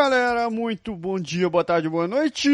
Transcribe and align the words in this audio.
Galera, 0.00 0.48
muito 0.48 0.96
bom 0.96 1.20
dia, 1.20 1.50
boa 1.50 1.62
tarde, 1.62 1.86
boa 1.86 2.08
noite! 2.08 2.48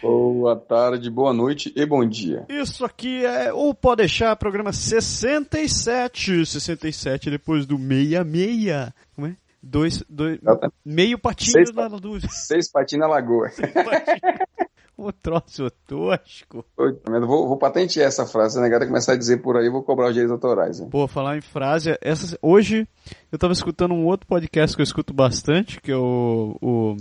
Boa 0.00 0.56
tarde, 0.56 1.10
boa 1.10 1.34
noite 1.34 1.70
e 1.76 1.84
bom 1.84 2.02
dia. 2.08 2.46
Isso 2.48 2.82
aqui 2.82 3.22
é 3.26 3.52
o 3.52 3.74
Pode 3.74 3.98
Deixar, 3.98 4.34
programa 4.36 4.72
67. 4.72 6.46
67 6.46 7.30
depois 7.30 7.66
do 7.66 7.76
66. 7.76 8.90
Como 9.14 9.26
é? 9.26 9.36
Dois, 9.62 10.02
dois, 10.08 10.40
meio 10.82 11.18
patinho 11.18 11.52
Seis 11.52 11.70
na 11.72 11.88
luz. 11.88 12.24
Seis 12.30 12.72
patinhos 12.72 13.06
na 13.06 13.14
lagoa. 13.14 13.50
O 14.96 15.12
troço 15.12 15.70
tosco. 15.86 16.64
Eu 16.78 17.26
vou, 17.26 17.48
vou 17.48 17.56
patentear 17.56 18.06
essa 18.06 18.24
frase, 18.24 18.54
se 18.54 18.58
a 18.60 18.62
negada 18.62 18.86
começar 18.86 19.12
a 19.12 19.16
dizer 19.16 19.38
por 19.38 19.56
aí, 19.56 19.66
eu 19.66 19.72
vou 19.72 19.82
cobrar 19.82 20.06
os 20.06 20.14
direitos 20.14 20.32
autorais. 20.32 20.80
hein? 20.80 20.88
Pô, 20.88 21.08
falar 21.08 21.36
em 21.36 21.40
frase, 21.40 21.98
essa, 22.00 22.38
hoje 22.40 22.86
eu 23.32 23.38
tava 23.38 23.52
escutando 23.52 23.92
um 23.92 24.06
outro 24.06 24.26
podcast 24.26 24.76
que 24.76 24.82
eu 24.82 24.84
escuto 24.84 25.12
bastante, 25.12 25.80
que 25.80 25.90
é 25.90 25.96
o, 25.96 26.56
o 26.62 26.96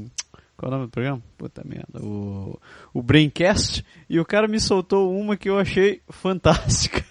qual 0.57 0.71
é 0.71 0.75
o 0.75 0.77
nome 0.77 0.85
do 0.87 0.91
programa? 0.91 1.21
Puta 1.37 1.61
merda, 1.65 1.99
o, 2.01 2.59
o 2.93 3.01
Braincast, 3.01 3.85
e 4.09 4.19
o 4.19 4.25
cara 4.25 4.47
me 4.47 4.59
soltou 4.59 5.13
uma 5.15 5.37
que 5.37 5.49
eu 5.49 5.59
achei 5.59 6.01
fantástica. 6.09 7.03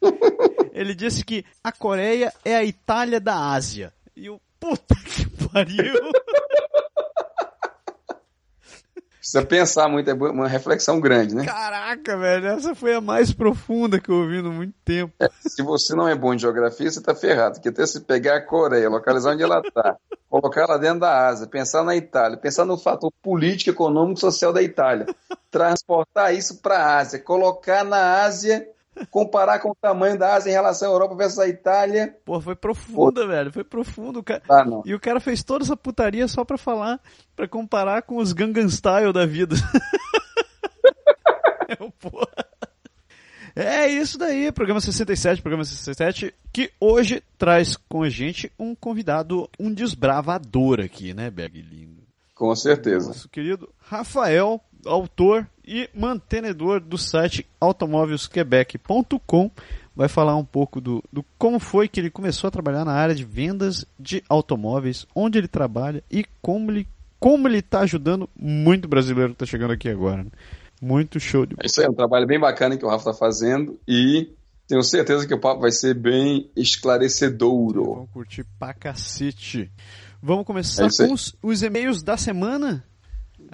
Ele 0.74 0.94
disse 0.94 1.24
que 1.24 1.44
a 1.62 1.70
Coreia 1.70 2.32
é 2.44 2.56
a 2.56 2.64
Itália 2.64 3.20
da 3.20 3.52
Ásia. 3.52 3.92
E 4.16 4.26
eu, 4.26 4.40
puta 4.58 4.94
que 4.94 5.48
pariu. 5.48 5.94
Precisa 9.22 9.46
pensar 9.46 9.88
muito, 9.88 10.10
é 10.10 10.14
uma 10.14 10.48
reflexão 10.48 10.98
grande, 10.98 11.32
né? 11.32 11.44
Caraca, 11.44 12.16
velho, 12.16 12.48
essa 12.48 12.74
foi 12.74 12.92
a 12.92 13.00
mais 13.00 13.32
profunda 13.32 14.00
que 14.00 14.10
eu 14.10 14.16
ouvi 14.16 14.38
há 14.38 14.42
muito 14.42 14.74
tempo. 14.84 15.14
Se 15.46 15.62
você 15.62 15.94
não 15.94 16.08
é 16.08 16.14
bom 16.16 16.34
de 16.34 16.42
geografia, 16.42 16.90
você 16.90 17.00
tá 17.00 17.14
ferrado. 17.14 17.54
Porque 17.54 17.68
até 17.68 17.86
se 17.86 18.00
pegar 18.00 18.38
a 18.38 18.40
Coreia, 18.40 18.90
localizar 18.90 19.30
onde 19.30 19.44
ela 19.44 19.62
tá, 19.62 19.96
colocar 20.28 20.62
ela 20.62 20.76
dentro 20.76 20.98
da 20.98 21.28
Ásia, 21.28 21.46
pensar 21.46 21.84
na 21.84 21.94
Itália, 21.94 22.36
pensar 22.36 22.64
no 22.64 22.76
fator 22.76 23.12
político, 23.22 23.70
econômico 23.70 24.18
e 24.18 24.20
social 24.20 24.52
da 24.52 24.60
Itália, 24.60 25.06
transportar 25.52 26.34
isso 26.34 26.60
para 26.60 26.78
a 26.78 26.98
Ásia, 26.98 27.20
colocar 27.20 27.84
na 27.84 28.24
Ásia, 28.24 28.68
comparar 29.10 29.58
com 29.60 29.70
o 29.70 29.74
tamanho 29.74 30.18
da 30.18 30.34
Ásia 30.34 30.50
em 30.50 30.54
relação 30.54 30.90
à 30.90 30.94
Europa 30.94 31.14
versus 31.14 31.38
a 31.38 31.48
Itália. 31.48 32.16
Pô, 32.24 32.40
foi 32.40 32.54
profunda, 32.54 33.26
velho, 33.26 33.52
foi 33.52 33.64
profundo. 33.64 34.20
o 34.20 34.22
Cara... 34.22 34.42
Ah. 34.50 34.64
E 34.84 34.94
o 34.94 35.00
cara 35.00 35.20
fez 35.20 35.42
toda 35.42 35.64
essa 35.64 35.76
putaria 35.76 36.28
só 36.28 36.44
pra 36.44 36.58
falar, 36.58 37.00
pra 37.34 37.48
comparar 37.48 38.02
com 38.02 38.16
os 38.16 38.32
Gangnam 38.32 38.68
Style 38.68 39.12
da 39.12 39.26
vida. 39.26 39.56
É, 41.72 41.76
porra. 41.76 42.26
É 43.54 43.86
isso 43.86 44.18
daí, 44.18 44.50
programa 44.50 44.80
67, 44.80 45.42
programa 45.42 45.64
67, 45.64 46.34
que 46.52 46.70
hoje 46.80 47.22
traz 47.36 47.76
com 47.76 48.02
a 48.02 48.08
gente 48.08 48.50
um 48.58 48.74
convidado, 48.74 49.48
um 49.60 49.72
desbravador 49.72 50.80
aqui, 50.80 51.12
né, 51.12 51.30
Berg 51.30 51.60
lindo? 51.60 52.02
Com 52.34 52.54
certeza. 52.56 53.08
Nosso 53.08 53.28
querido 53.28 53.68
Rafael, 53.78 54.60
autor 54.86 55.46
e 55.64 55.88
mantenedor 55.94 56.80
do 56.80 56.98
site 56.98 57.46
automóveisquebec.com, 57.60 59.50
vai 59.94 60.08
falar 60.08 60.36
um 60.36 60.44
pouco 60.44 60.80
do, 60.80 61.02
do 61.12 61.24
como 61.38 61.58
foi 61.58 61.88
que 61.88 62.00
ele 62.00 62.10
começou 62.10 62.48
a 62.48 62.50
trabalhar 62.50 62.84
na 62.84 62.92
área 62.92 63.14
de 63.14 63.24
vendas 63.24 63.84
de 63.98 64.22
automóveis, 64.28 65.06
onde 65.14 65.38
ele 65.38 65.48
trabalha 65.48 66.02
e 66.10 66.24
como 66.40 66.70
ele 66.70 66.86
como 67.18 67.46
ele 67.46 67.58
está 67.58 67.80
ajudando 67.80 68.28
muito 68.36 68.88
brasileiro 68.88 69.28
que 69.30 69.36
está 69.44 69.46
chegando 69.46 69.72
aqui 69.72 69.88
agora. 69.88 70.24
né? 70.24 70.30
Muito 70.80 71.20
show 71.20 71.46
de 71.46 71.54
É 71.62 71.66
isso 71.66 71.80
aí, 71.80 71.86
é 71.86 71.90
um 71.90 71.94
trabalho 71.94 72.26
bem 72.26 72.40
bacana 72.40 72.76
que 72.76 72.84
o 72.84 72.88
Rafa 72.88 73.10
está 73.10 73.14
fazendo 73.26 73.78
e 73.86 74.32
tenho 74.66 74.82
certeza 74.82 75.24
que 75.24 75.32
o 75.34 75.38
papo 75.38 75.60
vai 75.60 75.70
ser 75.70 75.94
bem 75.94 76.50
esclarecedouro. 76.56 77.84
Vamos 77.94 78.10
curtir 78.10 78.44
pra 78.58 78.74
cacete. 78.74 79.70
Vamos 80.20 80.44
começar 80.44 80.84
É 80.84 80.86
isso 80.88 81.02
aí. 81.02 81.08
com 81.08 81.14
os, 81.14 81.36
os 81.40 81.62
e-mails 81.62 82.02
da 82.02 82.16
semana? 82.16 82.84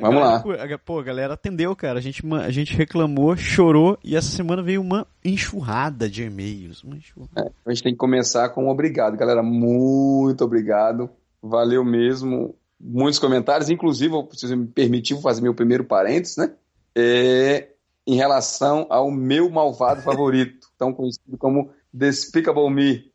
Vamos 0.00 0.20
galera 0.20 0.66
lá. 0.66 0.78
Pô, 0.78 0.98
a 0.98 1.02
galera 1.02 1.34
atendeu, 1.34 1.74
cara. 1.74 1.98
A 1.98 2.02
gente, 2.02 2.22
a 2.34 2.50
gente 2.50 2.74
reclamou, 2.74 3.36
chorou 3.36 3.98
e 4.02 4.16
essa 4.16 4.28
semana 4.28 4.62
veio 4.62 4.80
uma 4.80 5.06
enxurrada 5.24 6.08
de 6.08 6.22
e-mails. 6.22 6.84
Enxurrada. 6.84 7.52
A 7.66 7.70
gente 7.70 7.82
tem 7.82 7.92
que 7.92 7.98
começar 7.98 8.48
com 8.50 8.64
um 8.64 8.68
obrigado, 8.70 9.16
galera. 9.16 9.42
Muito 9.42 10.44
obrigado. 10.44 11.10
Valeu 11.42 11.84
mesmo. 11.84 12.54
Muitos 12.80 13.18
comentários, 13.18 13.68
inclusive, 13.68 14.14
eu 14.14 14.22
preciso 14.22 14.56
me 14.56 14.66
permitir 14.66 15.14
vou 15.14 15.22
fazer 15.22 15.42
meu 15.42 15.54
primeiro 15.54 15.84
parênteses, 15.84 16.36
né? 16.36 16.52
É, 16.94 17.68
em 18.06 18.14
relação 18.14 18.86
ao 18.88 19.10
meu 19.10 19.50
malvado 19.50 20.00
favorito, 20.02 20.68
tão 20.78 20.92
conhecido 20.92 21.36
como 21.36 21.70
Despicable 21.92 22.70
Me. 22.70 23.10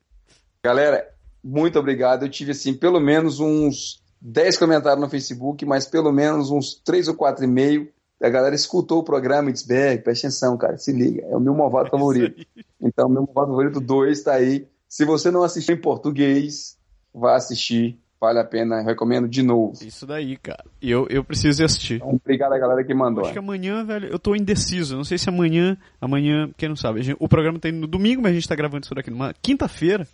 Galera, 0.63 1.09
muito 1.41 1.79
obrigado. 1.79 2.23
Eu 2.23 2.29
tive, 2.29 2.51
assim, 2.51 2.73
pelo 2.73 2.99
menos 2.99 3.39
uns 3.39 4.02
10 4.25 4.57
comentários 4.57 5.01
no 5.01 5.09
Facebook, 5.09 5.65
mas 5.65 5.85
pelo 5.85 6.11
menos 6.11 6.49
uns 6.49 6.75
3 6.85 7.09
ou 7.09 7.15
4 7.15 7.43
e 7.43 7.47
meio. 7.47 7.89
A 8.21 8.29
galera 8.29 8.55
escutou 8.55 8.99
o 8.99 9.03
programa 9.03 9.49
e 9.49 9.53
disse, 9.53 9.67
Berg, 9.67 10.01
presta 10.01 10.27
atenção, 10.27 10.57
cara, 10.57 10.77
se 10.77 10.93
liga, 10.93 11.23
é 11.29 11.35
o 11.35 11.41
meu 11.41 11.53
malvado 11.53 11.89
favorito. 11.89 12.45
Então, 12.81 13.09
meu 13.09 13.23
malvado 13.23 13.47
favorito 13.47 13.81
2 13.81 14.17
está 14.17 14.35
aí. 14.35 14.65
Se 14.87 15.03
você 15.03 15.29
não 15.29 15.43
assistiu 15.43 15.75
em 15.75 15.81
português, 15.81 16.77
vá 17.13 17.35
assistir. 17.35 17.99
Vale 18.21 18.39
a 18.39 18.45
pena, 18.45 18.81
recomendo 18.81 19.27
de 19.27 19.43
novo. 19.43 19.73
Isso 19.85 20.05
daí, 20.07 20.37
cara. 20.37 20.63
Eu, 20.81 21.05
eu 21.09 21.25
preciso 21.25 21.61
ir 21.61 21.65
assistir. 21.65 21.95
Então, 21.95 22.17
obrigado 22.23 22.53
a 22.53 22.57
galera 22.57 22.81
que 22.81 22.93
mandou. 22.93 23.25
Acho 23.25 23.33
que 23.33 23.39
amanhã, 23.39 23.83
velho, 23.83 24.07
eu 24.07 24.17
tô 24.17 24.33
indeciso. 24.33 24.95
Não 24.95 25.03
sei 25.03 25.17
se 25.17 25.27
amanhã, 25.27 25.75
amanhã, 25.99 26.49
quem 26.55 26.69
não 26.69 26.75
sabe, 26.77 27.03
gente- 27.03 27.17
o 27.19 27.27
programa 27.27 27.59
tá 27.59 27.67
indo 27.67 27.79
no 27.79 27.87
domingo, 27.87 28.21
mas 28.21 28.31
a 28.31 28.35
gente 28.35 28.47
tá 28.47 28.55
gravando 28.55 28.85
isso 28.85 28.95
daqui 28.95 29.11
numa 29.11 29.33
quinta-feira. 29.41 30.07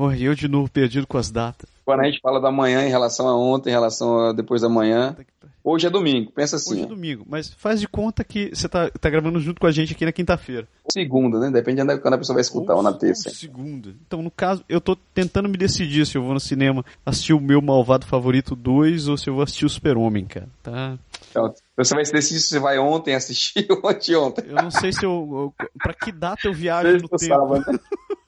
Oh, 0.00 0.12
eu 0.12 0.32
de 0.32 0.46
novo 0.46 0.70
perdido 0.70 1.08
com 1.08 1.18
as 1.18 1.28
datas. 1.28 1.68
Quando 1.84 2.00
a 2.00 2.04
gente 2.04 2.20
fala 2.20 2.40
da 2.40 2.52
manhã 2.52 2.86
em 2.86 2.88
relação 2.88 3.26
a 3.26 3.36
ontem, 3.36 3.70
em 3.70 3.72
relação 3.72 4.28
a 4.28 4.32
depois 4.32 4.62
da 4.62 4.68
manhã, 4.68 5.16
hoje 5.64 5.88
é 5.88 5.90
domingo. 5.90 6.30
Pensa 6.30 6.54
Hoje 6.54 6.64
assim, 6.66 6.82
é 6.84 6.86
domingo, 6.86 7.24
mas 7.28 7.52
faz 7.52 7.80
de 7.80 7.88
conta 7.88 8.22
que 8.22 8.54
você 8.54 8.68
tá, 8.68 8.88
tá 8.90 9.10
gravando 9.10 9.40
junto 9.40 9.60
com 9.60 9.66
a 9.66 9.72
gente 9.72 9.94
aqui 9.94 10.04
na 10.04 10.12
quinta-feira. 10.12 10.68
segunda, 10.92 11.40
né? 11.40 11.50
Depende 11.50 11.82
de 11.82 11.98
quando 11.98 12.14
a 12.14 12.18
pessoa 12.18 12.34
vai 12.34 12.42
escutar 12.42 12.76
ou 12.76 12.82
na 12.82 12.92
terça. 12.92 13.28
Ou 13.28 13.34
segunda. 13.34 13.92
Então, 14.06 14.22
no 14.22 14.30
caso, 14.30 14.62
eu 14.68 14.80
tô 14.80 14.94
tentando 14.94 15.48
me 15.48 15.56
decidir 15.56 16.06
se 16.06 16.16
eu 16.16 16.22
vou 16.22 16.32
no 16.32 16.38
cinema 16.38 16.84
assistir 17.04 17.32
o 17.32 17.40
meu 17.40 17.60
malvado 17.60 18.06
favorito 18.06 18.54
2 18.54 19.08
ou 19.08 19.16
se 19.16 19.28
eu 19.28 19.34
vou 19.34 19.42
assistir 19.42 19.66
o 19.66 19.70
Super-Homem, 19.70 20.26
cara. 20.26 20.48
Tá? 20.62 20.96
Então, 21.30 21.52
você 21.76 21.94
vai 21.96 22.04
se 22.04 22.12
decidir 22.12 22.38
se 22.38 22.50
você 22.50 22.60
vai 22.60 22.78
ontem 22.78 23.16
assistir 23.16 23.66
ou 23.82 23.90
anteontem. 23.90 24.44
Eu 24.46 24.62
não 24.62 24.70
sei 24.70 24.92
se 24.92 25.04
eu. 25.04 25.54
eu 25.58 25.66
pra 25.82 25.92
que 25.92 26.12
data 26.12 26.46
eu 26.46 26.52
viajo 26.52 26.88
Desde 26.88 27.02
no 27.02 27.08
tempo. 27.08 27.34
sábado, 27.34 27.72
né? 27.72 27.78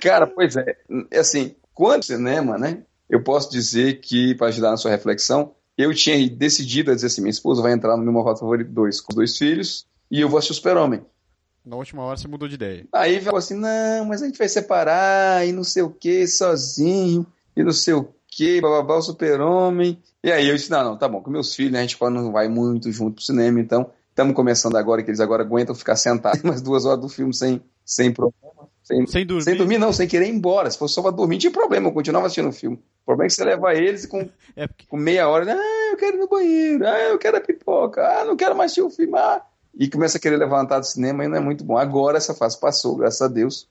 Cara, 0.00 0.26
pois 0.26 0.56
é. 0.56 0.76
é 1.10 1.18
Assim, 1.18 1.54
quanto 1.74 2.06
cinema, 2.06 2.58
né? 2.58 2.82
Eu 3.08 3.22
posso 3.22 3.50
dizer 3.50 4.00
que, 4.00 4.34
para 4.34 4.48
ajudar 4.48 4.70
na 4.70 4.76
sua 4.76 4.90
reflexão, 4.90 5.54
eu 5.76 5.94
tinha 5.94 6.28
decidido 6.30 6.90
a 6.90 6.94
dizer 6.94 7.08
assim: 7.08 7.20
minha 7.20 7.30
esposa 7.30 7.62
vai 7.62 7.72
entrar 7.72 7.96
no 7.96 8.02
meu 8.02 8.12
malvado 8.12 8.38
favorito 8.38 8.70
2 8.70 9.00
com 9.00 9.14
dois 9.14 9.36
filhos 9.36 9.86
e 10.10 10.20
eu 10.20 10.28
vou 10.28 10.38
assistir 10.38 10.52
o 10.52 10.56
Super-Homem. 10.56 11.04
Na 11.64 11.76
última 11.76 12.02
hora 12.02 12.16
você 12.16 12.26
mudou 12.26 12.48
de 12.48 12.56
ideia. 12.56 12.86
Aí 12.92 13.20
falou 13.20 13.38
assim: 13.38 13.54
não, 13.54 14.04
mas 14.06 14.22
a 14.22 14.26
gente 14.26 14.38
vai 14.38 14.48
separar 14.48 15.46
e 15.46 15.52
não 15.52 15.62
sei 15.62 15.82
o 15.82 15.90
que, 15.90 16.26
sozinho, 16.26 17.24
e 17.56 17.62
não 17.62 17.72
sei 17.72 17.94
o 17.94 18.08
que, 18.26 18.60
bababá, 18.60 18.96
o 18.96 19.02
super-homem. 19.02 20.02
E 20.24 20.32
aí 20.32 20.48
eu 20.48 20.56
disse: 20.56 20.70
não, 20.70 20.82
não, 20.82 20.96
tá 20.96 21.08
bom, 21.08 21.20
com 21.20 21.30
meus 21.30 21.54
filhos, 21.54 21.72
né, 21.72 21.78
a 21.78 21.82
gente 21.82 21.96
não 22.00 22.32
vai 22.32 22.48
muito 22.48 22.90
junto 22.90 23.16
pro 23.16 23.24
cinema, 23.24 23.60
então 23.60 23.90
estamos 24.08 24.34
começando 24.34 24.76
agora, 24.76 25.02
que 25.02 25.10
eles 25.10 25.20
agora 25.20 25.44
aguentam 25.44 25.74
ficar 25.74 25.96
sentados 25.96 26.42
mais 26.42 26.60
duas 26.60 26.84
horas 26.84 27.00
do 27.00 27.08
filme 27.08 27.32
sem, 27.32 27.62
sem 27.84 28.12
problema. 28.12 28.51
Sem, 28.82 29.06
Sem 29.06 29.24
dormir. 29.24 29.44
sem 29.44 29.56
dormir, 29.56 29.78
não, 29.78 29.92
sem 29.92 30.08
querer 30.08 30.26
ir 30.26 30.30
embora. 30.34 30.68
Se 30.70 30.76
fosse 30.76 30.94
só 30.94 31.02
pra 31.02 31.12
dormir, 31.12 31.38
tinha 31.38 31.52
problema, 31.52 31.88
eu 31.88 31.92
continuava 31.92 32.26
assistindo 32.26 32.48
o 32.48 32.52
filme. 32.52 32.76
O 32.76 33.06
problema 33.06 33.26
é 33.26 33.28
que 33.28 33.34
você 33.34 33.44
leva 33.44 33.74
eles 33.74 34.06
com, 34.06 34.28
É 34.56 34.66
porque. 34.66 34.86
com 34.88 34.96
meia 34.96 35.28
hora, 35.28 35.54
ah, 35.54 35.90
eu 35.92 35.96
quero 35.96 36.16
ir 36.16 36.20
no 36.20 36.28
banheiro, 36.28 36.86
ah, 36.86 36.98
eu 37.00 37.18
quero 37.18 37.36
a 37.36 37.40
pipoca, 37.40 38.02
ah, 38.02 38.24
não 38.24 38.36
quero 38.36 38.56
mais 38.56 38.72
assistir 38.72 38.82
o 38.82 38.90
filme, 38.90 39.16
ah. 39.16 39.40
E 39.74 39.88
começa 39.88 40.18
a 40.18 40.20
querer 40.20 40.36
levantar 40.36 40.80
do 40.80 40.86
cinema 40.86 41.24
e 41.24 41.28
não 41.28 41.36
é 41.36 41.40
muito 41.40 41.64
bom. 41.64 41.78
Agora 41.78 42.18
essa 42.18 42.34
fase 42.34 42.58
passou, 42.60 42.96
graças 42.96 43.22
a 43.22 43.28
Deus. 43.28 43.68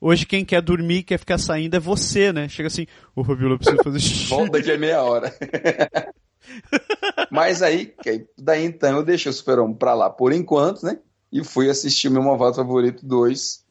Hoje 0.00 0.26
quem 0.26 0.44
quer 0.44 0.60
dormir, 0.60 1.02
quer 1.02 1.18
ficar 1.18 1.38
saindo 1.38 1.74
é 1.76 1.80
você, 1.80 2.32
né? 2.32 2.48
Chega 2.48 2.66
assim, 2.66 2.86
Fabiola, 3.14 3.54
eu 3.54 3.58
preciso 3.58 3.82
fazer 3.82 4.00
xixi. 4.00 4.28
Volta 4.28 4.52
daqui 4.52 4.70
a 4.70 4.78
meia 4.78 5.02
hora. 5.02 5.34
Mas 7.30 7.62
aí, 7.62 7.94
daí 8.36 8.64
então 8.64 8.98
eu 8.98 9.02
deixei 9.04 9.30
o 9.30 9.32
Super-Homem 9.32 9.76
pra 9.76 9.94
lá 9.94 10.10
por 10.10 10.32
enquanto, 10.32 10.84
né? 10.84 10.98
e 11.32 11.42
fui 11.42 11.70
assistir 11.70 12.08
o 12.08 12.10
meu 12.10 12.22
Malvado 12.22 12.56
Favorito 12.56 13.06
2. 13.06 13.61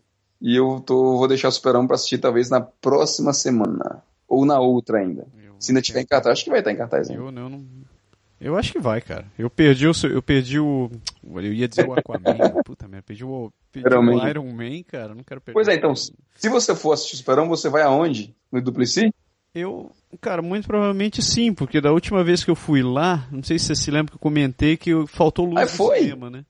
E 0.42 0.56
eu 0.56 0.80
tô, 0.86 1.18
vou 1.18 1.28
deixar 1.28 1.50
o 1.50 1.52
Superão 1.52 1.86
pra 1.86 1.96
assistir 1.96 2.18
talvez 2.18 2.50
na 2.50 2.60
próxima 2.62 3.32
semana. 3.34 4.04
Ou 4.28 4.46
na 4.46 4.60
outra 4.60 5.00
ainda. 5.00 5.28
Eu- 5.44 5.56
Se 5.60 5.72
ainda 5.72 5.82
tiver 5.82 6.02
em 6.02 6.06
cartaz, 6.06 6.34
acho 6.34 6.44
que 6.46 6.50
vai 6.50 6.60
estar 6.60 6.72
em 6.72 6.78
cartaz 6.78 7.10
ainda. 7.10 7.22
Eu 7.22 7.32
não, 7.32 7.50
não- 7.50 7.66
Eu 8.40 8.58
acho 8.58 8.72
que 8.72 8.80
vai, 8.80 9.00
cara. 9.02 9.26
Eu 9.38 9.50
perdi 9.52 9.88
o. 9.88 9.92
Eu 10.10 10.22
perdi 10.22 10.60
o. 10.60 10.90
Eu 11.36 11.54
ia 11.54 11.68
dizer 11.68 11.88
o 11.88 11.94
Aquaman. 11.94 12.24
Puta 12.66 12.88
merda, 12.88 13.04
perdi 13.06 13.24
o. 13.24 13.52
Perdi 13.72 13.88
Iron 13.88 14.00
o 14.00 14.04
Man. 14.04 14.30
Iron 14.30 14.52
Man, 14.52 14.84
cara. 14.88 15.14
Não 15.14 15.24
quero 15.24 15.40
perder. 15.42 15.54
Pois 15.54 15.68
é, 15.68 15.76
então, 15.76 15.96
se 15.96 16.12
você 16.50 16.74
for 16.76 16.94
assistir 16.94 17.14
o 17.14 17.18
Superão, 17.18 17.48
você 17.48 17.70
vai 17.70 17.84
aonde? 17.84 18.34
No 18.52 18.60
Duplici? 18.62 19.14
Eu. 19.54 19.92
Cara, 20.20 20.42
muito 20.42 20.66
provavelmente 20.66 21.22
sim, 21.22 21.54
porque 21.54 21.80
da 21.80 21.92
última 21.92 22.24
vez 22.24 22.44
que 22.44 22.50
eu 22.50 22.56
fui 22.56 22.82
lá, 22.82 23.28
não 23.32 23.44
sei 23.44 23.60
se 23.60 23.66
você 23.68 23.76
se 23.76 23.92
lembra 23.92 24.10
que 24.12 24.16
eu 24.16 24.20
comentei 24.20 24.76
que 24.76 24.92
faltou 25.08 25.46
luz 25.46 25.58
Ah, 25.58 25.84
no 25.84 25.94
cinema, 25.94 26.30
né? 26.30 26.46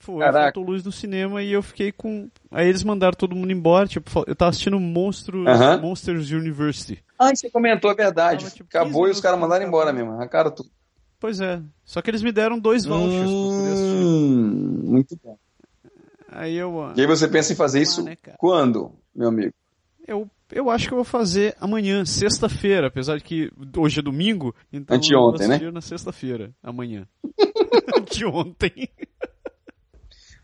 Foi, 0.00 0.20
Caraca. 0.20 0.44
faltou 0.44 0.62
luz 0.62 0.84
no 0.84 0.92
cinema 0.92 1.42
e 1.42 1.52
eu 1.52 1.62
fiquei 1.62 1.90
com. 1.90 2.30
Aí 2.50 2.68
eles 2.68 2.84
mandaram 2.84 3.14
todo 3.14 3.34
mundo 3.34 3.50
embora, 3.50 3.86
tipo, 3.86 4.24
eu 4.26 4.34
tava 4.36 4.50
assistindo 4.50 4.78
Monstros, 4.78 5.46
Aham. 5.46 5.80
Monsters 5.80 6.30
University. 6.30 7.02
Ah, 7.18 7.34
você 7.34 7.50
comentou, 7.50 7.90
é 7.90 7.94
verdade. 7.94 8.44
Tava, 8.44 8.56
tipo, 8.56 8.68
Acabou 8.68 9.02
15 9.02 9.08
e 9.08 9.12
os 9.12 9.20
caras 9.20 9.40
mandaram 9.40 9.66
embora 9.66 9.92
mesmo. 9.92 10.12
Arrancaram 10.12 10.50
tudo. 10.52 10.70
Pois 11.18 11.40
é. 11.40 11.60
Só 11.84 12.00
que 12.00 12.10
eles 12.10 12.22
me 12.22 12.30
deram 12.30 12.58
dois 12.58 12.84
vouchers. 12.84 13.28
Hum, 13.28 14.82
muito 14.84 15.18
bom. 15.22 15.36
Aí 16.30 16.56
eu. 16.56 16.92
E 16.96 17.00
aí 17.00 17.06
você 17.06 17.26
pensa 17.26 17.52
em 17.52 17.56
fazer 17.56 17.80
isso 17.82 18.02
né, 18.02 18.16
quando, 18.36 18.92
meu 19.14 19.28
amigo? 19.28 19.52
Eu, 20.06 20.30
eu 20.52 20.70
acho 20.70 20.86
que 20.86 20.94
eu 20.94 20.98
vou 20.98 21.04
fazer 21.04 21.56
amanhã, 21.60 22.04
sexta-feira, 22.04 22.86
apesar 22.86 23.18
de 23.18 23.24
que 23.24 23.50
hoje 23.76 23.98
é 23.98 24.02
domingo, 24.02 24.54
então 24.72 24.96
Anteontem, 24.96 25.46
eu 25.46 25.48
vou 25.48 25.66
né? 25.66 25.70
na 25.70 25.80
sexta-feira, 25.80 26.52
amanhã. 26.62 27.06
Anteontem. 27.96 28.88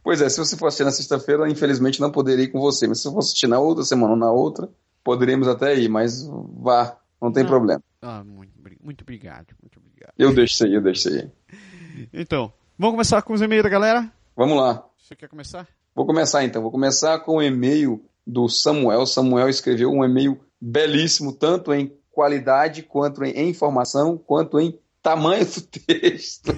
Pois 0.04 0.20
é, 0.20 0.28
se 0.28 0.38
você 0.38 0.54
for 0.54 0.66
assistir 0.66 0.84
na 0.84 0.90
sexta-feira, 0.90 1.48
infelizmente 1.48 1.98
não 1.98 2.10
poderia 2.12 2.44
ir 2.44 2.48
com 2.48 2.60
você. 2.60 2.86
Mas 2.86 3.00
se 3.00 3.08
eu 3.08 3.12
for 3.12 3.20
assistir 3.20 3.46
na 3.46 3.58
outra 3.58 3.82
semana 3.84 4.12
ou 4.12 4.18
na 4.18 4.30
outra, 4.30 4.68
poderíamos 5.02 5.48
até 5.48 5.74
ir, 5.74 5.88
mas 5.88 6.28
vá, 6.28 6.98
não 7.20 7.32
tem 7.32 7.42
Não. 7.42 7.50
problema. 7.50 7.82
Ah, 8.02 8.22
muito, 8.22 8.52
muito 8.82 9.00
obrigado, 9.00 9.54
muito 9.62 9.78
obrigado. 9.78 10.12
Eu 10.18 10.34
deixo 10.34 10.54
isso 10.54 10.66
aí, 10.66 10.74
eu 10.74 10.82
deixo 10.82 11.08
isso 11.08 11.18
aí. 11.18 11.30
Então, 12.12 12.52
vamos 12.78 12.94
começar 12.94 13.22
com 13.22 13.32
os 13.32 13.40
e-mails 13.40 13.62
da 13.62 13.68
galera? 13.70 14.12
Vamos 14.36 14.56
lá. 14.58 14.84
Você 14.98 15.14
quer 15.14 15.28
começar? 15.28 15.66
Vou 15.94 16.04
começar 16.04 16.44
então. 16.44 16.60
Vou 16.60 16.70
começar 16.70 17.20
com 17.20 17.36
o 17.36 17.42
e-mail 17.42 18.04
do 18.26 18.48
Samuel. 18.48 19.06
Samuel 19.06 19.48
escreveu 19.48 19.90
um 19.90 20.04
e-mail 20.04 20.40
belíssimo, 20.60 21.32
tanto 21.32 21.72
em 21.72 21.96
qualidade, 22.10 22.82
quanto 22.82 23.22
em 23.22 23.48
informação, 23.48 24.18
quanto 24.18 24.58
em 24.58 24.76
tamanho 25.04 25.44
do 25.44 25.60
texto. 25.60 26.52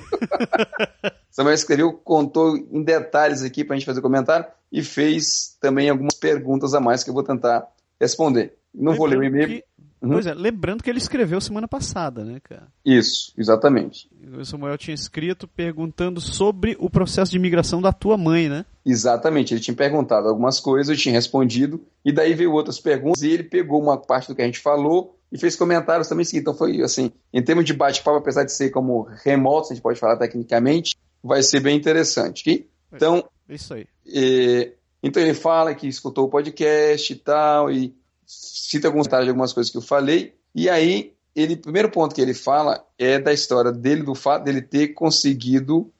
Samuel 1.31 1.54
escreveu, 1.54 1.93
contou 1.93 2.56
em 2.56 2.82
detalhes 2.82 3.43
aqui 3.43 3.62
para 3.64 3.75
a 3.75 3.78
gente 3.78 3.84
fazer 3.87 4.00
comentário 4.00 4.46
e 4.72 4.82
fez 4.82 5.56
também 5.60 5.90
algumas 5.90 6.14
perguntas 6.14 6.72
a 6.72 6.81
mais 6.81 7.04
que 7.04 7.10
eu 7.10 7.14
vou 7.14 7.22
tentar 7.25 7.66
responder. 8.00 8.54
Não 8.75 8.94
vou 8.94 9.06
ler 9.06 9.16
o 9.16 9.20
Lembrando 9.20 9.44
e-mail. 9.44 9.60
que- 9.62 9.76
Uhum. 10.02 10.10
Pois 10.12 10.26
é, 10.26 10.34
lembrando 10.34 10.82
que 10.84 10.90
ele 10.90 10.98
escreveu 10.98 11.40
semana 11.40 11.66
passada, 11.66 12.22
né, 12.22 12.38
cara? 12.44 12.69
Isso, 12.84 13.32
exatamente. 13.37 14.06
O 14.38 14.44
Samuel 14.44 14.76
tinha 14.76 14.94
escrito 14.94 15.48
perguntando 15.48 16.20
sobre 16.20 16.76
o 16.78 16.90
processo 16.90 17.31
de 17.32 17.38
imigração 17.38 17.81
da 17.81 17.90
tua 17.94 18.19
mãe, 18.19 18.46
né? 18.46 18.66
Exatamente, 18.84 19.54
ele 19.54 19.60
tinha 19.60 19.75
perguntado 19.75 20.28
algumas 20.28 20.60
coisas, 20.60 20.90
eu 20.90 21.02
tinha 21.02 21.14
respondido, 21.14 21.82
e 22.04 22.12
daí 22.12 22.34
veio 22.34 22.52
outras 22.52 22.78
perguntas, 22.78 23.22
e 23.22 23.31
ele 23.31 23.44
pegou 23.44 23.82
uma 23.82 23.96
parte 23.96 24.28
do 24.28 24.34
que 24.34 24.43
a 24.43 24.44
gente 24.44 24.60
falou 24.60 25.16
e 25.31 25.38
fez 25.38 25.56
comentários 25.56 26.08
também 26.08 26.25
seguintes. 26.25 26.43
Então 26.43 26.55
foi 26.55 26.82
assim, 26.82 27.11
em 27.32 27.43
termos 27.43 27.64
de 27.64 27.73
bate-papo, 27.75 28.19
apesar 28.19 28.44
de 28.44 28.52
ser 28.52 28.70
como 28.70 29.02
remoto, 29.25 29.73
a 29.73 29.75
gente 29.75 29.82
pode 29.82 29.99
falar 29.99 30.17
tecnicamente, 30.17 30.94
vai 31.23 31.43
ser 31.43 31.61
bem 31.61 31.76
interessante. 31.76 32.43
ok? 32.43 32.69
Então, 32.93 33.28
É 33.49 33.55
isso 33.55 33.75
aí. 33.75 33.87
é, 34.06 34.73
então 35.02 35.23
ele 35.23 35.34
fala 35.34 35.75
que 35.75 35.87
escutou 35.88 36.25
o 36.26 36.31
podcast 36.31 37.12
e 37.12 37.17
tal, 37.17 37.70
e 37.70 37.94
cita 38.25 38.88
alguns 38.88 39.05
detalhes 39.06 39.26
de 39.26 39.31
algumas 39.31 39.52
coisas 39.52 39.70
que 39.70 39.78
eu 39.78 39.82
falei, 39.82 40.34
e 40.55 40.69
aí 40.70 41.12
ele, 41.34 41.55
o 41.55 41.58
primeiro 41.61 41.90
ponto 41.90 42.14
que 42.14 42.20
ele 42.20 42.32
fala 42.34 42.82
é 42.99 43.19
da 43.19 43.32
história 43.32 43.70
dele, 43.70 44.02
do 44.02 44.14
fato 44.14 44.44
dele 44.44 44.62
ter 44.62 44.88
conseguido 44.88 45.93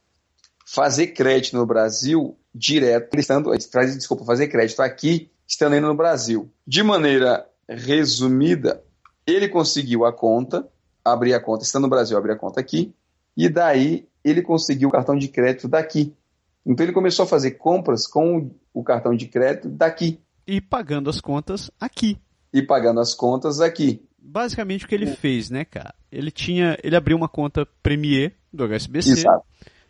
fazer 0.64 1.08
crédito 1.08 1.56
no 1.56 1.67
Brasil 1.67 2.37
direto, 2.55 3.17
estando, 3.19 3.50
desculpa, 3.52 4.25
fazer 4.25 4.49
crédito 4.49 4.81
aqui, 4.81 5.31
estando 5.46 5.75
ainda 5.75 5.88
no 5.88 5.94
Brasil. 5.94 6.50
De 6.67 6.82
maneira 6.82 7.46
resumida, 7.69 8.82
ele 9.26 9.49
conseguiu 9.49 10.05
a 10.05 10.12
conta, 10.12 10.67
abrir 11.05 11.34
a 11.34 11.40
conta, 11.40 11.64
estando 11.64 11.84
no 11.84 11.90
Brasil, 11.90 12.17
abrir 12.17 12.32
a 12.32 12.37
conta 12.37 12.61
aqui, 12.61 12.94
e 13.37 13.49
daí 13.49 14.06
ele 14.25 14.43
conseguiu 14.43 14.88
o 14.88 14.93
cartão 14.93 15.17
de 15.17 15.28
crédito 15.28 15.69
daqui. 15.69 16.14
Então 16.64 16.84
ele 16.84 16.93
começou 16.93 17.25
a 17.25 17.28
fazer 17.28 17.52
compras 17.52 18.06
com 18.06 18.50
o 18.73 18.82
cartão 18.82 19.14
de 19.14 19.26
crédito 19.26 19.69
daqui 19.69 20.20
E 20.46 20.61
pagando 20.61 21.08
as 21.08 21.20
contas 21.20 21.70
aqui. 21.81 22.19
e 22.52 22.62
pagando 22.62 23.00
as 23.00 23.14
contas 23.14 23.61
aqui. 23.61 24.02
Basicamente 24.19 24.84
o 24.84 24.88
que 24.88 24.94
ele 24.94 25.06
fez, 25.06 25.50
né, 25.50 25.64
cara? 25.64 25.94
Ele 26.11 26.31
tinha, 26.31 26.76
ele 26.82 26.96
abriu 26.96 27.17
uma 27.17 27.29
conta 27.29 27.67
Premier 27.82 28.34
do 28.52 28.64
HSBC. 28.64 29.12
Exato. 29.12 29.44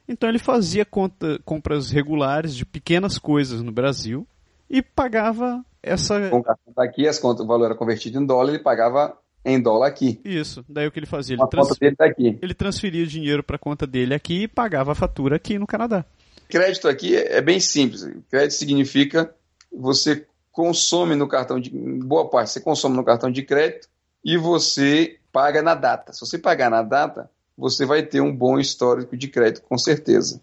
Então 0.08 0.28
ele 0.28 0.38
fazia 0.38 0.84
conta, 0.84 1.38
compras 1.44 1.90
regulares 1.90 2.54
de 2.54 2.64
pequenas 2.64 3.18
coisas 3.18 3.62
no 3.62 3.72
Brasil 3.72 4.26
e 4.68 4.82
pagava 4.82 5.64
essa 5.82 6.28
Com 6.28 6.38
o 6.38 6.42
cartão 6.42 6.72
daqui, 6.76 7.08
as 7.08 7.18
contas, 7.18 7.44
o 7.44 7.48
valor 7.48 7.66
era 7.66 7.74
convertido 7.74 8.20
em 8.20 8.26
dólar, 8.26 8.50
ele 8.50 8.62
pagava 8.62 9.16
em 9.46 9.60
dólar 9.60 9.86
aqui. 9.88 10.20
isso. 10.24 10.64
Daí 10.68 10.86
o 10.86 10.90
que 10.92 10.98
ele 10.98 11.06
fazia, 11.06 11.34
ele, 11.36 11.42
A 11.42 11.46
trans- 11.46 11.68
conta 11.68 11.78
dele 11.80 11.96
daqui. 11.98 12.38
ele 12.42 12.52
transferia 12.54 13.04
o 13.04 13.06
dinheiro 13.06 13.42
para 13.42 13.56
a 13.56 13.58
conta 13.58 13.86
dele 13.86 14.12
aqui 14.12 14.42
e 14.42 14.48
pagava 14.48 14.92
a 14.92 14.94
fatura 14.94 15.36
aqui 15.36 15.58
no 15.58 15.66
Canadá. 15.66 16.04
Crédito 16.48 16.88
aqui 16.88 17.16
é 17.16 17.40
bem 17.40 17.58
simples. 17.60 18.02
Crédito 18.30 18.54
significa 18.54 19.32
você 19.72 20.26
consome 20.52 21.14
no 21.14 21.28
cartão 21.28 21.60
de. 21.60 21.70
Boa 21.70 22.28
parte, 22.28 22.50
você 22.50 22.60
consome 22.60 22.96
no 22.96 23.04
cartão 23.04 23.30
de 23.30 23.42
crédito 23.42 23.88
e 24.24 24.36
você 24.36 25.18
paga 25.32 25.60
na 25.62 25.74
data. 25.74 26.12
Se 26.12 26.20
você 26.20 26.38
pagar 26.38 26.70
na 26.70 26.82
data, 26.82 27.28
você 27.56 27.84
vai 27.86 28.02
ter 28.02 28.20
um 28.20 28.34
bom 28.34 28.58
histórico 28.58 29.16
de 29.16 29.28
crédito, 29.28 29.62
com 29.68 29.76
certeza. 29.78 30.40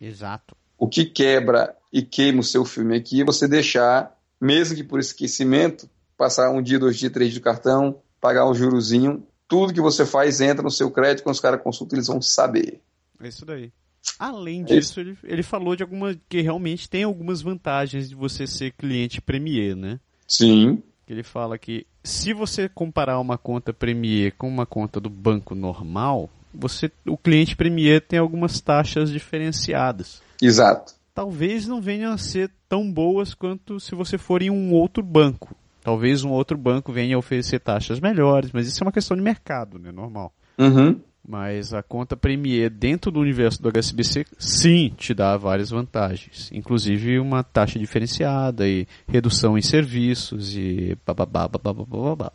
Exato. 0.00 0.56
O 0.78 0.88
que 0.88 1.04
quebra 1.04 1.76
e 1.92 2.02
queima 2.02 2.40
o 2.40 2.44
seu 2.44 2.64
filme 2.64 2.96
aqui 2.96 3.20
é 3.20 3.24
você 3.24 3.46
deixar, 3.46 4.16
mesmo 4.40 4.74
que 4.76 4.82
por 4.84 4.98
esquecimento, 4.98 5.88
passar 6.16 6.50
um 6.50 6.62
dia, 6.62 6.78
dois 6.78 6.96
dias, 6.98 7.12
três 7.12 7.30
dias 7.30 7.40
do 7.40 7.44
cartão, 7.44 8.00
pagar 8.22 8.48
um 8.48 8.54
jurozinho. 8.54 9.26
Tudo 9.48 9.74
que 9.74 9.80
você 9.80 10.06
faz 10.06 10.40
entra 10.40 10.62
no 10.62 10.70
seu 10.70 10.90
crédito, 10.90 11.24
quando 11.24 11.34
os 11.34 11.40
caras 11.40 11.60
consultam, 11.60 11.96
eles 11.96 12.06
vão 12.06 12.22
saber. 12.22 12.80
É 13.20 13.28
isso 13.28 13.44
daí. 13.44 13.70
Além 14.18 14.62
É 14.62 14.64
disso, 14.64 14.98
ele, 15.00 15.18
ele 15.24 15.42
falou 15.42 15.76
de 15.76 15.82
alguma 15.82 16.16
que 16.28 16.40
realmente 16.40 16.88
tem 16.88 17.02
algumas 17.02 17.42
vantagens 17.42 18.08
de 18.08 18.14
você 18.14 18.46
ser 18.46 18.72
cliente 18.72 19.20
Premier, 19.20 19.76
né? 19.76 20.00
Sim, 20.26 20.82
ele 21.06 21.22
fala 21.22 21.58
que 21.58 21.86
se 22.02 22.32
você 22.32 22.68
comparar 22.68 23.20
uma 23.20 23.36
conta 23.36 23.72
Premier 23.72 24.32
com 24.36 24.48
uma 24.48 24.64
conta 24.64 24.98
do 24.98 25.10
banco 25.10 25.54
normal, 25.54 26.30
você, 26.54 26.90
o 27.06 27.16
cliente 27.16 27.54
Premier 27.54 28.00
tem 28.00 28.18
algumas 28.18 28.60
taxas 28.60 29.10
diferenciadas. 29.10 30.22
exato. 30.40 30.94
Talvez 31.14 31.68
não 31.68 31.80
venham 31.80 32.10
a 32.10 32.16
ser 32.16 32.50
tão 32.66 32.90
boas 32.90 33.34
quanto 33.34 33.78
se 33.78 33.94
você 33.94 34.16
for 34.16 34.40
em 34.40 34.48
um 34.48 34.72
outro 34.72 35.02
banco. 35.02 35.54
Talvez 35.82 36.22
um 36.24 36.30
outro 36.30 36.56
banco 36.56 36.92
venha 36.92 37.16
a 37.16 37.18
oferecer 37.18 37.58
taxas 37.58 38.00
melhores, 38.00 38.50
mas 38.52 38.68
isso 38.68 38.82
é 38.82 38.86
uma 38.86 38.92
questão 38.92 39.16
de 39.16 39.22
mercado, 39.22 39.78
né? 39.78 39.90
Normal. 39.90 40.32
Uhum. 40.58 41.00
Mas 41.26 41.72
a 41.72 41.82
conta 41.82 42.16
Premier 42.16 42.68
dentro 42.68 43.10
do 43.10 43.20
universo 43.20 43.62
do 43.62 43.68
HSBC 43.68 44.26
sim 44.38 44.92
te 44.96 45.14
dá 45.14 45.36
várias 45.36 45.70
vantagens, 45.70 46.50
inclusive 46.52 47.18
uma 47.20 47.44
taxa 47.44 47.78
diferenciada 47.78 48.66
e 48.66 48.86
redução 49.06 49.56
em 49.56 49.62
serviços 49.62 50.56
e 50.56 50.96
bababá, 51.06 51.46
bababá, 51.46 51.84
bababá. 51.84 52.32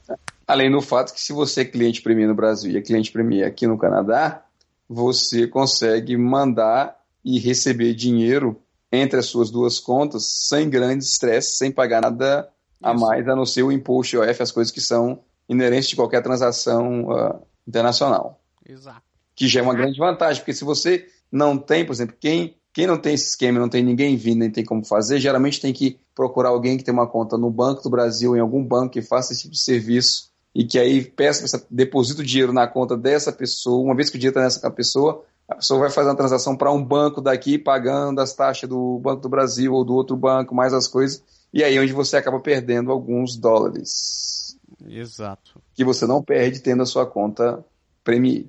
Além 0.48 0.72
do 0.72 0.82
fato 0.82 1.14
que 1.14 1.20
se 1.20 1.34
você 1.34 1.62
é 1.62 1.66
cliente 1.66 2.02
Premier 2.02 2.30
no 2.30 2.36
Brasil 2.36 2.72
e 2.72 2.78
é 2.78 2.82
cliente 2.82 3.12
Premier 3.12 3.46
aqui 3.46 3.68
no 3.68 3.78
Canadá, 3.78 4.42
você 4.88 5.48
consegue 5.48 6.16
mandar 6.16 6.96
e 7.24 7.40
receber 7.40 7.94
dinheiro 7.94 8.58
entre 8.90 9.20
as 9.20 9.26
suas 9.26 9.52
duas 9.52 9.80
contas 9.80 10.48
sem 10.48 10.70
grande 10.70 11.04
estresse, 11.04 11.58
sem 11.58 11.72
pagar 11.72 12.02
nada 12.02 12.48
a 12.82 12.94
mais, 12.94 13.28
a 13.28 13.36
não 13.36 13.46
ser 13.46 13.64
o 13.64 13.72
imposto 13.72 14.18
IOF, 14.18 14.42
as 14.42 14.52
coisas 14.52 14.72
que 14.72 14.82
são 14.82 15.20
inerentes 15.50 15.90
de 15.90 15.96
qualquer 15.96 16.22
transação 16.22 17.12
ah, 17.12 17.40
internacional. 17.68 18.40
Exato. 18.68 19.02
Que 19.36 19.48
já 19.48 19.60
é 19.60 19.64
uma 19.64 19.74
grande 19.74 19.98
vantagem, 19.98 20.42
porque 20.42 20.54
se 20.54 20.64
você 20.64 21.08
não 21.32 21.58
tem, 21.58 21.86
por 21.86 21.94
exemplo, 21.94 22.16
quem, 22.20 22.56
quem 22.74 22.88
não 22.88 22.98
tem 22.98 23.14
esse 23.14 23.30
esquema, 23.30 23.60
não 23.60 23.70
tem 23.70 23.84
ninguém 23.84 24.16
vindo, 24.16 24.40
nem 24.40 24.52
tem 24.52 24.64
como 24.64 24.86
fazer, 24.86 25.20
geralmente 25.20 25.62
tem 25.62 25.74
que 25.74 26.00
procurar 26.16 26.50
alguém 26.50 26.78
que 26.78 26.84
tem 26.84 26.94
uma 26.94 27.08
conta 27.08 27.38
no 27.38 27.50
Banco 27.50 27.84
do 27.84 27.90
Brasil, 27.90 28.36
em 28.36 28.40
algum 28.40 28.64
banco 28.64 28.94
que 28.94 29.02
faça 29.02 29.34
esse 29.34 29.44
tipo 29.44 29.54
de 29.54 29.62
serviço 29.62 30.30
e 30.54 30.66
que 30.66 30.80
aí 30.80 31.04
peça, 31.04 31.66
deposita 31.70 32.22
o 32.22 32.26
dinheiro 32.26 32.52
na 32.52 32.68
conta 32.68 32.98
dessa 32.98 33.32
pessoa, 33.32 33.84
uma 33.84 33.96
vez 33.96 34.10
que 34.10 34.18
o 34.18 34.20
dinheiro 34.20 34.40
está 34.40 34.42
nessa 34.42 34.72
pessoa, 34.72 35.24
a 35.48 35.56
pessoa 35.56 35.80
vai 35.80 35.90
fazer 35.90 36.10
uma 36.10 36.16
transação 36.16 36.56
para 36.56 36.72
um 36.72 36.84
banco 36.84 37.22
daqui, 37.22 37.58
pagando 37.58 38.20
as 38.20 38.34
taxas 38.34 38.70
do 38.70 39.00
Banco 39.00 39.22
do 39.22 39.30
Brasil 39.30 39.74
ou 39.74 39.86
do 39.86 39.96
outro 39.96 40.16
banco, 40.18 40.54
mais 40.54 40.74
as 40.74 40.88
coisas, 40.88 41.24
e 41.54 41.64
aí 41.64 41.78
é 41.78 41.82
onde 41.82 41.94
você 41.94 42.18
acaba 42.18 42.40
perdendo 42.40 42.92
alguns 42.92 43.38
dólares, 43.38 44.58
Exato. 44.86 45.62
que 45.74 45.86
você 45.86 46.06
não 46.06 46.22
perde 46.22 46.60
tendo 46.60 46.84
a 46.84 46.86
sua 46.86 47.06
conta 47.06 47.64
Premier. 48.04 48.46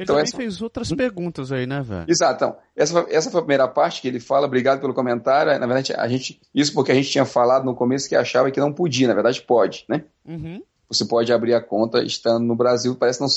Ele 0.00 0.04
então, 0.04 0.16
também 0.16 0.28
essa... 0.28 0.36
fez 0.36 0.62
outras 0.62 0.90
perguntas 0.92 1.52
aí, 1.52 1.66
né, 1.66 1.82
velho? 1.82 2.06
Exato. 2.08 2.36
Então, 2.36 2.56
essa, 2.74 2.92
foi, 2.92 3.14
essa 3.14 3.30
foi 3.30 3.38
a 3.38 3.42
primeira 3.42 3.68
parte 3.68 4.00
que 4.00 4.08
ele 4.08 4.18
fala. 4.18 4.46
Obrigado 4.46 4.80
pelo 4.80 4.94
comentário. 4.94 5.52
Na 5.58 5.66
verdade, 5.66 5.92
a 5.92 6.08
gente. 6.08 6.40
Isso 6.54 6.72
porque 6.72 6.90
a 6.90 6.94
gente 6.94 7.10
tinha 7.10 7.26
falado 7.26 7.66
no 7.66 7.74
começo 7.74 8.08
que 8.08 8.16
achava 8.16 8.50
que 8.50 8.58
não 8.58 8.72
podia. 8.72 9.06
Na 9.06 9.12
verdade, 9.12 9.42
pode, 9.42 9.84
né? 9.86 10.04
Uhum. 10.24 10.62
Você 10.88 11.04
pode 11.04 11.30
abrir 11.30 11.52
a 11.52 11.60
conta 11.60 12.02
estando 12.02 12.46
no 12.46 12.56
Brasil. 12.56 12.96
Parece 12.96 13.20
não. 13.20 13.28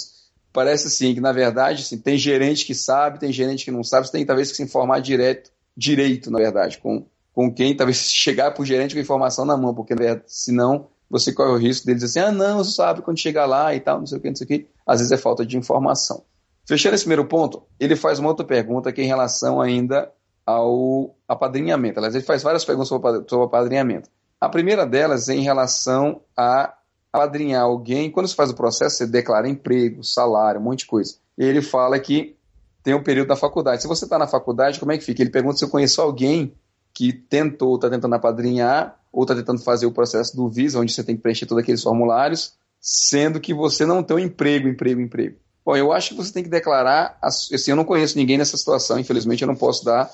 Parece 0.54 0.88
assim 0.88 1.16
que, 1.16 1.20
na 1.20 1.32
verdade, 1.32 1.82
assim, 1.82 1.98
tem 1.98 2.16
gerente 2.16 2.64
que 2.64 2.76
sabe, 2.76 3.20
tem 3.20 3.34
gerente 3.34 3.66
que 3.66 3.72
não 3.72 3.84
sabe. 3.84 4.06
Você 4.06 4.12
tem 4.12 4.26
talvez 4.26 4.52
que 4.52 4.58
se 4.58 4.64
informar 4.64 5.00
direto, 5.00 5.52
direito, 5.76 6.30
na 6.30 6.38
verdade, 6.38 6.78
com, 6.78 7.06
com 7.34 7.52
quem 7.52 7.76
talvez 7.76 7.98
chegar 8.14 8.52
para 8.52 8.62
o 8.62 8.66
gerente 8.66 8.94
com 8.94 9.02
informação 9.02 9.46
na 9.46 9.58
mão, 9.58 9.74
porque 9.74 9.96
senão 10.28 10.88
você 11.10 11.34
corre 11.34 11.52
o 11.52 11.58
risco 11.58 11.88
deles 11.88 12.04
assim, 12.04 12.20
ah, 12.20 12.32
não, 12.32 12.60
você 12.60 12.72
sabe 12.72 13.02
quando 13.02 13.20
chegar 13.20 13.46
lá 13.48 13.74
e 13.74 13.80
tal, 13.80 14.00
não 14.00 14.06
sei 14.06 14.20
o 14.20 14.22
que, 14.22 14.30
não 14.30 14.36
sei 14.36 14.46
o 14.46 14.48
que. 14.48 14.68
Às 14.86 15.00
vezes 15.00 15.12
é 15.12 15.18
falta 15.18 15.46
de 15.46 15.58
informação. 15.58 16.24
Fechando 16.66 16.96
esse 16.96 17.04
primeiro 17.04 17.26
ponto, 17.26 17.64
ele 17.80 17.96
faz 17.96 18.20
uma 18.20 18.30
outra 18.30 18.46
pergunta 18.46 18.92
que 18.92 19.02
é 19.02 19.04
em 19.04 19.08
relação 19.08 19.60
ainda 19.60 20.12
ao 20.46 21.16
apadrinhamento. 21.28 22.00
Aliás, 22.00 22.16
ele 22.16 22.24
faz 22.24 22.44
várias 22.44 22.64
perguntas 22.64 22.88
sobre 22.88 23.26
o 23.32 23.42
apadrinhamento. 23.44 24.10
A 24.40 24.50
primeira 24.50 24.86
delas 24.86 25.30
é 25.30 25.36
em 25.36 25.42
relação 25.42 26.22
a 26.38 26.74
apadrinhar 27.14 27.62
alguém. 27.62 28.10
Quando 28.10 28.28
você 28.28 28.34
faz 28.34 28.50
o 28.50 28.56
processo, 28.56 28.98
você 28.98 29.08
declara 29.08 29.48
emprego, 29.48 30.04
salário, 30.04 30.60
um 30.60 30.64
monte 30.64 30.80
de 30.80 30.88
coisa. 30.88 31.16
Ele 31.38 31.62
fala 31.62 32.00
que 32.00 32.36
tem 32.84 32.96
um 32.96 33.04
período 33.04 33.28
da 33.28 33.36
faculdade. 33.36 33.84
Se 33.84 33.88
você 33.88 34.06
está 34.06 34.18
na 34.18 34.28
faculdade, 34.28 34.80
como 34.80 34.92
é 34.92 34.98
que 34.98 35.06
fica? 35.06 35.22
Ele 35.22 35.30
pergunta 35.30 35.58
se 35.58 35.64
eu 35.64 35.70
conheço 35.70 36.02
alguém 36.02 36.54
que 36.92 37.14
tentou, 37.14 37.76
está 37.76 37.90
tentando 37.90 38.16
apadrinhar, 38.16 39.00
ou 39.12 39.24
está 39.24 39.36
tentando 39.36 39.62
fazer 39.62 39.86
o 39.86 39.92
processo 39.92 40.36
do 40.36 40.50
Visa, 40.50 40.80
onde 40.80 40.92
você 40.92 41.04
tem 41.04 41.16
que 41.16 41.22
preencher 41.22 41.46
todos 41.46 41.64
aqueles 41.64 41.84
formulários, 41.84 42.54
sendo 42.82 43.40
que 43.40 43.54
você 43.54 43.86
não 43.86 44.04
tem 44.04 44.18
um 44.18 44.20
emprego, 44.20 44.68
emprego, 44.68 45.00
emprego. 45.00 45.38
Bom, 45.64 45.78
eu 45.78 45.94
acho 45.94 46.10
que 46.10 46.16
você 46.16 46.34
tem 46.34 46.44
que 46.44 46.50
declarar. 46.50 47.18
Assim, 47.22 47.72
eu 47.72 47.76
não 47.76 47.86
conheço 47.86 48.18
ninguém 48.18 48.38
nessa 48.38 48.58
situação, 48.58 49.00
infelizmente 49.00 49.44
eu 49.44 49.48
não 49.48 49.56
posso 49.56 49.86
dar 49.86 50.12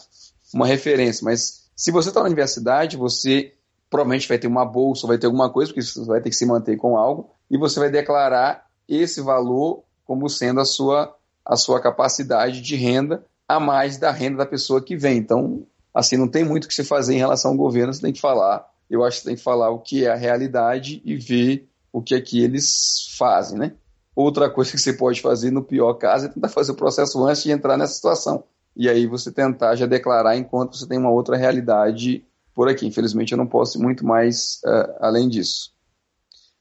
uma 0.53 0.67
referência, 0.67 1.23
mas 1.23 1.63
se 1.75 1.91
você 1.91 2.09
está 2.09 2.19
na 2.19 2.25
universidade, 2.25 2.97
você 2.97 3.53
provavelmente 3.89 4.27
vai 4.27 4.37
ter 4.37 4.47
uma 4.47 4.65
bolsa, 4.65 5.07
vai 5.07 5.17
ter 5.17 5.25
alguma 5.25 5.49
coisa, 5.49 5.71
porque 5.71 5.81
você 5.81 6.05
vai 6.05 6.21
ter 6.21 6.29
que 6.29 6.35
se 6.35 6.45
manter 6.45 6.77
com 6.77 6.97
algo, 6.97 7.31
e 7.49 7.57
você 7.57 7.79
vai 7.79 7.89
declarar 7.89 8.65
esse 8.87 9.21
valor 9.21 9.83
como 10.05 10.29
sendo 10.29 10.59
a 10.59 10.65
sua, 10.65 11.15
a 11.45 11.55
sua 11.55 11.79
capacidade 11.79 12.61
de 12.61 12.75
renda 12.75 13.23
a 13.47 13.59
mais 13.59 13.97
da 13.97 14.11
renda 14.11 14.37
da 14.37 14.45
pessoa 14.45 14.81
que 14.81 14.95
vem. 14.95 15.17
Então, 15.17 15.65
assim, 15.93 16.17
não 16.17 16.27
tem 16.27 16.43
muito 16.43 16.65
o 16.65 16.67
que 16.67 16.73
se 16.73 16.83
fazer 16.83 17.15
em 17.15 17.19
relação 17.19 17.51
ao 17.51 17.57
governo, 17.57 17.93
você 17.93 18.01
tem 18.01 18.13
que 18.13 18.21
falar, 18.21 18.67
eu 18.89 19.03
acho 19.03 19.19
que 19.19 19.25
tem 19.25 19.35
que 19.35 19.43
falar 19.43 19.69
o 19.69 19.79
que 19.79 20.05
é 20.05 20.11
a 20.11 20.15
realidade 20.15 21.01
e 21.03 21.15
ver 21.15 21.67
o 21.91 22.01
que 22.01 22.13
é 22.13 22.21
que 22.21 22.43
eles 22.43 23.15
fazem, 23.17 23.57
né? 23.57 23.73
Outra 24.15 24.49
coisa 24.49 24.71
que 24.71 24.77
você 24.77 24.93
pode 24.93 25.21
fazer, 25.21 25.51
no 25.51 25.63
pior 25.63 25.93
caso, 25.93 26.25
é 26.25 26.29
tentar 26.29 26.49
fazer 26.49 26.71
o 26.71 26.75
processo 26.75 27.23
antes 27.23 27.43
de 27.43 27.51
entrar 27.51 27.77
nessa 27.77 27.93
situação. 27.93 28.43
E 28.75 28.89
aí 28.89 29.07
você 29.07 29.31
tentar 29.31 29.75
já 29.75 29.85
declarar 29.85 30.37
enquanto 30.37 30.77
você 30.77 30.87
tem 30.87 30.97
uma 30.97 31.11
outra 31.11 31.37
realidade 31.37 32.25
por 32.59 32.67
aqui. 32.67 32.85
Infelizmente 32.85 33.31
eu 33.31 33.37
não 33.37 33.47
posso 33.47 33.81
muito 33.81 34.05
mais 34.05 34.59
uh, 34.65 34.93
além 34.99 35.29
disso. 35.29 35.71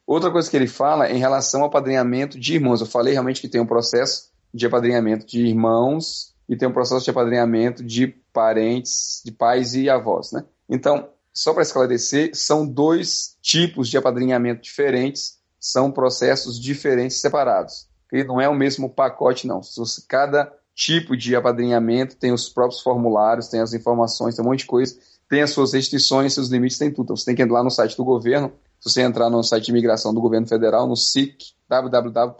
Outra 0.06 0.30
coisa 0.30 0.48
que 0.48 0.56
ele 0.56 0.68
fala 0.68 1.08
é 1.08 1.12
em 1.12 1.18
relação 1.18 1.64
ao 1.64 1.70
padrinhamento 1.70 2.38
de 2.38 2.54
irmãos. 2.54 2.80
Eu 2.80 2.86
falei 2.86 3.14
realmente 3.14 3.40
que 3.40 3.48
tem 3.48 3.60
um 3.60 3.66
processo 3.66 4.30
de 4.54 4.64
apadrinhamento 4.64 5.26
de 5.26 5.44
irmãos 5.44 6.36
e 6.48 6.56
tem 6.56 6.68
um 6.68 6.72
processo 6.72 7.04
de 7.04 7.10
apadrinhamento 7.10 7.82
de 7.82 8.14
parentes, 8.32 9.20
de 9.24 9.32
pais 9.32 9.74
e 9.74 9.90
avós, 9.90 10.30
né? 10.30 10.44
Então, 10.68 11.08
só 11.34 11.52
para 11.52 11.64
esclarecer, 11.64 12.30
são 12.32 12.64
dois 12.64 13.36
tipos 13.42 13.88
de 13.88 13.98
apadrinhamento 13.98 14.62
diferentes 14.62 15.36
são 15.58 15.90
processos 15.90 16.60
diferentes 16.60 17.20
separados. 17.20 17.88
E 18.12 18.22
não 18.22 18.40
é 18.40 18.48
o 18.48 18.54
mesmo 18.54 18.88
pacote, 18.88 19.48
não. 19.48 19.62
Cada 20.08 20.52
tipo 20.76 21.16
de 21.16 21.34
apadrinhamento 21.34 22.14
tem 22.14 22.32
os 22.32 22.48
próprios 22.48 22.82
formulários, 22.82 23.48
tem 23.48 23.58
as 23.58 23.72
informações, 23.72 24.36
tem 24.36 24.44
um 24.44 24.48
monte 24.48 24.60
de 24.60 24.66
coisa, 24.66 24.96
tem 25.28 25.42
as 25.42 25.50
suas 25.50 25.72
restrições, 25.74 26.32
seus 26.34 26.48
limites, 26.48 26.78
tem 26.78 26.90
tudo. 26.90 27.04
Então 27.04 27.16
você 27.16 27.26
tem 27.26 27.34
que 27.34 27.42
entrar 27.42 27.62
no 27.62 27.70
site 27.70 27.96
do 27.96 28.04
governo. 28.04 28.52
Se 28.80 28.90
você 28.90 29.02
entrar 29.02 29.28
no 29.28 29.42
site 29.42 29.66
de 29.66 29.70
imigração 29.70 30.14
do 30.14 30.20
governo 30.20 30.46
federal, 30.46 30.86
no 30.86 30.96
SIC, 30.96 31.52
www.sic.gc 31.68 32.36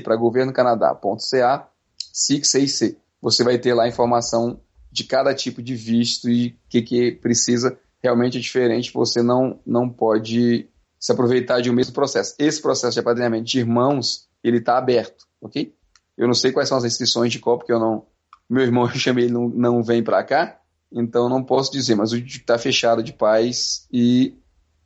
para 0.00 0.16
governocanadá.ca, 0.16 1.68
SIC, 2.12 2.98
você 3.20 3.44
vai 3.44 3.58
ter 3.58 3.72
lá 3.72 3.84
a 3.84 3.88
informação 3.88 4.60
de 4.90 5.04
cada 5.04 5.34
tipo 5.34 5.62
de 5.62 5.74
visto 5.74 6.28
e 6.28 6.48
o 6.48 6.54
que, 6.68 6.82
que 6.82 7.12
precisa. 7.12 7.78
Realmente 8.02 8.36
é 8.36 8.40
diferente, 8.40 8.92
você 8.92 9.22
não, 9.22 9.60
não 9.64 9.88
pode 9.88 10.68
se 10.98 11.12
aproveitar 11.12 11.60
de 11.60 11.70
um 11.70 11.72
mesmo 11.72 11.94
processo. 11.94 12.34
Esse 12.38 12.60
processo 12.60 12.94
de 12.94 13.00
apadrinhamento 13.00 13.44
de 13.44 13.58
irmãos, 13.60 14.28
ele 14.42 14.58
está 14.58 14.76
aberto, 14.76 15.26
ok? 15.40 15.74
Eu 16.16 16.26
não 16.26 16.34
sei 16.34 16.52
quais 16.52 16.68
são 16.68 16.76
as 16.76 16.84
restrições 16.84 17.32
de 17.32 17.38
qual, 17.38 17.58
porque 17.58 17.72
eu 17.72 17.80
não, 17.80 18.04
meu 18.50 18.62
irmão, 18.62 18.84
eu 18.90 18.94
chamei, 18.94 19.24
ele 19.24 19.32
não, 19.32 19.48
não 19.48 19.82
vem 19.82 20.02
para 20.02 20.22
cá, 20.22 20.60
então 20.92 21.28
não 21.28 21.42
posso 21.42 21.72
dizer, 21.72 21.94
mas 21.94 22.12
o 22.12 22.18
está 22.18 22.58
fechado 22.58 23.02
de 23.02 23.12
pais 23.12 23.86
e, 23.92 24.34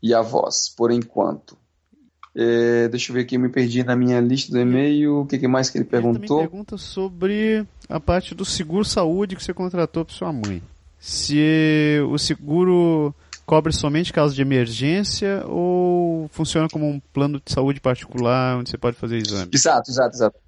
e 0.02 0.14
avós, 0.14 0.68
por 0.76 0.90
enquanto. 0.90 1.58
É, 2.38 2.88
deixa 2.88 3.10
eu 3.10 3.14
ver 3.14 3.22
aqui, 3.22 3.36
eu 3.36 3.40
me 3.40 3.48
perdi 3.48 3.82
na 3.82 3.96
minha 3.96 4.20
lista 4.20 4.52
do 4.52 4.60
e-mail. 4.60 5.22
O 5.22 5.26
que, 5.26 5.38
que 5.38 5.48
mais 5.48 5.70
que 5.70 5.78
ele 5.78 5.86
perguntou? 5.86 6.40
Ele 6.40 6.48
pergunta 6.48 6.76
sobre 6.76 7.66
a 7.88 7.98
parte 7.98 8.34
do 8.34 8.44
seguro 8.44 8.84
saúde 8.84 9.34
que 9.34 9.42
você 9.42 9.54
contratou 9.54 10.04
para 10.04 10.14
sua 10.14 10.32
mãe. 10.32 10.62
Se 10.98 11.98
o 12.10 12.18
seguro 12.18 13.14
cobre 13.46 13.72
somente 13.72 14.12
caso 14.12 14.34
de 14.34 14.42
emergência 14.42 15.44
ou 15.46 16.28
funciona 16.28 16.68
como 16.68 16.86
um 16.86 17.00
plano 17.00 17.40
de 17.42 17.52
saúde 17.52 17.80
particular 17.80 18.58
onde 18.58 18.70
você 18.70 18.76
pode 18.76 18.96
fazer 18.96 19.16
exame? 19.16 19.50
Exato, 19.54 19.90
exato, 19.90 20.16
exato. 20.16 20.38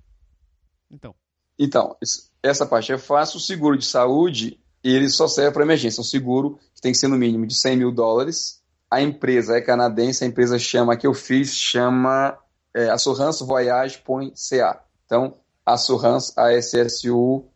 Então. 0.90 1.14
Então, 1.58 1.96
essa 2.42 2.66
parte 2.66 2.92
é 2.92 2.98
fácil. 2.98 3.38
O 3.38 3.40
seguro 3.40 3.78
de 3.78 3.84
saúde, 3.84 4.58
ele 4.82 5.08
só 5.08 5.26
serve 5.28 5.52
para 5.52 5.62
emergência. 5.64 6.00
É 6.00 6.02
um 6.02 6.04
seguro 6.04 6.58
que 6.74 6.80
tem 6.80 6.92
que 6.92 6.98
ser 6.98 7.08
no 7.08 7.18
mínimo 7.18 7.46
de 7.46 7.54
100 7.54 7.76
mil 7.76 7.92
dólares. 7.92 8.62
A 8.90 9.02
empresa 9.02 9.56
é 9.56 9.60
canadense, 9.60 10.24
a 10.24 10.26
empresa 10.26 10.58
chama, 10.58 10.94
a 10.94 10.96
que 10.96 11.06
eu 11.06 11.12
fiz, 11.12 11.54
chama 11.54 12.38
é, 12.74 12.88
Assurance 12.88 13.44
Voyage.ca. 13.44 14.82
Então, 15.04 15.34
Assurance, 15.64 16.32
A-S-S-U-R-A-N-C-E, 16.36 17.48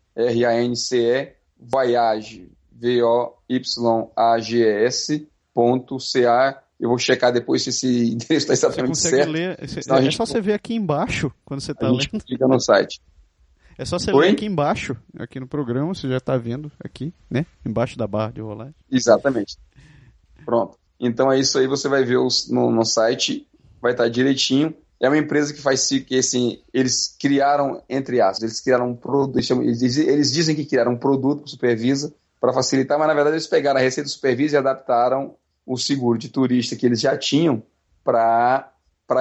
Voyage, 1.58 2.50
V-O-Y-A-G-E-S, 2.72 3.68
.ca. 5.54 6.62
Eu 6.80 6.88
vou 6.88 6.98
checar 6.98 7.32
depois 7.32 7.62
se 7.62 7.70
esse 7.70 8.12
endereço 8.12 8.50
está 8.50 8.52
exatamente 8.52 8.98
você 8.98 9.10
certo. 9.10 9.30
Ler, 9.30 9.56
é, 9.60 9.64
é 9.64 10.10
só 10.10 10.26
você 10.26 10.40
ver 10.40 10.54
aqui 10.54 10.74
embaixo 10.74 11.30
quando 11.44 11.60
você 11.60 11.70
está 11.72 11.88
lendo. 11.88 12.24
Clica 12.26 12.48
no 12.48 12.58
site. 12.58 13.00
É 13.78 13.84
só 13.84 13.98
você 13.98 14.12
Oi? 14.12 14.26
ler 14.26 14.32
aqui 14.32 14.46
embaixo, 14.46 14.96
aqui 15.18 15.40
no 15.40 15.46
programa, 15.46 15.94
você 15.94 16.08
já 16.08 16.18
está 16.18 16.36
vendo 16.36 16.70
aqui, 16.82 17.12
né? 17.30 17.46
Embaixo 17.64 17.96
da 17.96 18.06
barra 18.06 18.32
de 18.32 18.40
rolagem. 18.40 18.74
Exatamente. 18.90 19.56
Pronto. 20.44 20.78
Então 21.00 21.32
é 21.32 21.38
isso 21.38 21.58
aí, 21.58 21.66
você 21.66 21.88
vai 21.88 22.04
ver 22.04 22.18
os, 22.18 22.48
no, 22.48 22.70
no 22.70 22.84
site, 22.84 23.46
vai 23.80 23.92
estar 23.92 24.04
tá 24.04 24.08
direitinho. 24.08 24.74
É 25.00 25.08
uma 25.08 25.18
empresa 25.18 25.52
que 25.52 25.60
faz 25.60 25.88
que 25.88 26.16
assim, 26.16 26.60
eles 26.72 27.16
criaram, 27.18 27.82
entre 27.88 28.20
aspas, 28.20 28.42
eles 28.42 28.60
criaram 28.60 28.90
um 28.90 28.94
produto, 28.94 29.36
eles, 29.36 29.96
eles 29.96 30.32
dizem 30.32 30.54
que 30.54 30.64
criaram 30.64 30.92
um 30.92 30.98
produto 30.98 31.40
para 31.40 31.50
Supervisa 31.50 32.14
para 32.40 32.52
facilitar, 32.52 32.98
mas 32.98 33.08
na 33.08 33.14
verdade 33.14 33.34
eles 33.34 33.46
pegaram 33.46 33.78
a 33.78 33.82
receita 33.82 34.08
do 34.08 34.12
Supervisa 34.12 34.56
e 34.56 34.58
adaptaram 34.58 35.36
o 35.66 35.76
seguro 35.76 36.18
de 36.18 36.28
turista 36.28 36.76
que 36.76 36.86
eles 36.86 37.00
já 37.00 37.16
tinham 37.16 37.62
para 38.04 38.72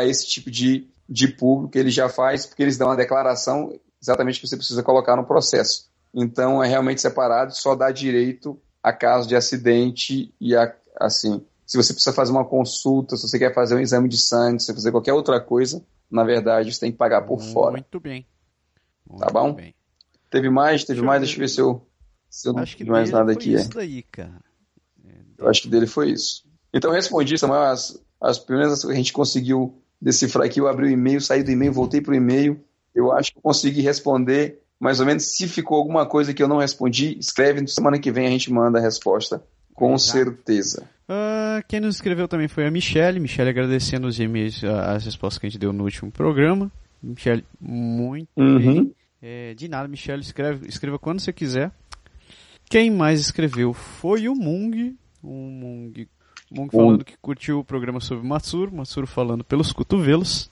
esse 0.01 0.27
tipo 0.27 0.49
de, 0.49 0.87
de 1.11 1.27
público 1.27 1.73
que 1.73 1.77
ele 1.77 1.91
já 1.91 2.07
faz, 2.07 2.45
porque 2.45 2.63
eles 2.63 2.77
dão 2.77 2.87
uma 2.87 2.95
declaração 2.95 3.77
exatamente 4.01 4.39
que 4.39 4.47
você 4.47 4.55
precisa 4.55 4.81
colocar 4.81 5.17
no 5.17 5.25
processo. 5.25 5.89
Então 6.13 6.63
é 6.63 6.67
realmente 6.67 7.01
separado, 7.01 7.53
só 7.53 7.75
dá 7.75 7.91
direito 7.91 8.57
a 8.81 8.93
caso 8.93 9.27
de 9.27 9.35
acidente 9.35 10.33
e 10.39 10.55
a, 10.55 10.73
assim, 10.99 11.45
se 11.65 11.75
você 11.75 11.93
precisa 11.93 12.15
fazer 12.15 12.31
uma 12.31 12.45
consulta, 12.45 13.17
se 13.17 13.27
você 13.27 13.37
quer 13.37 13.53
fazer 13.53 13.75
um 13.75 13.79
exame 13.79 14.07
de 14.07 14.17
sangue, 14.17 14.61
se 14.61 14.67
você 14.67 14.73
fazer 14.73 14.91
qualquer 14.91 15.11
outra 15.11 15.41
coisa, 15.41 15.83
na 16.09 16.23
verdade 16.23 16.73
você 16.73 16.79
tem 16.79 16.91
que 16.93 16.97
pagar 16.97 17.23
por 17.23 17.39
Muito 17.39 17.53
fora. 17.53 17.71
Muito 17.73 17.99
bem. 17.99 18.25
Muito 19.05 19.25
tá 19.25 19.31
bom? 19.31 19.53
Bem. 19.53 19.75
Teve 20.29 20.49
mais? 20.49 20.85
Teve 20.85 21.01
deixa 21.01 21.05
mais? 21.05 21.21
Deixa 21.21 21.35
eu 21.35 21.39
ver 21.39 21.49
se 21.49 21.59
eu, 21.59 21.87
se 22.29 22.47
eu 22.47 22.53
não 22.53 22.63
Acho 22.63 22.77
que 22.77 22.85
mais 22.85 23.11
nada 23.11 23.33
aqui. 23.33 23.53
É. 23.53 23.59
Isso 23.59 23.69
daí, 23.69 24.01
cara. 24.03 24.41
Eu 25.37 25.49
acho 25.49 25.63
que 25.63 25.67
dele 25.67 25.87
foi 25.87 26.11
isso. 26.11 26.45
Então 26.73 26.91
respondi, 26.91 27.37
Samuel, 27.37 27.63
as, 27.63 28.01
as 28.21 28.39
primeiras 28.39 28.85
que 28.85 28.91
a 28.91 28.95
gente 28.95 29.11
conseguiu 29.11 29.80
decifrar 30.01 30.45
aqui, 30.45 30.59
eu 30.59 30.67
abri 30.67 30.87
o 30.87 30.89
e-mail, 30.89 31.21
saí 31.21 31.43
do 31.43 31.51
e-mail, 31.51 31.71
voltei 31.71 32.01
para 32.01 32.13
o 32.13 32.15
e-mail, 32.15 32.59
eu 32.93 33.11
acho 33.11 33.31
que 33.31 33.37
eu 33.37 33.41
consegui 33.41 33.81
responder 33.81 34.59
mais 34.79 34.99
ou 34.99 35.05
menos. 35.05 35.23
Se 35.23 35.47
ficou 35.47 35.77
alguma 35.77 36.05
coisa 36.05 36.33
que 36.33 36.41
eu 36.41 36.47
não 36.47 36.57
respondi, 36.57 37.17
escreve, 37.19 37.65
semana 37.67 37.99
que 37.99 38.11
vem 38.11 38.25
a 38.25 38.29
gente 38.29 38.51
manda 38.51 38.79
a 38.79 38.81
resposta, 38.81 39.43
com 39.73 39.97
certeza. 39.97 40.89
Uh, 41.07 41.63
quem 41.67 41.79
nos 41.79 41.95
escreveu 41.95 42.27
também 42.27 42.47
foi 42.47 42.65
a 42.65 42.71
Michelle, 42.71 43.19
Michelle 43.19 43.49
agradecendo 43.49 44.07
os 44.07 44.19
e-mails, 44.19 44.63
as 44.63 45.05
respostas 45.05 45.37
que 45.37 45.45
a 45.45 45.49
gente 45.49 45.59
deu 45.59 45.71
no 45.71 45.83
último 45.83 46.11
programa. 46.11 46.71
Michelle, 47.01 47.45
muito 47.59 48.29
uhum. 48.37 48.57
bem. 48.57 48.95
É, 49.21 49.53
de 49.53 49.67
nada, 49.67 49.87
Michelle, 49.87 50.21
escreve, 50.21 50.67
escreva 50.67 50.97
quando 50.97 51.19
você 51.19 51.31
quiser. 51.31 51.71
Quem 52.69 52.89
mais 52.89 53.19
escreveu 53.19 53.73
foi 53.73 54.29
o 54.29 54.33
Mung, 54.33 54.95
um 55.23 55.49
Mung, 55.49 56.07
Mung 56.51 56.69
falando 56.69 57.05
que 57.05 57.17
curtiu 57.17 57.59
o 57.59 57.63
programa 57.63 58.01
sobre 58.01 58.27
Matsuro, 58.27 58.75
Matsuro 58.75 59.07
falando 59.07 59.43
pelos 59.43 59.71
cotovelos. 59.71 60.51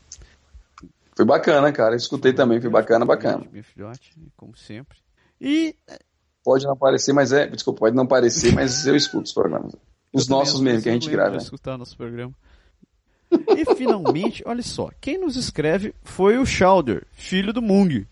Foi 1.13 1.25
bacana, 1.25 1.73
cara. 1.73 1.97
Escutei 1.97 2.31
também, 2.31 2.61
foi 2.61 2.69
bacana, 2.69 3.05
bacana. 3.05 3.45
Meu 3.51 3.63
filhote, 3.63 4.15
como 4.37 4.55
sempre. 4.55 4.97
E. 5.41 5.75
Pode 6.41 6.63
não 6.63 6.71
aparecer, 6.71 7.11
mas 7.11 7.33
é. 7.33 7.47
Desculpa, 7.47 7.81
pode 7.81 7.95
não 7.95 8.07
parecer, 8.07 8.53
mas 8.55 8.87
eu 8.87 8.95
escuto 8.95 9.25
os 9.25 9.33
programas. 9.33 9.75
Os 10.13 10.29
nossos 10.29 10.61
mesmo, 10.61 10.81
que 10.81 10.89
a 10.89 10.93
gente 10.93 11.09
grava. 11.09 11.31
Né? 11.31 11.37
escutar 11.37 11.77
nosso 11.77 11.97
programa. 11.97 12.33
E 13.29 13.75
finalmente, 13.75 14.41
olha 14.45 14.63
só, 14.63 14.89
quem 14.99 15.19
nos 15.19 15.35
escreve 15.35 15.93
foi 16.01 16.37
o 16.37 16.45
Schauder, 16.45 17.05
filho 17.11 17.51
do 17.51 17.61
Mung. 17.61 18.07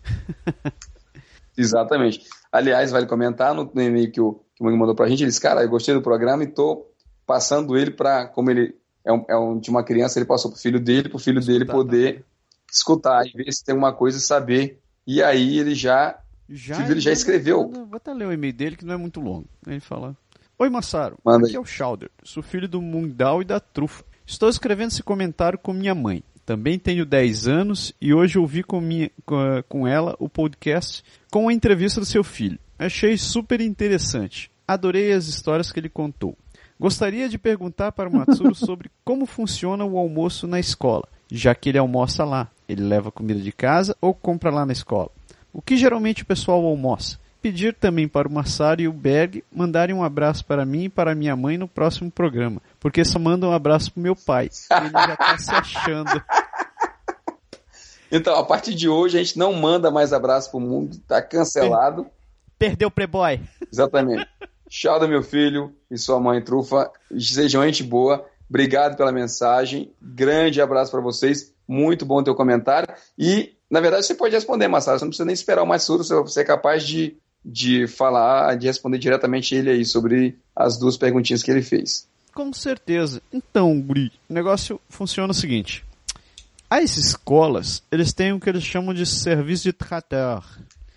Exatamente. 1.56 2.20
Aliás, 2.52 2.92
vale 2.92 3.06
comentar 3.06 3.52
no, 3.54 3.68
e-mail 3.74 4.12
que 4.12 4.20
o, 4.20 4.34
que 4.54 4.62
o 4.62 4.64
Mung 4.64 4.78
mandou 4.78 4.94
pra 4.94 5.08
gente, 5.08 5.22
ele 5.22 5.30
disse, 5.30 5.40
cara, 5.40 5.62
eu 5.62 5.68
gostei 5.68 5.94
do 5.94 6.02
programa 6.02 6.44
e 6.44 6.46
tô 6.46 6.87
passando 7.28 7.76
ele 7.76 7.90
para 7.90 8.26
como 8.26 8.50
ele 8.50 8.74
é, 9.04 9.12
um, 9.12 9.24
é 9.28 9.36
um, 9.36 9.58
de 9.58 9.68
uma 9.68 9.84
criança, 9.84 10.18
ele 10.18 10.24
passou 10.24 10.50
pro 10.50 10.58
filho 10.58 10.80
dele, 10.80 11.10
pro 11.10 11.18
filho 11.18 11.44
dele 11.44 11.66
poder 11.66 12.24
escutar 12.72 13.26
e 13.26 13.32
ver 13.32 13.52
se 13.52 13.62
tem 13.62 13.74
uma 13.74 13.92
coisa 13.92 14.16
e 14.16 14.20
saber. 14.20 14.80
E 15.06 15.22
aí 15.22 15.58
ele 15.58 15.74
já, 15.74 16.18
já 16.48 16.76
filho 16.76 16.88
dele 16.88 17.00
já 17.00 17.12
escreveu. 17.12 17.68
Vou 17.70 17.96
até 17.96 18.14
ler 18.14 18.28
o 18.28 18.32
e-mail 18.32 18.54
dele 18.54 18.76
que 18.76 18.84
não 18.84 18.94
é 18.94 18.96
muito 18.96 19.20
longo. 19.20 19.46
Ele 19.66 19.78
fala: 19.78 20.16
Oi 20.58 20.70
Massaro, 20.70 21.18
Manda 21.22 21.46
aqui 21.46 21.50
aí. 21.50 21.56
é 21.56 21.60
o 21.60 21.66
Schauder, 21.66 22.10
sou 22.24 22.42
filho 22.42 22.66
do 22.66 22.80
Mundal 22.80 23.42
e 23.42 23.44
da 23.44 23.60
Trufa. 23.60 24.02
Estou 24.26 24.48
escrevendo 24.48 24.88
esse 24.88 25.02
comentário 25.02 25.58
com 25.58 25.74
minha 25.74 25.94
mãe. 25.94 26.22
Também 26.46 26.78
tenho 26.78 27.04
10 27.04 27.46
anos 27.46 27.92
e 28.00 28.14
hoje 28.14 28.38
ouvi 28.38 28.62
com, 28.62 28.80
minha, 28.80 29.10
com 29.68 29.86
ela 29.86 30.16
o 30.18 30.30
podcast 30.30 31.04
com 31.30 31.46
a 31.48 31.52
entrevista 31.52 32.00
do 32.00 32.06
seu 32.06 32.24
filho. 32.24 32.58
Achei 32.78 33.18
super 33.18 33.60
interessante. 33.60 34.50
Adorei 34.66 35.12
as 35.12 35.26
histórias 35.26 35.70
que 35.70 35.78
ele 35.78 35.90
contou. 35.90 36.36
Gostaria 36.78 37.28
de 37.28 37.38
perguntar 37.38 37.92
para 37.92 38.08
o 38.08 38.12
Matsuro 38.12 38.54
sobre 38.56 38.90
como 39.04 39.26
funciona 39.26 39.84
o 39.84 39.98
almoço 39.98 40.46
na 40.46 40.60
escola, 40.60 41.08
já 41.30 41.54
que 41.54 41.68
ele 41.68 41.78
almoça 41.78 42.24
lá. 42.24 42.48
Ele 42.68 42.82
leva 42.82 43.10
comida 43.10 43.40
de 43.40 43.52
casa 43.52 43.96
ou 44.00 44.14
compra 44.14 44.50
lá 44.50 44.64
na 44.64 44.72
escola? 44.72 45.10
O 45.52 45.62
que 45.62 45.76
geralmente 45.76 46.22
o 46.22 46.26
pessoal 46.26 46.64
almoça? 46.64 47.18
pedir 47.40 47.74
também 47.74 48.08
para 48.08 48.28
o 48.28 48.32
Massaro 48.32 48.80
e 48.80 48.88
o 48.88 48.92
Berg 48.92 49.44
mandarem 49.50 49.94
um 49.94 50.02
abraço 50.02 50.44
para 50.44 50.64
mim 50.64 50.84
e 50.84 50.88
para 50.88 51.14
minha 51.14 51.36
mãe 51.36 51.56
no 51.56 51.68
próximo 51.68 52.10
programa, 52.10 52.60
porque 52.80 53.04
só 53.04 53.18
mandam 53.18 53.50
um 53.50 53.54
abraço 53.54 53.92
pro 53.92 54.02
meu 54.02 54.16
pai. 54.16 54.50
Ele 54.70 54.90
já 54.90 55.12
está 55.12 55.38
se 55.38 55.50
achando. 55.50 56.22
Então, 58.10 58.36
a 58.36 58.44
partir 58.44 58.74
de 58.74 58.88
hoje, 58.88 59.18
a 59.18 59.22
gente 59.22 59.38
não 59.38 59.52
manda 59.52 59.90
mais 59.90 60.12
abraço 60.12 60.50
pro 60.50 60.60
mundo, 60.60 60.98
tá 61.06 61.20
cancelado. 61.20 62.06
Perdeu 62.58 62.88
o 62.88 62.90
Playboy. 62.90 63.40
Exatamente. 63.70 64.26
Tchau, 64.68 65.08
meu 65.08 65.22
filho 65.22 65.72
e 65.90 65.96
sua 65.96 66.20
mãe 66.20 66.42
trufa. 66.42 66.90
Sejam 67.18 67.64
gente 67.64 67.82
boa. 67.82 68.24
Obrigado 68.48 68.96
pela 68.96 69.12
mensagem. 69.12 69.92
Grande 70.00 70.60
abraço 70.60 70.90
para 70.90 71.00
vocês. 71.00 71.52
Muito 71.66 72.06
bom 72.06 72.22
teu 72.22 72.34
comentário. 72.34 72.88
E, 73.18 73.54
na 73.70 73.80
verdade, 73.80 74.06
você 74.06 74.14
pode 74.14 74.34
responder, 74.34 74.68
Massaro. 74.68 74.98
Você 74.98 75.04
não 75.04 75.10
precisa 75.10 75.26
nem 75.26 75.34
esperar 75.34 75.62
o 75.62 75.66
mais 75.66 75.82
surdo. 75.82 76.04
Você 76.04 76.40
é 76.40 76.44
capaz 76.44 76.82
de 76.82 77.16
de 77.44 77.86
falar, 77.86 78.56
de 78.56 78.66
responder 78.66 78.98
diretamente 78.98 79.54
ele 79.54 79.70
aí 79.70 79.84
sobre 79.84 80.38
as 80.54 80.78
duas 80.78 80.96
perguntinhas 80.96 81.42
que 81.42 81.50
ele 81.50 81.62
fez. 81.62 82.06
Com 82.34 82.52
certeza. 82.52 83.22
Então, 83.32 83.80
Guri, 83.80 84.12
o 84.28 84.34
negócio 84.34 84.80
funciona 84.88 85.30
o 85.30 85.34
seguinte. 85.34 85.84
As 86.68 86.96
escolas, 86.96 87.82
eles 87.90 88.12
têm 88.12 88.32
o 88.32 88.40
que 88.40 88.48
eles 88.48 88.62
chamam 88.62 88.92
de 88.92 89.06
serviço 89.06 89.64
de 89.64 89.72
trateur. 89.72 90.44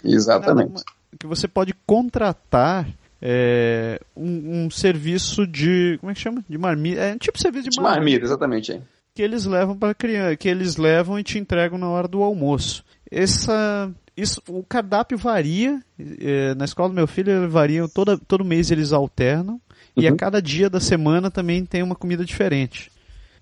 Exatamente. 0.03 0.83
Que 1.17 1.25
você 1.25 1.47
pode 1.47 1.73
contratar 1.85 2.87
é, 3.21 4.01
um, 4.15 4.65
um, 4.65 4.71
serviço 4.71 5.45
de. 5.45 5.97
Como 5.99 6.11
é 6.11 6.15
que 6.15 6.19
chama? 6.19 6.43
De 6.49 6.57
marmita. 6.57 7.01
É 7.01 7.13
um 7.13 7.17
tipo 7.17 7.37
de 7.37 7.43
serviço 7.43 7.69
de, 7.69 7.75
de 7.75 7.81
marmita. 7.81 7.99
marmita, 7.99 8.25
exatamente. 8.25 8.71
É. 8.71 8.81
Que 9.13 9.21
eles 9.21 9.45
levam 9.45 9.77
para 9.77 9.93
criança, 9.93 10.35
que 10.35 10.49
eles 10.49 10.77
levam 10.77 11.19
e 11.19 11.23
te 11.23 11.37
entregam 11.37 11.77
na 11.77 11.89
hora 11.89 12.07
do 12.07 12.23
almoço. 12.23 12.83
Essa, 13.11 13.91
isso, 14.17 14.41
o 14.47 14.63
cardápio 14.63 15.17
varia. 15.17 15.79
É, 16.19 16.55
na 16.55 16.65
escola 16.65 16.89
do 16.89 16.95
meu 16.95 17.05
filho 17.05 17.47
varia 17.49 17.87
toda, 17.87 18.17
todo 18.17 18.43
mês 18.43 18.71
eles 18.71 18.91
alternam. 18.91 19.61
Uhum. 19.95 20.03
E 20.03 20.07
a 20.07 20.11
uhum. 20.11 20.17
cada 20.17 20.41
dia 20.41 20.69
da 20.69 20.79
semana 20.79 21.29
também 21.29 21.63
tem 21.63 21.83
uma 21.83 21.95
comida 21.95 22.25
diferente. 22.25 22.91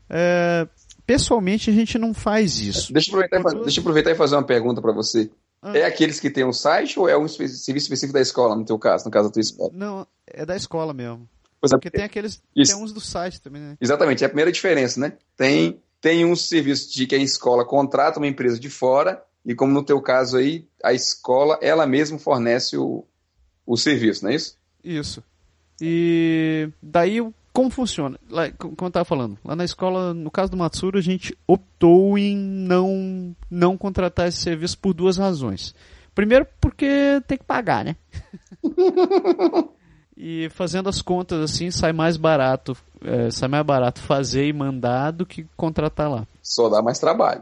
É, 0.09 0.67
pessoalmente 1.05 1.70
a 1.70 1.74
gente 1.74 1.98
não 1.98 2.13
faz 2.13 2.59
isso. 2.59 2.92
Deixa 2.92 3.11
eu 3.11 3.20
aproveitar, 3.20 3.51
e, 3.51 3.63
deixa 3.63 3.79
eu 3.79 3.81
aproveitar 3.81 4.11
e 4.11 4.15
fazer 4.15 4.35
uma 4.35 4.44
pergunta 4.44 4.81
para 4.81 4.92
você. 4.92 5.29
Ah. 5.61 5.77
É 5.77 5.83
aqueles 5.85 6.19
que 6.19 6.29
tem 6.29 6.45
um 6.45 6.53
site 6.53 7.00
ou 7.00 7.09
é 7.09 7.17
um 7.17 7.27
serviço 7.27 7.67
específico 7.77 8.13
da 8.13 8.22
escola, 8.22 8.55
no 8.55 8.63
teu 8.63 8.79
caso, 8.79 9.05
no 9.05 9.11
caso 9.11 9.27
da 9.27 9.33
tua 9.33 9.41
escola? 9.41 9.72
Não, 9.74 10.07
é 10.25 10.45
da 10.45 10.55
escola 10.55 10.93
mesmo. 10.93 11.27
Pois 11.59 11.74
é, 11.74 11.75
Porque 11.75 11.91
tem 11.91 12.05
aqueles. 12.05 12.41
Isso. 12.55 12.74
Tem 12.74 12.81
uns 12.81 12.93
do 12.93 13.01
site 13.01 13.41
também, 13.41 13.61
né? 13.61 13.77
Exatamente, 13.81 14.24
é 14.24 14.27
a 14.27 14.29
primeira 14.29 14.51
diferença, 14.51 15.00
né? 15.00 15.13
Tem, 15.35 15.81
tem 16.00 16.25
um 16.25 16.35
serviço 16.35 16.93
de 16.93 17.05
que 17.05 17.15
a 17.15 17.17
escola 17.17 17.65
contrata 17.65 18.19
uma 18.19 18.27
empresa 18.27 18.57
de 18.59 18.69
fora 18.69 19.22
e 19.45 19.55
como 19.55 19.74
no 19.74 19.83
teu 19.83 20.01
caso 20.01 20.37
aí, 20.37 20.67
a 20.83 20.93
escola, 20.93 21.57
ela 21.61 21.85
mesma 21.85 22.19
fornece 22.19 22.77
o, 22.77 23.05
o 23.65 23.77
serviço, 23.77 24.24
não 24.24 24.31
é 24.31 24.35
isso? 24.35 24.57
Isso. 24.83 25.24
E 25.81 26.69
daí, 26.81 27.19
como 27.59 27.69
funciona? 27.69 28.17
Lá, 28.29 28.50
como 28.51 28.74
eu 28.79 28.87
estava 28.87 29.03
falando, 29.03 29.37
lá 29.43 29.53
na 29.53 29.65
escola, 29.65 30.13
no 30.13 30.31
caso 30.31 30.50
do 30.50 30.55
Matsuro, 30.55 30.98
a 30.98 31.01
gente 31.01 31.37
optou 31.45 32.17
em 32.17 32.37
não, 32.37 33.35
não 33.51 33.77
contratar 33.77 34.29
esse 34.29 34.37
serviço 34.37 34.79
por 34.79 34.93
duas 34.93 35.17
razões. 35.17 35.75
Primeiro, 36.15 36.48
porque 36.61 37.22
tem 37.27 37.37
que 37.37 37.43
pagar, 37.43 37.83
né? 37.83 37.98
e 40.15 40.48
fazendo 40.51 40.87
as 40.87 41.01
contas 41.01 41.51
assim, 41.51 41.69
sai 41.69 41.91
mais 41.91 42.15
barato, 42.15 42.77
é, 43.03 43.29
sai 43.29 43.50
mais 43.50 43.65
barato 43.65 44.00
fazer 44.00 44.48
e 44.48 44.53
mandar 44.53 45.11
do 45.11 45.25
que 45.25 45.45
contratar 45.57 46.09
lá. 46.09 46.25
Só 46.41 46.69
dá 46.69 46.81
mais 46.81 46.98
trabalho. 46.98 47.41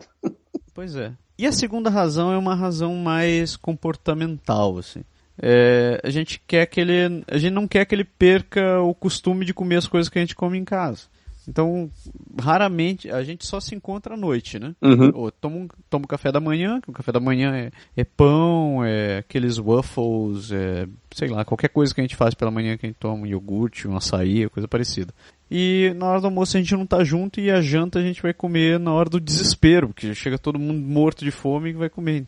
pois 0.73 0.95
é. 0.95 1.13
E 1.37 1.45
a 1.45 1.51
segunda 1.51 1.91
razão 1.91 2.31
é 2.31 2.37
uma 2.39 2.55
razão 2.55 2.95
mais 2.95 3.55
comportamental, 3.55 4.79
assim. 4.79 5.03
É, 5.41 6.01
a 6.03 6.09
gente 6.09 6.41
quer 6.47 6.65
que 6.65 6.79
ele, 6.79 7.23
a 7.27 7.37
gente 7.37 7.53
não 7.53 7.67
quer 7.67 7.85
que 7.85 7.93
ele 7.93 8.03
perca 8.03 8.81
o 8.81 8.93
costume 8.93 9.45
de 9.45 9.53
comer 9.53 9.77
as 9.77 9.87
coisas 9.87 10.09
que 10.09 10.17
a 10.17 10.21
gente 10.21 10.35
come 10.35 10.57
em 10.57 10.65
casa. 10.65 11.07
Então, 11.47 11.89
raramente, 12.37 13.09
a 13.09 13.23
gente 13.23 13.45
só 13.45 13.61
se 13.61 13.73
encontra 13.73 14.15
à 14.15 14.17
noite, 14.17 14.59
né? 14.59 14.75
Uhum. 14.81 15.11
Ou 15.13 15.31
toma 15.31 15.55
um, 15.55 15.67
toma 15.89 16.03
um 16.03 16.07
café 16.07 16.29
da 16.29 16.41
manhã, 16.41 16.81
que 16.81 16.89
o 16.89 16.93
café 16.93 17.11
da 17.11 17.21
manhã 17.21 17.55
é, 17.55 17.71
é 17.95 18.03
pão, 18.03 18.83
é 18.83 19.19
aqueles 19.19 19.57
waffles, 19.57 20.51
é, 20.51 20.85
sei 21.15 21.29
lá, 21.29 21.45
qualquer 21.45 21.69
coisa 21.69 21.95
que 21.95 22.01
a 22.01 22.03
gente 22.03 22.17
faz 22.17 22.33
pela 22.33 22.51
manhã 22.51 22.75
que 22.75 22.85
a 22.85 22.89
gente 22.89 22.99
toma, 22.99 23.23
um 23.23 23.25
iogurte, 23.25 23.87
um 23.87 23.95
açaí, 23.95 24.49
coisa 24.49 24.67
parecida. 24.67 25.13
E 25.49 25.93
na 25.95 26.07
hora 26.07 26.19
do 26.19 26.27
almoço 26.27 26.57
a 26.57 26.59
gente 26.59 26.75
não 26.75 26.85
tá 26.85 27.01
junto 27.05 27.39
e 27.39 27.49
a 27.49 27.61
janta 27.61 27.99
a 27.99 28.03
gente 28.03 28.21
vai 28.21 28.33
comer 28.33 28.77
na 28.77 28.91
hora 28.91 29.09
do 29.09 29.19
desespero, 29.19 29.87
porque 29.87 30.13
chega 30.13 30.37
todo 30.37 30.59
mundo 30.59 30.81
morto 30.81 31.23
de 31.23 31.31
fome 31.31 31.69
e 31.69 31.73
vai 31.73 31.89
comer. 31.89 32.25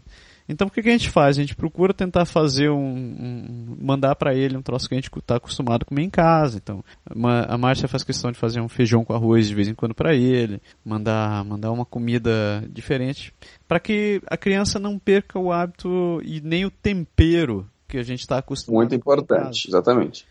Então 0.50 0.68
o 0.68 0.72
que, 0.72 0.82
que 0.82 0.90
a 0.90 0.92
gente 0.92 1.12
faz? 1.12 1.38
A 1.38 1.42
gente 1.42 1.56
procura 1.56 1.94
tentar 1.94 2.26
fazer 2.26 2.70
um. 2.72 2.78
um 2.80 3.78
mandar 3.80 4.16
para 4.16 4.34
ele 4.34 4.58
um 4.58 4.62
troço 4.64 4.90
que 4.90 4.96
a 4.96 4.98
gente 4.98 5.10
está 5.16 5.36
acostumado 5.36 5.84
a 5.84 5.86
comer 5.86 6.02
em 6.02 6.10
casa. 6.10 6.58
Então 6.58 6.84
uma, 7.16 7.44
a 7.44 7.58
Márcia 7.58 7.88
faz 7.88 8.04
questão 8.04 8.32
de 8.32 8.38
fazer 8.40 8.60
um 8.60 8.68
feijão 8.68 9.06
com 9.06 9.14
arroz 9.14 9.48
de 9.48 9.54
vez 9.54 9.68
em 9.68 9.76
quando 9.76 9.94
para 9.94 10.16
ele, 10.16 10.60
mandar, 10.84 11.46
mandar 11.46 11.72
uma 11.72 11.86
comida 11.86 12.64
diferente, 12.68 13.32
para 13.68 13.80
que 13.80 14.22
a 14.26 14.36
criança 14.36 14.80
não 14.80 14.98
perca 14.98 15.38
o 15.38 15.52
hábito 15.52 16.20
e 16.24 16.42
nem 16.42 16.66
o 16.66 16.72
tempero 16.72 17.70
que 17.88 17.98
a 17.98 18.04
gente 18.04 18.22
está 18.22 18.40
acostumado. 18.40 18.80
Muito 18.80 18.96
importante, 18.96 19.68
exatamente. 19.68 20.26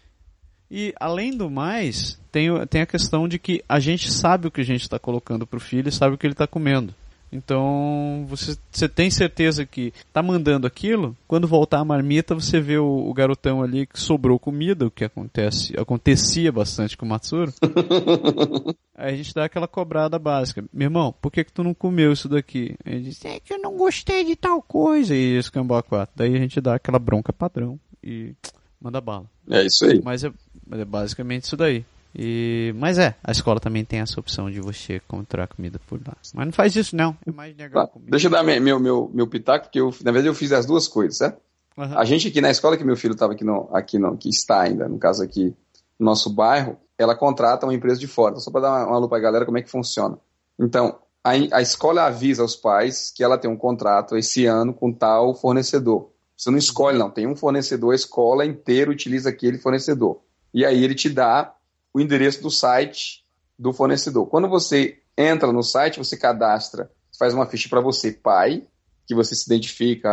E, 0.71 0.93
além 1.01 1.35
do 1.37 1.51
mais, 1.51 2.21
tem, 2.31 2.49
tem 2.67 2.83
a 2.83 2.87
questão 2.87 3.27
de 3.27 3.39
que 3.39 3.63
a 3.69 3.81
gente 3.81 4.11
sabe 4.11 4.47
o 4.47 4.51
que 4.51 4.61
a 4.61 4.65
gente 4.65 4.83
está 4.83 4.99
colocando 4.99 5.47
para 5.47 5.57
o 5.57 5.61
filho 5.61 5.89
e 5.89 5.93
sabe 5.93 6.15
o 6.15 6.19
que 6.19 6.27
ele 6.27 6.35
está 6.35 6.47
comendo. 6.47 6.95
Então, 7.31 8.25
você, 8.29 8.57
você 8.71 8.89
tem 8.89 9.11
certeza 9.11 9.67
que 9.67 9.93
tá 10.13 10.23
mandando 10.23 10.67
aquilo, 10.67 11.17
quando 11.27 11.47
voltar 11.47 11.79
a 11.81 11.85
marmita, 11.85 12.35
você 12.35 12.61
vê 12.61 12.79
o, 12.79 12.87
o 12.87 13.13
garotão 13.13 13.63
ali 13.63 13.87
que 13.87 14.01
sobrou 14.01 14.39
comida, 14.39 14.87
o 14.87 14.91
que 14.91 15.05
acontece, 15.05 15.79
acontecia 15.79 16.51
bastante 16.51 16.97
com 16.97 17.05
o 17.05 17.09
Matsuro. 17.09 17.53
Aí 18.97 19.15
a 19.15 19.17
gente 19.17 19.33
dá 19.33 19.45
aquela 19.45 19.69
cobrada 19.69 20.19
básica. 20.19 20.65
Meu 20.73 20.87
irmão, 20.87 21.15
por 21.23 21.31
que 21.31 21.45
que 21.45 21.53
tu 21.53 21.63
não 21.63 21.73
comeu 21.73 22.13
isso 22.13 22.29
daqui? 22.29 22.75
Aí 22.85 22.95
ele 22.95 23.05
diz, 23.05 23.25
é 23.25 23.39
que 23.39 23.53
eu 23.53 23.59
não 23.61 23.77
gostei 23.77 24.25
de 24.25 24.35
tal 24.35 24.61
coisa. 24.61 25.15
E 25.15 25.39
escambou 25.39 25.77
a 25.77 25.83
quatro. 25.85 26.13
Daí 26.17 26.35
a 26.35 26.39
gente 26.39 26.61
dá 26.61 26.75
aquela 26.75 26.99
bronca 26.99 27.33
padrão 27.33 27.79
e 28.03 28.35
manda 28.81 29.01
bala. 29.01 29.27
É 29.49 29.65
isso 29.65 29.85
aí. 29.85 30.01
Mas 30.03 30.25
é, 30.25 30.33
é 30.73 30.85
basicamente 30.85 31.45
isso 31.45 31.57
daí. 31.57 31.85
E, 32.15 32.75
mas 32.77 32.99
é, 32.99 33.15
a 33.23 33.31
escola 33.31 33.61
também 33.61 33.85
tem 33.85 34.01
essa 34.01 34.19
opção 34.19 34.51
de 34.51 34.61
você 34.61 35.01
comprar 35.07 35.47
comida 35.47 35.81
por 35.87 36.01
lá. 36.07 36.17
Mas 36.35 36.47
não 36.47 36.53
faz 36.53 36.75
isso 36.75 36.97
não, 36.97 37.17
é 37.27 37.31
mais 37.31 37.55
tá, 37.57 37.89
Deixa 38.09 38.27
eu 38.27 38.31
dar 38.31 38.43
meu, 38.43 38.81
meu, 38.81 39.11
meu 39.13 39.27
pitaco, 39.27 39.67
porque 39.67 39.81
eu, 39.81 39.95
na 40.03 40.11
verdade 40.11 40.27
eu 40.27 40.35
fiz 40.35 40.53
as 40.53 40.67
duas 40.67 40.89
coisas, 40.89 41.19
certo? 41.19 41.41
Uhum. 41.77 41.97
A 41.97 42.05
gente 42.05 42.29
aqui 42.29 42.41
na 42.41 42.51
escola 42.51 42.77
que 42.77 42.85
meu 42.85 42.97
filho 42.97 43.13
estava 43.13 43.35
aqui, 43.35 43.45
no, 43.45 43.69
aqui 43.73 43.99
no, 43.99 44.17
que 44.17 44.29
está 44.29 44.63
ainda, 44.63 44.89
no 44.89 44.99
caso 44.99 45.23
aqui, 45.23 45.55
no 45.99 46.07
nosso 46.07 46.29
bairro, 46.31 46.77
ela 46.99 47.15
contrata 47.15 47.67
uma 47.67 47.75
empresa 47.75 48.01
de 48.01 48.09
fora. 48.09 48.33
Então, 48.33 48.41
só 48.41 48.51
para 48.51 48.63
dar 48.63 48.71
uma, 48.71 48.87
uma 48.87 48.99
lupa 48.99 49.11
pra 49.11 49.21
galera 49.21 49.45
como 49.45 49.59
é 49.59 49.63
que 49.63 49.71
funciona. 49.71 50.19
Então, 50.59 50.99
a, 51.23 51.31
a 51.31 51.63
escola 51.63 52.05
avisa 52.05 52.43
aos 52.43 52.57
pais 52.57 53.13
que 53.15 53.23
ela 53.23 53.39
tem 53.39 53.51
um 53.51 53.57
contrato 53.57 54.17
esse 54.17 54.45
ano 54.47 54.75
com 54.75 54.93
tal 54.93 55.35
fornecedor. 55.35 56.11
Você 56.37 56.51
não 56.51 56.59
escolhe, 56.59 56.99
não. 56.99 57.11
Tem 57.11 57.27
um 57.27 57.37
fornecedor, 57.37 57.93
a 57.93 57.97
escola 57.97 58.47
inteira 58.47 58.91
utiliza 58.91 59.29
aquele 59.29 59.59
fornecedor. 59.59 60.21
E 60.55 60.65
aí 60.65 60.83
ele 60.83 60.95
te 60.95 61.09
dá 61.09 61.55
o 61.99 62.01
endereço 62.01 62.43
do 62.43 62.51
site 62.51 63.25
do 63.59 63.73
fornecedor. 63.73 64.27
Quando 64.27 64.49
você 64.49 64.99
entra 65.17 65.53
no 65.53 65.63
site, 65.63 65.99
você 65.99 66.17
cadastra 66.17 66.91
faz 67.19 67.35
uma 67.35 67.47
ficha 67.47 67.69
para 67.69 67.81
você, 67.81 68.13
pai, 68.13 68.63
que 69.07 69.15
você 69.15 69.35
se 69.35 69.47
identifica, 69.47 70.11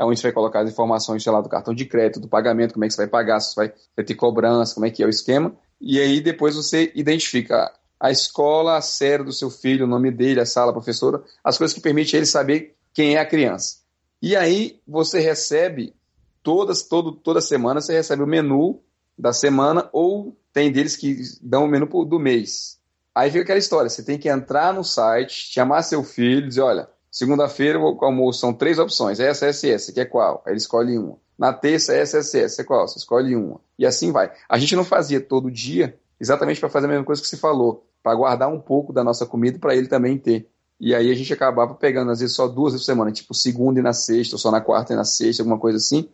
onde 0.00 0.18
você 0.18 0.24
vai 0.24 0.32
colocar 0.32 0.60
as 0.60 0.70
informações, 0.70 1.22
sei 1.22 1.30
lá, 1.30 1.40
do 1.40 1.48
cartão 1.48 1.72
de 1.72 1.84
crédito, 1.86 2.18
do 2.18 2.28
pagamento, 2.28 2.74
como 2.74 2.84
é 2.84 2.88
que 2.88 2.94
você 2.94 3.02
vai 3.02 3.08
pagar, 3.08 3.38
se 3.40 3.54
vai, 3.54 3.72
vai 3.94 4.04
ter 4.04 4.14
cobrança, 4.14 4.74
como 4.74 4.86
é 4.86 4.90
que 4.90 5.02
é 5.02 5.06
o 5.06 5.10
esquema. 5.10 5.54
E 5.80 6.00
aí 6.00 6.20
depois 6.20 6.56
você 6.56 6.90
identifica 6.94 7.72
a 8.00 8.10
escola, 8.10 8.76
a 8.76 8.80
série 8.80 9.22
do 9.22 9.32
seu 9.32 9.48
filho, 9.48 9.84
o 9.84 9.88
nome 9.88 10.10
dele, 10.10 10.40
a 10.40 10.46
sala, 10.46 10.70
a 10.70 10.74
professora, 10.74 11.22
as 11.44 11.56
coisas 11.56 11.74
que 11.74 11.80
permitem 11.80 12.18
ele 12.18 12.26
saber 12.26 12.74
quem 12.92 13.14
é 13.14 13.20
a 13.20 13.26
criança. 13.26 13.76
E 14.20 14.34
aí 14.34 14.80
você 14.86 15.20
recebe 15.20 15.94
todas, 16.42 16.82
todo, 16.82 17.12
toda 17.12 17.40
semana 17.40 17.80
você 17.80 17.92
recebe 17.92 18.22
o 18.22 18.26
menu 18.26 18.80
da 19.16 19.32
semana 19.32 19.88
ou 19.92 20.36
tem 20.52 20.70
deles 20.70 20.96
que 20.96 21.22
dão 21.40 21.64
o 21.64 21.68
menu 21.68 21.86
do 22.04 22.18
mês. 22.18 22.78
Aí 23.14 23.30
fica 23.30 23.42
aquela 23.42 23.58
história, 23.58 23.90
você 23.90 24.02
tem 24.02 24.18
que 24.18 24.28
entrar 24.28 24.72
no 24.72 24.82
site, 24.82 25.52
chamar 25.52 25.82
seu 25.82 26.02
filho, 26.02 26.48
dizer, 26.48 26.62
olha, 26.62 26.88
segunda-feira 27.10 27.78
o 27.78 28.04
almoço 28.04 28.40
são 28.40 28.54
três 28.54 28.78
opções, 28.78 29.20
essa, 29.20 29.46
essa 29.46 29.66
e 29.66 29.70
essa, 29.70 29.92
que 29.92 30.00
é 30.00 30.04
qual? 30.04 30.42
Aí 30.46 30.52
ele 30.52 30.58
escolhe 30.58 30.96
uma. 30.96 31.18
Na 31.38 31.52
terça, 31.52 31.94
essa, 31.94 32.18
essa, 32.18 32.38
essa, 32.38 32.62
é 32.62 32.64
qual? 32.64 32.86
Você 32.86 32.98
escolhe 32.98 33.34
uma. 33.36 33.60
E 33.78 33.84
assim 33.84 34.12
vai. 34.12 34.32
A 34.48 34.58
gente 34.58 34.76
não 34.76 34.84
fazia 34.84 35.20
todo 35.20 35.50
dia, 35.50 35.98
exatamente 36.18 36.60
para 36.60 36.70
fazer 36.70 36.86
a 36.86 36.90
mesma 36.90 37.04
coisa 37.04 37.20
que 37.20 37.28
você 37.28 37.36
falou, 37.36 37.86
para 38.02 38.14
guardar 38.14 38.48
um 38.48 38.60
pouco 38.60 38.92
da 38.92 39.04
nossa 39.04 39.26
comida 39.26 39.58
para 39.58 39.74
ele 39.74 39.88
também 39.88 40.16
ter. 40.16 40.48
E 40.80 40.94
aí 40.94 41.10
a 41.10 41.14
gente 41.14 41.32
acabava 41.32 41.74
pegando, 41.74 42.10
às 42.10 42.20
vezes, 42.20 42.34
só 42.34 42.48
duas 42.48 42.72
vezes 42.72 42.86
por 42.86 42.92
semana, 42.92 43.12
tipo 43.12 43.34
segunda 43.34 43.78
e 43.78 43.82
na 43.82 43.92
sexta, 43.92 44.34
ou 44.34 44.38
só 44.38 44.50
na 44.50 44.60
quarta 44.60 44.92
e 44.92 44.96
na 44.96 45.04
sexta, 45.04 45.42
alguma 45.42 45.58
coisa 45.58 45.78
assim. 45.78 46.08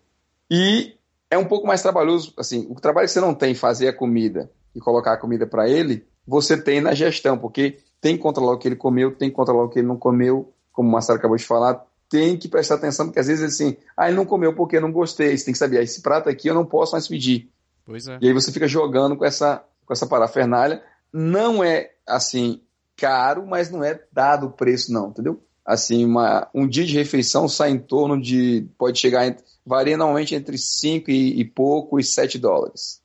E 0.50 0.97
é 1.30 1.36
um 1.36 1.44
pouco 1.44 1.66
mais 1.66 1.82
trabalhoso, 1.82 2.32
assim, 2.38 2.66
o 2.70 2.74
trabalho 2.74 3.06
que 3.06 3.12
você 3.12 3.20
não 3.20 3.34
tem 3.34 3.54
fazer 3.54 3.88
a 3.88 3.92
comida 3.92 4.50
e 4.74 4.80
colocar 4.80 5.12
a 5.12 5.16
comida 5.16 5.46
para 5.46 5.68
ele, 5.68 6.06
você 6.26 6.56
tem 6.60 6.80
na 6.80 6.94
gestão, 6.94 7.38
porque 7.38 7.78
tem 8.00 8.16
que 8.16 8.22
controlar 8.22 8.52
o 8.52 8.58
que 8.58 8.68
ele 8.68 8.76
comeu, 8.76 9.14
tem 9.14 9.28
que 9.30 9.36
controlar 9.36 9.64
o 9.64 9.68
que 9.68 9.78
ele 9.78 9.88
não 9.88 9.96
comeu, 9.96 10.52
como 10.72 10.88
o 10.88 10.92
Marcelo 10.92 11.18
acabou 11.18 11.36
de 11.36 11.44
falar, 11.44 11.84
tem 12.08 12.36
que 12.36 12.48
prestar 12.48 12.76
atenção, 12.76 13.06
porque 13.06 13.20
às 13.20 13.26
vezes 13.26 13.44
assim, 13.44 13.76
ah, 13.96 14.08
ele 14.08 14.16
não 14.16 14.24
comeu 14.24 14.54
porque 14.54 14.80
não 14.80 14.92
gostei, 14.92 15.36
você 15.36 15.44
tem 15.44 15.52
que 15.52 15.58
saber, 15.58 15.78
ah, 15.78 15.82
esse 15.82 16.00
prato 16.00 16.28
aqui 16.28 16.48
eu 16.48 16.54
não 16.54 16.64
posso 16.64 16.92
mais 16.92 17.06
pedir. 17.06 17.50
Pois 17.84 18.06
é. 18.06 18.18
E 18.20 18.28
aí 18.28 18.32
você 18.32 18.52
fica 18.52 18.68
jogando 18.68 19.16
com 19.16 19.24
essa, 19.24 19.64
com 19.84 19.92
essa 19.92 20.06
parafernália. 20.06 20.82
Não 21.10 21.64
é, 21.64 21.90
assim, 22.06 22.60
caro, 22.94 23.46
mas 23.46 23.70
não 23.70 23.82
é 23.82 23.98
dado 24.12 24.46
o 24.46 24.50
preço 24.50 24.92
não, 24.92 25.08
entendeu? 25.08 25.42
Assim, 25.68 26.02
uma, 26.02 26.48
um 26.54 26.66
dia 26.66 26.86
de 26.86 26.94
refeição 26.94 27.46
sai 27.46 27.72
em 27.72 27.78
torno 27.78 28.18
de, 28.18 28.66
pode 28.78 28.98
chegar, 28.98 29.36
varia 29.66 29.98
normalmente 29.98 30.34
entre 30.34 30.56
5 30.56 31.10
e, 31.10 31.38
e 31.38 31.44
pouco 31.44 32.00
e 32.00 32.02
7 32.02 32.38
dólares. 32.38 33.02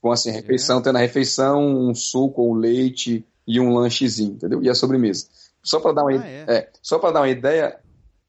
Com 0.00 0.12
assim, 0.12 0.30
refeição, 0.30 0.78
é. 0.78 0.82
tendo 0.82 0.96
a 0.96 1.00
refeição, 1.00 1.66
um 1.66 1.92
suco 1.92 2.40
ou 2.40 2.54
leite 2.54 3.26
e 3.44 3.58
um 3.58 3.74
lanchezinho, 3.74 4.34
entendeu? 4.34 4.62
E 4.62 4.70
a 4.70 4.76
sobremesa. 4.76 5.26
Só 5.60 5.80
para 5.80 5.90
dar 5.90 6.04
uma, 6.04 6.12
ah, 6.12 6.24
é. 6.24 6.44
é, 6.46 6.70
só 6.80 7.00
dar 7.10 7.18
uma 7.18 7.28
ideia, 7.28 7.80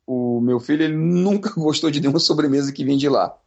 o 0.07 0.41
meu 0.41 0.59
filho 0.59 0.81
ele 0.81 0.97
nunca 0.97 1.51
gostou 1.55 1.91
de 1.91 2.01
nenhuma 2.01 2.17
sobremesa 2.17 2.73
que 2.73 2.83
vem 2.83 2.97
de 2.97 3.07
lá. 3.07 3.37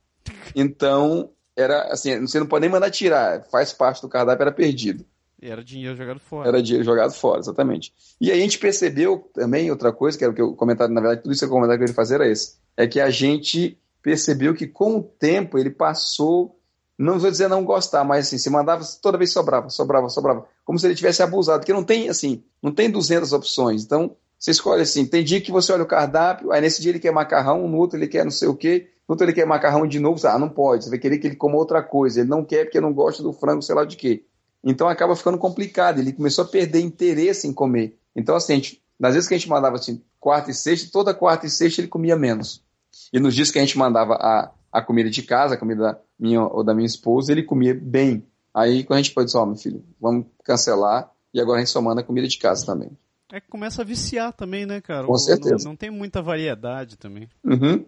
Então, 0.54 1.30
era 1.56 1.92
assim, 1.92 2.20
você 2.20 2.38
não 2.38 2.46
pode 2.46 2.60
nem 2.60 2.70
mandar 2.70 2.92
tirar, 2.92 3.42
faz 3.50 3.72
parte 3.72 4.00
do 4.00 4.08
cardápio, 4.08 4.42
era 4.42 4.52
perdido. 4.52 5.04
Era 5.40 5.62
dinheiro 5.62 5.96
jogado 5.96 6.20
fora. 6.20 6.48
Era 6.48 6.62
dinheiro 6.62 6.84
jogado 6.84 7.12
fora, 7.12 7.40
exatamente. 7.40 7.92
E 8.20 8.30
aí 8.30 8.38
a 8.38 8.42
gente 8.42 8.58
percebeu 8.58 9.30
também 9.32 9.70
outra 9.70 9.92
coisa, 9.92 10.18
que 10.18 10.24
era 10.24 10.32
o 10.32 10.34
que 10.34 10.42
eu 10.42 10.54
comentário, 10.54 10.92
na 10.92 11.00
verdade, 11.00 11.22
tudo 11.22 11.32
isso 11.32 11.40
que 11.40 11.46
eu 11.46 11.50
comentário 11.50 11.78
que 11.78 11.84
eu 11.84 11.88
ia 11.88 11.94
fazer 11.94 12.16
era 12.16 12.28
esse. 12.28 12.56
É 12.76 12.86
que 12.86 13.00
a 13.00 13.10
gente 13.10 13.78
percebeu 14.02 14.54
que 14.54 14.66
com 14.66 14.96
o 14.98 15.02
tempo 15.02 15.58
ele 15.58 15.70
passou 15.70 16.58
não 16.98 17.18
vou 17.18 17.30
dizer 17.30 17.48
não 17.48 17.64
gostar, 17.64 18.02
mas 18.02 18.26
assim, 18.26 18.38
se 18.38 18.50
mandava, 18.50 18.84
toda 19.00 19.16
vez 19.16 19.32
sobrava, 19.32 19.70
sobrava, 19.70 20.08
sobrava. 20.08 20.44
Como 20.64 20.78
se 20.78 20.86
ele 20.86 20.96
tivesse 20.96 21.22
abusado, 21.22 21.60
porque 21.60 21.72
não 21.72 21.84
tem, 21.84 22.08
assim, 22.08 22.42
não 22.60 22.72
tem 22.72 22.90
200 22.90 23.32
opções. 23.32 23.84
Então, 23.84 24.16
você 24.36 24.50
escolhe 24.50 24.82
assim, 24.82 25.06
tem 25.06 25.22
dia 25.22 25.40
que 25.40 25.52
você 25.52 25.72
olha 25.72 25.84
o 25.84 25.86
cardápio, 25.86 26.50
aí 26.50 26.60
nesse 26.60 26.82
dia 26.82 26.90
ele 26.90 26.98
quer 26.98 27.12
macarrão, 27.12 27.68
no 27.68 27.76
outro 27.76 27.96
ele 27.96 28.08
quer 28.08 28.24
não 28.24 28.32
sei 28.32 28.48
o 28.48 28.54
quê, 28.54 28.88
no 29.08 29.12
outro 29.12 29.24
ele 29.24 29.32
quer 29.32 29.46
macarrão 29.46 29.86
de 29.86 30.00
novo, 30.00 30.20
ah, 30.26 30.38
não 30.38 30.48
pode, 30.48 30.84
você 30.84 30.90
vai 30.90 30.98
querer 30.98 31.18
que 31.18 31.28
ele 31.28 31.36
coma 31.36 31.56
outra 31.56 31.82
coisa, 31.82 32.20
ele 32.20 32.28
não 32.28 32.44
quer 32.44 32.64
porque 32.64 32.80
não 32.80 32.92
gosta 32.92 33.22
do 33.22 33.32
frango, 33.32 33.62
sei 33.62 33.74
lá 33.76 33.84
de 33.84 33.96
quê. 33.96 34.24
Então 34.62 34.88
acaba 34.88 35.16
ficando 35.16 35.38
complicado, 35.38 35.98
ele 35.98 36.12
começou 36.12 36.44
a 36.44 36.48
perder 36.48 36.80
interesse 36.80 37.46
em 37.46 37.52
comer. 37.52 37.98
Então, 38.14 38.34
assim, 38.34 38.54
gente, 38.54 38.82
nas 38.98 39.14
vezes 39.14 39.28
que 39.28 39.34
a 39.34 39.38
gente 39.38 39.48
mandava 39.48 39.76
assim, 39.76 40.02
quarta 40.18 40.50
e 40.50 40.54
sexta, 40.54 40.90
toda 40.92 41.14
quarta 41.14 41.46
e 41.46 41.50
sexta 41.50 41.80
ele 41.80 41.88
comia 41.88 42.16
menos. 42.16 42.62
E 43.12 43.20
nos 43.20 43.34
dias 43.34 43.50
que 43.50 43.58
a 43.58 43.62
gente 43.62 43.78
mandava 43.78 44.14
a, 44.14 44.50
a 44.72 44.82
comida 44.82 45.08
de 45.08 45.22
casa, 45.22 45.54
a 45.54 45.58
comida 45.58 46.00
minha 46.18 46.42
ou 46.42 46.64
da 46.64 46.74
minha 46.74 46.86
esposa, 46.86 47.30
ele 47.30 47.42
comia 47.42 47.74
bem. 47.74 48.26
Aí 48.52 48.82
quando 48.82 48.98
a 48.98 49.02
gente 49.02 49.14
pode 49.14 49.26
dizer, 49.26 49.38
ó, 49.38 49.44
oh, 49.44 49.46
meu 49.46 49.56
filho, 49.56 49.84
vamos 50.00 50.26
cancelar 50.42 51.10
e 51.32 51.40
agora 51.40 51.58
a 51.58 51.60
gente 51.60 51.70
só 51.70 51.80
manda 51.80 52.02
comida 52.02 52.26
de 52.26 52.38
casa 52.38 52.66
também. 52.66 52.90
É 53.30 53.40
que 53.40 53.48
começa 53.48 53.82
a 53.82 53.84
viciar 53.84 54.32
também, 54.32 54.64
né, 54.64 54.80
cara? 54.80 55.06
Com 55.06 55.18
certeza. 55.18 55.56
Não, 55.64 55.72
não 55.72 55.76
tem 55.76 55.90
muita 55.90 56.22
variedade 56.22 56.96
também. 56.96 57.28
Uhum. 57.44 57.84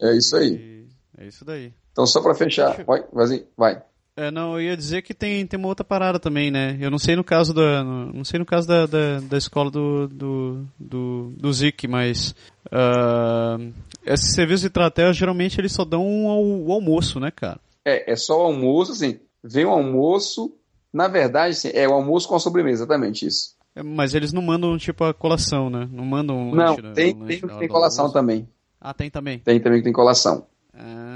É 0.00 0.16
isso 0.16 0.36
aí. 0.36 0.54
E... 0.54 0.88
É 1.18 1.26
isso 1.26 1.44
daí. 1.44 1.74
Então 1.92 2.06
só 2.06 2.22
para 2.22 2.34
fechar, 2.34 2.84
vai, 2.84 3.04
vai, 3.12 3.46
vai. 3.56 3.82
É, 4.20 4.30
não, 4.30 4.60
eu 4.60 4.60
ia 4.60 4.76
dizer 4.76 5.00
que 5.00 5.14
tem, 5.14 5.46
tem 5.46 5.58
uma 5.58 5.68
outra 5.68 5.82
parada 5.82 6.20
também, 6.20 6.50
né? 6.50 6.76
Eu 6.78 6.90
não 6.90 6.98
sei 6.98 7.16
no 7.16 7.24
caso 7.24 7.54
da. 7.54 7.82
Não 7.82 8.22
sei 8.22 8.38
no 8.38 8.44
caso 8.44 8.68
da, 8.68 8.84
da, 8.84 9.18
da 9.18 9.38
escola 9.38 9.70
do, 9.70 10.06
do, 10.08 10.66
do, 10.78 11.32
do 11.38 11.50
Zik, 11.50 11.88
mas. 11.88 12.34
Uh, 12.66 13.72
esse 14.04 14.34
serviço 14.34 14.64
de 14.64 14.68
tratel 14.68 15.14
geralmente 15.14 15.58
eles 15.58 15.72
só 15.72 15.86
dão 15.86 16.04
o, 16.04 16.66
o, 16.66 16.72
almoço, 16.72 17.18
né, 17.18 17.30
cara? 17.30 17.58
É, 17.82 18.12
é 18.12 18.14
só 18.14 18.42
o 18.42 18.42
almoço, 18.42 18.92
assim. 18.92 19.18
Vem 19.42 19.64
o 19.64 19.70
almoço. 19.70 20.54
Na 20.92 21.08
verdade, 21.08 21.52
assim, 21.52 21.70
é 21.72 21.88
o 21.88 21.94
almoço 21.94 22.28
com 22.28 22.34
a 22.34 22.40
sobremesa, 22.40 22.82
exatamente 22.82 23.24
isso. 23.24 23.54
É, 23.74 23.82
mas 23.82 24.14
eles 24.14 24.34
não 24.34 24.42
mandam 24.42 24.76
tipo 24.76 25.02
a 25.02 25.14
colação, 25.14 25.70
né? 25.70 25.88
Não 25.90 26.04
mandam 26.04 26.36
um 26.36 26.54
Não, 26.54 26.76
lanche, 26.76 26.92
tem, 26.92 27.14
um 27.14 27.24
tem, 27.24 27.40
tem 27.40 27.68
colação 27.68 28.12
também. 28.12 28.46
Ah, 28.78 28.92
tem 28.92 29.08
também? 29.08 29.38
Tem 29.38 29.58
também 29.58 29.78
que 29.78 29.84
tem 29.84 29.94
colação. 29.94 30.46
Ah. 30.74 31.09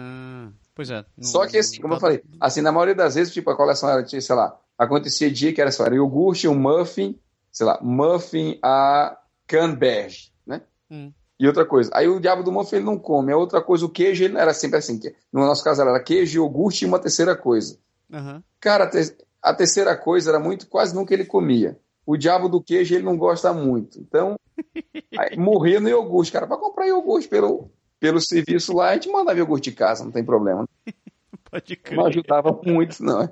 Pois 0.74 0.90
é. 0.90 1.04
Não, 1.16 1.24
Só 1.24 1.46
que 1.46 1.56
assim, 1.56 1.80
como 1.80 1.94
eu 1.94 2.00
falei, 2.00 2.22
assim, 2.40 2.60
na 2.60 2.72
maioria 2.72 2.94
das 2.94 3.14
vezes, 3.14 3.32
tipo, 3.32 3.48
a 3.50 3.56
coleção 3.56 3.88
era, 3.88 4.04
sei 4.06 4.34
lá, 4.34 4.58
acontecia 4.76 5.30
dia 5.30 5.52
que 5.52 5.60
era 5.60 5.70
só, 5.70 5.86
era 5.86 5.94
iogurte, 5.94 6.48
um 6.48 6.58
muffin, 6.58 7.18
sei 7.52 7.64
lá, 7.64 7.78
muffin 7.80 8.58
a 8.62 9.16
canberge, 9.46 10.32
né? 10.44 10.62
Hum. 10.90 11.12
E 11.38 11.46
outra 11.46 11.64
coisa, 11.64 11.90
aí 11.94 12.08
o 12.08 12.20
diabo 12.20 12.42
do 12.42 12.50
muffin 12.50 12.76
ele 12.76 12.84
não 12.84 12.98
come, 12.98 13.32
a 13.32 13.36
outra 13.36 13.60
coisa, 13.60 13.86
o 13.86 13.88
queijo, 13.88 14.24
ele 14.24 14.36
era 14.36 14.52
sempre 14.52 14.78
assim, 14.78 14.98
que 14.98 15.14
no 15.32 15.40
nosso 15.40 15.62
caso 15.62 15.80
era 15.80 16.02
queijo, 16.02 16.40
iogurte 16.40 16.84
e 16.84 16.88
uma 16.88 16.98
terceira 16.98 17.36
coisa. 17.36 17.78
Uhum. 18.12 18.42
Cara, 18.60 18.90
a 19.42 19.54
terceira 19.54 19.96
coisa 19.96 20.30
era 20.30 20.40
muito, 20.40 20.66
quase 20.66 20.94
nunca 20.94 21.14
ele 21.14 21.24
comia. 21.24 21.78
O 22.06 22.16
diabo 22.16 22.48
do 22.48 22.62
queijo 22.62 22.94
ele 22.94 23.04
não 23.04 23.16
gosta 23.16 23.52
muito. 23.52 23.98
Então, 23.98 24.36
morria 25.38 25.80
no 25.80 25.88
iogurte, 25.88 26.32
cara, 26.32 26.46
para 26.46 26.56
comprar 26.56 26.86
iogurte 26.86 27.28
pelo 27.28 27.70
pelo 28.04 28.20
serviço 28.20 28.76
lá, 28.76 28.90
a 28.90 28.94
gente 28.94 29.08
mandava 29.08 29.38
iogurte 29.38 29.70
de 29.70 29.76
casa, 29.76 30.04
não 30.04 30.12
tem 30.12 30.22
problema. 30.22 30.68
Pode 31.50 31.74
crer. 31.74 31.96
Não 31.96 32.04
ajudava 32.04 32.52
muito, 32.62 33.02
não. 33.02 33.22
É? 33.22 33.30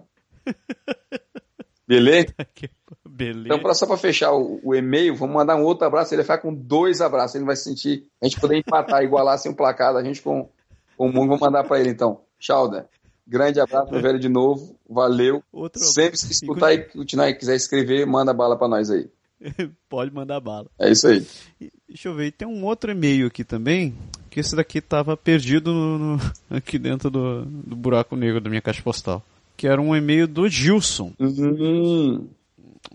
Beleza? 1.86 2.34
Beleza. 3.06 3.44
Então, 3.44 3.58
pra, 3.58 3.74
só 3.74 3.86
para 3.86 3.98
fechar 3.98 4.32
o, 4.32 4.60
o, 4.64 4.74
e-mail, 4.74 5.14
vamos 5.14 5.34
mandar 5.34 5.56
um 5.56 5.62
outro 5.64 5.86
abraço. 5.86 6.14
Ele 6.14 6.22
vai 6.22 6.36
ficar 6.36 6.48
com 6.48 6.54
dois 6.54 7.02
abraços. 7.02 7.34
Ele 7.34 7.44
vai 7.44 7.54
sentir. 7.54 8.06
A 8.18 8.24
gente 8.24 8.40
poder 8.40 8.56
empatar, 8.56 9.02
igualar 9.04 9.34
assim 9.34 9.50
um 9.50 9.54
placar 9.54 9.94
a 9.94 10.02
gente 10.02 10.22
com, 10.22 10.48
com 10.96 11.04
o 11.04 11.12
mundo. 11.12 11.28
Vamos 11.28 11.40
mandar 11.40 11.64
para 11.64 11.78
ele 11.78 11.90
então. 11.90 12.22
Tchau, 12.38 12.70
Grande 13.26 13.60
abraço, 13.60 13.92
meu 13.92 14.00
velho, 14.00 14.18
de 14.18 14.30
novo. 14.30 14.74
Valeu. 14.88 15.42
Outro 15.52 15.84
Sempre 15.84 16.16
se 16.16 16.32
escutar 16.32 16.72
e 16.72 16.78
continuar 16.78 17.28
e 17.28 17.34
quiser 17.34 17.56
escrever, 17.56 18.06
manda 18.06 18.32
bala 18.32 18.56
para 18.56 18.68
nós 18.68 18.90
aí. 18.90 19.10
Pode 19.88 20.12
mandar 20.12 20.40
bala. 20.40 20.66
É 20.78 20.90
isso 20.90 21.08
aí. 21.08 21.26
Deixa 21.88 22.08
eu 22.08 22.14
ver, 22.14 22.32
tem 22.32 22.46
um 22.46 22.64
outro 22.64 22.90
e-mail 22.90 23.26
aqui 23.26 23.44
também, 23.44 23.94
que 24.30 24.40
esse 24.40 24.56
daqui 24.56 24.78
estava 24.78 25.16
perdido 25.16 25.72
no, 25.72 25.98
no, 25.98 26.32
aqui 26.50 26.78
dentro 26.78 27.10
do, 27.10 27.44
do, 27.44 27.76
buraco 27.76 28.16
negro 28.16 28.40
da 28.40 28.48
minha 28.48 28.62
caixa 28.62 28.82
postal. 28.82 29.22
Que 29.56 29.66
era 29.66 29.80
um 29.80 29.94
e-mail 29.94 30.26
do 30.26 30.48
Gilson. 30.48 31.12
Uhum. 31.18 32.26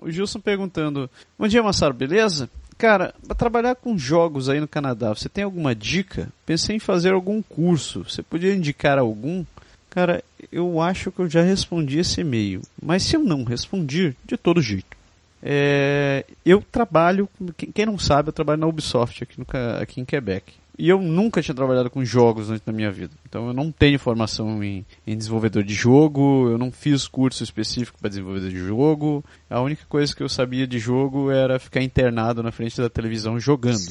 O 0.01 0.09
Gilson 0.09 0.39
perguntando: 0.39 1.09
Bom 1.37 1.47
dia, 1.47 1.63
Massaro, 1.63 1.93
beleza? 1.93 2.49
Cara, 2.77 3.13
para 3.25 3.35
trabalhar 3.35 3.75
com 3.75 3.97
jogos 3.97 4.49
aí 4.49 4.59
no 4.59 4.67
Canadá, 4.67 5.09
você 5.09 5.27
tem 5.27 5.43
alguma 5.43 5.73
dica? 5.73 6.29
Pensei 6.45 6.75
em 6.75 6.79
fazer 6.79 7.13
algum 7.13 7.41
curso. 7.41 8.03
Você 8.03 8.21
podia 8.21 8.53
indicar 8.53 8.99
algum? 8.99 9.43
Cara, 9.89 10.23
eu 10.51 10.79
acho 10.79 11.11
que 11.11 11.19
eu 11.19 11.29
já 11.29 11.41
respondi 11.41 11.99
esse 11.99 12.21
e-mail. 12.21 12.61
Mas 12.81 13.03
se 13.03 13.15
eu 13.15 13.23
não 13.23 13.43
respondi, 13.43 14.15
de 14.25 14.37
todo 14.37 14.61
jeito. 14.61 14.96
É, 15.41 16.25
eu 16.45 16.61
trabalho, 16.61 17.29
quem 17.73 17.85
não 17.85 17.97
sabe, 17.97 18.29
eu 18.29 18.33
trabalho 18.33 18.59
na 18.59 18.67
Ubisoft 18.67 19.23
aqui, 19.23 19.39
no, 19.39 19.45
aqui 19.79 20.01
em 20.01 20.05
Quebec. 20.05 20.53
E 20.79 20.89
eu 20.89 21.01
nunca 21.01 21.41
tinha 21.41 21.55
trabalhado 21.55 21.89
com 21.89 22.05
jogos 22.05 22.51
antes 22.51 22.63
da 22.63 22.71
minha 22.71 22.91
vida. 22.91 23.13
Então 23.27 23.47
eu 23.47 23.53
não 23.53 23.71
tenho 23.71 23.97
formação 23.97 24.63
em, 24.63 24.85
em 25.07 25.17
desenvolvedor 25.17 25.63
de 25.63 25.73
jogo, 25.73 26.49
eu 26.49 26.57
não 26.57 26.71
fiz 26.71 27.07
curso 27.07 27.43
específico 27.43 27.97
para 27.99 28.09
desenvolvedor 28.09 28.49
de 28.49 28.57
jogo. 28.57 29.25
A 29.49 29.59
única 29.59 29.85
coisa 29.89 30.15
que 30.15 30.21
eu 30.21 30.29
sabia 30.29 30.67
de 30.67 30.77
jogo 30.77 31.31
era 31.31 31.57
ficar 31.57 31.81
internado 31.81 32.43
na 32.43 32.51
frente 32.51 32.79
da 32.79 32.89
televisão 32.89 33.39
jogando. 33.39 33.87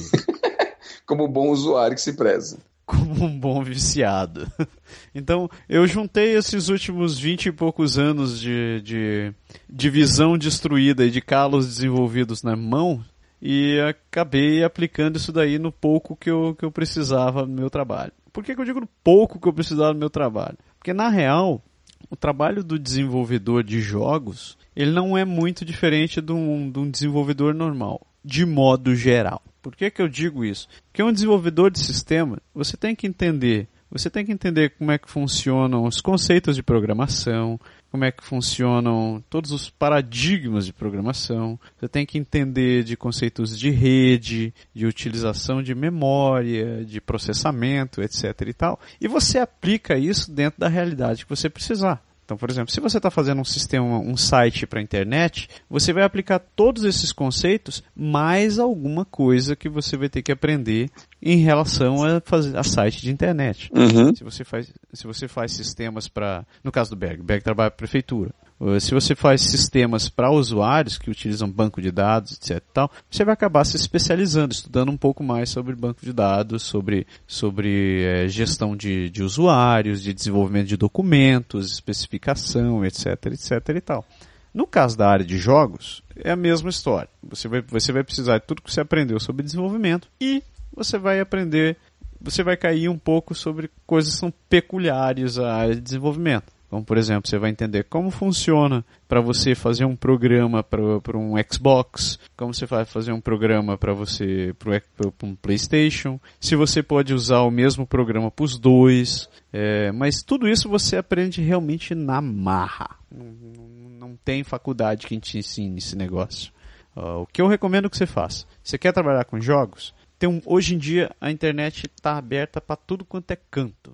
Como 1.05 1.27
bom 1.27 1.49
usuário 1.49 1.95
que 1.95 2.01
se 2.01 2.13
preza 2.13 2.57
como 2.87 3.25
um 3.25 3.39
bom 3.39 3.61
viciado. 3.61 4.47
Então, 5.13 5.49
eu 5.67 5.85
juntei 5.85 6.37
esses 6.37 6.69
últimos 6.69 7.19
vinte 7.19 7.47
e 7.47 7.51
poucos 7.51 7.97
anos 7.97 8.39
de, 8.39 8.81
de, 8.81 9.33
de 9.67 9.89
visão 9.89 10.37
destruída 10.37 11.03
e 11.05 11.11
de 11.11 11.19
calos 11.19 11.65
desenvolvidos 11.65 12.43
na 12.43 12.55
mão 12.55 13.03
e 13.41 13.79
acabei 13.81 14.63
aplicando 14.63 15.17
isso 15.17 15.33
daí 15.33 15.59
no 15.59 15.71
pouco 15.71 16.15
que 16.15 16.29
eu, 16.29 16.55
que 16.55 16.63
eu 16.63 16.71
precisava 16.71 17.45
no 17.45 17.53
meu 17.53 17.69
trabalho. 17.69 18.13
Por 18.31 18.43
que, 18.43 18.55
que 18.55 18.61
eu 18.61 18.65
digo 18.65 18.79
no 18.79 18.89
pouco 19.03 19.39
que 19.39 19.47
eu 19.47 19.53
precisava 19.53 19.93
no 19.93 19.99
meu 19.99 20.09
trabalho? 20.09 20.57
Porque 20.77 20.93
na 20.93 21.09
real, 21.09 21.61
o 22.09 22.15
trabalho 22.15 22.63
do 22.63 22.79
desenvolvedor 22.79 23.63
de 23.63 23.81
jogos, 23.81 24.57
ele 24.75 24.91
não 24.91 25.17
é 25.17 25.25
muito 25.25 25.65
diferente 25.65 26.21
de 26.21 26.31
um, 26.31 26.71
de 26.71 26.79
um 26.79 26.89
desenvolvedor 26.89 27.53
normal, 27.53 28.05
de 28.23 28.45
modo 28.45 28.95
geral. 28.95 29.41
Por 29.69 29.75
que, 29.77 29.91
que 29.91 30.01
eu 30.01 30.07
digo 30.07 30.45
isso? 30.45 30.67
Porque 30.87 31.03
um 31.03 31.11
desenvolvedor 31.11 31.69
de 31.71 31.79
sistema, 31.79 32.39
você 32.53 32.77
tem 32.77 32.95
que 32.95 33.07
entender 33.07 33.67
você 33.89 34.09
tem 34.09 34.25
que 34.25 34.31
entender 34.33 34.71
como 34.71 34.91
é 34.91 34.97
que 34.97 35.09
funcionam 35.09 35.85
os 35.85 36.01
conceitos 36.01 36.55
de 36.55 36.63
programação, 36.63 37.57
como 37.89 38.03
é 38.03 38.11
que 38.11 38.23
funcionam 38.23 39.23
todos 39.29 39.51
os 39.51 39.69
paradigmas 39.69 40.65
de 40.65 40.73
programação. 40.73 41.57
Você 41.79 41.87
tem 41.87 42.05
que 42.05 42.17
entender 42.17 42.83
de 42.83 42.97
conceitos 42.97 43.57
de 43.57 43.69
rede, 43.69 44.53
de 44.73 44.85
utilização 44.85 45.63
de 45.63 45.73
memória, 45.73 46.83
de 46.83 46.99
processamento, 46.99 48.01
etc. 48.01 48.41
e 48.47 48.53
tal. 48.53 48.79
E 48.99 49.07
você 49.07 49.39
aplica 49.39 49.97
isso 49.97 50.31
dentro 50.31 50.59
da 50.59 50.67
realidade 50.67 51.23
que 51.23 51.29
você 51.29 51.49
precisar. 51.49 52.03
Então, 52.27 52.35
por 52.35 52.49
exemplo, 52.49 52.73
se 52.73 52.81
você 52.81 52.97
está 52.97 53.09
fazendo 53.09 53.39
um 53.39 53.45
sistema, 53.45 53.99
um 53.99 54.17
site 54.17 54.67
para 54.67 54.81
a 54.81 54.83
internet, 54.83 55.47
você 55.69 55.93
vai 55.93 56.03
aplicar 56.03 56.39
todos 56.39 56.83
esses 56.83 57.13
conceitos 57.13 57.81
mais 57.95 58.59
alguma 58.59 59.05
coisa 59.05 59.55
que 59.55 59.69
você 59.69 59.95
vai 59.95 60.09
ter 60.09 60.21
que 60.21 60.33
aprender 60.33 60.89
em 61.21 61.37
relação 61.37 62.03
a, 62.03 62.19
fazer, 62.19 62.57
a 62.57 62.63
site 62.63 63.01
de 63.01 63.11
internet. 63.11 63.71
Uhum. 63.73 64.13
Se, 64.13 64.25
você 64.25 64.43
faz, 64.43 64.69
se 64.91 65.07
você 65.07 65.25
faz 65.25 65.53
sistemas 65.53 66.09
para, 66.09 66.45
no 66.61 66.69
caso 66.69 66.89
do 66.89 66.97
Berg, 66.97 67.23
Berg 67.23 67.41
trabalha 67.41 67.71
para 67.71 67.75
a 67.75 67.77
prefeitura. 67.77 68.35
Uh, 68.59 68.79
se 68.79 68.91
você 68.91 69.15
faz 69.15 69.41
sistemas 69.41 70.09
para 70.09 70.31
usuários 70.31 70.97
que 70.97 71.11
utilizam 71.11 71.49
banco 71.49 71.79
de 71.79 71.91
dados, 71.91 72.33
etc. 72.33 72.63
Tal, 72.73 72.91
você 73.09 73.23
vai 73.23 73.33
acabar 73.33 73.63
se 73.63 73.77
especializando, 73.77 74.53
estudando 74.53 74.89
um 74.89 74.97
pouco 74.97 75.23
mais 75.23 75.49
sobre 75.49 75.75
banco 75.75 76.03
de 76.03 76.11
dados, 76.11 76.63
sobre, 76.63 77.05
sobre 77.27 78.03
é, 78.03 78.27
gestão 78.27 78.75
de, 78.75 79.11
de 79.11 79.21
usuários, 79.21 80.01
de 80.01 80.11
desenvolvimento 80.11 80.67
de 80.67 80.77
documentos, 80.77 81.71
especificação, 81.71 82.83
etc. 82.83 83.27
etc. 83.27 83.51
e 83.75 83.81
tal. 83.81 84.05
No 84.51 84.65
caso 84.65 84.97
da 84.97 85.07
área 85.07 85.25
de 85.25 85.37
jogos, 85.37 86.01
é 86.15 86.31
a 86.31 86.35
mesma 86.35 86.71
história. 86.71 87.09
Você 87.21 87.47
vai, 87.47 87.61
você 87.61 87.91
vai 87.91 88.03
precisar 88.03 88.39
de 88.39 88.45
tudo 88.47 88.63
que 88.63 88.73
você 88.73 88.81
aprendeu 88.81 89.19
sobre 89.19 89.43
desenvolvimento 89.43 90.07
e 90.19 90.41
você 90.75 90.97
vai 90.97 91.19
aprender, 91.19 91.77
você 92.19 92.41
vai 92.41 92.57
cair 92.57 92.89
um 92.89 92.97
pouco 92.97 93.35
sobre 93.35 93.69
coisas 93.85 94.13
que 94.13 94.19
são 94.19 94.33
peculiares 94.49 95.37
à 95.37 95.53
área 95.53 95.75
de 95.75 95.81
desenvolvimento. 95.81 96.56
Então, 96.67 96.83
por 96.83 96.97
exemplo, 96.97 97.29
você 97.29 97.37
vai 97.37 97.49
entender 97.49 97.85
como 97.85 98.11
funciona 98.11 98.85
para 99.07 99.21
você 99.21 99.55
fazer 99.55 99.85
um 99.85 99.95
programa 99.95 100.61
para 100.61 101.17
um 101.17 101.33
Xbox, 101.49 102.19
como 102.35 102.53
você 102.53 102.65
vai 102.65 102.83
fazer 102.83 103.13
um 103.13 103.21
programa 103.21 103.77
para 103.77 103.93
você 103.93 104.53
para 104.59 105.09
um 105.23 105.33
PlayStation, 105.33 106.19
se 106.39 106.55
você 106.55 106.83
pode 106.83 107.13
usar 107.13 107.41
o 107.41 107.51
mesmo 107.51 107.87
programa 107.87 108.29
para 108.29 108.43
os 108.43 108.59
dois, 108.59 109.29
é, 109.51 109.91
mas 109.93 110.21
tudo 110.21 110.47
isso 110.47 110.67
você 110.67 110.97
aprende 110.97 111.41
realmente 111.41 111.95
na 111.95 112.19
marra. 112.19 112.97
Não, 113.09 113.25
não, 113.25 113.89
não 114.09 114.15
tem 114.17 114.43
faculdade 114.43 115.07
que 115.07 115.17
te 115.19 115.37
ensine 115.37 115.77
esse 115.77 115.95
negócio. 115.95 116.51
Uh, 116.95 117.21
o 117.21 117.25
que 117.27 117.41
eu 117.41 117.47
recomendo 117.47 117.89
que 117.89 117.97
você 117.97 118.05
faça? 118.05 118.45
Você 118.61 118.77
quer 118.77 118.91
trabalhar 118.91 119.23
com 119.23 119.39
jogos? 119.39 119.93
Tem 120.19 120.27
um, 120.27 120.41
hoje 120.45 120.75
em 120.75 120.77
dia 120.77 121.11
a 121.21 121.31
internet 121.31 121.85
está 121.85 122.17
aberta 122.17 122.59
para 122.59 122.75
tudo 122.75 123.05
quanto 123.05 123.31
é 123.31 123.37
canto. 123.49 123.93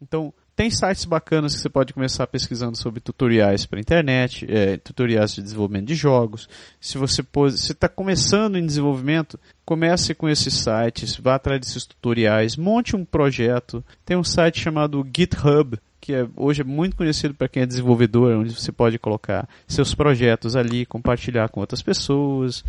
Então 0.00 0.32
tem 0.58 0.70
sites 0.72 1.04
bacanas 1.04 1.54
que 1.54 1.60
você 1.60 1.68
pode 1.68 1.94
começar 1.94 2.26
pesquisando 2.26 2.76
sobre 2.76 2.98
tutoriais 2.98 3.64
para 3.64 3.78
internet, 3.78 4.44
é, 4.50 4.76
tutoriais 4.76 5.32
de 5.32 5.40
desenvolvimento 5.40 5.86
de 5.86 5.94
jogos. 5.94 6.48
Se 6.80 6.98
você 6.98 7.22
está 7.70 7.88
começando 7.88 8.58
em 8.58 8.66
desenvolvimento, 8.66 9.38
comece 9.64 10.16
com 10.16 10.28
esses 10.28 10.52
sites, 10.52 11.16
vá 11.16 11.36
atrás 11.36 11.60
desses 11.60 11.86
tutoriais, 11.86 12.56
monte 12.56 12.96
um 12.96 13.04
projeto. 13.04 13.84
Tem 14.04 14.16
um 14.16 14.24
site 14.24 14.58
chamado 14.58 15.06
GitHub, 15.16 15.78
que 16.00 16.12
é, 16.12 16.26
hoje 16.34 16.62
é 16.62 16.64
muito 16.64 16.96
conhecido 16.96 17.34
para 17.34 17.48
quem 17.48 17.62
é 17.62 17.66
desenvolvedor, 17.66 18.36
onde 18.36 18.52
você 18.52 18.72
pode 18.72 18.98
colocar 18.98 19.48
seus 19.68 19.94
projetos 19.94 20.56
ali, 20.56 20.84
compartilhar 20.84 21.48
com 21.50 21.60
outras 21.60 21.82
pessoas 21.82 22.64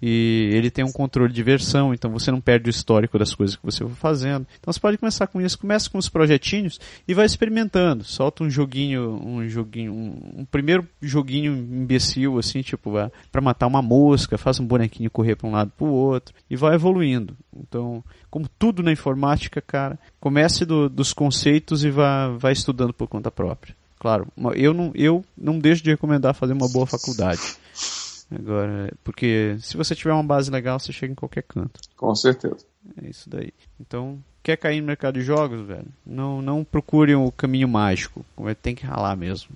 e 0.00 0.50
ele 0.52 0.70
tem 0.70 0.84
um 0.84 0.92
controle 0.92 1.32
de 1.32 1.42
versão, 1.42 1.94
então 1.94 2.10
você 2.10 2.30
não 2.30 2.40
perde 2.40 2.68
o 2.68 2.70
histórico 2.70 3.18
das 3.18 3.34
coisas 3.34 3.56
que 3.56 3.64
você 3.64 3.84
for 3.84 3.94
fazendo. 3.94 4.46
Então 4.58 4.72
você 4.72 4.80
pode 4.80 4.98
começar 4.98 5.26
com 5.26 5.40
isso, 5.40 5.58
começa 5.58 5.88
com 5.88 5.98
os 5.98 6.08
projetinhos 6.08 6.78
e 7.06 7.14
vai 7.14 7.26
experimentando. 7.26 8.04
Solta 8.04 8.44
um 8.44 8.50
joguinho, 8.50 9.20
um 9.24 9.48
joguinho, 9.48 9.92
um, 9.92 10.40
um 10.40 10.44
primeiro 10.44 10.86
joguinho 11.00 11.54
imbecil 11.54 12.38
assim, 12.38 12.62
tipo, 12.62 12.92
para 13.30 13.40
matar 13.40 13.66
uma 13.66 13.82
mosca, 13.82 14.36
faz 14.38 14.60
um 14.60 14.66
bonequinho 14.66 15.10
correr 15.10 15.36
para 15.36 15.48
um 15.48 15.52
lado 15.52 15.72
para 15.76 15.86
o 15.86 15.92
outro 15.92 16.34
e 16.50 16.56
vai 16.56 16.74
evoluindo. 16.74 17.36
Então, 17.56 18.02
como 18.30 18.48
tudo 18.58 18.82
na 18.82 18.92
informática, 18.92 19.60
cara, 19.60 19.98
comece 20.20 20.64
do, 20.64 20.88
dos 20.88 21.12
conceitos 21.12 21.84
e 21.84 21.90
vá, 21.90 22.28
vá 22.28 22.50
estudando 22.52 22.92
por 22.92 23.08
conta 23.08 23.30
própria. 23.30 23.74
Claro, 23.98 24.26
eu 24.54 24.74
não, 24.74 24.92
eu 24.94 25.24
não 25.34 25.58
deixo 25.58 25.82
de 25.82 25.90
recomendar 25.90 26.34
fazer 26.34 26.52
uma 26.52 26.68
boa 26.68 26.86
faculdade. 26.86 27.40
Agora, 28.30 28.92
porque 29.02 29.56
se 29.60 29.76
você 29.76 29.94
tiver 29.94 30.12
uma 30.12 30.22
base 30.22 30.50
legal, 30.50 30.78
você 30.78 30.92
chega 30.92 31.12
em 31.12 31.16
qualquer 31.16 31.42
canto. 31.42 31.80
Com 31.96 32.14
certeza. 32.14 32.66
É 33.02 33.08
isso 33.08 33.28
daí. 33.28 33.52
Então, 33.80 34.18
quer 34.42 34.56
cair 34.56 34.80
no 34.80 34.86
mercado 34.86 35.18
de 35.18 35.22
jogos, 35.22 35.62
velho? 35.62 35.86
Não, 36.06 36.42
não 36.42 36.64
procure 36.64 37.14
o 37.14 37.32
caminho 37.32 37.68
mágico. 37.68 38.24
Tem 38.62 38.74
que 38.74 38.84
ralar 38.86 39.16
mesmo. 39.16 39.50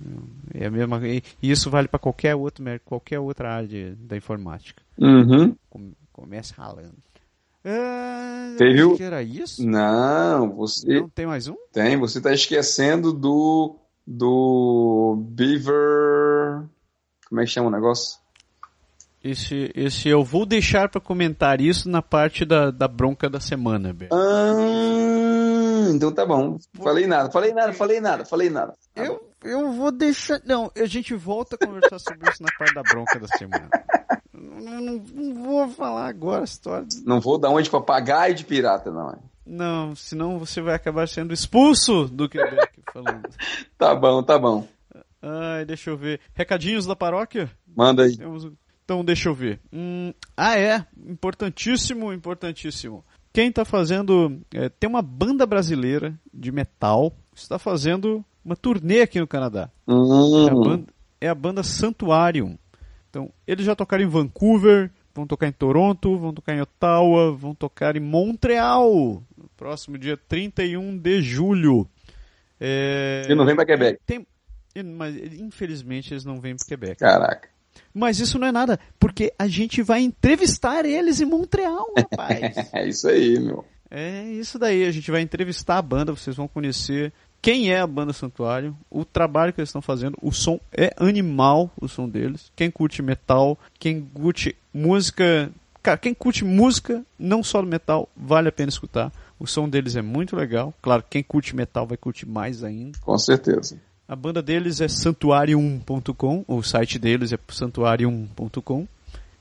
É 0.53 0.65
a 0.65 0.71
mesma, 0.71 0.99
e 1.07 1.23
isso 1.41 1.69
vale 1.69 1.87
para 1.87 1.99
qualquer 1.99 2.35
outro 2.35 2.63
qualquer 2.85 3.19
outra 3.19 3.53
área 3.53 3.67
de, 3.67 3.91
da 3.95 4.17
informática. 4.17 4.81
Uhum. 4.97 5.55
Comece 6.11 6.53
ralando. 6.53 6.95
Ah, 7.63 8.55
Teve 8.57 8.83
o... 8.83 8.97
era 9.01 9.21
isso? 9.21 9.65
Não, 9.65 10.55
você. 10.55 11.01
Não 11.01 11.09
tem 11.09 11.25
mais 11.25 11.47
um? 11.47 11.55
Tem, 11.71 11.97
você 11.97 12.17
está 12.17 12.33
esquecendo 12.33 13.11
do. 13.11 13.75
do 14.07 15.17
Beaver. 15.29 16.63
Como 17.27 17.41
é 17.41 17.43
que 17.43 17.51
chama 17.51 17.67
o 17.67 17.71
negócio? 17.71 18.17
Esse, 19.21 19.69
esse 19.75 20.07
eu 20.07 20.23
vou 20.23 20.45
deixar 20.45 20.87
para 20.87 21.01
comentar 21.01 21.59
isso 21.59 21.89
na 21.89 22.01
parte 22.01 22.45
da, 22.45 22.71
da 22.71 22.87
bronca 22.87 23.29
da 23.29 23.39
semana, 23.39 23.93
Beto. 23.93 24.15
Ah, 24.15 25.89
então 25.93 26.11
tá 26.11 26.25
bom. 26.25 26.57
Falei 26.81 27.05
nada, 27.05 27.29
falei 27.29 27.53
nada, 27.53 27.73
falei 27.73 27.99
nada, 27.99 28.23
falei 28.23 28.49
nada. 28.49 28.73
Tá 28.95 29.03
eu, 29.03 29.29
eu 29.43 29.73
vou 29.73 29.91
deixar. 29.91 30.41
Não, 30.45 30.71
a 30.75 30.85
gente 30.85 31.13
volta 31.15 31.57
a 31.57 31.65
conversar 31.65 31.99
sobre 31.99 32.29
isso 32.29 32.41
na 32.41 32.49
parte 32.57 32.73
da 32.73 32.81
bronca 32.81 33.19
da 33.19 33.27
semana. 33.27 33.69
Não, 34.33 34.81
não, 34.81 35.03
não 35.13 35.43
vou 35.43 35.67
falar 35.67 36.07
agora 36.07 36.41
a 36.41 36.45
história. 36.45 36.87
Não 37.05 37.19
vou 37.19 37.37
dar 37.37 37.49
onde 37.49 37.63
de 37.63 37.69
papagaio 37.69 38.33
de 38.33 38.45
pirata, 38.45 38.89
não. 38.89 39.17
Não, 39.45 39.95
senão 39.95 40.39
você 40.39 40.61
vai 40.61 40.75
acabar 40.75 41.07
sendo 41.07 41.33
expulso 41.33 42.05
do 42.05 42.29
Quebec 42.29 42.79
falando. 42.93 43.27
tá 43.77 43.93
bom, 43.95 44.23
tá 44.23 44.39
bom. 44.39 44.65
Ai, 45.21 45.65
deixa 45.65 45.89
eu 45.89 45.97
ver. 45.97 46.21
Recadinhos 46.33 46.85
da 46.85 46.95
paróquia? 46.95 47.51
Manda 47.75 48.03
aí. 48.03 48.15
Temos 48.15 48.49
então 48.89 49.05
deixa 49.05 49.29
eu 49.29 49.35
ver. 49.35 49.59
Hum, 49.71 50.11
ah, 50.35 50.57
é. 50.57 50.83
Importantíssimo, 51.07 52.11
importantíssimo. 52.11 53.05
Quem 53.31 53.49
está 53.49 53.63
fazendo. 53.63 54.41
É, 54.51 54.67
tem 54.67 54.89
uma 54.89 55.03
banda 55.03 55.45
brasileira 55.45 56.19
de 56.33 56.51
metal 56.51 57.11
que 57.31 57.39
está 57.39 57.59
fazendo 57.59 58.25
uma 58.43 58.55
turnê 58.55 59.01
aqui 59.01 59.19
no 59.19 59.27
Canadá. 59.27 59.69
Uhum. 59.85 60.47
É, 60.47 60.49
a 60.49 60.55
banda, 60.55 60.93
é 61.21 61.29
a 61.29 61.35
banda 61.35 61.61
Santuarium. 61.61 62.57
Então, 63.11 63.31
eles 63.45 63.63
já 63.63 63.75
tocaram 63.75 64.03
em 64.03 64.07
Vancouver, 64.07 64.91
vão 65.13 65.27
tocar 65.27 65.47
em 65.47 65.51
Toronto, 65.51 66.17
vão 66.17 66.33
tocar 66.33 66.55
em 66.55 66.61
Ottawa, 66.61 67.31
vão 67.31 67.53
tocar 67.53 67.95
em 67.95 67.99
Montreal, 67.99 69.21
no 69.37 69.49
próximo 69.55 69.99
dia 69.99 70.17
31 70.17 70.97
de 70.97 71.21
julho. 71.21 71.87
É... 72.59 73.27
E 73.29 73.35
não 73.35 73.45
vem 73.45 73.55
para 73.55 73.67
Quebec. 73.67 73.99
Tem... 74.03 74.25
Mas, 74.83 75.15
infelizmente, 75.15 76.11
eles 76.11 76.25
não 76.25 76.39
vêm 76.39 76.55
para 76.55 76.65
Quebec. 76.65 76.99
Caraca. 76.99 77.49
Mas 77.99 78.17
isso 78.17 78.39
não 78.39 78.47
é 78.47 78.51
nada, 78.51 78.79
porque 78.97 79.33
a 79.37 79.45
gente 79.45 79.81
vai 79.81 79.99
entrevistar 79.99 80.85
eles 80.85 81.19
em 81.19 81.25
Montreal, 81.25 81.85
rapaz. 81.99 82.55
é 82.71 82.87
isso 82.87 83.09
aí, 83.09 83.37
meu. 83.37 83.65
É 83.91 84.23
isso 84.23 84.57
daí, 84.57 84.85
a 84.85 84.91
gente 84.91 85.11
vai 85.11 85.19
entrevistar 85.19 85.77
a 85.77 85.81
banda, 85.81 86.13
vocês 86.13 86.37
vão 86.37 86.47
conhecer 86.47 87.11
quem 87.41 87.73
é 87.73 87.81
a 87.81 87.87
banda 87.87 88.13
Santuário, 88.13 88.73
o 88.89 89.03
trabalho 89.03 89.51
que 89.51 89.59
eles 89.59 89.67
estão 89.67 89.81
fazendo, 89.81 90.17
o 90.21 90.31
som 90.31 90.61
é 90.71 90.93
animal, 90.95 91.69
o 91.75 91.89
som 91.89 92.07
deles. 92.07 92.49
Quem 92.55 92.71
curte 92.71 93.01
metal, 93.01 93.59
quem 93.77 93.99
curte 94.13 94.55
música, 94.73 95.51
cara, 95.83 95.97
quem 95.97 96.13
curte 96.13 96.45
música, 96.45 97.03
não 97.17 97.43
só 97.43 97.61
metal, 97.61 98.07
vale 98.15 98.47
a 98.47 98.51
pena 98.51 98.69
escutar. 98.69 99.11
O 99.37 99.45
som 99.45 99.67
deles 99.67 99.97
é 99.97 100.01
muito 100.01 100.37
legal. 100.37 100.73
Claro, 100.81 101.03
quem 101.09 101.21
curte 101.21 101.53
metal 101.53 101.85
vai 101.85 101.97
curtir 101.97 102.25
mais 102.25 102.63
ainda. 102.63 102.97
Com 103.01 103.17
certeza. 103.17 103.77
A 104.09 104.15
banda 104.15 104.41
deles 104.41 104.81
é 104.81 104.87
santuarium.com, 104.87 106.43
o 106.47 106.63
site 106.63 106.97
deles 106.97 107.31
é 107.31 107.37
santuarium.com. 107.47 108.87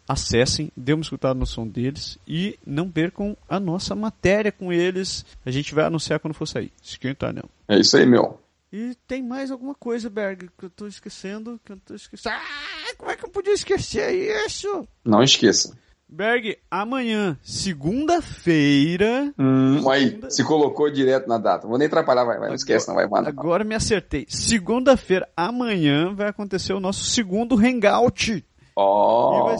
Acessem, 0.07 0.71
dê 0.77 0.93
uma 0.93 1.01
escutada 1.01 1.39
no 1.39 1.47
som 1.47 1.67
deles 1.67 2.19
e 2.29 2.59
não 2.67 2.91
percam 2.91 3.35
a 3.49 3.59
nossa 3.59 3.95
matéria 3.95 4.53
com 4.53 4.71
eles. 4.71 5.25
A 5.47 5.51
gente 5.51 5.75
vai 5.75 5.87
anunciar 5.87 6.21
quando 6.21 6.35
for 6.35 6.45
sair. 6.45 6.71
Esquenta 6.83 7.33
não. 7.33 7.49
É 7.67 7.79
isso 7.79 7.97
aí, 7.97 8.05
meu. 8.05 8.39
E 8.71 8.95
tem 9.07 9.23
mais 9.23 9.51
alguma 9.51 9.75
coisa, 9.75 10.11
Berg, 10.11 10.51
que 10.59 10.67
eu 10.67 10.71
tô 10.71 10.87
esquecendo, 10.87 11.59
que 11.65 11.73
eu 11.73 11.79
tô 11.79 11.95
esquecendo. 11.95 12.37
Ah, 12.37 12.95
como 12.99 13.11
é 13.11 13.17
que 13.17 13.25
eu 13.25 13.31
podia 13.31 13.55
esquecer 13.55 14.13
isso? 14.45 14.87
Não 15.03 15.23
esqueça. 15.23 15.75
Berg, 16.11 16.57
amanhã, 16.71 17.39
segunda-feira. 17.43 19.35
Hum, 19.39 19.87
aí, 19.91 20.09
segunda... 20.09 20.31
se 20.31 20.43
colocou 20.43 20.91
direto 20.91 21.29
na 21.29 21.37
data. 21.37 21.69
Vou 21.69 21.77
nem 21.77 21.87
atrapalhar, 21.87 22.25
vai, 22.25 22.39
vai. 22.39 22.49
Não 22.49 22.55
esquece, 22.55 22.89
não 22.89 22.95
vai. 22.95 23.07
vai 23.07 23.27
agora 23.27 23.63
me 23.63 23.75
acertei. 23.75 24.25
Segunda-feira, 24.27 25.29
amanhã, 25.37 26.15
vai 26.15 26.29
acontecer 26.29 26.73
o 26.73 26.81
nosso 26.81 27.05
segundo 27.05 27.57
Hangout. 27.57 28.43
Oh. 28.75 29.45
Vai, 29.45 29.57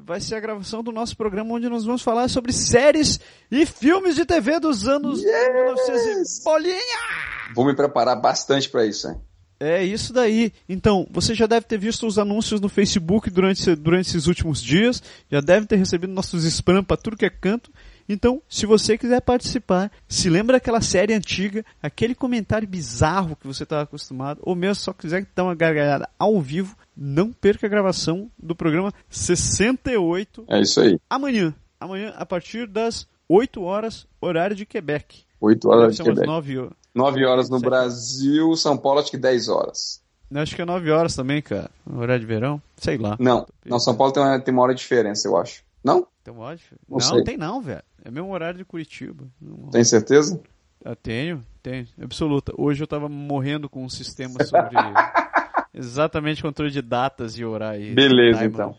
vai, 0.00 0.20
ser 0.20 0.36
a 0.36 0.40
gravação 0.40 0.84
do 0.84 0.92
nosso 0.92 1.16
programa 1.16 1.54
onde 1.54 1.68
nós 1.68 1.84
vamos 1.84 2.02
falar 2.02 2.28
sobre 2.28 2.52
séries 2.52 3.18
e 3.50 3.66
filmes 3.66 4.14
de 4.14 4.24
TV 4.24 4.60
dos 4.60 4.86
anos 4.86 5.20
yes. 5.20 5.52
1900 5.52 6.44
bolinha! 6.44 6.78
Vou 7.56 7.66
me 7.66 7.74
preparar 7.74 8.20
bastante 8.20 8.68
para 8.68 8.86
isso, 8.86 9.08
hein? 9.08 9.20
É 9.60 9.82
isso 9.82 10.12
daí. 10.12 10.52
Então, 10.68 11.06
você 11.10 11.34
já 11.34 11.46
deve 11.46 11.66
ter 11.66 11.78
visto 11.78 12.06
os 12.06 12.18
anúncios 12.18 12.60
no 12.60 12.68
Facebook 12.68 13.28
durante, 13.28 13.74
durante 13.74 14.08
esses 14.08 14.26
últimos 14.26 14.62
dias, 14.62 15.02
já 15.30 15.40
deve 15.40 15.66
ter 15.66 15.76
recebido 15.76 16.12
nossos 16.12 16.44
spam 16.44 16.84
para 16.84 16.96
tudo 16.96 17.16
que 17.16 17.26
é 17.26 17.30
canto. 17.30 17.70
Então, 18.08 18.40
se 18.48 18.64
você 18.64 18.96
quiser 18.96 19.20
participar, 19.20 19.90
se 20.08 20.30
lembra 20.30 20.56
daquela 20.56 20.80
série 20.80 21.12
antiga, 21.12 21.64
aquele 21.82 22.14
comentário 22.14 22.66
bizarro 22.66 23.36
que 23.36 23.46
você 23.46 23.64
estava 23.64 23.82
acostumado, 23.82 24.40
ou 24.42 24.54
mesmo 24.54 24.76
só 24.76 24.92
quiser 24.92 25.26
dar 25.34 25.44
uma 25.44 25.54
gargalhada 25.54 26.08
ao 26.18 26.40
vivo, 26.40 26.74
não 26.96 27.32
perca 27.32 27.66
a 27.66 27.70
gravação 27.70 28.30
do 28.38 28.54
programa 28.54 28.92
68. 29.10 30.44
É 30.48 30.60
isso 30.62 30.80
aí. 30.80 30.98
Amanhã. 31.10 31.54
Amanhã, 31.78 32.14
a 32.16 32.24
partir 32.24 32.66
das 32.66 33.06
8 33.28 33.62
horas, 33.62 34.06
horário 34.20 34.56
de 34.56 34.64
Quebec. 34.64 35.24
8 35.40 35.68
horas 35.68 35.96
de 35.96 36.02
Quebec. 36.02 36.26
9, 36.26 36.70
9 36.94 37.24
horas 37.24 37.48
no 37.48 37.60
Brasil, 37.60 38.54
São 38.56 38.76
Paulo 38.76 39.00
acho 39.00 39.10
que 39.10 39.18
10 39.18 39.48
horas. 39.48 40.02
Acho 40.34 40.54
que 40.54 40.62
é 40.62 40.64
9 40.64 40.90
horas 40.90 41.14
também, 41.14 41.40
cara. 41.40 41.70
Horário 41.90 42.20
de 42.20 42.26
verão? 42.26 42.60
Sei 42.76 42.98
lá. 42.98 43.16
Não, 43.18 43.46
não 43.64 43.78
São 43.78 43.94
Paulo 43.94 44.12
tem 44.12 44.22
uma, 44.22 44.40
tem 44.40 44.52
uma 44.52 44.62
hora 44.62 44.74
de 44.74 44.80
diferença, 44.80 45.26
eu 45.26 45.36
acho. 45.36 45.62
Não? 45.82 46.06
Tem 46.22 46.34
uma 46.34 46.44
hora 46.44 46.56
de... 46.56 46.62
Não, 46.88 46.98
não, 46.98 47.16
não 47.16 47.24
tem 47.24 47.36
não, 47.36 47.60
velho. 47.62 47.82
É 48.04 48.10
mesmo 48.10 48.32
horário 48.32 48.58
de 48.58 48.64
Curitiba. 48.64 49.24
Tem 49.70 49.84
certeza? 49.84 50.40
Eu 50.84 50.96
tenho, 50.96 51.42
tenho. 51.62 51.86
Absoluta. 52.00 52.52
Hoje 52.56 52.82
eu 52.82 52.86
tava 52.86 53.08
morrendo 53.08 53.68
com 53.68 53.84
um 53.84 53.88
sistema 53.88 54.42
sobre 54.44 54.76
exatamente 55.74 56.42
controle 56.42 56.70
de 56.70 56.80
datas 56.80 57.38
e 57.38 57.44
horário. 57.44 57.94
Beleza, 57.94 58.44
então. 58.44 58.76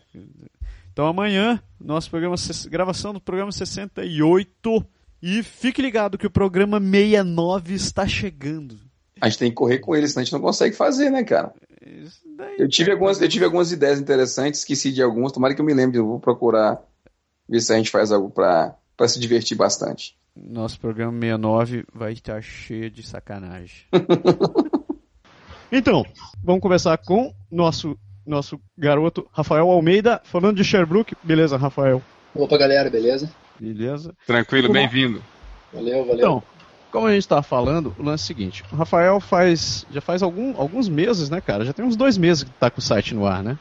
Então 0.92 1.06
amanhã, 1.06 1.60
nosso 1.80 2.10
programa, 2.10 2.36
gravação 2.68 3.12
do 3.12 3.20
programa 3.20 3.52
68 3.52 4.84
e 5.22 5.42
fique 5.42 5.82
ligado 5.82 6.18
que 6.18 6.26
o 6.26 6.30
programa 6.30 6.80
69 6.80 7.74
está 7.74 8.06
chegando. 8.06 8.78
A 9.20 9.28
gente 9.28 9.38
tem 9.38 9.50
que 9.50 9.56
correr 9.56 9.78
com 9.78 9.94
ele, 9.94 10.08
senão 10.08 10.22
a 10.22 10.24
gente 10.24 10.32
não 10.32 10.40
consegue 10.40 10.74
fazer, 10.74 11.10
né, 11.10 11.22
cara? 11.22 11.52
eu, 12.58 12.68
tive 12.68 12.92
algumas, 12.92 13.20
eu 13.20 13.28
tive 13.28 13.44
algumas 13.44 13.72
ideias 13.72 14.00
interessantes, 14.00 14.60
esqueci 14.60 14.92
de 14.92 15.02
algumas, 15.02 15.32
tomara 15.32 15.54
que 15.54 15.60
eu 15.60 15.64
me 15.64 15.74
lembre, 15.74 15.98
eu 15.98 16.06
vou 16.06 16.20
procurar 16.20 16.80
ver 17.48 17.60
se 17.60 17.72
a 17.72 17.76
gente 17.76 17.90
faz 17.90 18.12
algo 18.12 18.30
para 18.30 18.74
se 19.08 19.18
divertir 19.18 19.56
bastante. 19.56 20.16
Nosso 20.34 20.80
programa 20.80 21.12
69 21.12 21.84
vai 21.92 22.12
estar 22.12 22.42
cheio 22.42 22.90
de 22.90 23.02
sacanagem. 23.02 23.86
então, 25.70 26.04
vamos 26.42 26.62
começar 26.62 26.96
com 26.98 27.34
nosso 27.50 27.98
nosso 28.26 28.60
garoto 28.78 29.26
Rafael 29.32 29.68
Almeida, 29.68 30.20
falando 30.24 30.56
de 30.56 30.62
Sherbrooke. 30.62 31.16
Beleza, 31.22 31.56
Rafael? 31.56 32.00
Opa, 32.34 32.56
galera, 32.56 32.88
beleza? 32.88 33.28
Beleza. 33.60 34.14
Tranquilo, 34.26 34.72
bem-vindo. 34.72 35.22
Valeu, 35.72 36.04
valeu. 36.06 36.14
Então, 36.16 36.42
como 36.90 37.06
a 37.06 37.12
gente 37.12 37.22
estava 37.22 37.42
falando, 37.42 37.94
o 37.98 38.02
lance 38.02 38.22
é 38.22 38.24
o 38.24 38.26
seguinte: 38.26 38.64
o 38.72 38.76
Rafael 38.76 39.20
faz. 39.20 39.86
Já 39.90 40.00
faz 40.00 40.22
algum, 40.22 40.58
alguns 40.58 40.88
meses, 40.88 41.28
né, 41.28 41.40
cara? 41.40 41.64
Já 41.64 41.72
tem 41.72 41.84
uns 41.84 41.94
dois 41.94 42.16
meses 42.16 42.44
que 42.44 42.50
tá 42.50 42.70
com 42.70 42.78
o 42.78 42.82
site 42.82 43.14
no 43.14 43.26
ar, 43.26 43.42
né? 43.42 43.58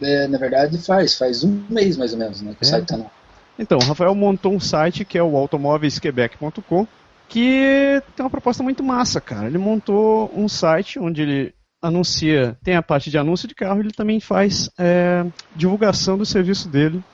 É, 0.00 0.26
na 0.26 0.38
verdade, 0.38 0.78
faz. 0.78 1.16
Faz 1.16 1.44
um 1.44 1.62
mês 1.68 1.96
mais 1.96 2.12
ou 2.12 2.18
menos, 2.18 2.40
né? 2.40 2.54
Que 2.58 2.64
é. 2.64 2.66
o 2.66 2.70
site 2.70 2.86
tá 2.86 2.96
no 2.96 3.04
ar. 3.04 3.12
Então, 3.58 3.78
o 3.78 3.84
Rafael 3.84 4.14
montou 4.14 4.52
um 4.52 4.58
site 4.58 5.04
que 5.04 5.18
é 5.18 5.22
o 5.22 5.36
automóveisquebec.com, 5.36 6.86
que 7.28 8.02
tem 8.16 8.24
uma 8.24 8.30
proposta 8.30 8.62
muito 8.62 8.82
massa, 8.82 9.20
cara. 9.20 9.46
Ele 9.46 9.58
montou 9.58 10.32
um 10.34 10.48
site 10.48 10.98
onde 10.98 11.22
ele 11.22 11.54
anuncia, 11.80 12.56
tem 12.64 12.74
a 12.74 12.82
parte 12.82 13.10
de 13.10 13.18
anúncio 13.18 13.46
de 13.46 13.54
carro, 13.54 13.80
ele 13.80 13.92
também 13.92 14.18
faz 14.18 14.70
é, 14.78 15.24
divulgação 15.54 16.16
do 16.16 16.24
serviço 16.24 16.68
dele. 16.68 17.04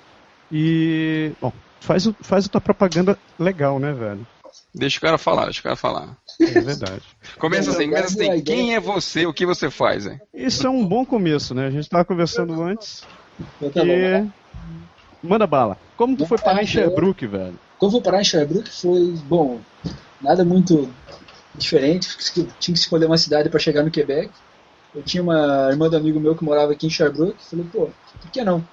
E, 0.50 1.32
bom, 1.40 1.52
faz, 1.80 2.08
faz 2.20 2.46
a 2.46 2.48
tua 2.48 2.60
propaganda 2.60 3.18
legal, 3.38 3.78
né, 3.78 3.92
velho? 3.92 4.26
Deixa 4.74 4.98
o 4.98 5.00
cara 5.00 5.18
falar, 5.18 5.44
deixa 5.44 5.60
o 5.60 5.62
cara 5.64 5.76
falar. 5.76 6.16
É 6.40 6.60
verdade. 6.60 7.02
começa 7.38 7.70
assim, 7.70 7.88
começa 7.88 8.06
assim. 8.06 8.42
Quem 8.42 8.74
é 8.74 8.80
você? 8.80 9.26
O 9.26 9.32
que 9.32 9.44
você 9.44 9.70
faz, 9.70 10.06
hein? 10.06 10.20
Isso 10.32 10.66
é 10.66 10.70
um 10.70 10.86
bom 10.86 11.04
começo, 11.04 11.54
né? 11.54 11.66
A 11.66 11.70
gente 11.70 11.84
estava 11.84 12.04
conversando 12.04 12.60
antes. 12.62 13.02
E... 13.60 14.26
Manda 15.22 15.46
bala. 15.46 15.76
Como 15.96 16.16
tu 16.16 16.26
foi 16.26 16.38
parar 16.38 16.62
em 16.62 16.66
Sherbrooke, 16.66 17.26
velho? 17.26 17.58
Como 17.78 17.96
eu 17.96 18.02
parar 18.02 18.20
em 18.20 18.24
Sherbrooke 18.24 18.70
foi, 18.70 19.14
bom, 19.24 19.60
nada 20.20 20.44
muito 20.44 20.88
diferente. 21.54 22.08
Tinha 22.58 22.74
que 22.74 22.80
escolher 22.80 23.06
uma 23.06 23.18
cidade 23.18 23.48
para 23.48 23.58
chegar 23.58 23.82
no 23.82 23.90
Quebec. 23.90 24.30
Eu 24.94 25.02
tinha 25.02 25.22
uma 25.22 25.68
irmã 25.70 25.88
do 25.88 25.96
amigo 25.96 26.18
meu 26.18 26.34
que 26.34 26.44
morava 26.44 26.72
aqui 26.72 26.86
em 26.86 26.90
Sherbrooke. 26.90 27.36
Falei, 27.44 27.66
pô, 27.72 27.90
por 28.20 28.30
que 28.30 28.42
não? 28.42 28.64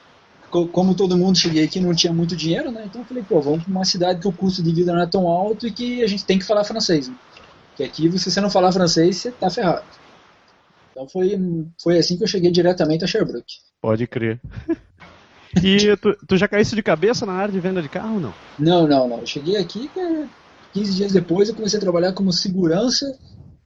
Como 0.49 0.95
todo 0.95 1.17
mundo, 1.17 1.37
cheguei 1.37 1.63
aqui 1.63 1.79
não 1.79 1.93
tinha 1.93 2.13
muito 2.13 2.35
dinheiro, 2.35 2.71
né? 2.71 2.83
Então 2.85 3.01
eu 3.01 3.05
falei, 3.05 3.23
pô, 3.23 3.41
vamos 3.41 3.63
para 3.63 3.71
uma 3.71 3.85
cidade 3.85 4.21
que 4.21 4.27
o 4.27 4.31
custo 4.31 4.63
de 4.63 4.73
vida 4.73 4.93
não 4.93 5.01
é 5.01 5.07
tão 5.07 5.27
alto 5.27 5.67
e 5.67 5.71
que 5.71 6.03
a 6.03 6.07
gente 6.07 6.25
tem 6.25 6.39
que 6.39 6.45
falar 6.45 6.63
francês. 6.63 7.09
Né? 7.09 7.15
Que 7.75 7.83
aqui, 7.83 8.17
se 8.17 8.31
você 8.31 8.39
não 8.39 8.49
falar 8.49 8.71
francês, 8.71 9.17
você 9.17 9.31
tá 9.31 9.49
ferrado. 9.49 9.85
Então 10.91 11.07
foi, 11.07 11.37
foi 11.81 11.97
assim 11.97 12.17
que 12.17 12.23
eu 12.23 12.27
cheguei 12.27 12.49
diretamente 12.49 13.03
a 13.03 13.07
Sherbrooke. 13.07 13.55
Pode 13.81 14.07
crer. 14.07 14.39
E 15.63 15.95
tu, 15.97 16.15
tu 16.27 16.37
já 16.37 16.47
caísse 16.47 16.75
de 16.75 16.83
cabeça 16.83 17.25
na 17.25 17.33
área 17.33 17.51
de 17.51 17.59
venda 17.59 17.81
de 17.81 17.89
carro 17.89 18.15
ou 18.15 18.19
não? 18.19 18.33
Não, 18.59 18.87
não, 18.87 19.07
não. 19.07 19.19
Eu 19.19 19.25
cheguei 19.25 19.57
aqui, 19.57 19.89
15 20.73 20.95
dias 20.95 21.11
depois 21.11 21.49
eu 21.49 21.55
comecei 21.55 21.77
a 21.77 21.81
trabalhar 21.81 22.13
como 22.13 22.31
segurança 22.31 23.17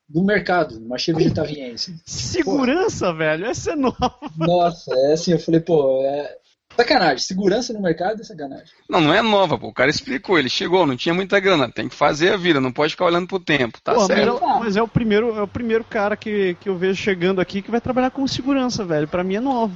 do 0.08 0.24
mercado, 0.24 0.80
numa 0.80 0.98
Chevy 0.98 1.24
vegetariense. 1.24 1.96
Segurança, 2.06 3.08
pô. 3.08 3.18
velho? 3.18 3.46
Essa 3.46 3.72
é 3.72 3.76
nova. 3.76 4.16
Nossa, 4.38 4.94
é 4.94 5.14
assim, 5.14 5.32
eu 5.32 5.40
falei, 5.40 5.62
pô, 5.62 6.02
é, 6.04 6.38
Sacanagem, 6.76 7.20
segurança 7.20 7.74
no 7.74 7.82
mercado 7.82 8.22
é 8.22 8.24
sacanagem. 8.24 8.68
Não, 8.90 9.02
não 9.02 9.14
é 9.14 9.22
nova, 9.22 9.58
pô. 9.58 9.68
O 9.68 9.74
cara 9.74 9.90
explicou, 9.90 10.40
ele 10.40 10.50
chegou, 10.50 10.86
não 10.86 10.96
tinha 10.96 11.14
muita 11.14 11.40
grana, 11.40 11.72
tem 11.72 11.88
que 11.88 11.96
fazer 11.96 12.34
a 12.34 12.38
vida, 12.38 12.62
não 12.62 12.72
pode 12.72 12.92
ficar 12.92 13.06
olhando 13.06 13.28
pro 13.28 13.40
tempo, 13.40 13.80
tá 13.82 13.94
pô, 13.94 14.06
certo. 14.06 14.40
Mas, 14.42 14.42
é, 14.42 14.60
mas 14.60 14.78
é, 14.78 14.82
o 14.82 14.88
primeiro, 14.88 15.38
é 15.38 15.42
o 15.42 15.48
primeiro 15.48 15.84
cara 15.84 16.16
que, 16.16 16.56
que 16.60 16.70
eu 16.70 16.78
vejo 16.78 17.02
chegando 17.02 17.42
aqui 17.42 17.62
que 17.62 17.72
vai 17.72 17.82
trabalhar 17.82 18.12
como 18.12 18.28
segurança, 18.28 18.84
velho. 18.84 19.08
Pra 19.08 19.24
mim 19.24 19.36
é 19.36 19.42
novo. 19.42 19.76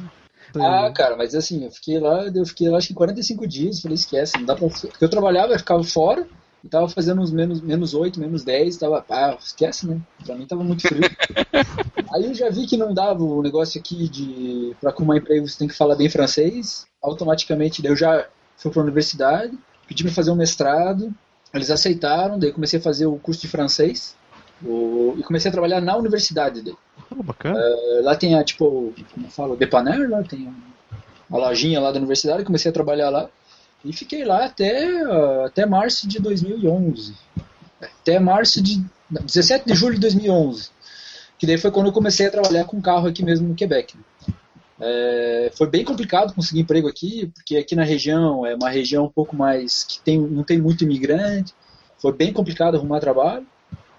Ah, 0.58 0.92
cara, 0.94 1.18
mas 1.18 1.36
assim, 1.36 1.66
eu 1.66 1.72
fiquei 1.72 2.00
lá, 2.00 2.28
eu 2.34 2.46
fiquei 2.46 2.70
lá 2.70 2.78
acho 2.78 2.88
que 2.88 2.94
45 2.94 3.48
dias, 3.48 3.82
falei, 3.82 3.96
esquece, 3.96 4.38
não 4.38 4.46
dá 4.46 4.56
pra. 4.56 4.70
Porque 4.70 5.04
eu 5.04 5.10
trabalhava, 5.10 5.54
eu 5.54 5.60
ficava 5.60 5.84
fora, 5.84 6.26
e 6.66 6.68
tava 6.68 6.90
fazendo 6.90 7.22
uns 7.22 7.32
menos, 7.32 7.62
menos 7.62 7.94
8, 7.94 8.20
menos 8.20 8.44
10, 8.44 8.78
tava, 8.78 9.06
ah, 9.08 9.38
esquece, 9.40 9.88
né? 9.88 10.02
Pra 10.26 10.36
mim 10.36 10.48
tava 10.48 10.64
muito 10.64 10.82
frio. 10.82 11.00
Aí 12.12 12.26
eu 12.26 12.34
já 12.34 12.50
vi 12.50 12.66
que 12.66 12.76
não 12.76 12.92
dava 12.92 13.24
o 13.24 13.44
negócio 13.44 13.80
aqui 13.80 14.10
de, 14.10 14.76
pra 14.82 14.90
arrumar 14.90 15.18
emprego 15.18 15.48
você 15.48 15.60
tem 15.60 15.68
que 15.68 15.76
falar 15.76 15.96
bem 15.96 16.10
francês, 16.10 16.88
automaticamente 17.04 17.84
daí 17.84 17.92
eu 17.92 17.96
já 17.96 18.28
fui 18.58 18.72
pra 18.72 18.82
universidade, 18.82 19.56
pedi 19.88 20.04
pra 20.04 20.12
fazer 20.12 20.32
um 20.32 20.36
mestrado, 20.36 21.14
eles 21.54 21.70
aceitaram, 21.70 22.40
daí 22.40 22.52
comecei 22.52 22.80
a 22.80 22.82
fazer 22.82 23.06
o 23.06 23.18
curso 23.20 23.42
de 23.42 23.48
francês, 23.48 24.16
o, 24.66 25.14
e 25.20 25.24
comecei 25.24 25.50
a 25.50 25.52
trabalhar 25.52 25.82
na 25.82 25.96
universidade 25.96 26.64
daí. 26.64 26.76
Oh, 27.12 27.22
bacana. 27.22 27.60
Uh, 27.60 28.04
lá 28.04 28.16
tem 28.16 28.34
a, 28.34 28.44
tipo, 28.44 28.92
como 29.14 29.28
eu 29.28 29.30
falo, 29.30 29.56
Depaner, 29.56 30.10
lá 30.10 30.24
tem 30.24 30.52
a 31.30 31.38
lojinha 31.38 31.80
lá 31.80 31.92
da 31.92 32.00
universidade, 32.00 32.44
comecei 32.44 32.72
a 32.72 32.74
trabalhar 32.74 33.12
lá. 33.12 33.30
E 33.86 33.94
fiquei 33.94 34.26
lá 34.26 34.46
até, 34.46 35.04
uh, 35.04 35.46
até 35.46 35.64
março 35.66 36.08
de 36.08 36.20
2011. 36.20 37.16
Até 37.80 38.20
março 38.20 38.62
de. 38.62 38.84
17 39.08 39.68
de 39.68 39.76
julho 39.76 39.94
de 39.94 40.02
2011. 40.02 40.70
Que 41.38 41.46
daí 41.46 41.60
foi 41.60 41.70
quando 41.70 41.88
eu 41.88 41.94
comecei 41.94 42.26
a 42.26 42.32
trabalhar 42.32 42.66
com 42.66 42.82
carro 42.82 43.08
aqui 43.08 43.24
mesmo 43.24 43.48
no 43.48 43.54
Quebec. 43.54 43.96
É, 44.82 45.52
foi 45.56 45.70
bem 45.70 45.86
complicado 45.86 46.34
conseguir 46.34 46.62
emprego 46.62 46.88
aqui, 46.88 47.32
porque 47.34 47.56
aqui 47.58 47.76
na 47.76 47.84
região 47.84 48.46
é 48.46 48.56
uma 48.56 48.70
região 48.70 49.06
um 49.06 49.10
pouco 49.10 49.36
mais. 49.36 49.84
que 49.84 50.00
tem, 50.00 50.20
não 50.20 50.44
tem 50.44 50.60
muito 50.60 50.84
imigrante. 50.84 51.54
Foi 52.00 52.12
bem 52.12 52.34
complicado 52.34 52.76
arrumar 52.76 53.00
trabalho. 53.00 53.46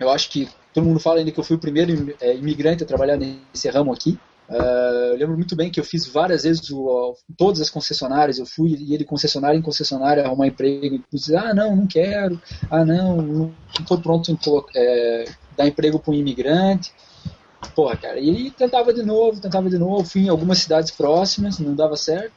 Eu 0.01 0.11
acho 0.11 0.29
que 0.29 0.49
todo 0.75 0.85
mundo 0.85 0.99
fala 0.99 1.19
ainda 1.19 1.31
que 1.31 1.39
eu 1.39 1.45
fui 1.45 1.57
o 1.57 1.61
primeiro 1.61 2.15
é, 2.21 2.35
imigrante 2.35 2.83
a 2.83 2.87
trabalhar 2.87 3.17
nesse 3.17 3.69
ramo 3.69 3.93
aqui. 3.93 4.19
Uh, 4.49 5.13
eu 5.13 5.17
lembro 5.17 5.37
muito 5.37 5.57
bem 5.57 5.71
que 5.71 5.81
eu 5.81 5.85
fiz 5.85 6.07
várias 6.07 6.45
vezes 6.45 6.71
o, 6.71 7.17
todas 7.37 7.61
as 7.61 7.69
concessionárias, 7.69 8.39
eu 8.39 8.47
fui 8.47 8.77
e 8.79 8.95
ele 8.95 9.05
concessionária 9.05 9.59
em 9.59 9.63
concessionária 9.63 10.25
arrumar 10.25 10.47
emprego 10.47 10.95
e 10.95 11.17
dizer, 11.17 11.37
ah 11.37 11.53
não, 11.53 11.75
não 11.75 11.87
quero, 11.87 12.41
ah 12.71 12.85
não, 12.85 13.17
não 13.17 13.55
estou 13.79 13.99
pronto 13.99 14.31
em 14.31 14.39
é, 14.77 15.25
dar 15.57 15.67
emprego 15.67 15.99
para 15.99 16.13
um 16.13 16.15
imigrante. 16.15 16.93
Porra, 17.75 17.97
cara, 17.97 18.21
e 18.21 18.29
ele 18.29 18.51
tentava 18.51 18.93
de 18.93 19.03
novo, 19.03 19.41
tentava 19.41 19.69
de 19.69 19.79
novo, 19.79 20.05
fui 20.05 20.23
em 20.23 20.29
algumas 20.29 20.59
cidades 20.59 20.93
próximas, 20.93 21.59
não 21.59 21.75
dava 21.75 21.97
certo. 21.97 22.33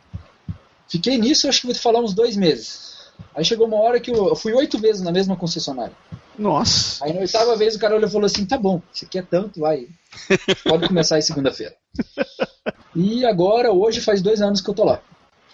Fiquei 0.88 1.18
nisso, 1.18 1.48
acho 1.48 1.62
que 1.62 1.68
vou 1.68 1.76
te 1.76 1.82
falar 1.82 2.00
uns 2.00 2.16
dois 2.16 2.36
meses. 2.36 2.98
Aí 3.36 3.46
chegou 3.46 3.68
uma 3.68 3.78
hora 3.78 4.00
que 4.00 4.10
eu, 4.10 4.30
eu 4.30 4.36
fui 4.36 4.54
oito 4.54 4.80
vezes 4.80 5.02
na 5.04 5.12
mesma 5.12 5.36
concessionária. 5.36 5.94
Nossa. 6.38 7.06
Aí 7.06 7.14
na 7.14 7.20
oitava 7.20 7.56
vez 7.56 7.76
o 7.76 7.80
cara 7.80 7.96
olhou 7.96 8.10
e 8.10 8.12
falou 8.12 8.26
assim, 8.26 8.46
tá 8.46 8.58
bom, 8.58 8.82
isso 8.92 9.06
aqui 9.06 9.20
é 9.20 9.22
tanto, 9.22 9.60
vai, 9.60 9.88
Pode 10.64 10.88
começar 10.88 11.16
aí 11.16 11.22
segunda-feira. 11.22 11.76
E 12.96 13.24
agora, 13.24 13.72
hoje, 13.72 14.02
faz 14.02 14.22
dois 14.22 14.42
anos 14.42 14.62
que 14.62 14.70
eu 14.70 14.74
tô 14.74 14.84
lá. 14.84 15.02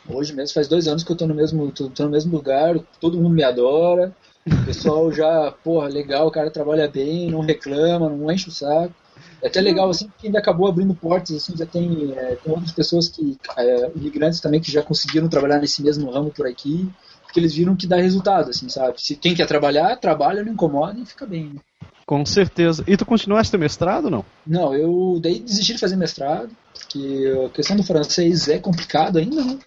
Hoje 0.07 0.33
mesmo 0.33 0.53
faz 0.53 0.67
dois 0.67 0.87
anos 0.87 1.03
que 1.03 1.11
eu 1.11 1.15
tô 1.15 1.27
no 1.27 1.33
mesmo, 1.35 1.71
tô, 1.71 1.89
tô 1.89 2.05
no 2.05 2.11
mesmo 2.11 2.35
lugar, 2.35 2.79
todo 2.99 3.17
mundo 3.17 3.35
me 3.35 3.43
adora. 3.43 4.15
O 4.47 4.65
pessoal 4.65 5.11
já, 5.13 5.51
porra, 5.63 5.87
legal, 5.87 6.27
o 6.27 6.31
cara 6.31 6.49
trabalha 6.49 6.87
bem, 6.87 7.29
não 7.29 7.41
reclama, 7.41 8.09
não 8.09 8.31
enche 8.31 8.49
o 8.49 8.51
saco. 8.51 8.93
É 9.41 9.47
até 9.47 9.61
legal, 9.61 9.89
assim, 9.89 10.09
que 10.17 10.27
ainda 10.27 10.39
acabou 10.39 10.67
abrindo 10.67 10.93
portas, 10.93 11.35
assim, 11.35 11.55
já 11.57 11.65
tem, 11.65 12.13
é, 12.15 12.35
tem 12.35 12.51
outras 12.51 12.71
pessoas 12.71 13.09
que, 13.09 13.37
é, 13.57 13.91
imigrantes 13.95 14.39
também, 14.39 14.61
que 14.61 14.71
já 14.71 14.81
conseguiram 14.81 15.27
trabalhar 15.27 15.59
nesse 15.59 15.83
mesmo 15.83 16.09
ramo 16.09 16.31
por 16.31 16.47
aqui, 16.47 16.89
porque 17.23 17.39
eles 17.39 17.53
viram 17.53 17.75
que 17.75 17.87
dá 17.87 17.97
resultado, 17.97 18.49
assim, 18.49 18.69
sabe? 18.69 19.01
Se 19.01 19.15
quem 19.15 19.35
quer 19.35 19.47
trabalhar, 19.47 19.95
trabalha, 19.97 20.43
não 20.43 20.53
incomoda 20.53 20.99
e 20.99 21.05
fica 21.05 21.25
bem, 21.25 21.53
né? 21.53 21.59
Com 22.05 22.25
certeza. 22.25 22.83
E 22.87 22.95
tu 22.95 23.05
continuaste 23.05 23.51
teu 23.51 23.59
mestrado 23.59 24.05
ou 24.05 24.11
não? 24.11 24.25
Não, 24.45 24.75
eu 24.75 25.19
daí 25.21 25.39
desisti 25.39 25.73
de 25.73 25.79
fazer 25.79 25.95
mestrado, 25.95 26.49
porque 26.73 27.33
a 27.45 27.49
questão 27.49 27.75
do 27.75 27.83
francês 27.83 28.47
é 28.47 28.59
complicado 28.59 29.17
ainda, 29.17 29.43
né? 29.43 29.57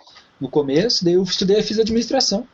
No 0.41 0.49
começo, 0.49 1.05
daí 1.05 1.15
eu 1.15 1.23
estudei, 1.25 1.61
fiz 1.63 1.81
administração. 1.81 2.47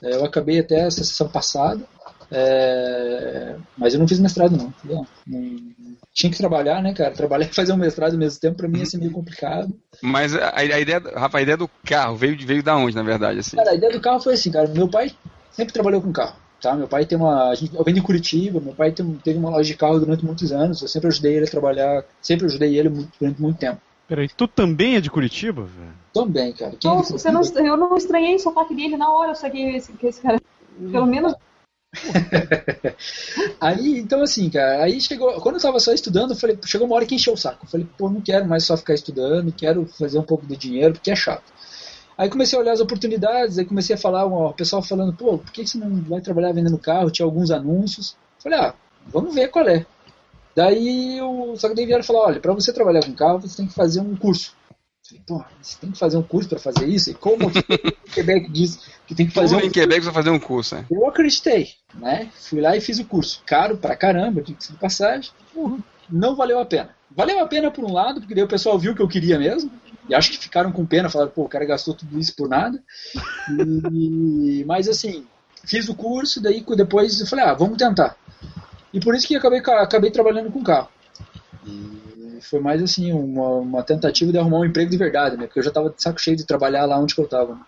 É, 0.00 0.14
eu 0.14 0.24
acabei 0.24 0.60
até 0.60 0.84
a 0.84 0.90
sessão 0.90 1.28
passada, 1.28 1.84
é, 2.30 3.56
mas 3.76 3.92
eu 3.92 4.00
não 4.00 4.08
fiz 4.08 4.18
mestrado 4.18 4.56
não, 4.56 5.06
Tinha 6.14 6.30
que 6.30 6.38
trabalhar, 6.38 6.82
né, 6.82 6.94
cara? 6.94 7.12
Trabalhar 7.12 7.44
e 7.44 7.54
fazer 7.54 7.72
um 7.72 7.76
mestrado 7.76 8.12
ao 8.12 8.18
mesmo 8.18 8.40
tempo, 8.40 8.56
pra 8.56 8.68
mim 8.68 8.78
ia 8.78 8.86
ser 8.86 8.98
meio 8.98 9.12
complicado. 9.12 9.72
Mas 10.00 10.34
a, 10.34 10.52
a 10.56 10.64
ideia, 10.64 11.02
Rafa, 11.14 11.38
a 11.38 11.42
ideia 11.42 11.56
do 11.56 11.68
carro 11.84 12.16
veio, 12.16 12.38
veio 12.46 12.62
da 12.62 12.76
onde, 12.76 12.96
na 12.96 13.02
verdade? 13.02 13.40
Assim? 13.40 13.56
Cara, 13.56 13.70
a 13.70 13.74
ideia 13.74 13.92
do 13.92 14.00
carro 14.00 14.20
foi 14.20 14.34
assim, 14.34 14.50
cara. 14.50 14.66
Meu 14.68 14.88
pai 14.88 15.12
sempre 15.50 15.72
trabalhou 15.72 16.00
com 16.00 16.12
carro. 16.12 16.36
Tá? 16.62 16.76
Meu 16.76 16.86
pai 16.86 17.04
tem 17.04 17.18
uma. 17.18 17.48
A 17.48 17.54
gente, 17.56 17.74
eu 17.74 17.82
venho 17.82 17.96
de 17.96 18.02
Curitiba, 18.02 18.60
meu 18.60 18.72
pai 18.72 18.92
tem, 18.92 19.04
teve 19.16 19.36
uma 19.36 19.50
loja 19.50 19.68
de 19.68 19.76
carro 19.76 19.98
durante 19.98 20.24
muitos 20.24 20.52
anos. 20.52 20.80
Eu 20.80 20.86
sempre 20.86 21.08
ajudei 21.08 21.34
ele 21.34 21.44
a 21.44 21.50
trabalhar, 21.50 22.04
sempre 22.20 22.46
ajudei 22.46 22.78
ele 22.78 22.88
muito, 22.88 23.10
durante 23.18 23.42
muito 23.42 23.58
tempo. 23.58 23.80
Peraí, 24.06 24.28
tu 24.28 24.46
também 24.46 24.94
é 24.94 25.00
de 25.00 25.10
Curitiba, 25.10 25.64
velho? 25.64 25.92
Também, 26.14 26.52
cara. 26.52 26.76
Quem 26.78 26.88
Nossa, 26.88 27.18
você 27.18 27.32
não, 27.32 27.42
eu 27.66 27.76
não 27.76 27.96
estranhei 27.96 28.36
o 28.36 28.38
sotaque 28.38 28.76
dele 28.76 28.96
na 28.96 29.12
hora, 29.12 29.32
eu 29.32 29.34
saquei 29.34 29.74
esse, 29.74 29.92
que 29.92 30.06
esse 30.06 30.20
cara. 30.20 30.40
Pelo 30.92 31.06
menos. 31.06 31.34
aí, 33.60 33.98
então 33.98 34.22
assim, 34.22 34.48
cara, 34.48 34.84
aí 34.84 35.00
chegou. 35.00 35.32
Quando 35.40 35.56
eu 35.56 35.62
tava 35.62 35.80
só 35.80 35.92
estudando, 35.92 36.30
eu 36.30 36.36
falei, 36.36 36.56
chegou 36.64 36.86
uma 36.86 36.94
hora 36.94 37.06
que 37.06 37.16
encheu 37.16 37.34
o 37.34 37.36
saco. 37.36 37.64
Eu 37.64 37.70
falei, 37.70 37.88
pô, 37.98 38.08
não 38.08 38.20
quero 38.20 38.46
mais 38.46 38.64
só 38.64 38.76
ficar 38.76 38.94
estudando, 38.94 39.52
quero 39.52 39.84
fazer 39.98 40.20
um 40.20 40.22
pouco 40.22 40.46
de 40.46 40.56
dinheiro, 40.56 40.92
porque 40.92 41.10
é 41.10 41.16
chato. 41.16 41.52
Aí 42.16 42.28
comecei 42.28 42.58
a 42.58 42.62
olhar 42.62 42.72
as 42.72 42.80
oportunidades, 42.80 43.58
aí 43.58 43.64
comecei 43.64 43.94
a 43.94 43.98
falar, 43.98 44.26
o 44.26 44.52
pessoal 44.52 44.82
falando, 44.82 45.12
pô, 45.12 45.38
por 45.38 45.50
que 45.50 45.66
você 45.66 45.78
não 45.78 46.02
vai 46.02 46.20
trabalhar 46.20 46.52
vendendo 46.52 46.78
carro? 46.78 47.10
Tinha 47.10 47.26
alguns 47.26 47.50
anúncios. 47.50 48.16
Falei, 48.42 48.58
ah, 48.58 48.74
vamos 49.06 49.34
ver 49.34 49.48
qual 49.48 49.68
é. 49.68 49.86
Daí 50.54 51.20
o 51.20 51.56
só 51.56 51.68
que 51.68 51.74
daí 51.74 51.86
vieram 51.86 52.04
falar, 52.04 52.26
olha, 52.26 52.40
para 52.40 52.52
você 52.52 52.72
trabalhar 52.72 53.04
com 53.04 53.14
carro, 53.14 53.40
você 53.40 53.56
tem 53.56 53.66
que 53.66 53.74
fazer 53.74 54.00
um 54.00 54.14
curso. 54.14 54.54
Falei, 55.02 55.22
pô, 55.26 55.44
você 55.60 55.78
tem 55.80 55.90
que 55.90 55.98
fazer 55.98 56.16
um 56.16 56.22
curso 56.22 56.48
para 56.48 56.58
fazer 56.58 56.86
isso? 56.86 57.10
E 57.10 57.14
como 57.14 57.48
o 57.48 58.10
Quebec 58.12 58.50
diz 58.50 58.78
que 59.06 59.14
tem 59.14 59.26
que 59.26 59.32
fazer 59.32 59.54
como 59.54 59.64
um 59.64 59.68
em 59.68 59.72
Quebec 59.72 60.04
você 60.04 60.12
fazer 60.12 60.30
um 60.30 60.38
curso, 60.38 60.74
né? 60.76 60.86
Eu 60.90 61.06
acreditei, 61.06 61.70
né? 61.94 62.30
Fui 62.34 62.60
lá 62.60 62.76
e 62.76 62.80
fiz 62.80 62.98
o 62.98 63.04
curso. 63.04 63.42
Caro 63.46 63.76
pra 63.78 63.96
caramba, 63.96 64.42
de 64.42 64.54
passagem. 64.80 65.30
Uhum. 65.54 65.80
Não 66.10 66.36
valeu 66.36 66.58
a 66.58 66.66
pena. 66.66 66.94
Valeu 67.10 67.40
a 67.40 67.46
pena 67.46 67.70
por 67.70 67.84
um 67.84 67.92
lado, 67.92 68.20
porque 68.20 68.34
daí 68.34 68.44
o 68.44 68.48
pessoal 68.48 68.78
viu 68.78 68.94
que 68.94 69.02
eu 69.02 69.08
queria 69.08 69.38
mesmo. 69.38 69.70
E 70.08 70.14
acho 70.14 70.30
que 70.30 70.38
ficaram 70.38 70.72
com 70.72 70.84
pena, 70.84 71.08
falaram, 71.08 71.30
pô, 71.30 71.42
o 71.42 71.48
cara 71.48 71.64
gastou 71.64 71.94
tudo 71.94 72.18
isso 72.18 72.34
por 72.34 72.48
nada. 72.48 72.82
E, 73.92 74.64
mas 74.66 74.88
assim, 74.88 75.24
fiz 75.64 75.88
o 75.88 75.94
curso, 75.94 76.40
daí 76.42 76.64
depois 76.76 77.20
eu 77.20 77.26
falei, 77.26 77.44
ah, 77.44 77.54
vamos 77.54 77.76
tentar. 77.76 78.16
E 78.92 79.00
por 79.00 79.14
isso 79.14 79.26
que 79.26 79.36
acabei, 79.36 79.60
acabei 79.60 80.10
trabalhando 80.10 80.50
com 80.50 80.62
carro. 80.62 80.88
E 81.66 82.38
foi 82.42 82.60
mais 82.60 82.82
assim, 82.82 83.12
uma, 83.12 83.48
uma 83.56 83.82
tentativa 83.82 84.32
de 84.32 84.38
arrumar 84.38 84.58
um 84.58 84.64
emprego 84.64 84.90
de 84.90 84.96
verdade, 84.96 85.36
né? 85.36 85.46
Porque 85.46 85.60
eu 85.60 85.64
já 85.64 85.70
estava 85.70 85.90
de 85.90 86.02
saco 86.02 86.20
cheio 86.20 86.36
de 86.36 86.44
trabalhar 86.44 86.84
lá 86.84 86.98
onde 86.98 87.14
eu 87.16 87.24
estava. 87.24 87.58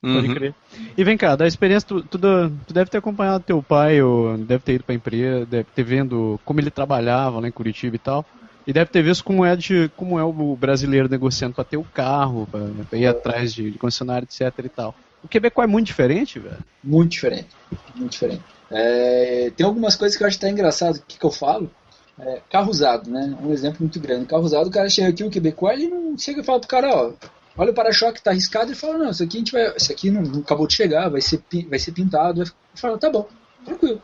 Pode 0.00 0.28
uhum. 0.28 0.34
crer. 0.34 0.54
E 0.98 1.02
vem 1.02 1.16
cá, 1.16 1.34
da 1.34 1.46
experiência, 1.46 1.88
tu, 1.88 2.02
tu, 2.02 2.18
tu, 2.18 2.74
deve 2.74 2.90
ter 2.90 2.98
acompanhado 2.98 3.42
teu 3.42 3.62
pai, 3.62 4.02
ou 4.02 4.36
deve 4.36 4.62
ter 4.62 4.74
ido 4.74 4.84
pra 4.84 4.94
empresa, 4.94 5.46
deve 5.46 5.66
ter 5.74 5.82
vendo 5.82 6.38
como 6.44 6.60
ele 6.60 6.70
trabalhava 6.70 7.40
lá 7.40 7.48
em 7.48 7.52
Curitiba 7.52 7.96
e 7.96 7.98
tal. 7.98 8.24
E 8.66 8.72
deve 8.72 8.90
ter 8.90 9.02
visto 9.02 9.22
como 9.22 9.44
é, 9.44 9.54
de, 9.54 9.90
como 9.96 10.18
é 10.18 10.24
o 10.24 10.56
brasileiro 10.56 11.08
negociando 11.08 11.54
para 11.54 11.64
ter 11.64 11.76
o 11.76 11.84
carro, 11.84 12.48
para 12.88 12.98
ir 12.98 13.06
atrás 13.06 13.52
de, 13.52 13.70
de 13.70 13.78
concessionário, 13.78 14.26
etc 14.26 14.52
e 14.64 14.68
tal. 14.68 14.94
O 15.22 15.28
Quebec 15.28 15.58
é 15.58 15.66
muito 15.66 15.86
diferente, 15.86 16.38
velho? 16.38 16.58
Muito 16.82 17.12
diferente. 17.12 17.48
Muito 17.94 18.12
diferente. 18.12 18.42
É, 18.70 19.50
tem 19.56 19.64
algumas 19.64 19.96
coisas 19.96 20.16
que 20.16 20.22
eu 20.22 20.26
acho 20.26 20.36
até 20.36 20.50
engraçado. 20.50 20.96
O 20.96 21.02
que, 21.06 21.18
que 21.18 21.24
eu 21.24 21.30
falo? 21.30 21.70
É, 22.18 22.40
carro 22.50 22.70
usado, 22.70 23.10
né? 23.10 23.36
Um 23.42 23.52
exemplo 23.52 23.78
muito 23.80 23.98
grande. 23.98 24.26
Carro 24.26 24.44
usado, 24.44 24.68
o 24.68 24.70
cara 24.70 24.88
chega 24.88 25.08
aqui, 25.08 25.24
o 25.24 25.30
Quebecois, 25.30 25.80
ele 25.80 25.88
não 25.88 26.16
chega 26.16 26.40
e 26.40 26.44
fala 26.44 26.60
pro 26.60 26.68
cara, 26.68 26.88
ó, 26.94 27.12
olha 27.56 27.70
o 27.70 27.74
para-choque, 27.74 28.22
tá 28.22 28.30
arriscado, 28.30 28.70
e 28.70 28.74
fala, 28.74 28.98
não, 28.98 29.10
isso 29.10 29.22
aqui 29.22 29.36
a 29.36 29.40
gente 29.40 29.52
vai. 29.52 29.74
Isso 29.76 29.92
aqui 29.92 30.10
não, 30.10 30.22
não 30.22 30.40
acabou 30.40 30.66
de 30.66 30.74
chegar, 30.74 31.08
vai 31.08 31.20
ser, 31.20 31.42
vai 31.68 31.78
ser 31.78 31.92
pintado. 31.92 32.44
Vai 32.44 32.52
fala, 32.74 32.98
tá 32.98 33.10
bom, 33.10 33.26
tranquilo. 33.64 34.02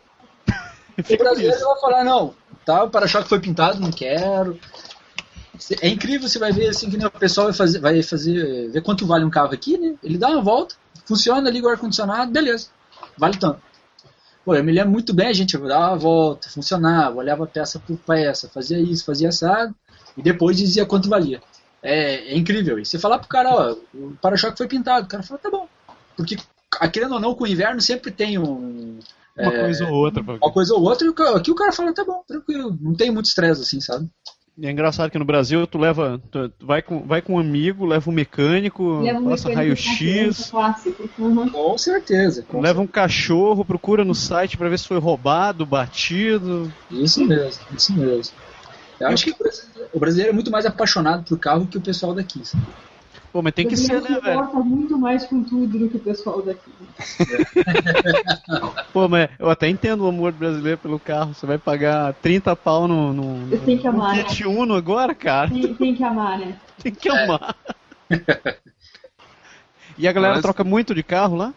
o 0.99 1.17
brasileiro 1.19 1.61
vai 1.61 1.81
falar, 1.81 2.05
não, 2.05 2.35
tá, 2.65 2.85
o 2.85 2.91
para-choque 2.91 3.29
foi 3.29 3.41
pintado, 3.41 3.81
não 3.81 3.91
quero. 3.91 4.59
É 5.81 5.89
incrível, 5.89 6.29
você 6.29 6.39
vai 6.39 6.53
ver 6.53 6.69
assim 6.69 6.89
que 6.89 7.05
o 7.05 7.11
pessoal 7.11 7.47
vai 7.49 7.55
fazer, 7.55 7.79
vai 7.81 8.03
fazer, 8.03 8.71
ver 8.71 8.83
quanto 8.83 9.07
vale 9.07 9.25
um 9.25 9.31
carro 9.31 9.53
aqui, 9.53 9.77
né? 9.77 9.95
Ele 10.03 10.17
dá 10.17 10.29
uma 10.29 10.43
volta, 10.43 10.75
funciona, 11.05 11.51
liga 11.51 11.67
o 11.67 11.71
ar-condicionado, 11.71 12.33
beleza, 12.33 12.69
vale 13.17 13.37
tanto. 13.37 13.61
Pô, 14.45 14.55
eu 14.55 14.65
me 14.65 14.73
lembro 14.73 14.91
muito 14.91 15.13
bem, 15.13 15.29
a 15.29 15.33
gente 15.33 15.57
dava 15.59 15.89
uma 15.89 15.97
volta, 15.97 16.49
funcionava, 16.49 17.17
olhava 17.17 17.47
peça 17.47 17.79
por 17.79 17.97
peça, 17.99 18.49
fazia 18.49 18.79
isso, 18.79 19.05
fazia 19.05 19.29
assado, 19.29 19.75
e 20.17 20.23
depois 20.23 20.57
dizia 20.57 20.87
quanto 20.87 21.11
valia. 21.11 21.43
É, 21.83 22.33
é 22.33 22.37
incrível. 22.37 22.79
E 22.79 22.85
você 22.85 22.99
falar 22.99 23.19
pro 23.19 23.29
cara, 23.29 23.51
ó, 23.51 23.77
o 23.95 24.17
para-choque 24.21 24.57
foi 24.57 24.67
pintado, 24.67 25.07
o 25.07 25.09
cara 25.09 25.23
fala, 25.23 25.41
tá 25.41 25.51
bom. 25.51 25.69
Porque, 26.17 26.37
querendo 26.93 27.15
ou 27.15 27.21
não, 27.21 27.35
com 27.35 27.45
o 27.45 27.47
inverno 27.47 27.81
sempre 27.81 28.11
tem 28.11 28.39
um, 28.39 28.99
uma 29.43 29.55
é, 29.55 29.61
coisa 29.61 29.87
ou 29.87 29.93
outra. 29.93 30.23
Uma 30.23 30.53
coisa 30.53 30.75
ou 30.75 30.83
outra, 30.83 31.07
e 31.07 31.37
aqui 31.37 31.51
o 31.51 31.55
cara 31.55 31.73
fala, 31.73 31.93
tá 31.93 32.05
bom, 32.05 32.23
tranquilo, 32.27 32.77
não 32.81 32.95
tem 32.95 33.11
muito 33.11 33.27
estresse 33.27 33.63
assim, 33.63 33.81
sabe? 33.81 34.09
E 34.59 34.67
é 34.67 34.71
engraçado 34.71 35.11
que 35.11 35.19
no 35.19 35.25
Brasil 35.25 35.67
tu 35.67 35.79
leva, 35.79 36.21
tu 36.31 36.53
vai 36.61 36.83
com, 36.83 37.07
vai 37.07 37.23
com 37.23 37.37
um 37.37 37.39
amigo, 37.39 37.87
leva 37.87 38.11
um 38.11 38.13
mecânico, 38.13 39.01
leva 39.01 39.19
um 39.19 39.31
passa 39.31 39.55
raio-x. 39.55 40.53
Uhum. 41.19 41.49
Com 41.49 41.79
certeza. 41.79 42.43
Com 42.43 42.61
leva 42.61 42.75
certeza. 42.75 42.81
um 42.81 42.87
cachorro, 42.87 43.65
procura 43.65 44.05
no 44.05 44.15
site 44.15 44.59
para 44.59 44.69
ver 44.69 44.79
se 44.79 44.87
foi 44.87 44.99
roubado, 44.99 45.65
batido. 45.65 46.71
Isso 46.91 47.25
mesmo, 47.25 47.65
isso 47.75 47.93
mesmo. 47.95 48.35
Eu 49.01 49.09
acho 49.09 49.25
que 49.25 49.35
o 49.95 49.99
brasileiro 49.99 50.33
é 50.33 50.35
muito 50.35 50.51
mais 50.51 50.67
apaixonado 50.67 51.25
por 51.25 51.39
carro 51.39 51.67
que 51.67 51.79
o 51.79 51.81
pessoal 51.81 52.15
daqui. 52.15 52.45
Sabe? 52.45 52.63
Pô, 53.33 53.43
mas 53.43 53.55
tem 53.55 53.67
que 53.67 53.77
ser, 53.77 54.03
né, 54.03 54.21
velho? 54.21 54.41
importa 54.41 54.59
muito 54.59 54.99
mais 54.99 55.25
com 55.25 55.43
tudo 55.45 55.79
do 55.79 55.89
que 55.89 55.97
o 55.97 56.01
pessoal 56.01 56.43
daqui. 56.43 56.73
Pô, 58.93 59.09
mas 59.09 59.31
eu 59.39 59.49
até 59.49 59.69
entendo 59.69 60.05
o 60.05 60.09
amor 60.09 60.33
brasileiro 60.33 60.79
pelo 60.79 60.99
carro. 60.99 61.33
Você 61.33 61.47
vai 61.47 61.57
pagar 61.57 62.13
30 62.15 62.57
pau 62.57 62.89
no, 62.89 63.13
no, 63.13 63.59
tem 63.59 63.79
que 63.79 63.87
amar, 63.87 64.17
no 64.17 64.23
Fiat 64.25 64.47
Uno 64.47 64.75
agora, 64.75 65.15
cara? 65.15 65.49
Tem, 65.49 65.75
tem, 65.75 65.95
que 65.95 66.03
amar, 66.03 66.39
né? 66.41 66.59
Tem 66.83 66.93
que 66.93 67.09
amar. 67.09 67.55
É. 68.11 68.57
e 69.97 70.09
a 70.09 70.13
galera 70.13 70.35
mas... 70.35 70.43
troca 70.43 70.65
muito 70.65 70.93
de 70.95 71.03
carro 71.03 71.37
lá? 71.37 71.55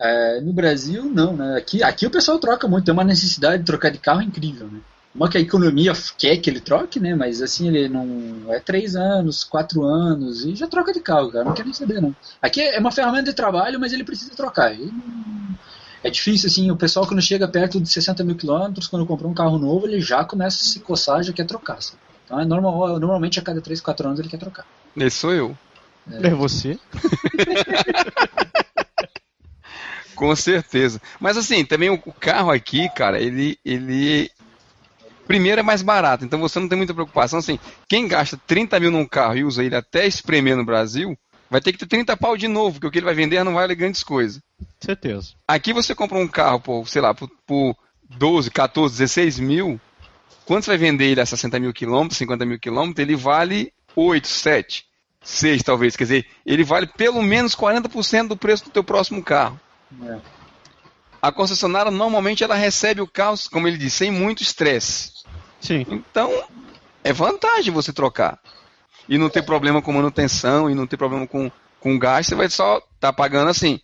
É, 0.00 0.40
no 0.40 0.52
Brasil, 0.52 1.04
não, 1.04 1.36
né? 1.36 1.56
Aqui, 1.56 1.84
aqui 1.84 2.04
o 2.04 2.10
pessoal 2.10 2.38
troca 2.40 2.66
muito. 2.66 2.84
Tem 2.84 2.92
uma 2.92 3.04
necessidade 3.04 3.58
de 3.58 3.66
trocar 3.66 3.90
de 3.90 3.98
carro 3.98 4.22
incrível, 4.22 4.66
né? 4.66 4.80
Uma 5.14 5.28
que 5.28 5.36
a 5.36 5.40
economia 5.40 5.92
quer 6.16 6.38
que 6.38 6.48
ele 6.48 6.60
troque, 6.60 6.98
né? 6.98 7.14
Mas 7.14 7.42
assim, 7.42 7.68
ele 7.68 7.88
não. 7.88 8.50
É 8.52 8.58
três 8.58 8.96
anos, 8.96 9.44
quatro 9.44 9.84
anos, 9.84 10.44
e 10.44 10.54
já 10.54 10.66
troca 10.66 10.92
de 10.92 11.00
carro, 11.00 11.30
cara. 11.30 11.44
Não 11.44 11.52
quer 11.52 11.64
nem 11.64 11.74
saber, 11.74 12.00
não. 12.00 12.16
Aqui 12.40 12.62
é 12.62 12.78
uma 12.78 12.90
ferramenta 12.90 13.24
de 13.24 13.34
trabalho, 13.34 13.78
mas 13.78 13.92
ele 13.92 14.04
precisa 14.04 14.34
trocar. 14.34 14.74
É 16.02 16.10
difícil, 16.10 16.48
assim, 16.48 16.70
o 16.70 16.76
pessoal 16.76 17.06
quando 17.06 17.20
chega 17.20 17.46
perto 17.46 17.80
de 17.80 17.88
60 17.88 18.24
mil 18.24 18.36
quilômetros, 18.36 18.88
quando 18.88 19.06
comprou 19.06 19.30
um 19.30 19.34
carro 19.34 19.58
novo, 19.58 19.86
ele 19.86 20.00
já 20.00 20.24
começa 20.24 20.56
a 20.56 20.66
se 20.66 20.80
coçar, 20.80 21.22
já 21.22 21.32
quer 21.32 21.46
trocar. 21.46 21.80
Sabe? 21.82 21.98
Então 22.24 22.40
é 22.40 22.44
normal, 22.44 22.98
normalmente 22.98 23.38
a 23.38 23.42
cada 23.42 23.60
3, 23.60 23.80
4 23.80 24.06
anos 24.06 24.18
ele 24.18 24.28
quer 24.28 24.38
trocar. 24.38 24.66
Esse 24.96 25.16
sou 25.18 25.32
eu. 25.32 25.56
É, 26.10 26.28
é 26.28 26.30
você? 26.30 26.78
Com 30.16 30.34
certeza. 30.34 31.00
Mas 31.20 31.36
assim, 31.36 31.64
também 31.64 31.90
o 31.90 31.98
carro 31.98 32.50
aqui, 32.50 32.88
cara, 32.90 33.20
ele, 33.20 33.58
ele 33.64 34.30
Primeiro 35.26 35.60
é 35.60 35.62
mais 35.62 35.82
barato, 35.82 36.24
então 36.24 36.40
você 36.40 36.58
não 36.58 36.68
tem 36.68 36.76
muita 36.76 36.94
preocupação. 36.94 37.38
Assim, 37.38 37.58
quem 37.88 38.08
gasta 38.08 38.40
30 38.46 38.78
mil 38.80 38.90
num 38.90 39.06
carro 39.06 39.36
e 39.36 39.44
usa 39.44 39.64
ele 39.64 39.76
até 39.76 40.06
espremer 40.06 40.56
no 40.56 40.64
Brasil, 40.64 41.16
vai 41.48 41.60
ter 41.60 41.72
que 41.72 41.78
ter 41.78 41.86
30 41.86 42.16
pau 42.16 42.36
de 42.36 42.48
novo, 42.48 42.74
porque 42.74 42.86
o 42.86 42.90
que 42.90 42.98
ele 42.98 43.06
vai 43.06 43.14
vender 43.14 43.42
não 43.44 43.54
vale 43.54 43.74
grandes 43.74 44.02
coisas. 44.02 44.40
Certeza. 44.80 45.34
Aqui 45.46 45.72
você 45.72 45.94
compra 45.94 46.18
um 46.18 46.28
carro 46.28 46.60
por, 46.60 46.88
sei 46.88 47.02
lá, 47.02 47.14
por, 47.14 47.30
por 47.46 47.76
12, 48.18 48.50
14, 48.50 48.98
16 48.98 49.38
mil. 49.38 49.80
Quando 50.44 50.64
você 50.64 50.70
vai 50.70 50.78
vender 50.78 51.04
ele 51.06 51.20
a 51.20 51.26
60 51.26 51.58
mil 51.60 51.72
quilômetros, 51.72 52.18
50 52.18 52.44
mil 52.44 52.58
quilômetros, 52.58 52.98
ele 52.98 53.14
vale 53.14 53.72
8, 53.94 54.26
7, 54.26 54.84
6 55.22 55.62
talvez. 55.62 55.94
Quer 55.94 56.04
dizer, 56.04 56.26
ele 56.44 56.64
vale 56.64 56.86
pelo 56.86 57.22
menos 57.22 57.54
40% 57.54 58.28
do 58.28 58.36
preço 58.36 58.64
do 58.64 58.70
teu 58.70 58.82
próximo 58.82 59.22
carro. 59.22 59.60
É 60.04 60.41
a 61.22 61.30
concessionária 61.30 61.90
normalmente 61.90 62.42
ela 62.42 62.56
recebe 62.56 63.00
o 63.00 63.06
carro, 63.06 63.38
como 63.52 63.68
ele 63.68 63.78
disse, 63.78 63.98
sem 63.98 64.10
muito 64.10 64.42
estresse. 64.42 65.12
Sim. 65.60 65.86
Então, 65.88 66.30
é 67.04 67.12
vantagem 67.12 67.72
você 67.72 67.92
trocar. 67.92 68.40
E 69.08 69.16
não 69.16 69.30
ter 69.30 69.42
problema 69.42 69.80
com 69.80 69.92
manutenção, 69.92 70.68
e 70.68 70.74
não 70.74 70.84
ter 70.84 70.96
problema 70.96 71.24
com, 71.26 71.50
com 71.78 71.96
gás, 71.96 72.26
você 72.26 72.34
vai 72.34 72.50
só 72.50 72.78
estar 72.78 72.88
tá 72.98 73.12
pagando 73.12 73.48
assim. 73.48 73.80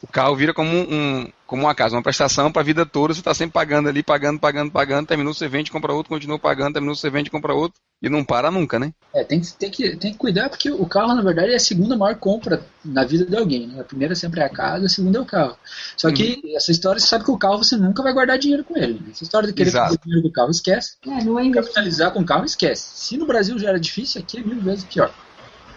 O 0.00 0.06
carro 0.06 0.34
vira 0.34 0.54
como 0.54 0.70
um, 0.70 1.30
como 1.48 1.62
uma 1.62 1.74
casa, 1.74 1.96
uma 1.96 2.02
prestação 2.02 2.52
para 2.52 2.60
a 2.60 2.64
vida 2.64 2.84
toda, 2.84 3.14
você 3.14 3.20
está 3.20 3.32
sempre 3.32 3.54
pagando 3.54 3.88
ali, 3.88 4.02
pagando, 4.02 4.38
pagando, 4.38 4.70
pagando, 4.70 5.06
terminou, 5.06 5.32
você 5.32 5.48
vende, 5.48 5.70
compra 5.70 5.94
outro, 5.94 6.10
continua 6.10 6.38
pagando, 6.38 6.74
terminou, 6.74 6.94
você 6.94 7.08
vende, 7.08 7.30
compra 7.30 7.54
outro, 7.54 7.80
e 8.02 8.08
não 8.10 8.22
para 8.22 8.50
nunca, 8.50 8.78
né? 8.78 8.92
É, 9.14 9.24
tem 9.24 9.40
que, 9.40 9.52
tem 9.54 9.70
que, 9.70 9.96
tem 9.96 10.12
que 10.12 10.18
cuidar, 10.18 10.50
porque 10.50 10.70
o 10.70 10.84
carro, 10.84 11.14
na 11.14 11.22
verdade, 11.22 11.50
é 11.50 11.56
a 11.56 11.58
segunda 11.58 11.96
maior 11.96 12.16
compra 12.16 12.62
na 12.84 13.02
vida 13.02 13.24
de 13.24 13.34
alguém, 13.34 13.66
né? 13.66 13.80
A 13.80 13.84
primeira 13.84 14.14
sempre 14.14 14.40
é 14.40 14.44
a 14.44 14.50
casa, 14.50 14.84
a 14.84 14.88
segunda 14.90 15.16
é 15.16 15.22
o 15.22 15.24
carro. 15.24 15.56
Só 15.96 16.12
que 16.12 16.38
uhum. 16.44 16.54
essa 16.54 16.70
história, 16.70 17.00
você 17.00 17.06
sabe 17.06 17.24
que 17.24 17.30
o 17.30 17.38
carro 17.38 17.64
você 17.64 17.78
nunca 17.78 18.02
vai 18.02 18.12
guardar 18.12 18.38
dinheiro 18.38 18.62
com 18.62 18.76
ele. 18.76 19.00
Né? 19.00 19.12
Essa 19.12 19.24
história 19.24 19.48
de 19.48 19.54
querer 19.54 19.70
fazer 19.70 19.98
dinheiro 20.04 20.28
do 20.28 20.30
carro, 20.30 20.50
esquece. 20.50 20.96
É, 21.06 21.24
não 21.24 21.40
é 21.40 21.50
Capitalizar 21.50 22.12
com 22.12 22.20
o 22.20 22.26
carro, 22.26 22.44
esquece. 22.44 22.90
Se 22.94 23.16
no 23.16 23.26
Brasil 23.26 23.58
já 23.58 23.70
era 23.70 23.80
difícil, 23.80 24.20
aqui 24.20 24.38
é 24.38 24.42
mil 24.42 24.60
vezes 24.60 24.84
pior. 24.84 25.10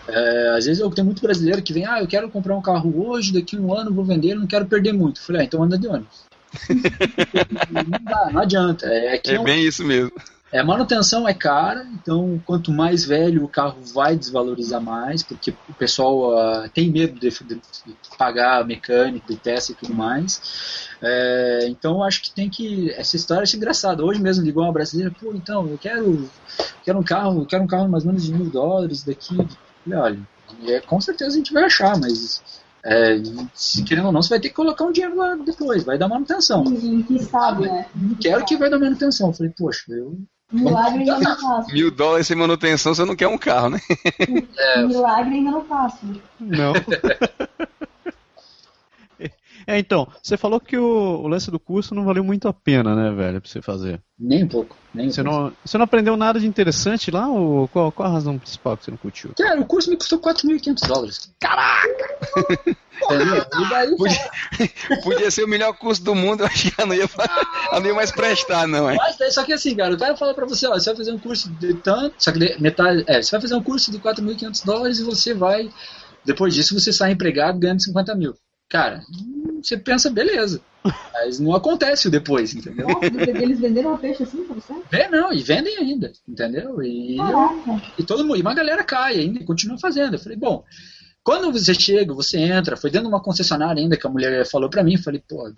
É, 0.08 0.56
às 0.58 0.66
vezes 0.66 0.80
eu 0.80 0.89
tenho 0.89 1.06
muito 1.06 1.22
brasileiro 1.22 1.62
que 1.62 1.74
vem, 1.74 1.86
ah, 1.86 1.99
eu 1.99 2.08
quero 2.08 2.30
comprar 2.30 2.56
um 2.56 2.62
carro 2.62 3.08
hoje, 3.08 3.34
daqui 3.34 3.56
a 3.56 3.60
um 3.60 3.74
ano 3.74 3.93
vou 3.93 4.06
vender, 4.06 4.36
não 4.36 4.47
quero 4.47 4.66
perder 4.66 4.93
muito. 4.93 5.20
Eu 5.20 5.26
falei, 5.26 5.41
ah, 5.41 5.45
então 5.45 5.64
anda 5.64 5.78
de 5.78 5.88
ônibus. 5.88 6.32
não 7.72 8.04
dá, 8.04 8.30
não 8.32 8.41
adianta. 8.41 8.86
É, 8.88 9.16
é, 9.16 9.22
é 9.26 9.39
um, 9.39 9.43
bem 9.43 9.66
isso 9.66 9.86
mesmo. 9.86 10.12
É, 10.52 10.62
manutenção 10.62 11.26
é 11.26 11.34
cara, 11.34 11.88
então 11.93 12.41
quanto 12.45 12.74
mais 12.74 13.06
velho 13.06 13.45
o 13.45 13.47
carro 13.47 13.78
vai 13.93 14.18
desvalorizar 14.18 14.82
mais, 14.82 15.24
porque 15.24 15.54
o 15.70 15.74
pessoal 15.74 16.34
uh, 16.34 16.70
tem 16.74 16.91
medo 16.91 17.18
de, 17.18 17.30
de, 17.30 17.56
de, 17.56 17.62
pagar 18.18 18.66
mecânico, 18.68 19.32
de 19.32 19.39
peça 19.39 19.72
e 19.72 19.76
tudo 19.76 19.93
mais. 19.93 20.89
É, 21.02 21.68
então 21.70 21.93
eu 21.93 22.04
acho 22.04 22.22
que 22.22 22.32
tem 22.32 22.49
que. 22.49 22.91
Essa 22.91 23.16
história 23.16 23.45
é 23.45 23.56
engraçada. 23.56 24.04
Hoje 24.04 24.22
mesmo 24.22 24.43
ligou 24.43 24.64
uma 24.64 24.74
brasileira, 24.74 25.16
pô, 25.18 25.32
então, 25.34 25.66
eu 25.70 25.78
quero, 25.78 26.30
quero 26.84 26.99
um 26.99 27.04
carro, 27.04 27.45
quero 27.45 27.64
um 27.64 27.68
carro 27.68 27.88
mais 27.88 28.04
ou 28.04 28.10
menos 28.10 28.26
de 28.26 28.34
mil 28.34 28.49
dólares 28.49 29.04
daqui. 29.04 29.38
Olha, 29.88 30.20
é, 30.66 30.80
com 30.82 31.00
certeza 31.00 31.32
a 31.32 31.38
gente 31.38 31.54
vai 31.54 31.64
achar, 31.64 31.98
mas 32.00 32.42
é, 32.84 33.22
se 33.54 33.84
querendo 33.84 34.08
ou 34.08 34.12
não, 34.12 34.22
você 34.22 34.30
vai 34.30 34.40
ter 34.40 34.50
que 34.50 34.56
colocar 34.56 34.86
um 34.86 34.92
dinheiro 34.92 35.16
lá 35.16 35.36
depois, 35.36 35.84
vai 35.84 35.98
dar 35.98 36.08
manutenção. 36.08 36.64
E 36.66 37.04
que 37.04 37.24
sabe, 37.24 37.64
né? 37.64 37.86
Não 37.96 38.16
quero 38.16 38.46
que 38.46 38.58
vai 38.58 38.70
dar 38.70 38.80
manutenção. 38.80 39.28
Eu 39.28 39.34
falei, 39.34 39.54
poxa, 39.56 39.84
eu. 39.90 40.18
Milagre 40.52 41.00
ainda 41.00 41.20
não 41.20 41.38
faço. 41.40 41.72
Mil 41.72 41.92
dólares 41.92 42.28
sem 42.28 42.36
manutenção, 42.36 42.94
você 42.94 43.06
não 43.06 43.16
quer 43.16 43.28
um 43.28 43.38
carro, 43.38 43.70
né? 43.70 43.80
É. 44.58 44.86
Milagre 44.86 45.36
ainda 45.36 45.52
não 45.52 45.64
faço. 45.66 46.06
Não. 46.40 46.74
É, 49.66 49.78
então, 49.78 50.07
você 50.22 50.38
falou 50.38 50.59
que 50.59 50.78
o, 50.78 51.22
o, 51.22 51.28
lance 51.28 51.51
do 51.51 51.59
curso 51.59 51.93
não 51.93 52.05
valeu 52.05 52.24
muito 52.24 52.47
a 52.47 52.53
pena, 52.53 52.95
né, 52.95 53.12
velho, 53.12 53.41
pra 53.41 53.49
você 53.49 53.62
fazer. 53.62 54.01
Nem 54.20 54.43
um 54.43 54.47
pouco. 54.47 54.76
Nem 54.93 55.07
um 55.07 55.12
você, 55.12 55.24
pouco. 55.24 55.39
Não, 55.39 55.53
você 55.64 55.78
não 55.78 55.86
aprendeu 55.86 56.18
nada 56.18 56.39
de 56.39 56.47
interessante 56.47 57.12
lá? 57.12 57.28
Ou 57.28 57.68
qual, 57.68 57.91
qual 57.91 58.09
a 58.09 58.12
razão 58.12 58.38
principal 58.38 58.78
que 58.78 58.86
você 58.86 58.91
não 58.91 58.97
curtiu? 58.97 59.32
Cara, 59.38 59.59
o 59.59 59.66
curso 59.66 59.89
me 59.89 59.97
custou 59.97 60.20
4.500 60.20 60.88
dólares. 60.88 61.34
Caraca! 61.39 62.18
podia, 63.97 64.30
podia, 65.03 65.32
ser 65.32 65.43
o 65.43 65.47
melhor 65.47 65.74
curso 65.74 66.03
do 66.03 66.14
mundo, 66.14 66.41
eu 66.41 66.47
acho 66.47 66.72
que 66.72 66.82
eu 66.82 66.86
não 66.86 66.95
ia, 66.95 67.09
eu 67.72 67.80
não 67.80 67.88
ia 67.88 67.93
mais 67.93 68.12
prestar, 68.12 68.68
não. 68.68 68.89
É. 68.89 68.95
Mas, 68.95 69.34
só 69.34 69.43
que 69.43 69.53
assim, 69.53 69.76
cara, 69.76 69.93
o 69.93 69.97
cara 69.97 70.16
fala 70.16 70.34
pra 70.34 70.45
você, 70.45 70.68
ó, 70.68 70.74
você 70.74 70.89
vai 70.89 70.97
fazer 70.97 71.12
um 71.12 71.20
curso 71.20 71.49
de 71.51 71.74
tanto, 71.76 72.16
só 72.18 72.32
que 72.32 72.39
metade, 72.59 73.03
é, 73.07 73.22
você 73.22 73.32
vai 73.32 73.41
fazer 73.41 73.55
um 73.55 73.64
curso 73.64 73.91
de 73.91 73.99
4.500 73.99 74.66
dólares 74.66 74.99
e 74.99 75.03
você 75.03 75.34
vai, 75.34 75.70
depois 76.26 76.53
disso 76.53 76.80
você 76.80 76.93
sai 76.93 77.12
empregado 77.12 77.59
ganhando 77.59 77.82
50 77.82 78.16
mil. 78.16 78.36
Cara, 78.72 79.02
você 79.62 79.78
pensa, 79.78 80.10
beleza. 80.10 80.62
Mas 81.14 81.40
não 81.42 81.54
acontece 81.54 82.08
o 82.08 82.12
depois, 82.12 82.56
entendeu? 82.56 82.88
eles 83.04 83.60
venderam 83.60 83.94
o 83.94 83.98
peixe 83.98 84.24
assim 84.24 84.46
pra 84.46 84.56
você? 84.56 84.74
É, 84.94 85.10
não, 85.10 85.34
e 85.34 85.44
vendem 85.44 85.78
ainda, 85.78 86.14
entendeu? 86.28 86.82
E, 86.82 87.18
eu, 87.18 87.82
e 88.00 88.04
todo 88.04 88.24
mundo, 88.24 88.38
e 88.38 88.42
uma 88.42 88.56
galera 88.56 88.82
cai 88.82 89.20
ainda 89.20 89.40
e 89.40 89.46
continua 89.46 89.78
fazendo. 89.78 90.14
Eu 90.16 90.20
falei, 90.20 90.38
bom, 90.38 90.64
quando 91.22 91.52
você 91.52 91.74
chega, 91.74 92.14
você 92.14 92.40
entra, 92.40 92.78
foi 92.78 92.90
dentro 92.90 93.10
de 93.10 93.14
uma 93.14 93.22
concessionária 93.22 93.82
ainda 93.82 93.98
que 93.98 94.08
a 94.08 94.10
mulher 94.10 94.48
falou 94.48 94.70
pra 94.70 94.84
mim, 94.84 94.94
eu 94.94 95.04
falei, 95.04 95.22
pô, 95.28 95.52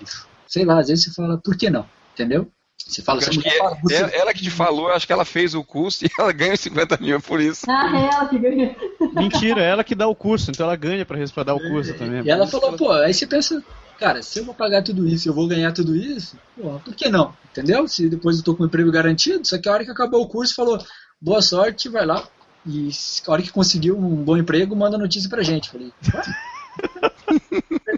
sei 0.47 0.65
lá, 0.65 0.79
às 0.79 0.87
vezes 0.87 1.05
você 1.05 1.11
fala, 1.13 1.37
por 1.37 1.55
que 1.55 1.69
não? 1.69 1.85
Entendeu? 2.13 2.51
Você 2.77 3.01
fala 3.01 3.19
assim, 3.19 3.39
que 3.39 3.49
fala, 3.49 3.77
você... 3.81 3.95
ela, 3.95 4.09
ela, 4.09 4.33
que 4.33 4.41
te 4.41 4.49
falou, 4.49 4.89
acho 4.89 5.07
que 5.07 5.13
ela 5.13 5.23
fez 5.23 5.55
o 5.55 5.63
curso 5.63 6.03
e 6.05 6.09
ela 6.19 6.31
ganha 6.33 6.55
50 6.57 6.97
mil 6.97 7.21
por 7.21 7.39
isso. 7.39 7.65
Ah, 7.69 7.91
é 7.95 8.13
ela 8.13 8.27
que 8.27 8.37
ganha. 8.37 8.75
Mentira, 9.13 9.61
é 9.61 9.69
ela 9.69 9.83
que 9.83 9.95
dá 9.95 10.07
o 10.07 10.15
curso, 10.15 10.51
então 10.51 10.65
ela 10.65 10.75
ganha 10.75 11.05
pra, 11.05 11.17
pra 11.27 11.43
dar 11.43 11.55
o 11.55 11.59
curso 11.59 11.91
é, 11.91 11.93
também. 11.93 12.23
E 12.23 12.29
ela 12.29 12.47
falou, 12.47 12.69
ela... 12.69 12.77
pô, 12.77 12.91
aí 12.91 13.13
você 13.13 13.27
pensa, 13.27 13.63
cara, 13.99 14.21
se 14.21 14.39
eu 14.39 14.45
vou 14.45 14.53
pagar 14.53 14.83
tudo 14.83 15.07
isso, 15.07 15.29
eu 15.29 15.33
vou 15.33 15.47
ganhar 15.47 15.71
tudo 15.71 15.95
isso, 15.95 16.37
pô, 16.55 16.79
por 16.79 16.95
que 16.95 17.09
não? 17.09 17.33
Entendeu? 17.51 17.87
Se 17.87 18.09
depois 18.09 18.37
eu 18.37 18.43
tô 18.43 18.55
com 18.55 18.63
o 18.63 18.65
emprego 18.65 18.91
garantido, 18.91 19.47
só 19.47 19.57
que 19.57 19.69
a 19.69 19.73
hora 19.73 19.85
que 19.85 19.91
acabou 19.91 20.21
o 20.21 20.27
curso, 20.27 20.55
falou, 20.55 20.83
boa 21.21 21.41
sorte, 21.41 21.89
vai 21.89 22.05
lá. 22.05 22.27
E 22.65 22.89
a 23.27 23.31
hora 23.31 23.41
que 23.41 23.51
conseguiu 23.51 23.97
um 23.97 24.23
bom 24.23 24.37
emprego, 24.37 24.75
manda 24.75 24.97
notícia 24.97 25.29
pra 25.29 25.43
gente. 25.43 25.69
Falei, 25.69 25.91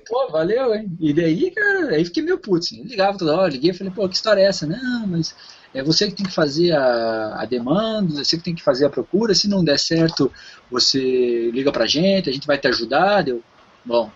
pô, 0.08 0.30
valeu, 0.32 0.74
hein? 0.74 0.96
E 1.00 1.14
daí, 1.14 1.52
cara, 1.52 1.90
aí 1.96 2.06
fiquei 2.06 2.24
meio 2.24 2.38
puto, 2.38 2.66
assim. 2.66 2.84
Ligava 2.84 3.18
toda 3.18 3.36
hora, 3.36 3.52
liguei, 3.52 3.74
falei, 3.74 3.92
pô, 3.94 4.08
que 4.08 4.16
história 4.16 4.42
é 4.42 4.46
essa? 4.46 4.66
Não, 4.66 5.08
mas 5.08 5.36
é 5.74 5.84
você 5.84 6.08
que 6.08 6.16
tem 6.16 6.26
que 6.26 6.34
fazer 6.34 6.72
a, 6.72 7.42
a 7.42 7.46
demanda, 7.46 8.24
você 8.24 8.38
que 8.38 8.44
tem 8.44 8.56
que 8.56 8.64
fazer 8.64 8.86
a 8.86 8.90
procura, 8.90 9.36
se 9.36 9.48
não 9.48 9.64
der 9.64 9.78
certo, 9.78 10.32
você 10.72 11.52
liga 11.52 11.72
pra 11.72 11.86
gente, 11.86 12.30
a 12.30 12.34
gente 12.34 12.48
vai 12.48 12.58
te 12.58 12.68
ajudar, 12.68 13.24
deu. 13.24 13.44
Bom, 13.84 14.10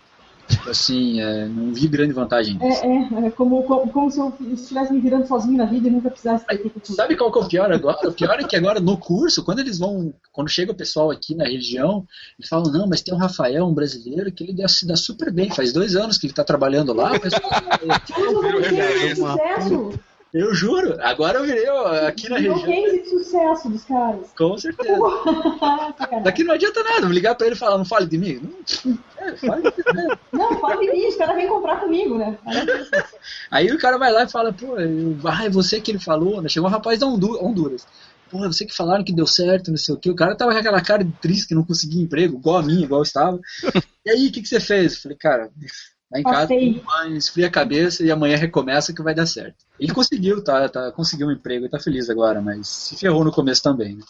assim, 0.67 1.21
é, 1.21 1.47
não 1.47 1.73
vi 1.73 1.87
grande 1.87 2.13
vantagem 2.13 2.57
nisso. 2.57 2.83
É, 2.83 3.23
é, 3.23 3.27
é 3.27 3.31
como, 3.31 3.63
como, 3.63 3.91
como, 3.91 4.11
se 4.11 4.19
eu 4.19 4.33
estivesse 4.51 4.93
me 4.93 4.99
virando 4.99 5.27
sozinho 5.27 5.57
na 5.57 5.65
vida 5.65 5.87
e 5.87 5.91
nunca 5.91 6.09
precisasse 6.09 6.45
Sabe 6.83 7.15
qual 7.15 7.31
que 7.31 7.39
é 7.39 7.41
o 7.41 7.47
pior 7.47 7.71
agora? 7.71 8.09
O 8.09 8.13
pior 8.13 8.39
é 8.39 8.43
que 8.43 8.55
agora 8.55 8.79
no 8.79 8.97
curso, 8.97 9.43
quando 9.43 9.59
eles 9.59 9.77
vão, 9.77 10.13
quando 10.31 10.49
chega 10.49 10.71
o 10.71 10.75
pessoal 10.75 11.11
aqui 11.11 11.35
na 11.35 11.45
região, 11.45 12.05
eles 12.37 12.49
falam, 12.49 12.71
não, 12.71 12.87
mas 12.87 13.01
tem 13.01 13.13
um 13.13 13.17
Rafael, 13.17 13.65
um 13.65 13.73
brasileiro, 13.73 14.31
que 14.31 14.43
ele 14.43 14.67
se 14.67 14.87
dá 14.87 14.95
super 14.95 15.31
bem, 15.31 15.51
faz 15.51 15.71
dois 15.73 15.95
anos 15.95 16.17
que 16.17 16.25
ele 16.25 16.31
está 16.31 16.43
trabalhando 16.43 16.93
lá. 16.93 17.13
O 17.13 17.19
pessoal, 17.19 17.51
é, 18.63 19.15
sucesso. 19.15 19.99
Eu 20.31 20.53
juro, 20.53 20.95
agora 21.01 21.39
eu 21.39 21.45
virei 21.45 21.67
aqui 22.07 22.29
na 22.29 22.37
região. 22.37 22.63
de 22.63 23.09
sucesso 23.09 23.67
dos 23.67 23.83
caras. 23.83 24.31
Com 24.37 24.55
certeza. 24.57 24.99
Daqui 26.23 26.43
não 26.43 26.53
adianta 26.53 26.83
nada, 26.83 27.01
vou 27.01 27.11
ligar 27.11 27.33
pra 27.33 27.47
ele 27.47 27.55
e 27.55 27.57
falar, 27.57 27.79
não 27.79 27.85
fale 27.85 28.05
de 28.05 28.17
mim. 28.17 28.39
Não, 28.85 28.99
é, 29.17 29.35
fale 29.35 29.63
de 29.63 29.77
mim. 29.77 30.07
Não, 30.31 30.59
fale 30.59 30.85
de 30.85 30.91
mim, 30.93 31.07
os 31.07 31.15
caras 31.15 31.35
vêm 31.35 31.47
comprar 31.47 31.79
comigo, 31.79 32.15
né? 32.17 32.37
Aí 33.49 33.71
o 33.71 33.79
cara 33.79 33.97
vai 33.97 34.11
lá 34.11 34.23
e 34.23 34.29
fala, 34.29 34.53
pô, 34.53 34.75
ah, 35.25 35.45
é 35.45 35.49
você 35.49 35.81
que 35.81 35.89
ele 35.89 35.99
falou, 35.99 36.41
né? 36.43 36.49
Chegou 36.49 36.69
um 36.69 36.71
rapaz 36.71 36.99
da 36.99 37.07
Honduras. 37.07 37.87
Pô, 38.29 38.45
é 38.45 38.47
você 38.47 38.65
que 38.65 38.75
falaram 38.75 39.03
que 39.03 39.11
deu 39.11 39.25
certo, 39.25 39.71
não 39.71 39.77
sei 39.77 39.95
o 39.95 39.97
que. 39.97 40.11
O 40.11 40.15
cara 40.15 40.35
tava 40.35 40.51
com 40.51 40.59
aquela 40.59 40.81
cara 40.81 41.03
de 41.03 41.11
triste 41.13 41.47
que 41.47 41.55
não 41.55 41.65
conseguia 41.65 42.03
emprego, 42.03 42.37
igual 42.37 42.57
a 42.57 42.63
minha, 42.63 42.83
igual 42.83 42.99
eu 42.99 43.03
estava. 43.03 43.39
E 44.05 44.11
aí, 44.11 44.27
o 44.27 44.31
que, 44.31 44.41
que 44.41 44.47
você 44.47 44.61
fez? 44.61 44.95
Eu 44.95 45.01
falei, 45.01 45.17
cara, 45.17 45.51
Vai 46.11 46.21
em 46.21 46.23
casa, 46.23 46.55
esfria 47.15 47.47
a 47.47 47.51
cabeça 47.51 48.03
e 48.03 48.11
amanhã 48.11 48.35
recomeça 48.35 48.93
que 48.93 49.03
vai 49.03 49.13
dar 49.13 49.27
certo. 49.27 49.57
Ele 49.79 49.93
conseguiu, 49.93 50.43
tá, 50.43 50.67
tá, 50.67 50.91
conseguiu 50.91 51.27
um 51.27 51.31
emprego 51.31 51.65
e 51.65 51.69
tá 51.69 51.79
feliz 51.79 52.09
agora, 52.09 52.41
mas 52.41 52.67
se 52.67 52.97
ferrou 52.97 53.23
no 53.23 53.31
começo 53.31 53.61
também, 53.61 53.95
né? 53.95 54.03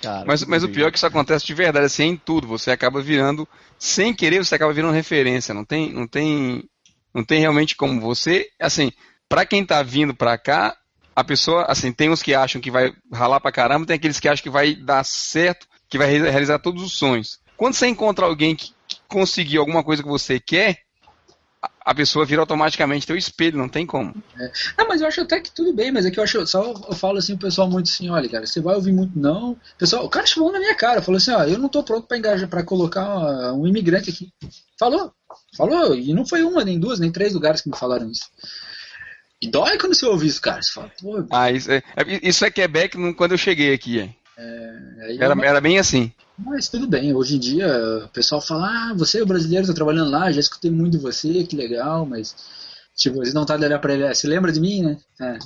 Cara, 0.00 0.24
mas, 0.26 0.44
mas 0.44 0.64
o 0.64 0.68
pior 0.68 0.88
é 0.88 0.90
que 0.90 0.96
isso 0.96 1.06
acontece 1.06 1.44
de 1.44 1.52
verdade, 1.52 1.84
assim, 1.84 2.04
é 2.04 2.06
em 2.06 2.16
tudo. 2.16 2.46
Você 2.46 2.70
acaba 2.70 3.02
virando, 3.02 3.46
sem 3.78 4.14
querer, 4.14 4.42
você 4.42 4.54
acaba 4.54 4.72
virando 4.72 4.94
referência. 4.94 5.52
Não 5.52 5.64
tem, 5.64 5.92
não 5.92 6.06
tem, 6.06 6.64
não 7.12 7.22
tem 7.22 7.40
realmente 7.40 7.76
como 7.76 8.00
você, 8.00 8.48
assim, 8.58 8.90
para 9.28 9.44
quem 9.44 9.64
tá 9.64 9.82
vindo 9.82 10.14
pra 10.14 10.38
cá, 10.38 10.74
a 11.14 11.22
pessoa, 11.22 11.64
assim, 11.64 11.92
tem 11.92 12.08
uns 12.08 12.22
que 12.22 12.34
acham 12.34 12.62
que 12.62 12.70
vai 12.70 12.92
ralar 13.12 13.40
pra 13.40 13.52
caramba, 13.52 13.84
tem 13.84 13.96
aqueles 13.96 14.18
que 14.18 14.28
acham 14.28 14.42
que 14.42 14.48
vai 14.48 14.74
dar 14.74 15.04
certo, 15.04 15.66
que 15.88 15.98
vai 15.98 16.08
realizar 16.08 16.58
todos 16.60 16.82
os 16.82 16.92
sonhos. 16.92 17.38
Quando 17.58 17.74
você 17.74 17.86
encontra 17.86 18.24
alguém 18.24 18.56
que, 18.56 18.72
que 18.88 18.96
conseguiu 19.06 19.60
alguma 19.60 19.84
coisa 19.84 20.02
que 20.02 20.08
você 20.08 20.40
quer, 20.40 20.78
a 21.62 21.94
pessoa 21.94 22.24
vira 22.24 22.40
automaticamente 22.40 23.06
teu 23.06 23.16
espelho, 23.16 23.58
não 23.58 23.68
tem 23.68 23.84
como. 23.84 24.14
É. 24.38 24.52
Não, 24.78 24.88
mas 24.88 25.00
eu 25.00 25.08
acho 25.08 25.20
até 25.20 25.40
que 25.40 25.50
tudo 25.50 25.72
bem, 25.72 25.92
mas 25.92 26.06
é 26.06 26.10
que 26.10 26.18
eu 26.18 26.24
acho, 26.24 26.46
só 26.46 26.72
eu 26.72 26.94
falo 26.94 27.18
assim, 27.18 27.34
o 27.34 27.38
pessoal 27.38 27.68
muito 27.68 27.88
assim, 27.88 28.08
olha, 28.08 28.28
cara, 28.28 28.46
você 28.46 28.60
vai 28.60 28.74
ouvir 28.74 28.92
muito 28.92 29.18
não. 29.18 29.56
pessoal, 29.78 30.04
o 30.04 30.08
cara 30.08 30.26
chamou 30.26 30.52
na 30.52 30.58
minha 30.58 30.74
cara, 30.74 31.02
falou 31.02 31.18
assim, 31.18 31.32
ó, 31.32 31.44
eu 31.44 31.58
não 31.58 31.68
tô 31.68 31.82
pronto 31.82 32.06
para 32.06 32.16
engajar, 32.16 32.48
para 32.48 32.62
colocar 32.62 33.52
um 33.52 33.66
imigrante 33.66 34.08
aqui. 34.10 34.32
Falou, 34.78 35.12
falou, 35.56 35.94
e 35.94 36.14
não 36.14 36.24
foi 36.24 36.42
uma, 36.42 36.64
nem 36.64 36.78
duas, 36.78 36.98
nem 36.98 37.12
três 37.12 37.34
lugares 37.34 37.60
que 37.60 37.68
me 37.68 37.76
falaram 37.76 38.10
isso. 38.10 38.30
E 39.42 39.48
dói 39.48 39.78
quando 39.78 39.94
você 39.94 40.06
ouve 40.06 40.26
isso, 40.26 40.40
cara. 40.40 40.62
Você 40.62 40.72
fala, 40.72 40.90
pô. 41.00 41.26
Ah, 41.30 41.50
isso 41.50 41.70
é, 41.70 41.82
é 41.96 42.28
isso 42.28 42.44
é 42.44 42.50
Quebec 42.50 42.96
quando 43.14 43.32
eu 43.32 43.38
cheguei 43.38 43.74
aqui, 43.74 44.00
é. 44.00 44.10
É, 44.38 45.16
era, 45.18 45.34
uma... 45.34 45.44
era 45.44 45.60
bem 45.60 45.78
assim. 45.78 46.12
Mas 46.44 46.68
tudo 46.68 46.86
bem, 46.86 47.14
hoje 47.14 47.36
em 47.36 47.38
dia 47.38 47.68
o 48.04 48.08
pessoal 48.08 48.40
fala, 48.40 48.66
ah, 48.66 48.94
você 48.94 49.20
é 49.20 49.24
brasileiro, 49.24 49.66
tá 49.66 49.74
trabalhando 49.74 50.10
lá, 50.10 50.30
já 50.32 50.40
escutei 50.40 50.70
muito 50.70 50.92
de 50.92 51.02
você, 51.02 51.44
que 51.44 51.54
legal, 51.54 52.06
mas 52.06 52.34
tipo, 52.96 53.22
eles 53.22 53.34
não 53.34 53.44
tá 53.44 53.56
de 53.56 53.64
olhar 53.64 53.78
pra 53.78 53.94
ele, 53.94 54.14
você 54.14 54.26
lembra 54.26 54.50
de 54.50 54.60
mim, 54.60 54.82
né? 54.82 54.96
É. 55.20 55.38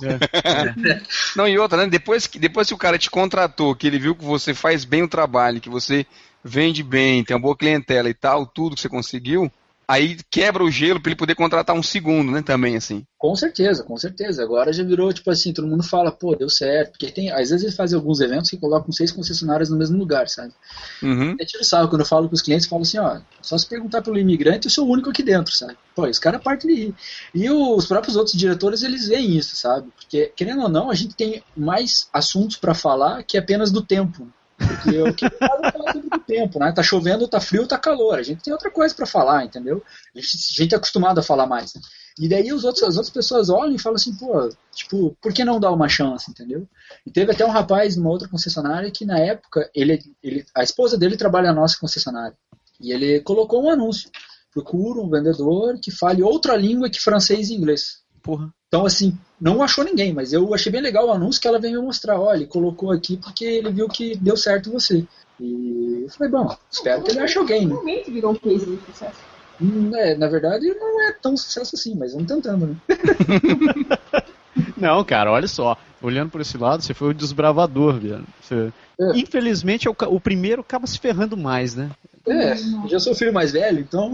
É. 0.89 1.01
não, 1.35 1.47
e 1.47 1.57
outra, 1.57 1.77
né? 1.77 1.87
Depois 1.87 2.27
que, 2.27 2.39
depois 2.39 2.67
que 2.67 2.73
o 2.73 2.77
cara 2.77 2.97
te 2.97 3.09
contratou, 3.09 3.75
que 3.75 3.87
ele 3.87 3.99
viu 3.99 4.15
que 4.15 4.23
você 4.23 4.53
faz 4.53 4.85
bem 4.85 5.03
o 5.03 5.07
trabalho, 5.07 5.61
que 5.61 5.69
você 5.69 6.05
vende 6.43 6.83
bem, 6.83 7.23
tem 7.23 7.35
uma 7.35 7.41
boa 7.41 7.57
clientela 7.57 8.09
e 8.09 8.13
tal, 8.13 8.45
tudo 8.45 8.75
que 8.75 8.81
você 8.81 8.89
conseguiu, 8.89 9.51
aí 9.87 10.17
quebra 10.29 10.63
o 10.63 10.71
gelo 10.71 10.99
para 10.99 11.11
ele 11.11 11.17
poder 11.17 11.35
contratar 11.35 11.75
um 11.75 11.83
segundo, 11.83 12.31
né? 12.31 12.41
Também, 12.41 12.75
assim. 12.75 13.03
Com 13.17 13.35
certeza, 13.35 13.83
com 13.83 13.97
certeza. 13.97 14.43
Agora 14.43 14.71
já 14.71 14.83
virou, 14.83 15.11
tipo 15.11 15.31
assim, 15.31 15.53
todo 15.53 15.67
mundo 15.67 15.83
fala, 15.83 16.11
pô, 16.11 16.35
deu 16.35 16.49
certo. 16.49 16.91
Porque 16.91 17.11
tem, 17.11 17.31
às 17.31 17.49
vezes 17.49 17.63
eles 17.63 17.75
fazem 17.75 17.97
alguns 17.97 18.19
eventos 18.19 18.49
que 18.49 18.57
colocam 18.57 18.91
seis 18.91 19.11
concessionárias 19.11 19.69
no 19.69 19.77
mesmo 19.77 19.97
lugar, 19.97 20.27
sabe? 20.29 20.53
Uhum. 21.01 21.35
É 21.39 21.45
tiro 21.45 21.63
sarro 21.63 21.89
quando 21.89 22.01
eu 22.01 22.07
falo 22.07 22.27
com 22.27 22.35
os 22.35 22.41
clientes, 22.41 22.65
eu 22.65 22.69
falo 22.69 22.83
assim, 22.83 22.99
ó, 22.99 23.19
só 23.41 23.57
se 23.57 23.67
perguntar 23.67 24.01
pelo 24.01 24.19
imigrante, 24.19 24.67
eu 24.67 24.71
sou 24.71 24.87
o 24.87 24.91
único 24.91 25.09
aqui 25.09 25.23
dentro, 25.23 25.55
sabe? 25.55 25.75
Pô, 25.95 26.05
esse 26.05 26.19
cara 26.19 26.39
parte 26.39 26.67
de 26.67 26.73
rir. 26.73 26.95
E 27.33 27.49
os 27.49 27.85
próprios 27.85 28.15
outros 28.15 28.37
diretores, 28.37 28.83
eles 28.83 29.07
veem 29.07 29.35
isso, 29.37 29.55
sabe? 29.55 29.89
Porque, 29.95 30.31
querendo 30.35 30.61
ou 30.63 30.69
não, 30.69 30.89
a 30.89 30.95
gente 30.95 31.15
tem 31.15 31.41
mais 31.55 32.09
assuntos 32.13 32.57
para 32.57 32.73
falar 32.73 33.23
que 33.23 33.37
apenas 33.37 33.71
do 33.71 33.81
tempo. 33.81 34.27
Porque 34.57 35.01
o 35.01 35.13
que 35.13 35.29
fala 35.29 35.67
é 35.67 36.15
o 36.15 36.19
tempo, 36.19 36.59
né? 36.59 36.71
Tá 36.71 36.81
chovendo, 36.81 37.27
tá 37.27 37.39
frio, 37.39 37.67
tá 37.67 37.77
calor. 37.77 38.17
A 38.17 38.23
gente 38.23 38.43
tem 38.43 38.53
outra 38.53 38.71
coisa 38.71 38.93
para 38.93 39.05
falar, 39.05 39.45
entendeu? 39.45 39.83
A 40.15 40.19
gente, 40.19 40.35
a 40.35 40.63
gente 40.63 40.73
é 40.73 40.77
acostumado 40.77 41.19
a 41.19 41.23
falar 41.23 41.45
mais. 41.45 41.73
E 42.17 42.29
daí 42.29 42.53
os 42.53 42.63
outros, 42.63 42.83
as 42.83 42.95
outras 42.95 43.13
pessoas 43.13 43.49
olham 43.49 43.75
e 43.75 43.79
falam 43.79 43.95
assim, 43.95 44.15
pô, 44.15 44.49
tipo, 44.73 45.15
por 45.21 45.33
que 45.33 45.43
não 45.43 45.59
dar 45.59 45.71
uma 45.71 45.89
chance, 45.89 46.31
entendeu? 46.31 46.67
E 47.05 47.11
teve 47.11 47.31
até 47.31 47.45
um 47.45 47.51
rapaz 47.51 47.97
numa 47.97 48.09
outra 48.09 48.29
concessionária 48.29 48.89
que 48.89 49.05
na 49.05 49.19
época, 49.19 49.69
ele, 49.75 50.01
ele, 50.23 50.45
a 50.55 50.63
esposa 50.63 50.97
dele 50.97 51.17
trabalha 51.17 51.47
na 51.47 51.61
nossa 51.61 51.77
concessionária. 51.77 52.37
E 52.79 52.93
ele 52.93 53.19
colocou 53.21 53.63
um 53.63 53.69
anúncio. 53.69 54.09
Procura 54.51 55.01
um 55.01 55.09
vendedor 55.09 55.77
que 55.81 55.91
fale 55.91 56.23
outra 56.23 56.55
língua 56.55 56.89
que 56.89 57.01
francês 57.01 57.49
e 57.49 57.53
inglês. 57.53 58.04
Porra. 58.25 58.49
Então, 58.67 58.85
assim, 58.87 59.15
não 59.39 59.61
achou 59.61 59.83
ninguém, 59.85 60.11
mas 60.11 60.33
eu 60.33 60.51
achei 60.53 60.71
bem 60.71 60.81
legal 60.81 61.07
o 61.07 61.11
anúncio 61.11 61.39
que 61.39 61.47
ela 61.47 61.59
veio 61.59 61.79
me 61.79 61.85
mostrar. 61.85 62.19
Olha, 62.19 62.37
ele 62.37 62.47
colocou 62.47 62.91
aqui 62.91 63.17
porque 63.17 63.45
ele 63.45 63.71
viu 63.71 63.87
que 63.87 64.15
deu 64.17 64.35
certo 64.35 64.71
você. 64.71 65.05
E 65.39 66.01
eu 66.03 66.09
falei, 66.09 66.31
bom, 66.31 66.57
espero 66.71 67.03
que 67.03 67.11
ele 67.11 67.19
ache 67.19 67.37
alguém, 67.37 67.67
né? 67.67 67.73
Realmente 67.73 68.11
virou 68.11 68.31
um 68.31 68.35
case 68.35 68.65
de 68.65 68.79
sucesso. 68.91 69.19
Hum, 69.61 69.91
é, 69.95 70.15
na 70.15 70.27
verdade, 70.27 70.67
não 70.73 71.01
é 71.07 71.13
tão 71.13 71.37
sucesso 71.37 71.75
assim, 71.75 71.95
mas 71.95 72.13
vamos 72.13 72.27
tentando, 72.27 72.67
né? 72.67 72.75
Não, 74.75 75.03
cara, 75.03 75.31
olha 75.31 75.47
só. 75.47 75.77
Olhando 76.01 76.29
por 76.31 76.41
esse 76.41 76.57
lado, 76.57 76.81
você 76.83 76.93
foi 76.93 77.09
o 77.09 77.13
desbravador, 77.13 77.99
velho. 77.99 78.25
Você- 78.41 78.71
É. 78.99 79.17
Infelizmente, 79.17 79.87
é 79.87 79.91
o, 79.91 79.95
o 80.07 80.19
primeiro 80.19 80.61
acaba 80.61 80.87
se 80.87 80.97
ferrando 80.99 81.35
mais, 81.37 81.75
né? 81.75 81.89
É, 82.27 82.53
eu 82.53 82.89
já 82.89 82.99
sou 82.99 83.13
o 83.13 83.15
filho 83.15 83.31
mais 83.33 83.51
velho, 83.51 83.79
então 83.79 84.11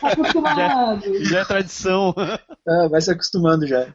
Tá 0.00 0.08
acostumado. 0.08 1.02
Já 1.24 1.40
é 1.40 1.44
tradição. 1.44 2.14
é, 2.68 2.88
vai 2.88 3.00
se 3.00 3.10
acostumando 3.10 3.66
já. 3.66 3.86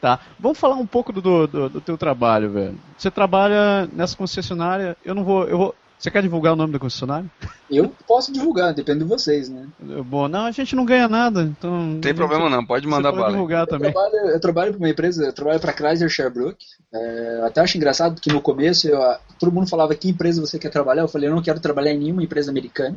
Tá. 0.00 0.20
Vamos 0.38 0.58
falar 0.58 0.76
um 0.76 0.86
pouco 0.86 1.12
do, 1.12 1.46
do, 1.46 1.68
do 1.68 1.80
teu 1.80 1.98
trabalho, 1.98 2.50
velho. 2.50 2.78
Você 2.96 3.10
trabalha 3.10 3.86
nessa 3.92 4.16
concessionária. 4.16 4.96
Eu 5.04 5.14
não 5.14 5.24
vou. 5.24 5.44
Eu 5.44 5.58
vou. 5.58 5.74
Você 5.98 6.10
quer 6.10 6.22
divulgar 6.22 6.52
o 6.52 6.56
nome 6.56 6.72
da 6.72 6.78
concessionária? 6.78 7.28
Eu 7.68 7.92
posso 8.06 8.32
divulgar, 8.32 8.72
depende 8.72 9.00
de 9.00 9.04
vocês, 9.04 9.48
né? 9.48 9.66
Bom, 10.06 10.28
não, 10.28 10.46
a 10.46 10.50
gente 10.52 10.76
não 10.76 10.84
ganha 10.84 11.08
nada, 11.08 11.42
então. 11.42 11.70
Não 11.86 12.00
tem 12.00 12.14
problema 12.14 12.48
não, 12.48 12.64
pode 12.64 12.86
mandar 12.86 13.10
Você 13.10 13.16
pode 13.16 13.20
bala. 13.22 13.32
divulgar 13.32 13.60
Eu 13.62 13.66
também. 13.66 13.92
trabalho, 13.92 14.14
eu 14.14 14.40
trabalho 14.40 14.72
para 14.72 14.78
uma 14.78 14.88
empresa, 14.88 15.24
eu 15.24 15.32
trabalho 15.32 15.60
para 15.60 15.72
Chrysler 15.72 16.08
Sherbrooke. 16.08 16.64
É, 16.94 17.42
até 17.44 17.60
acho 17.60 17.76
engraçado 17.76 18.14
porque 18.14 18.32
no 18.32 18.40
começo 18.40 18.88
eu, 18.88 19.00
todo 19.40 19.52
mundo 19.52 19.68
falava 19.68 19.94
que 19.94 20.08
empresa 20.08 20.40
você 20.40 20.58
quer 20.58 20.70
trabalhar. 20.70 21.02
Eu 21.02 21.08
falei, 21.08 21.28
eu 21.28 21.34
não 21.34 21.42
quero 21.42 21.58
trabalhar 21.58 21.92
em 21.92 21.98
nenhuma 21.98 22.22
empresa 22.22 22.50
americana. 22.50 22.96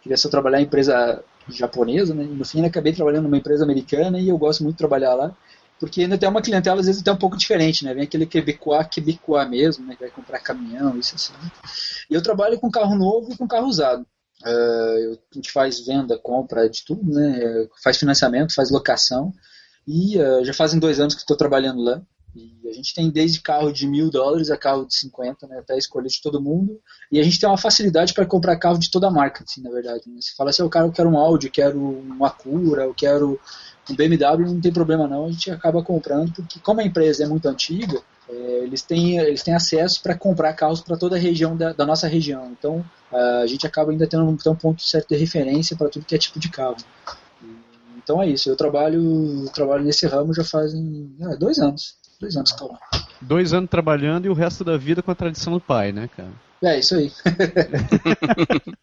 Queria 0.00 0.16
só 0.16 0.28
trabalhar 0.28 0.60
em 0.60 0.64
empresa 0.64 1.22
japonesa, 1.48 2.14
né? 2.14 2.22
E 2.22 2.26
no 2.28 2.44
fim 2.44 2.60
eu 2.60 2.66
acabei 2.66 2.92
trabalhando 2.92 3.24
numa 3.24 3.36
empresa 3.36 3.64
americana 3.64 4.18
e 4.20 4.28
eu 4.28 4.38
gosto 4.38 4.62
muito 4.62 4.76
de 4.76 4.78
trabalhar 4.78 5.14
lá. 5.14 5.32
Porque 5.80 6.02
ainda 6.02 6.18
tem 6.18 6.28
uma 6.28 6.42
clientela, 6.42 6.78
às 6.80 6.86
vezes, 6.86 7.00
até 7.00 7.10
um 7.10 7.16
pouco 7.16 7.38
diferente, 7.38 7.84
né? 7.84 7.94
Vem 7.94 8.04
aquele 8.04 8.26
quebecois, 8.26 8.86
quebecois 8.88 9.48
mesmo, 9.48 9.86
né? 9.86 9.94
Que 9.94 10.02
vai 10.02 10.10
comprar 10.10 10.38
caminhão, 10.40 10.98
isso 10.98 11.14
assim. 11.16 11.32
E 12.10 12.14
eu 12.14 12.22
trabalho 12.22 12.60
com 12.60 12.70
carro 12.70 12.94
novo 12.94 13.32
e 13.32 13.36
com 13.36 13.48
carro 13.48 13.66
usado. 13.66 14.06
Eu- 14.44 15.12
a 15.12 15.34
gente 15.34 15.50
faz 15.50 15.80
venda, 15.80 16.18
compra 16.18 16.68
de 16.68 16.84
tudo, 16.84 17.02
né? 17.10 17.66
Faz 17.82 17.96
financiamento, 17.96 18.54
faz 18.54 18.70
locação. 18.70 19.32
E 19.88 20.18
eh, 20.18 20.44
já 20.44 20.52
fazem 20.52 20.78
dois 20.78 21.00
anos 21.00 21.14
que 21.14 21.20
estou 21.22 21.36
trabalhando 21.36 21.80
lá. 21.82 22.00
E 22.34 22.68
a 22.68 22.72
gente 22.72 22.94
tem 22.94 23.10
desde 23.10 23.40
carro 23.40 23.72
de 23.72 23.86
mil 23.86 24.10
dólares 24.10 24.50
a 24.50 24.56
carro 24.56 24.86
de 24.86 24.94
50, 24.94 25.46
né? 25.46 25.58
Até 25.58 25.76
escolher 25.76 26.08
de 26.08 26.20
todo 26.22 26.40
mundo. 26.40 26.80
E 27.10 27.18
a 27.18 27.22
gente 27.22 27.40
tem 27.40 27.48
uma 27.48 27.58
facilidade 27.58 28.14
para 28.14 28.26
comprar 28.26 28.56
carro 28.56 28.78
de 28.78 28.90
toda 28.90 29.08
a 29.08 29.10
marca, 29.10 29.44
assim, 29.44 29.62
na 29.62 29.70
verdade. 29.70 30.02
Né? 30.06 30.20
Você 30.20 30.34
fala 30.36 30.50
assim, 30.50 30.62
"Ah, 30.62 30.80
eu 30.80 30.92
quero, 30.92 31.08
um 31.08 31.18
Audi, 31.18 31.46
eu 31.46 31.52
quero 31.52 31.78
uma 31.78 32.28
Acura, 32.28 32.84
eu 32.84 32.94
quero 32.94 33.40
um 33.88 33.94
BMW, 33.94 34.46
não 34.46 34.60
tem 34.60 34.72
problema 34.72 35.08
não. 35.08 35.26
A 35.26 35.30
gente 35.32 35.50
acaba 35.50 35.82
comprando, 35.82 36.32
porque 36.32 36.60
como 36.60 36.80
a 36.80 36.84
empresa 36.84 37.24
é 37.24 37.26
muito 37.26 37.48
antiga, 37.48 38.00
eh, 38.28 38.60
eles, 38.62 38.82
têm, 38.82 39.18
eles 39.18 39.42
têm 39.42 39.54
acesso 39.54 40.00
para 40.02 40.16
comprar 40.16 40.52
carros 40.52 40.80
para 40.80 40.96
toda 40.96 41.16
a 41.16 41.18
região 41.18 41.56
da, 41.56 41.72
da 41.72 41.84
nossa 41.84 42.06
região. 42.06 42.50
Então 42.52 42.84
a 43.12 43.46
gente 43.46 43.66
acaba 43.66 43.90
ainda 43.90 44.06
tendo 44.06 44.24
um, 44.24 44.36
um 44.50 44.56
ponto 44.56 44.82
certo 44.82 45.08
de 45.08 45.16
referência 45.16 45.76
para 45.76 45.88
tudo 45.88 46.04
que 46.04 46.14
é 46.14 46.18
tipo 46.18 46.38
de 46.38 46.48
carro. 46.48 46.76
Então 48.02 48.22
é 48.22 48.28
isso, 48.28 48.48
eu 48.48 48.56
trabalho, 48.56 49.44
trabalho 49.52 49.84
nesse 49.84 50.06
ramo 50.06 50.32
já 50.32 50.44
fazem 50.44 51.14
ah, 51.22 51.34
dois 51.34 51.58
anos. 51.58 51.99
Dois 52.20 52.36
anos 52.36 52.52
tô 52.52 52.68
lá. 52.68 52.78
Dois 53.20 53.52
anos 53.52 53.70
trabalhando 53.70 54.26
e 54.26 54.28
o 54.28 54.34
resto 54.34 54.62
da 54.62 54.76
vida 54.76 55.02
com 55.02 55.10
a 55.10 55.14
tradição 55.14 55.52
do 55.52 55.60
pai, 55.60 55.90
né, 55.92 56.08
cara? 56.14 56.30
É, 56.62 56.78
isso 56.78 56.94
aí. 56.94 57.10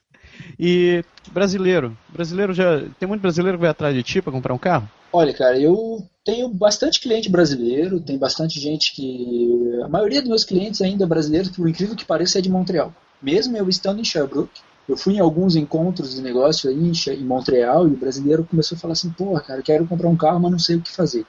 E 0.59 1.03
brasileiro. 1.31 1.97
Brasileiro 2.09 2.53
já. 2.53 2.81
Tem 2.99 3.07
muito 3.07 3.21
brasileiro 3.21 3.57
que 3.57 3.61
vai 3.61 3.69
atrás 3.69 3.95
de 3.95 4.03
ti 4.03 4.21
pra 4.21 4.31
comprar 4.31 4.53
um 4.53 4.57
carro? 4.57 4.89
Olha, 5.11 5.33
cara, 5.33 5.59
eu 5.59 6.05
tenho 6.23 6.49
bastante 6.49 6.99
cliente 6.99 7.29
brasileiro, 7.29 7.99
tem 7.99 8.17
bastante 8.17 8.59
gente 8.59 8.93
que. 8.93 9.79
A 9.83 9.87
maioria 9.87 10.21
dos 10.21 10.29
meus 10.29 10.43
clientes 10.43 10.81
ainda 10.81 11.07
brasileiros, 11.07 11.49
por 11.49 11.67
incrível 11.67 11.95
que 11.95 12.05
pareça, 12.05 12.39
é 12.39 12.41
de 12.41 12.49
Montreal. 12.49 12.93
Mesmo 13.21 13.55
eu 13.57 13.67
estando 13.69 13.99
em 13.99 14.03
Sherbrooke, 14.03 14.61
eu 14.87 14.97
fui 14.97 15.15
em 15.15 15.19
alguns 15.19 15.55
encontros 15.55 16.15
de 16.15 16.21
negócio 16.21 16.69
aí 16.69 16.91
em 17.15 17.23
Montreal 17.23 17.87
e 17.87 17.91
o 17.91 17.97
brasileiro 17.97 18.45
começou 18.45 18.75
a 18.75 18.79
falar 18.79 18.93
assim: 18.93 19.09
porra, 19.09 19.41
cara, 19.41 19.61
quero 19.61 19.87
comprar 19.87 20.09
um 20.09 20.17
carro, 20.17 20.39
mas 20.39 20.51
não 20.51 20.59
sei 20.59 20.77
o 20.77 20.81
que 20.81 20.91
fazer. 20.91 21.25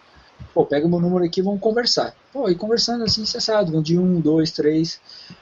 Pô, 0.55 0.64
pega 0.64 0.89
meu 0.89 1.01
número 1.01 1.24
aqui 1.24 1.41
e 1.41 1.43
vamos 1.43 1.61
conversar. 1.61 2.14
Pô, 2.32 2.49
e 2.49 2.55
conversando 2.55 3.05
assim, 3.05 3.24
cessado, 3.24 3.72
vendi 3.72 3.99
um, 3.99 4.20
dois, 4.20 4.51
três. 4.51 5.01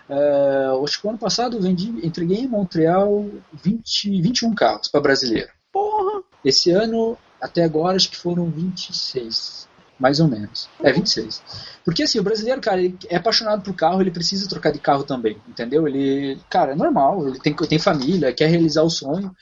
É, 0.08 0.66
acho 0.84 1.00
que 1.00 1.06
o 1.06 1.10
ano 1.10 1.18
passado 1.18 1.60
vendi, 1.60 1.88
entreguei 2.06 2.38
em 2.38 2.48
Montreal 2.48 3.26
20, 3.52 4.20
21 4.20 4.54
carros 4.54 4.88
para 4.88 5.00
brasileiro. 5.00 5.48
Porra! 5.72 6.22
Esse 6.44 6.70
ano, 6.70 7.16
até 7.40 7.64
agora, 7.64 7.96
acho 7.96 8.10
que 8.10 8.16
foram 8.16 8.50
26, 8.50 9.68
mais 9.98 10.20
ou 10.20 10.28
menos. 10.28 10.68
É, 10.82 10.92
26. 10.92 11.42
Porque 11.84 12.02
assim, 12.02 12.18
o 12.18 12.22
brasileiro, 12.22 12.60
cara, 12.60 12.80
ele 12.80 12.98
é 13.08 13.16
apaixonado 13.16 13.62
por 13.62 13.74
carro, 13.74 14.00
ele 14.00 14.10
precisa 14.10 14.48
trocar 14.48 14.72
de 14.72 14.78
carro 14.78 15.04
também, 15.04 15.36
entendeu? 15.48 15.86
Ele, 15.88 16.38
cara, 16.50 16.72
é 16.72 16.76
normal, 16.76 17.26
ele 17.26 17.38
tem, 17.40 17.54
tem 17.54 17.78
família, 17.78 18.32
quer 18.32 18.48
realizar 18.48 18.82
o 18.82 18.90
sonho. 18.90 19.34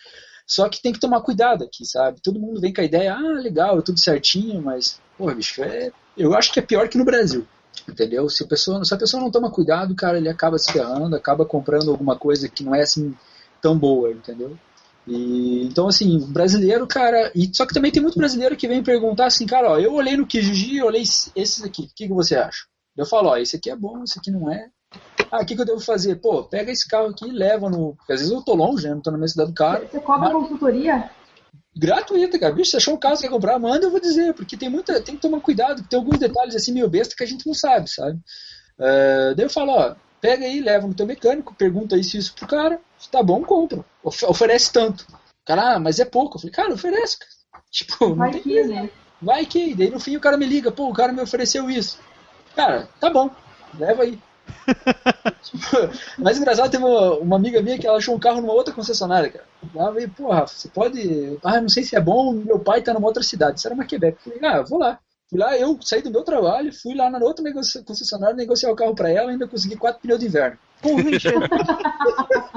Só 0.47 0.69
que 0.69 0.83
tem 0.83 0.93
que 0.93 1.01
tomar 1.01 1.23
cuidado 1.23 1.65
aqui, 1.65 1.85
sabe? 1.87 2.21
Todo 2.23 2.41
mundo 2.41 2.61
vem 2.61 2.73
com 2.73 2.81
a 2.81 2.85
ideia, 2.85 3.15
ah, 3.15 3.41
legal, 3.41 3.83
tudo 3.83 3.99
certinho, 3.99 4.63
mas, 4.63 5.01
pô, 5.17 5.33
bicho, 5.35 5.63
é, 5.63 5.91
eu 6.17 6.35
acho 6.35 6.53
que 6.53 6.59
é 6.59 6.63
pior 6.63 6.89
que 6.89 6.99
no 6.99 7.05
Brasil. 7.05 7.47
Entendeu? 7.89 8.29
Se 8.29 8.45
a, 8.45 8.47
pessoa, 8.47 8.85
se 8.85 8.95
a 8.95 8.97
pessoa 8.97 9.23
não 9.23 9.31
toma 9.31 9.51
cuidado, 9.51 9.95
cara, 9.95 10.17
ele 10.17 10.29
acaba 10.29 10.59
se 10.59 10.73
ferrando, 10.73 11.17
acaba 11.17 11.45
comprando 11.45 11.91
alguma 11.91 12.17
coisa 12.17 12.49
que 12.49 12.63
não 12.63 12.75
é 12.75 12.83
assim 12.83 13.15
tão 13.61 13.77
boa, 13.79 14.11
entendeu? 14.11 14.57
E, 15.07 15.65
então, 15.65 15.89
assim, 15.89 16.19
brasileiro, 16.31 16.87
cara. 16.87 17.31
E, 17.35 17.51
só 17.55 17.67
que 17.67 17.75
também 17.75 17.91
tem 17.91 18.03
muito 18.03 18.19
brasileiro 18.19 18.57
que 18.57 18.69
vem 18.69 18.83
perguntar 18.83 19.27
assim, 19.27 19.47
cara, 19.47 19.73
ó, 19.73 19.79
eu 19.79 19.93
olhei 19.93 20.17
no 20.17 20.27
Kijiji 20.27 20.79
eu 20.79 20.87
olhei 20.87 21.03
esses 21.03 21.63
aqui, 21.63 21.83
o 21.83 21.89
que, 21.95 22.07
que 22.09 22.15
você 22.15 22.37
acha? 22.37 22.65
Eu 22.97 23.05
falo, 23.05 23.29
ó, 23.31 23.37
esse 23.37 23.57
aqui 23.57 23.71
é 23.71 23.77
bom, 23.77 24.03
esse 24.05 24.19
aqui 24.19 24.31
não 24.31 24.51
é. 24.51 24.69
Ah, 25.31 25.41
o 25.43 25.47
que, 25.47 25.55
que 25.55 25.61
eu 25.61 25.67
devo 25.67 25.81
fazer? 25.81 26.17
Pô, 26.17 26.45
pega 26.45 26.71
esse 26.71 26.89
carro 26.89 27.09
aqui 27.09 27.27
e 27.27 27.33
leva 27.33 27.69
no. 27.69 27.95
Porque 27.97 28.13
às 28.13 28.21
vezes 28.21 28.33
eu 28.33 28.43
tô 28.43 28.55
longe, 28.55 28.87
né? 28.87 28.95
Não 28.95 29.01
tô 29.01 29.11
na 29.11 29.17
minha 29.19 29.29
cidade 29.29 29.51
do 29.51 29.55
cara. 29.55 29.87
Você 29.87 30.01
cobra 30.01 30.31
consultoria? 30.31 31.11
Gratuita, 31.77 32.39
cara. 32.39 32.55
Bicho, 32.55 32.71
você 32.71 32.77
achou 32.77 32.95
um 32.95 32.99
carro 32.99 33.17
que 33.17 33.23
quer 33.23 33.31
comprar, 33.31 33.59
manda, 33.59 33.87
eu 33.87 33.91
vou 33.91 34.01
dizer, 34.01 34.33
porque 34.35 34.57
tem 34.57 34.69
muita. 34.69 35.03
Tem 35.03 35.17
que 35.17 35.21
tomar 35.21 35.41
cuidado, 35.41 35.83
tem 35.89 35.99
alguns 35.99 36.19
detalhes 36.19 36.55
assim 36.55 36.73
meio 36.73 36.89
besta 36.89 37.17
que 37.17 37.25
a 37.25 37.27
gente 37.27 37.47
não 37.47 37.55
sabe, 37.55 37.91
sabe? 37.91 38.19
É, 38.79 39.35
daí 39.35 39.45
eu 39.45 39.51
falo, 39.51 39.73
ó, 39.73 39.95
pega 40.21 40.45
aí, 40.45 40.61
leva 40.61 40.87
no 40.87 40.95
teu 40.95 41.07
mecânico, 41.07 41.55
pergunta 41.55 41.97
isso 41.97 42.17
e 42.17 42.21
isso 42.21 42.35
pro 42.35 42.47
cara, 42.47 42.81
se 42.99 43.11
tá 43.11 43.23
bom, 43.23 43.43
compra. 43.43 43.85
Of- 44.03 44.25
oferece 44.27 44.73
tanto. 44.73 45.03
O 45.03 45.47
Cara, 45.47 45.75
ah, 45.75 45.81
mas 45.81 45.99
é 45.99 46.05
pouco. 46.05 46.37
Eu 46.37 46.41
falei, 46.41 46.55
cara, 46.55 46.75
oferece. 46.75 47.19
Tipo, 47.71 48.11
não 48.11 48.17
Vai 48.19 48.31
tem 48.31 48.43
que, 48.43 48.63
né? 48.65 48.91
Vai 49.21 49.47
que, 49.47 49.75
daí 49.75 49.91
no 49.91 49.99
fim 49.99 50.17
o 50.17 50.21
cara 50.21 50.37
me 50.37 50.47
liga, 50.47 50.71
pô, 50.71 50.89
o 50.89 50.93
cara 50.93 51.13
me 51.13 51.21
ofereceu 51.21 51.69
isso. 51.69 51.99
Cara, 52.55 52.89
tá 53.01 53.11
bom, 53.11 53.29
leva 53.77 54.05
aí. 54.05 54.17
Mais 56.19 56.39
engraçado, 56.39 56.71
teve 56.71 56.85
uma, 56.85 57.15
uma 57.19 57.37
amiga 57.37 57.61
minha 57.63 57.79
que 57.79 57.87
ela 57.87 57.99
achou 57.99 58.15
um 58.15 58.19
carro 58.19 58.41
numa 58.41 58.53
outra 58.53 58.75
concessionária, 58.75 59.31
cara. 59.31 59.45
Ela 59.75 59.91
veio, 59.93 60.09
porra, 60.11 60.47
você 60.47 60.69
pode. 60.69 61.39
Ah, 61.43 61.61
não 61.61 61.69
sei 61.69 61.83
se 61.83 61.97
é 61.97 62.01
bom, 62.01 62.33
meu 62.33 62.59
pai 62.59 62.83
tá 62.83 62.93
numa 62.93 63.07
outra 63.07 63.23
cidade. 63.23 63.59
Isso 63.59 63.69
era 63.69 63.75
uma 63.75 63.85
Quebec. 63.85 64.19
Eu 64.27 64.33
falei, 64.33 64.49
ah, 64.49 64.63
vou 64.63 64.79
lá. 64.79 64.99
Fui 65.29 65.39
lá, 65.39 65.57
eu 65.57 65.79
saí 65.81 66.03
do 66.03 66.11
meu 66.11 66.23
trabalho, 66.23 66.73
fui 66.73 66.95
lá 66.95 67.09
na 67.09 67.19
outra 67.19 67.45
concessionária, 67.85 68.37
negociar 68.37 68.71
o 68.71 68.77
carro 68.77 68.95
pra 68.95 69.11
ela, 69.11 69.31
ainda 69.31 69.49
consegui 69.49 69.75
quatro 69.75 70.01
pneus 70.03 70.21
de 70.21 70.27
inverno. 70.27 70.59
Porra. 70.83 71.03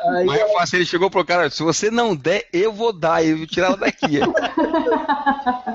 Aí, 0.00 0.26
Mas 0.26 0.40
é 0.40 0.52
fácil, 0.52 0.76
ele 0.76 0.86
chegou 0.86 1.10
pro 1.10 1.24
cara, 1.24 1.50
se 1.50 1.62
você 1.62 1.90
não 1.90 2.14
der, 2.14 2.46
eu 2.52 2.72
vou 2.72 2.92
dar, 2.92 3.24
eu 3.24 3.38
vou 3.38 3.46
tirar 3.46 3.68
ela 3.68 3.76
daqui. 3.76 4.20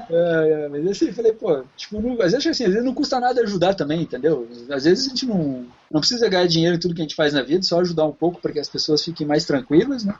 É, 0.07 0.66
é, 0.66 0.70
mas 0.70 0.88
assim, 0.88 1.07
eu 1.07 1.13
falei, 1.13 1.34
pô, 1.34 1.63
tipo, 1.76 1.99
não, 1.99 2.13
às 2.22 2.32
vezes 2.32 2.45
assim, 2.45 2.63
às 2.63 2.70
vezes 2.70 2.86
não 2.86 2.93
custa 2.93 3.20
nada 3.20 3.41
ajudar 3.41 3.74
também, 3.74 4.01
entendeu? 4.01 4.47
Às 4.70 4.84
vezes 4.84 5.07
a 5.07 5.09
gente 5.09 5.26
não, 5.26 5.66
não 5.91 5.99
precisa 5.99 6.30
ganhar 6.30 6.45
dinheiro 6.47 6.76
em 6.76 6.80
tudo 6.80 6.93
que 6.93 7.01
a 7.01 7.03
gente 7.03 7.16
faz 7.16 7.34
na 7.34 7.41
vida, 7.41 7.63
só 7.63 7.80
ajudar 7.80 8.05
um 8.05 8.11
pouco 8.11 8.39
para 8.39 8.51
que 8.51 8.59
as 8.59 8.70
pessoas 8.70 9.03
fiquem 9.03 9.26
mais 9.26 9.45
tranquilas, 9.45 10.03
né? 10.05 10.13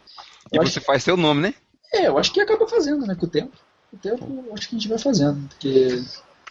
E 0.52 0.58
Eu 0.58 0.64
acho 0.64 0.72
você 0.72 0.82
faz 0.82 1.04
seu 1.04 1.16
nome, 1.16 1.42
né? 1.42 1.54
É, 1.94 2.08
eu 2.08 2.18
acho 2.18 2.34
que 2.34 2.42
acaba 2.42 2.68
fazendo, 2.68 3.06
né, 3.06 3.16
com 3.16 3.28
o 3.28 3.30
tempo. 3.30 3.56
Com 3.92 3.98
o 3.98 4.00
tempo, 4.00 4.44
eu 4.48 4.54
acho 4.56 4.68
que 4.68 4.76
a 4.76 4.80
gente 4.80 4.90
vai 4.90 4.98
fazendo. 4.98 5.48
Porque 5.50 6.02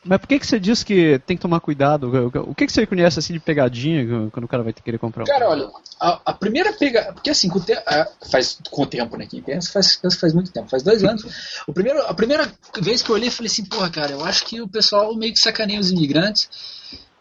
Mas 0.05 0.19
por 0.19 0.27
que, 0.29 0.39
que 0.39 0.47
você 0.47 0.61
diz 0.61 0.85
que 0.85 1.19
tem 1.27 1.37
que 1.37 1.41
tomar 1.41 1.61
cuidado? 1.61 2.11
O 2.47 2.55
que, 2.55 2.67
que 2.67 2.73
você 2.73 2.87
conhece 2.87 3.19
assim 3.19 3.33
de 3.33 3.41
pegadinha 3.41 4.31
quando 4.31 4.45
o 4.45 4.49
cara 4.49 4.63
vai 4.63 4.73
querer 4.73 4.99
comprar 4.99 5.23
um 5.23 5.27
Cara, 5.27 5.49
olha, 5.49 5.71
a, 5.99 6.21
a 6.27 6.33
primeira 6.33 6.73
pega. 6.73 7.13
Porque 7.13 7.31
assim, 7.31 7.49
com 7.49 7.59
o, 7.59 7.63
te, 7.63 7.73
a- 7.73 8.09
faz, 8.31 8.59
com 8.71 8.83
o 8.83 8.87
tempo, 8.87 9.17
né? 9.17 9.27
Quem 9.27 9.43
pensa 9.43 9.73
faz, 9.73 9.99
faz 10.21 10.35
muito 10.35 10.53
tempo, 10.53 10.69
faz 10.69 10.83
dois 10.83 11.03
anos. 11.03 11.25
O 11.67 11.73
primeiro, 11.73 12.03
a 12.03 12.13
primeira 12.13 12.53
vez 12.83 13.03
que 13.03 13.11
eu 13.11 13.15
olhei, 13.15 13.29
eu 13.29 13.33
falei 13.33 13.51
assim, 13.51 13.65
porra, 13.65 13.89
cara, 13.91 14.13
eu 14.13 14.25
acho 14.25 14.45
que 14.45 14.61
o 14.61 14.69
pessoal 14.69 15.15
meio 15.17 15.33
que 15.33 15.41
sacaneia 15.41 15.81
os 15.81 15.91
imigrantes. 15.91 16.49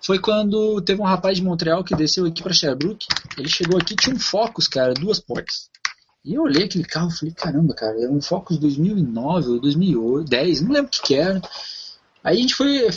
Foi 0.05 0.19
quando 0.19 0.81
teve 0.81 1.01
um 1.01 1.05
rapaz 1.05 1.37
de 1.37 1.43
Montreal 1.43 1.81
que 1.81 1.95
desceu 1.95 2.25
aqui 2.25 2.43
pra 2.43 2.51
Sherbrooke. 2.53 3.05
Ele 3.37 3.47
chegou 3.47 3.79
aqui, 3.79 3.95
tinha 3.95 4.13
um 4.13 4.19
Focus, 4.19 4.67
cara, 4.67 4.93
duas 4.93 5.17
portas. 5.17 5.69
E 6.25 6.33
eu 6.35 6.43
olhei 6.43 6.65
aquele 6.65 6.83
carro 6.83 7.09
e 7.09 7.17
falei, 7.17 7.33
caramba, 7.33 7.73
cara, 7.73 8.01
era 8.01 8.11
um 8.11 8.21
Focus 8.21 8.57
2009 8.57 9.47
ou 9.49 9.59
2010, 9.61 10.61
não 10.61 10.71
lembro 10.71 10.87
o 10.87 10.89
que, 10.91 11.01
que 11.01 11.15
era. 11.15 11.41
Aí 12.23 12.37
a 12.37 12.39
gente 12.39 12.55
foi, 12.55 12.87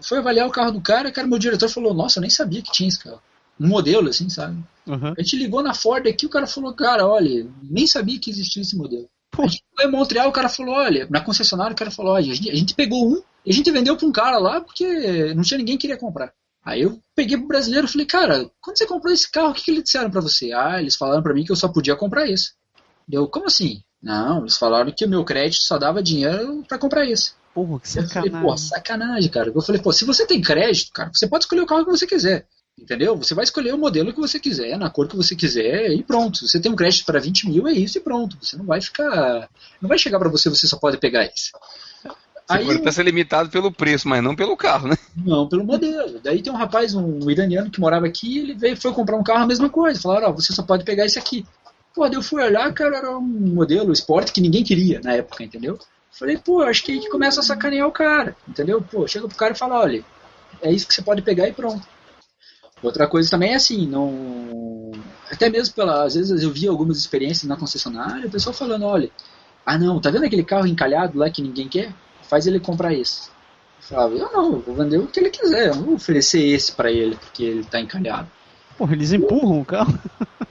foi 0.00 0.18
avaliar 0.18 0.48
o 0.48 0.50
carro 0.50 0.72
do 0.72 0.80
cara, 0.80 1.12
cara, 1.12 1.28
meu 1.28 1.38
diretor 1.38 1.68
falou, 1.68 1.94
nossa, 1.94 2.18
eu 2.18 2.22
nem 2.22 2.30
sabia 2.30 2.60
que 2.60 2.72
tinha 2.72 2.88
esse 2.88 2.98
carro. 2.98 3.22
Um 3.58 3.68
modelo, 3.68 4.08
assim, 4.08 4.28
sabe? 4.28 4.60
Aham. 4.88 5.14
A 5.16 5.22
gente 5.22 5.36
ligou 5.36 5.62
na 5.62 5.72
Ford 5.72 6.04
aqui, 6.06 6.26
o 6.26 6.30
cara 6.30 6.46
falou, 6.46 6.74
cara, 6.74 7.06
olha, 7.06 7.46
nem 7.62 7.86
sabia 7.86 8.18
que 8.18 8.30
existia 8.30 8.62
esse 8.62 8.76
modelo. 8.76 9.08
Pô. 9.30 9.42
A 9.42 9.46
gente 9.46 9.62
foi 9.76 9.86
em 9.86 9.90
Montreal, 9.90 10.28
o 10.28 10.32
cara 10.32 10.48
falou, 10.48 10.74
olha, 10.74 11.06
na 11.08 11.20
concessionária 11.20 11.72
o 11.72 11.76
cara 11.76 11.90
falou, 11.90 12.14
olha, 12.14 12.32
a 12.32 12.34
gente, 12.34 12.50
a 12.50 12.54
gente 12.54 12.74
pegou 12.74 13.08
um 13.08 13.22
e 13.46 13.50
a 13.50 13.54
gente 13.54 13.70
vendeu 13.70 13.96
pra 13.96 14.06
um 14.06 14.12
cara 14.12 14.38
lá 14.38 14.60
porque 14.60 15.32
não 15.34 15.42
tinha 15.42 15.58
ninguém 15.58 15.76
que 15.76 15.82
queria 15.82 15.96
comprar. 15.96 16.32
Aí 16.64 16.82
eu 16.82 16.98
peguei 17.14 17.36
pro 17.36 17.46
brasileiro 17.46 17.86
e 17.86 17.90
falei, 17.90 18.06
cara, 18.06 18.50
quando 18.60 18.78
você 18.78 18.86
comprou 18.86 19.12
esse 19.12 19.30
carro, 19.30 19.50
o 19.50 19.54
que, 19.54 19.64
que 19.64 19.70
eles 19.70 19.84
disseram 19.84 20.10
pra 20.10 20.20
você? 20.20 20.52
Ah, 20.52 20.80
eles 20.80 20.96
falaram 20.96 21.22
pra 21.22 21.34
mim 21.34 21.44
que 21.44 21.52
eu 21.52 21.56
só 21.56 21.68
podia 21.68 21.94
comprar 21.94 22.28
esse. 22.28 22.52
Deu, 23.06 23.28
como 23.28 23.46
assim? 23.46 23.82
Não, 24.02 24.40
eles 24.40 24.56
falaram 24.56 24.90
que 24.90 25.04
o 25.04 25.08
meu 25.08 25.24
crédito 25.24 25.62
só 25.62 25.78
dava 25.78 26.02
dinheiro 26.02 26.64
pra 26.66 26.78
comprar 26.78 27.06
esse. 27.06 27.32
Porra, 27.54 27.78
que 27.80 27.86
Eu 27.86 27.92
falei, 27.92 28.08
sacanagem. 28.08 28.42
pô, 28.42 28.56
sacanagem, 28.56 29.30
cara. 29.30 29.52
Eu 29.54 29.62
falei, 29.62 29.80
pô, 29.80 29.92
se 29.92 30.04
você 30.04 30.26
tem 30.26 30.42
crédito, 30.42 30.92
cara, 30.92 31.10
você 31.14 31.28
pode 31.28 31.44
escolher 31.44 31.60
o 31.60 31.66
carro 31.66 31.84
que 31.84 31.90
você 31.90 32.06
quiser. 32.06 32.46
Entendeu? 32.76 33.16
Você 33.16 33.34
vai 33.34 33.44
escolher 33.44 33.72
o 33.72 33.78
modelo 33.78 34.12
que 34.12 34.20
você 34.20 34.40
quiser, 34.40 34.76
na 34.76 34.90
cor 34.90 35.06
que 35.06 35.16
você 35.16 35.36
quiser, 35.36 35.92
e 35.92 36.02
pronto. 36.02 36.38
Se 36.38 36.48
você 36.48 36.60
tem 36.60 36.72
um 36.72 36.74
crédito 36.74 37.06
para 37.06 37.20
20 37.20 37.48
mil, 37.48 37.68
é 37.68 37.72
isso 37.72 37.98
e 37.98 38.00
pronto. 38.00 38.36
Você 38.42 38.56
não 38.56 38.64
vai 38.64 38.80
ficar. 38.80 39.48
Não 39.80 39.88
vai 39.88 39.96
chegar 39.96 40.18
para 40.18 40.28
você, 40.28 40.50
você 40.50 40.66
só 40.66 40.76
pode 40.76 40.98
pegar 40.98 41.24
esse. 41.24 41.52
Você 42.02 42.12
Aí, 42.48 42.66
pode 42.66 42.78
até 42.80 42.90
ser 42.90 43.04
limitado 43.04 43.48
pelo 43.48 43.72
preço, 43.72 44.08
mas 44.08 44.22
não 44.22 44.34
pelo 44.34 44.56
carro, 44.56 44.88
né? 44.88 44.96
não, 45.16 45.48
pelo 45.48 45.64
modelo. 45.64 46.20
Daí 46.22 46.42
tem 46.42 46.52
um 46.52 46.56
rapaz, 46.56 46.94
um 46.94 47.30
iraniano 47.30 47.70
que 47.70 47.80
morava 47.80 48.06
aqui, 48.06 48.38
ele 48.38 48.54
veio, 48.54 48.76
foi 48.76 48.92
comprar 48.92 49.16
um 49.16 49.22
carro, 49.22 49.44
a 49.44 49.46
mesma 49.46 49.70
coisa. 49.70 50.00
Falaram, 50.00 50.28
ó, 50.28 50.32
você 50.32 50.52
só 50.52 50.62
pode 50.62 50.84
pegar 50.84 51.06
esse 51.06 51.18
aqui. 51.18 51.46
Pô, 51.94 52.06
daí 52.08 52.16
eu 52.16 52.22
fui 52.22 52.42
olhar, 52.42 52.70
cara, 52.74 52.98
era 52.98 53.16
um 53.16 53.22
modelo 53.22 53.92
Sport 53.92 54.32
que 54.32 54.40
ninguém 54.40 54.64
queria 54.64 55.00
na 55.00 55.12
época, 55.14 55.44
entendeu? 55.44 55.78
Falei, 56.18 56.38
pô, 56.38 56.62
acho 56.62 56.84
que 56.84 56.92
aí 56.92 57.00
que 57.00 57.08
começa 57.08 57.40
a 57.40 57.42
sacanear 57.42 57.88
o 57.88 57.92
cara, 57.92 58.36
entendeu? 58.46 58.80
Pô, 58.80 59.06
chega 59.06 59.26
pro 59.26 59.36
cara 59.36 59.52
e 59.52 59.58
fala, 59.58 59.80
olha, 59.80 60.04
é 60.62 60.70
isso 60.70 60.86
que 60.86 60.94
você 60.94 61.02
pode 61.02 61.22
pegar 61.22 61.48
e 61.48 61.52
pronto. 61.52 61.84
Outra 62.80 63.08
coisa 63.08 63.30
também 63.30 63.52
é 63.52 63.56
assim, 63.56 63.86
não. 63.86 64.92
Até 65.30 65.48
mesmo 65.48 65.74
pela. 65.74 66.04
Às 66.04 66.14
vezes 66.14 66.42
eu 66.42 66.50
vi 66.50 66.68
algumas 66.68 66.98
experiências 66.98 67.48
na 67.48 67.56
concessionária, 67.56 68.28
o 68.28 68.30
pessoal 68.30 68.54
falando, 68.54 68.84
olha, 68.84 69.10
ah 69.66 69.76
não, 69.76 70.00
tá 70.00 70.10
vendo 70.10 70.24
aquele 70.24 70.44
carro 70.44 70.66
encalhado 70.66 71.18
lá 71.18 71.28
que 71.30 71.42
ninguém 71.42 71.68
quer? 71.68 71.92
Faz 72.28 72.46
ele 72.46 72.60
comprar 72.60 72.92
esse. 72.92 73.28
Eu 73.80 73.88
falava, 73.88 74.14
eu 74.14 74.32
não, 74.32 74.52
eu 74.52 74.60
vou 74.60 74.74
vender 74.74 74.98
o 74.98 75.06
que 75.08 75.18
ele 75.18 75.30
quiser, 75.30 75.68
eu 75.68 75.74
não 75.74 75.84
vou 75.84 75.94
oferecer 75.94 76.40
esse 76.46 76.72
pra 76.72 76.92
ele 76.92 77.16
porque 77.16 77.42
ele 77.42 77.64
tá 77.64 77.80
encalhado. 77.80 78.28
Porra, 78.78 78.92
eles 78.92 79.12
empurram 79.12 79.60
o 79.60 79.64
carro. 79.64 79.98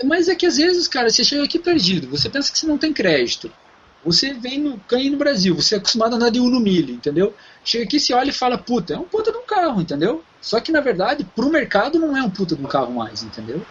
Mas 0.03 0.27
é 0.27 0.35
que 0.35 0.45
às 0.45 0.57
vezes, 0.57 0.87
cara, 0.87 1.09
você 1.09 1.23
chega 1.23 1.43
aqui 1.43 1.57
perdido, 1.57 2.09
você 2.09 2.29
pensa 2.29 2.51
que 2.51 2.57
você 2.57 2.67
não 2.67 2.77
tem 2.77 2.91
crédito. 2.91 3.49
Você 4.03 4.33
vem 4.33 4.59
no, 4.59 4.77
ganha 4.87 5.09
no 5.09 5.17
Brasil, 5.17 5.55
você 5.55 5.75
é 5.75 5.77
acostumado 5.77 6.13
a 6.13 6.15
andar 6.17 6.29
de 6.29 6.39
Uno 6.39 6.59
milho, 6.59 6.93
entendeu? 6.93 7.33
Chega 7.63 7.85
aqui, 7.85 7.99
você 7.99 8.13
olha 8.13 8.29
e 8.29 8.33
fala, 8.33 8.57
puta, 8.57 8.93
é 8.93 8.97
um 8.97 9.03
puta 9.03 9.31
de 9.31 9.37
um 9.37 9.45
carro, 9.45 9.81
entendeu? 9.81 10.23
Só 10.41 10.59
que 10.59 10.71
na 10.71 10.81
verdade, 10.81 11.23
pro 11.35 11.49
mercado 11.49 11.97
não 11.97 12.15
é 12.15 12.21
um 12.21 12.29
puta 12.29 12.55
de 12.55 12.61
um 12.61 12.67
carro 12.67 12.93
mais, 12.93 13.23
entendeu? 13.23 13.65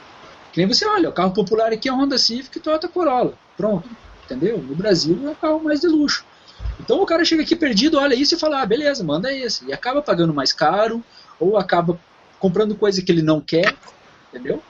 Que 0.52 0.60
nem 0.60 0.68
você 0.68 0.86
olha, 0.86 1.08
o 1.08 1.12
carro 1.12 1.32
popular 1.32 1.72
aqui 1.72 1.88
é 1.88 1.92
Honda 1.92 2.16
Civic 2.16 2.56
e 2.56 2.60
Toyota 2.60 2.88
Corolla. 2.88 3.34
Pronto, 3.56 3.88
entendeu? 4.24 4.58
No 4.58 4.74
Brasil 4.74 5.18
é 5.26 5.30
um 5.30 5.34
carro 5.34 5.62
mais 5.62 5.80
de 5.80 5.88
luxo. 5.88 6.24
Então 6.80 7.00
o 7.00 7.06
cara 7.06 7.24
chega 7.24 7.42
aqui 7.42 7.54
perdido, 7.54 7.98
olha 7.98 8.14
isso 8.14 8.34
e 8.34 8.38
fala, 8.38 8.62
ah, 8.62 8.66
beleza, 8.66 9.04
manda 9.04 9.32
esse. 9.32 9.66
E 9.66 9.72
acaba 9.72 10.02
pagando 10.02 10.34
mais 10.34 10.52
caro, 10.52 11.02
ou 11.38 11.56
acaba 11.56 11.98
comprando 12.38 12.74
coisa 12.74 13.02
que 13.02 13.12
ele 13.12 13.22
não 13.22 13.40
quer, 13.40 13.74
entendeu? 14.28 14.62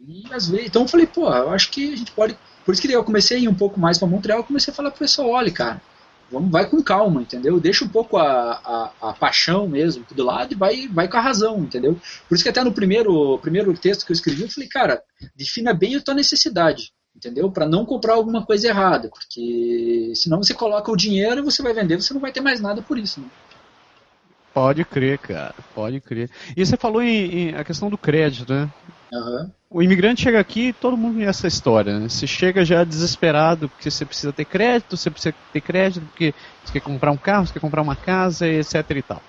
E 0.00 0.24
às 0.32 0.48
vezes, 0.48 0.66
então 0.66 0.82
eu 0.82 0.88
falei, 0.88 1.06
pô, 1.06 1.28
eu 1.32 1.50
acho 1.50 1.70
que 1.70 1.92
a 1.92 1.96
gente 1.96 2.12
pode. 2.12 2.36
Por 2.68 2.74
isso 2.74 2.82
que 2.82 2.92
eu 2.92 3.02
comecei 3.02 3.38
a 3.38 3.40
ir 3.40 3.48
um 3.48 3.54
pouco 3.54 3.80
mais 3.80 3.96
para 3.96 4.06
Montreal, 4.06 4.44
comecei 4.44 4.70
a 4.70 4.74
falar 4.74 4.90
pro 4.90 4.98
pessoal, 4.98 5.30
olha, 5.30 5.50
cara, 5.50 5.80
vamos, 6.30 6.50
vai 6.50 6.68
com 6.68 6.82
calma, 6.82 7.22
entendeu? 7.22 7.58
Deixa 7.58 7.82
um 7.82 7.88
pouco 7.88 8.18
a, 8.18 8.92
a, 9.00 9.08
a 9.08 9.12
paixão 9.14 9.66
mesmo 9.66 10.04
do 10.10 10.22
lado 10.22 10.52
e 10.52 10.54
vai, 10.54 10.86
vai 10.86 11.08
com 11.08 11.16
a 11.16 11.20
razão, 11.22 11.60
entendeu? 11.60 11.98
Por 12.28 12.34
isso 12.34 12.44
que 12.44 12.50
até 12.50 12.62
no 12.62 12.70
primeiro, 12.70 13.38
primeiro 13.38 13.72
texto 13.72 14.04
que 14.04 14.12
eu 14.12 14.14
escrevi, 14.14 14.42
eu 14.42 14.50
falei, 14.50 14.68
cara, 14.68 15.02
defina 15.34 15.72
bem 15.72 15.96
a 15.96 16.00
tua 16.02 16.12
necessidade, 16.12 16.92
entendeu? 17.16 17.50
Para 17.50 17.66
não 17.66 17.86
comprar 17.86 18.12
alguma 18.12 18.44
coisa 18.44 18.68
errada, 18.68 19.08
porque 19.08 20.12
senão 20.14 20.42
você 20.42 20.52
coloca 20.52 20.92
o 20.92 20.96
dinheiro 20.96 21.40
e 21.40 21.44
você 21.44 21.62
vai 21.62 21.72
vender, 21.72 21.96
você 21.96 22.12
não 22.12 22.20
vai 22.20 22.32
ter 22.32 22.42
mais 22.42 22.60
nada 22.60 22.82
por 22.82 22.98
isso, 22.98 23.18
né? 23.18 23.28
Pode 24.52 24.84
crer, 24.84 25.16
cara, 25.16 25.54
pode 25.74 26.02
crer. 26.02 26.28
E 26.54 26.66
você 26.66 26.76
falou 26.76 27.00
em, 27.00 27.48
em 27.48 27.54
a 27.54 27.64
questão 27.64 27.88
do 27.88 27.96
crédito, 27.96 28.52
né? 28.52 28.70
Aham. 29.12 29.52
O 29.70 29.82
imigrante 29.82 30.22
chega 30.22 30.40
aqui, 30.40 30.72
todo 30.72 30.96
mundo 30.96 31.14
conhece 31.14 31.40
essa 31.40 31.48
história, 31.48 31.98
né? 32.00 32.08
Você 32.08 32.26
chega 32.26 32.64
já 32.64 32.84
desesperado 32.84 33.68
porque 33.68 33.90
você 33.90 34.06
precisa 34.06 34.32
ter 34.32 34.46
crédito, 34.46 34.96
você 34.96 35.10
precisa 35.10 35.34
ter 35.52 35.60
crédito 35.60 36.06
porque 36.06 36.34
você 36.64 36.72
quer 36.72 36.80
comprar 36.80 37.12
um 37.12 37.18
carro, 37.18 37.46
você 37.46 37.52
quer 37.52 37.60
comprar 37.60 37.82
uma 37.82 37.96
casa, 37.96 38.48
etc 38.48 38.74
e 38.96 39.02
tal. 39.02 39.22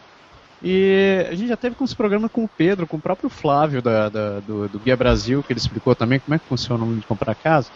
E 0.62 1.26
a 1.30 1.36
gente 1.36 1.50
já 1.50 1.58
teve 1.58 1.76
com 1.76 1.86
esse 1.86 1.96
programa 1.96 2.30
com 2.30 2.44
o 2.46 2.50
Pedro, 2.50 2.88
com 2.88 2.98
o 2.98 3.02
próprio 3.02 3.30
Flávio 3.30 3.82
da, 3.82 4.10
da- 4.10 4.42
do, 4.42 4.70
do 4.70 4.80
Guia 4.80 4.98
Brasil, 4.98 5.44
que 5.44 5.54
ele 5.54 5.60
explicou 5.60 5.96
também 5.96 6.20
como 6.22 6.36
é 6.36 6.40
que 6.40 6.48
funciona 6.48 6.86
o 6.86 7.00
de 7.00 7.08
comprar 7.08 7.36
casa. 7.36 7.72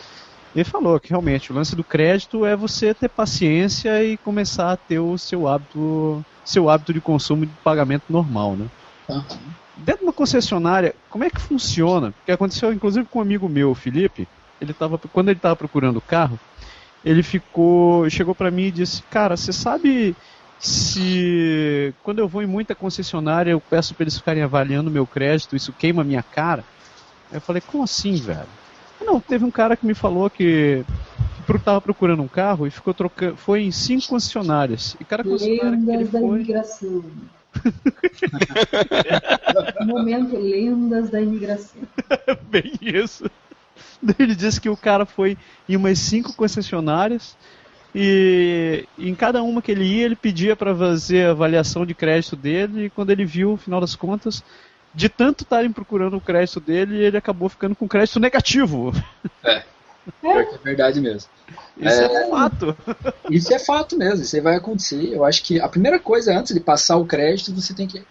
Ele 0.54 0.66
falou 0.66 1.00
que 1.00 1.10
realmente 1.10 1.52
o 1.52 1.56
lance 1.56 1.76
do 1.76 1.86
crédito 1.86 2.46
é 2.46 2.56
você 2.56 2.94
ter 2.96 3.10
paciência 3.10 4.04
e 4.04 4.18
começar 4.18 4.72
a 4.74 4.78
ter 4.78 5.00
o 5.00 5.18
seu 5.18 5.48
hábito, 5.48 6.26
seu 6.44 6.70
hábito 6.70 6.94
de 6.94 7.02
consumo 7.02 7.44
e 7.46 7.48
de 7.48 7.58
pagamento 7.64 8.06
normal, 8.10 8.58
né? 8.58 8.70
Aham. 9.10 9.56
Dentro 9.78 10.02
de 10.02 10.06
uma 10.06 10.14
concessionária, 10.14 10.94
como 11.10 11.24
é 11.24 11.30
que 11.30 11.42
funciona? 11.42 12.12
Porque 12.12 12.32
aconteceu 12.32 12.72
inclusive 12.72 13.08
com 13.08 13.20
um 13.20 13.22
amigo 13.22 13.50
meu, 13.50 13.72
o 13.72 13.76
Felipe, 13.76 14.28
ele 14.62 14.74
tava, 14.74 14.98
quando 14.98 15.30
ele 15.30 15.38
estava 15.38 15.56
procurando 15.56 15.98
o 15.98 16.02
carro, 16.02 16.40
ele 17.04 17.24
ficou, 17.24 18.10
chegou 18.10 18.36
para 18.36 18.52
mim 18.52 18.66
e 18.66 18.72
disse: 18.72 19.02
"Cara, 19.10 19.36
você 19.36 19.52
sabe 19.52 20.16
se 20.60 21.94
quando 22.04 22.20
eu 22.20 22.28
vou 22.28 22.42
em 22.42 22.48
muita 22.48 22.74
concessionária 22.74 23.52
eu 23.52 23.60
peço 23.60 23.94
para 23.94 24.04
eles 24.04 24.18
ficarem 24.18 24.44
avaliando 24.44 24.92
meu 24.92 25.06
crédito, 25.06 25.56
isso 25.56 25.74
queima 25.74 26.02
a 26.02 26.06
minha 26.06 26.24
cara?" 26.24 26.64
Aí 27.32 27.38
eu 27.38 27.42
falei: 27.42 27.62
"Como 27.62 27.84
assim, 27.84 28.16
velho?" 28.16 28.48
Não, 29.02 29.20
teve 29.20 29.44
um 29.44 29.52
cara 29.52 29.76
que 29.76 29.86
me 29.86 29.94
falou 29.94 30.30
que 30.30 30.86
que 31.46 31.60
tava 31.60 31.82
procurando 31.82 32.24
um 32.24 32.28
carro 32.28 32.66
e 32.66 32.72
ficou 32.72 32.94
trocando, 32.94 33.36
foi 33.36 33.64
em 33.64 33.72
cinco 33.72 34.08
concessionárias. 34.08 34.96
E 35.00 35.04
cada 35.04 35.24
concessionária 35.24 35.78
que 35.78 35.92
ele 35.92 36.06
foi. 36.06 36.46
Momento 39.86 40.38
lendas 40.38 41.10
da 41.10 41.22
imigração. 41.22 41.82
Bem 42.50 42.74
isso. 42.82 43.30
Ele 44.20 44.36
disse 44.36 44.60
que 44.60 44.70
o 44.70 44.78
cara 44.78 45.06
foi 45.06 45.38
em 45.68 45.76
umas 45.76 46.00
cinco 46.00 46.34
concessionárias 46.34 47.36
e 47.96 48.86
em 48.98 49.16
cada 49.16 49.42
uma 49.44 49.62
que 49.62 49.72
ele 49.72 49.86
ia, 49.86 50.06
ele 50.06 50.16
pedia 50.16 50.56
para 50.56 50.76
fazer 50.76 51.28
a 51.28 51.32
avaliação 51.32 51.86
de 51.86 51.94
crédito 51.94 52.36
dele 52.36 52.86
e 52.86 52.90
quando 52.90 53.12
ele 53.12 53.26
viu, 53.26 53.52
no 53.52 53.58
final 53.58 53.80
das 53.80 53.96
contas, 53.96 54.44
de 54.94 55.10
tanto 55.10 55.44
estarem 55.44 55.72
procurando 55.72 56.18
o 56.18 56.22
crédito 56.22 56.60
dele, 56.60 56.98
ele 56.98 57.18
acabou 57.18 57.50
ficando 57.50 57.76
com 57.76 57.88
crédito 57.88 58.20
negativo. 58.20 58.94
Pior 60.22 60.46
que 60.46 60.56
é 60.56 60.58
verdade 60.58 61.00
mesmo. 61.00 61.30
Isso 61.78 62.02
é, 62.02 62.28
um 62.28 62.30
fato. 62.30 62.78
Isso 63.30 63.54
é 63.54 63.60
fato 63.60 63.98
mesmo, 63.98 64.24
isso 64.24 64.36
aí 64.36 64.42
vai 64.42 64.56
acontecer. 64.56 65.14
Eu 65.14 65.24
acho 65.24 65.44
que 65.44 65.60
a 65.60 65.68
primeira 65.68 66.00
coisa, 66.00 66.38
antes 66.38 66.54
de 66.54 66.60
passar 66.60 66.98
o 66.98 67.06
crédito, 67.06 67.54
você 67.54 67.74
tem 67.74 67.88
que. 67.88 68.06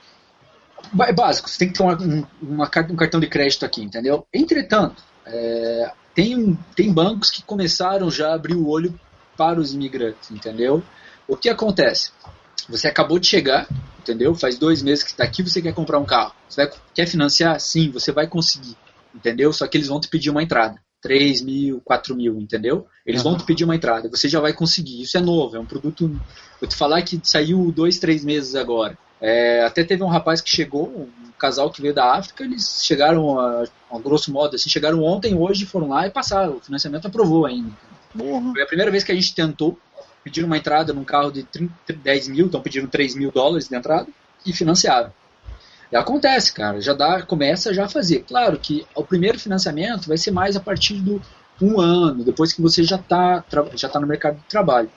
É 1.01 1.13
básico, 1.13 1.49
você 1.49 1.59
tem 1.59 1.69
que 1.69 1.75
ter 1.75 1.83
uma, 1.83 2.01
um, 2.01 2.25
uma, 2.43 2.65
um 2.65 2.97
cartão 2.97 3.21
de 3.21 3.27
crédito 3.27 3.65
aqui, 3.65 3.83
entendeu? 3.83 4.27
Entretanto, 4.33 5.03
é, 5.25 5.93
tem, 6.15 6.59
tem 6.75 6.93
bancos 6.93 7.31
que 7.31 7.43
começaram 7.43 8.11
já 8.11 8.31
a 8.31 8.35
abrir 8.35 8.55
o 8.55 8.69
olho 8.69 8.99
para 9.37 9.61
os 9.61 9.73
imigrantes, 9.73 10.31
entendeu? 10.31 10.83
O 11.27 11.37
que 11.37 11.49
acontece? 11.49 12.11
Você 12.69 12.89
acabou 12.89 13.19
de 13.19 13.27
chegar, 13.27 13.67
entendeu? 13.99 14.35
Faz 14.35 14.59
dois 14.59 14.83
meses 14.83 15.05
que 15.05 15.11
está 15.11 15.25
aqui, 15.25 15.43
você 15.43 15.63
quer 15.63 15.73
comprar 15.73 15.99
um 15.99 16.05
carro. 16.05 16.35
Você 16.49 16.67
vai- 16.67 16.75
quer 16.95 17.07
financiar? 17.07 17.59
Sim, 17.61 17.91
você 17.91 18.13
vai 18.13 18.27
conseguir, 18.27 18.77
entendeu? 19.15 19.53
Só 19.53 19.67
que 19.67 19.77
eles 19.79 19.89
vão 19.89 20.01
te 20.01 20.09
pedir 20.09 20.31
uma 20.31 20.43
entrada. 20.43 20.82
3 21.03 21.43
mil, 21.43 21.83
4 21.85 22.15
mil, 22.15 22.39
entendeu? 22.41 22.87
Eles 23.05 23.23
vão 23.23 23.37
te 23.37 23.45
pedir 23.45 23.65
uma 23.65 23.75
entrada, 23.75 24.09
você 24.09 24.29
já 24.29 24.41
vai 24.41 24.53
conseguir. 24.53 25.03
Isso 25.03 25.19
é 25.19 25.21
novo, 25.21 25.57
é 25.57 25.61
um 25.61 25.67
produto. 25.67 26.09
Vou 26.61 26.69
te 26.69 26.77
falar 26.77 27.03
que 27.03 27.21
saiu 27.25 27.73
dois, 27.73 27.99
três 27.99 28.25
meses 28.25 28.55
agora. 28.55 28.97
É, 29.21 29.65
até 29.65 29.85
teve 29.85 30.03
um 30.03 30.09
rapaz 30.09 30.41
que 30.41 30.49
chegou, 30.49 30.89
um 30.89 31.33
casal 31.39 31.71
que 31.71 31.83
veio 31.83 31.93
da 31.93 32.15
África, 32.15 32.45
eles 32.45 32.85
chegaram, 32.85 33.39
a, 33.39 33.65
a 33.91 33.99
grosso 33.99 34.33
modo, 34.33 34.55
assim, 34.55 34.71
chegaram 34.71 35.03
ontem, 35.03 35.37
hoje, 35.37 35.67
foram 35.67 35.89
lá 35.89 36.07
e 36.07 36.11
passaram. 36.11 36.57
O 36.57 36.61
financiamento 36.61 37.07
aprovou 37.07 37.47
ainda. 37.47 37.71
Porra. 38.17 38.53
Foi 38.53 38.63
a 38.63 38.67
primeira 38.67 38.91
vez 38.91 39.03
que 39.03 39.11
a 39.11 39.15
gente 39.15 39.35
tentou, 39.35 39.79
pediram 40.23 40.47
uma 40.47 40.57
entrada 40.57 40.93
num 40.93 41.05
carro 41.05 41.33
de 41.33 41.43
30, 41.43 41.73
10 41.93 42.29
mil, 42.29 42.47
estão 42.47 42.61
pedindo 42.61 42.87
3 42.87 43.17
mil 43.17 43.33
dólares 43.33 43.69
de 43.69 43.75
entrada 43.75 44.07
e 44.47 44.53
financiaram. 44.53 45.13
Acontece, 45.93 46.53
cara, 46.53 46.81
já 46.81 46.95
dá, 46.95 47.23
começa 47.23 47.75
já 47.75 47.85
a 47.85 47.89
fazer. 47.89 48.25
Claro 48.27 48.59
que 48.59 48.87
o 48.95 49.05
primeiro 49.05 49.39
financiamento 49.39 50.09
vai 50.09 50.17
ser 50.17 50.31
mais 50.31 50.57
a 50.57 50.61
partir 50.61 50.95
do 50.95 51.21
um 51.61 51.81
ano, 51.81 52.25
depois 52.25 52.53
que 52.53 52.63
você 52.63 52.83
já 52.83 52.97
está 52.97 53.45
já 53.75 53.89
tá 53.89 54.01
no 54.01 54.07
mercado 54.07 54.37
de 54.37 54.45
trabalho. 54.45 54.91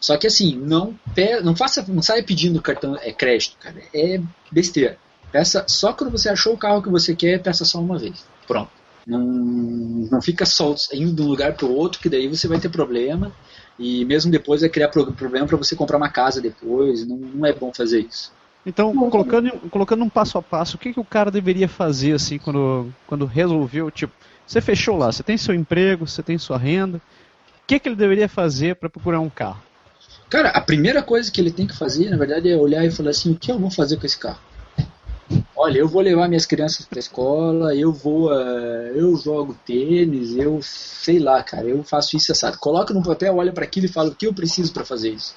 Só 0.00 0.16
que 0.16 0.26
assim, 0.26 0.56
não, 0.56 0.98
não 1.42 1.54
faça, 1.54 1.84
não 1.86 2.00
saia 2.00 2.22
pedindo 2.22 2.62
cartão 2.62 2.96
é 3.02 3.12
crédito, 3.12 3.56
cara. 3.58 3.76
É 3.94 4.20
besteira. 4.50 4.98
Peça 5.30 5.64
só 5.68 5.92
quando 5.92 6.10
você 6.10 6.28
achou 6.28 6.54
o 6.54 6.58
carro 6.58 6.82
que 6.82 6.88
você 6.88 7.14
quer, 7.14 7.42
peça 7.42 7.64
só 7.64 7.78
uma 7.78 7.98
vez. 7.98 8.24
Pronto. 8.46 8.70
Não, 9.06 9.20
não 9.20 10.22
fica 10.22 10.46
só 10.46 10.74
indo 10.92 11.12
de 11.12 11.22
um 11.22 11.26
lugar 11.26 11.54
para 11.54 11.66
o 11.66 11.74
outro, 11.74 12.00
que 12.00 12.08
daí 12.08 12.26
você 12.26 12.48
vai 12.48 12.58
ter 12.58 12.70
problema. 12.70 13.30
E 13.78 14.04
mesmo 14.04 14.30
depois 14.30 14.62
vai 14.62 14.70
criar 14.70 14.88
problema 14.88 15.46
para 15.46 15.56
você 15.56 15.76
comprar 15.76 15.98
uma 15.98 16.10
casa 16.10 16.40
depois. 16.40 17.06
Não, 17.06 17.16
não 17.16 17.46
é 17.46 17.52
bom 17.52 17.72
fazer 17.72 18.00
isso. 18.00 18.32
Então, 18.64 18.94
colocando, 19.08 19.50
colocando 19.70 20.04
um 20.04 20.08
passo 20.08 20.36
a 20.36 20.42
passo, 20.42 20.76
o 20.76 20.78
que, 20.78 20.92
que 20.92 21.00
o 21.00 21.04
cara 21.04 21.30
deveria 21.30 21.66
fazer 21.66 22.12
assim 22.12 22.38
quando, 22.38 22.92
quando 23.06 23.24
resolveu, 23.24 23.90
tipo, 23.90 24.12
você 24.46 24.60
fechou 24.60 24.96
lá, 24.96 25.10
você 25.10 25.22
tem 25.22 25.36
seu 25.36 25.54
emprego, 25.54 26.06
você 26.06 26.22
tem 26.22 26.36
sua 26.36 26.58
renda, 26.58 26.98
o 26.98 27.66
que, 27.66 27.78
que 27.78 27.88
ele 27.88 27.96
deveria 27.96 28.28
fazer 28.28 28.76
para 28.76 28.90
procurar 28.90 29.20
um 29.20 29.30
carro? 29.30 29.62
Cara, 30.28 30.50
a 30.50 30.60
primeira 30.60 31.02
coisa 31.02 31.30
que 31.30 31.40
ele 31.40 31.50
tem 31.50 31.66
que 31.66 31.76
fazer, 31.76 32.10
na 32.10 32.16
verdade, 32.16 32.50
é 32.50 32.56
olhar 32.56 32.84
e 32.84 32.90
falar 32.90 33.10
assim, 33.10 33.32
o 33.32 33.36
que 33.36 33.50
eu 33.50 33.58
vou 33.58 33.70
fazer 33.70 33.96
com 33.96 34.06
esse 34.06 34.18
carro? 34.18 34.40
Olha, 35.56 35.78
eu 35.78 35.88
vou 35.88 36.02
levar 36.02 36.28
minhas 36.28 36.46
crianças 36.46 36.86
para 36.86 36.98
escola, 36.98 37.74
eu 37.74 37.92
vou, 37.92 38.30
uh, 38.30 38.92
eu 38.94 39.14
jogo 39.16 39.56
tênis, 39.64 40.36
eu 40.36 40.60
sei 40.62 41.18
lá, 41.18 41.42
cara, 41.42 41.66
eu 41.66 41.82
faço 41.84 42.16
isso 42.16 42.32
assado. 42.32 42.58
Coloca 42.58 42.92
no 42.92 43.02
papel, 43.02 43.36
olha 43.36 43.52
para 43.52 43.64
aquilo 43.64 43.86
e 43.86 43.92
fala 43.92 44.10
o 44.10 44.14
que 44.14 44.26
eu 44.26 44.34
preciso 44.34 44.72
para 44.72 44.84
fazer 44.84 45.10
isso. 45.10 45.34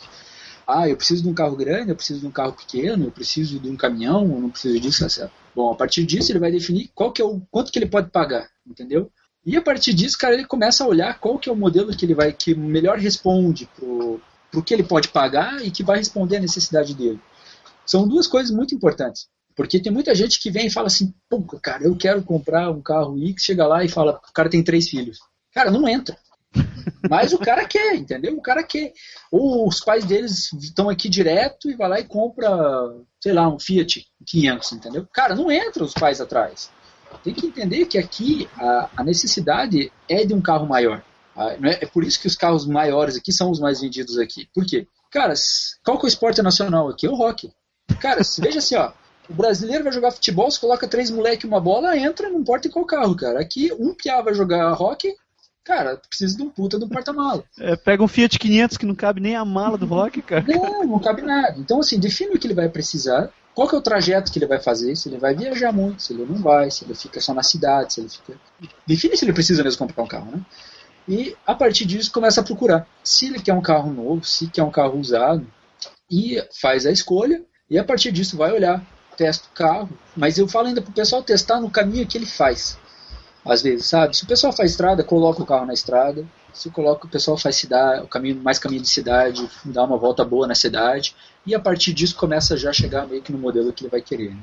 Ah, 0.67 0.87
eu 0.87 0.95
preciso 0.95 1.23
de 1.23 1.29
um 1.29 1.33
carro 1.33 1.55
grande, 1.55 1.89
eu 1.89 1.95
preciso 1.95 2.21
de 2.21 2.27
um 2.27 2.31
carro 2.31 2.53
pequeno, 2.53 3.05
eu 3.05 3.11
preciso 3.11 3.59
de 3.59 3.69
um 3.69 3.75
caminhão, 3.75 4.23
eu 4.23 4.39
não 4.39 4.49
preciso 4.49 4.79
disso, 4.79 5.09
certo? 5.09 5.31
Bom, 5.55 5.71
a 5.71 5.75
partir 5.75 6.05
disso 6.05 6.31
ele 6.31 6.39
vai 6.39 6.51
definir 6.51 6.89
qual 6.95 7.11
que 7.11 7.21
é 7.21 7.25
o 7.25 7.41
quanto 7.51 7.71
que 7.71 7.77
ele 7.77 7.85
pode 7.85 8.09
pagar, 8.09 8.47
entendeu? 8.65 9.11
E 9.45 9.57
a 9.57 9.61
partir 9.61 9.93
disso, 9.93 10.17
cara, 10.17 10.33
ele 10.33 10.45
começa 10.45 10.83
a 10.83 10.87
olhar 10.87 11.19
qual 11.19 11.37
que 11.37 11.49
é 11.49 11.51
o 11.51 11.55
modelo 11.55 11.95
que 11.95 12.05
ele 12.05 12.15
vai 12.15 12.31
que 12.31 12.55
melhor 12.55 12.97
responde 12.97 13.69
pro, 13.75 14.21
pro 14.49 14.63
que 14.63 14.73
ele 14.73 14.83
pode 14.83 15.09
pagar 15.09 15.61
e 15.65 15.69
que 15.69 15.83
vai 15.83 15.97
responder 15.97 16.37
à 16.37 16.39
necessidade 16.39 16.93
dele. 16.95 17.19
São 17.85 18.07
duas 18.07 18.25
coisas 18.25 18.55
muito 18.55 18.73
importantes. 18.73 19.27
Porque 19.55 19.79
tem 19.79 19.91
muita 19.91 20.15
gente 20.15 20.39
que 20.39 20.49
vem 20.49 20.67
e 20.67 20.71
fala 20.71 20.87
assim, 20.87 21.13
pô, 21.29 21.41
cara, 21.61 21.83
eu 21.83 21.95
quero 21.95 22.23
comprar 22.23 22.71
um 22.71 22.81
carro 22.81 23.17
X, 23.19 23.43
chega 23.43 23.67
lá 23.67 23.83
e 23.83 23.89
fala, 23.89 24.19
o 24.27 24.33
cara 24.33 24.49
tem 24.49 24.63
três 24.63 24.89
filhos. 24.89 25.19
Cara, 25.53 25.69
não 25.69 25.87
entra. 25.87 26.17
Mas 27.09 27.33
o 27.33 27.37
cara 27.37 27.65
quer, 27.65 27.95
entendeu? 27.95 28.35
O 28.35 28.41
cara 28.41 28.63
quer. 28.63 28.93
Ou 29.31 29.67
os 29.67 29.79
pais 29.79 30.05
deles 30.05 30.51
estão 30.53 30.89
aqui 30.89 31.09
direto 31.09 31.69
e 31.69 31.75
vai 31.75 31.89
lá 31.89 31.99
e 31.99 32.05
compra, 32.05 32.49
sei 33.21 33.33
lá, 33.33 33.47
um 33.47 33.59
Fiat 33.59 34.05
500, 34.25 34.71
entendeu? 34.71 35.07
Cara, 35.13 35.35
não 35.35 35.51
entra 35.51 35.83
os 35.83 35.93
pais 35.93 36.21
atrás. 36.21 36.71
Tem 37.23 37.33
que 37.33 37.45
entender 37.45 37.85
que 37.85 37.97
aqui 37.97 38.49
a, 38.57 38.89
a 38.97 39.03
necessidade 39.03 39.91
é 40.09 40.25
de 40.25 40.33
um 40.33 40.41
carro 40.41 40.65
maior. 40.65 41.03
É, 41.35 41.83
é 41.83 41.85
por 41.85 42.03
isso 42.03 42.19
que 42.19 42.27
os 42.27 42.35
carros 42.35 42.65
maiores 42.65 43.15
aqui 43.15 43.31
são 43.31 43.49
os 43.51 43.59
mais 43.59 43.81
vendidos 43.81 44.17
aqui. 44.17 44.47
Por 44.53 44.65
quê? 44.65 44.87
Cara, 45.11 45.33
qual 45.83 45.97
que 45.97 46.05
é 46.05 46.07
o 46.07 46.09
esporte 46.09 46.41
nacional 46.41 46.89
aqui? 46.89 47.05
É 47.05 47.09
o 47.09 47.15
rock. 47.15 47.51
Cara, 47.99 48.21
veja 48.39 48.59
assim, 48.59 48.75
ó. 48.75 48.91
O 49.29 49.33
brasileiro 49.33 49.83
vai 49.83 49.93
jogar 49.93 50.11
futebol, 50.11 50.51
se 50.51 50.59
coloca 50.59 50.87
três 50.87 51.09
moleque 51.09 51.45
uma 51.45 51.59
bola, 51.59 51.97
entra, 51.97 52.29
não 52.29 52.39
importa 52.39 52.67
em 52.67 52.71
qual 52.71 52.85
carro, 52.85 53.15
cara. 53.15 53.39
Aqui, 53.39 53.71
um 53.71 53.93
piá 53.93 54.21
vai 54.21 54.33
jogar 54.33 54.73
rock, 54.73 55.15
cara, 55.63 55.99
precisa 56.09 56.35
de 56.35 56.43
um 56.43 56.49
puta 56.49 56.77
de 56.77 56.85
um 56.85 56.89
porta-mala. 56.89 57.43
É, 57.59 57.75
pega 57.75 58.03
um 58.03 58.07
Fiat 58.07 58.37
500 58.37 58.77
que 58.77 58.85
não 58.85 58.95
cabe 58.95 59.21
nem 59.21 59.35
a 59.35 59.45
mala 59.45 59.77
do 59.77 59.85
rock, 59.85 60.21
cara. 60.21 60.45
Não, 60.47 60.83
não 60.83 60.99
cabe 60.99 61.21
nada. 61.21 61.55
Então, 61.57 61.79
assim, 61.79 61.99
define 61.99 62.35
o 62.35 62.39
que 62.39 62.47
ele 62.47 62.53
vai 62.53 62.69
precisar, 62.69 63.29
qual 63.55 63.67
que 63.67 63.75
é 63.75 63.77
o 63.77 63.81
trajeto 63.81 64.31
que 64.31 64.39
ele 64.39 64.47
vai 64.47 64.59
fazer, 64.59 64.95
se 64.95 65.09
ele 65.09 65.17
vai 65.17 65.35
viajar 65.35 65.71
muito, 65.71 66.01
se 66.01 66.13
ele 66.13 66.25
não 66.25 66.35
vai, 66.35 66.69
se 66.69 66.83
ele 66.83 66.95
fica 66.95 67.21
só 67.21 67.33
na 67.33 67.43
cidade, 67.43 67.93
se 67.93 68.01
ele 68.01 68.09
fica... 68.09 68.33
Define 68.85 69.15
se 69.15 69.25
ele 69.25 69.33
precisa 69.33 69.63
mesmo 69.63 69.79
comprar 69.79 70.03
um 70.03 70.07
carro, 70.07 70.31
né? 70.31 70.41
E, 71.07 71.35
a 71.45 71.53
partir 71.53 71.85
disso, 71.85 72.11
começa 72.11 72.41
a 72.41 72.43
procurar. 72.43 72.87
Se 73.03 73.27
ele 73.27 73.39
quer 73.39 73.53
um 73.53 73.61
carro 73.61 73.91
novo, 73.91 74.23
se 74.25 74.47
quer 74.47 74.63
um 74.63 74.71
carro 74.71 74.97
usado, 74.99 75.45
e 76.09 76.41
faz 76.61 76.85
a 76.85 76.91
escolha, 76.91 77.43
e 77.69 77.77
a 77.77 77.83
partir 77.83 78.11
disso 78.11 78.37
vai 78.37 78.51
olhar 78.51 78.83
testa 79.15 79.47
o 79.47 79.55
carro, 79.55 79.89
mas 80.15 80.37
eu 80.37 80.47
falo 80.47 80.67
ainda 80.67 80.81
pro 80.81 80.91
pessoal 80.91 81.21
testar 81.21 81.59
no 81.59 81.69
caminho 81.69 82.07
que 82.07 82.17
ele 82.17 82.25
faz. 82.25 82.77
Às 83.45 83.61
vezes, 83.61 83.85
sabe? 83.87 84.15
Se 84.15 84.23
o 84.23 84.27
pessoal 84.27 84.53
faz 84.53 84.71
estrada, 84.71 85.03
coloca 85.03 85.41
o 85.41 85.45
carro 85.45 85.65
na 85.65 85.73
estrada. 85.73 86.25
Se 86.53 86.69
coloca 86.69 87.07
o 87.07 87.09
pessoal 87.09 87.37
faz 87.37 87.55
cidade, 87.55 88.03
o 88.03 88.07
caminho 88.07 88.35
mais 88.41 88.59
caminho 88.59 88.81
de 88.81 88.87
cidade, 88.87 89.49
dá 89.65 89.83
uma 89.83 89.97
volta 89.97 90.23
boa 90.23 90.47
na 90.47 90.53
cidade 90.53 91.15
e 91.45 91.55
a 91.55 91.59
partir 91.59 91.93
disso 91.93 92.15
começa 92.15 92.55
já 92.55 92.69
a 92.69 92.73
chegar 92.73 93.07
meio 93.07 93.23
que 93.23 93.31
no 93.31 93.39
modelo 93.39 93.73
que 93.73 93.83
ele 93.83 93.89
vai 93.89 94.01
querer. 94.01 94.29
Né? 94.29 94.41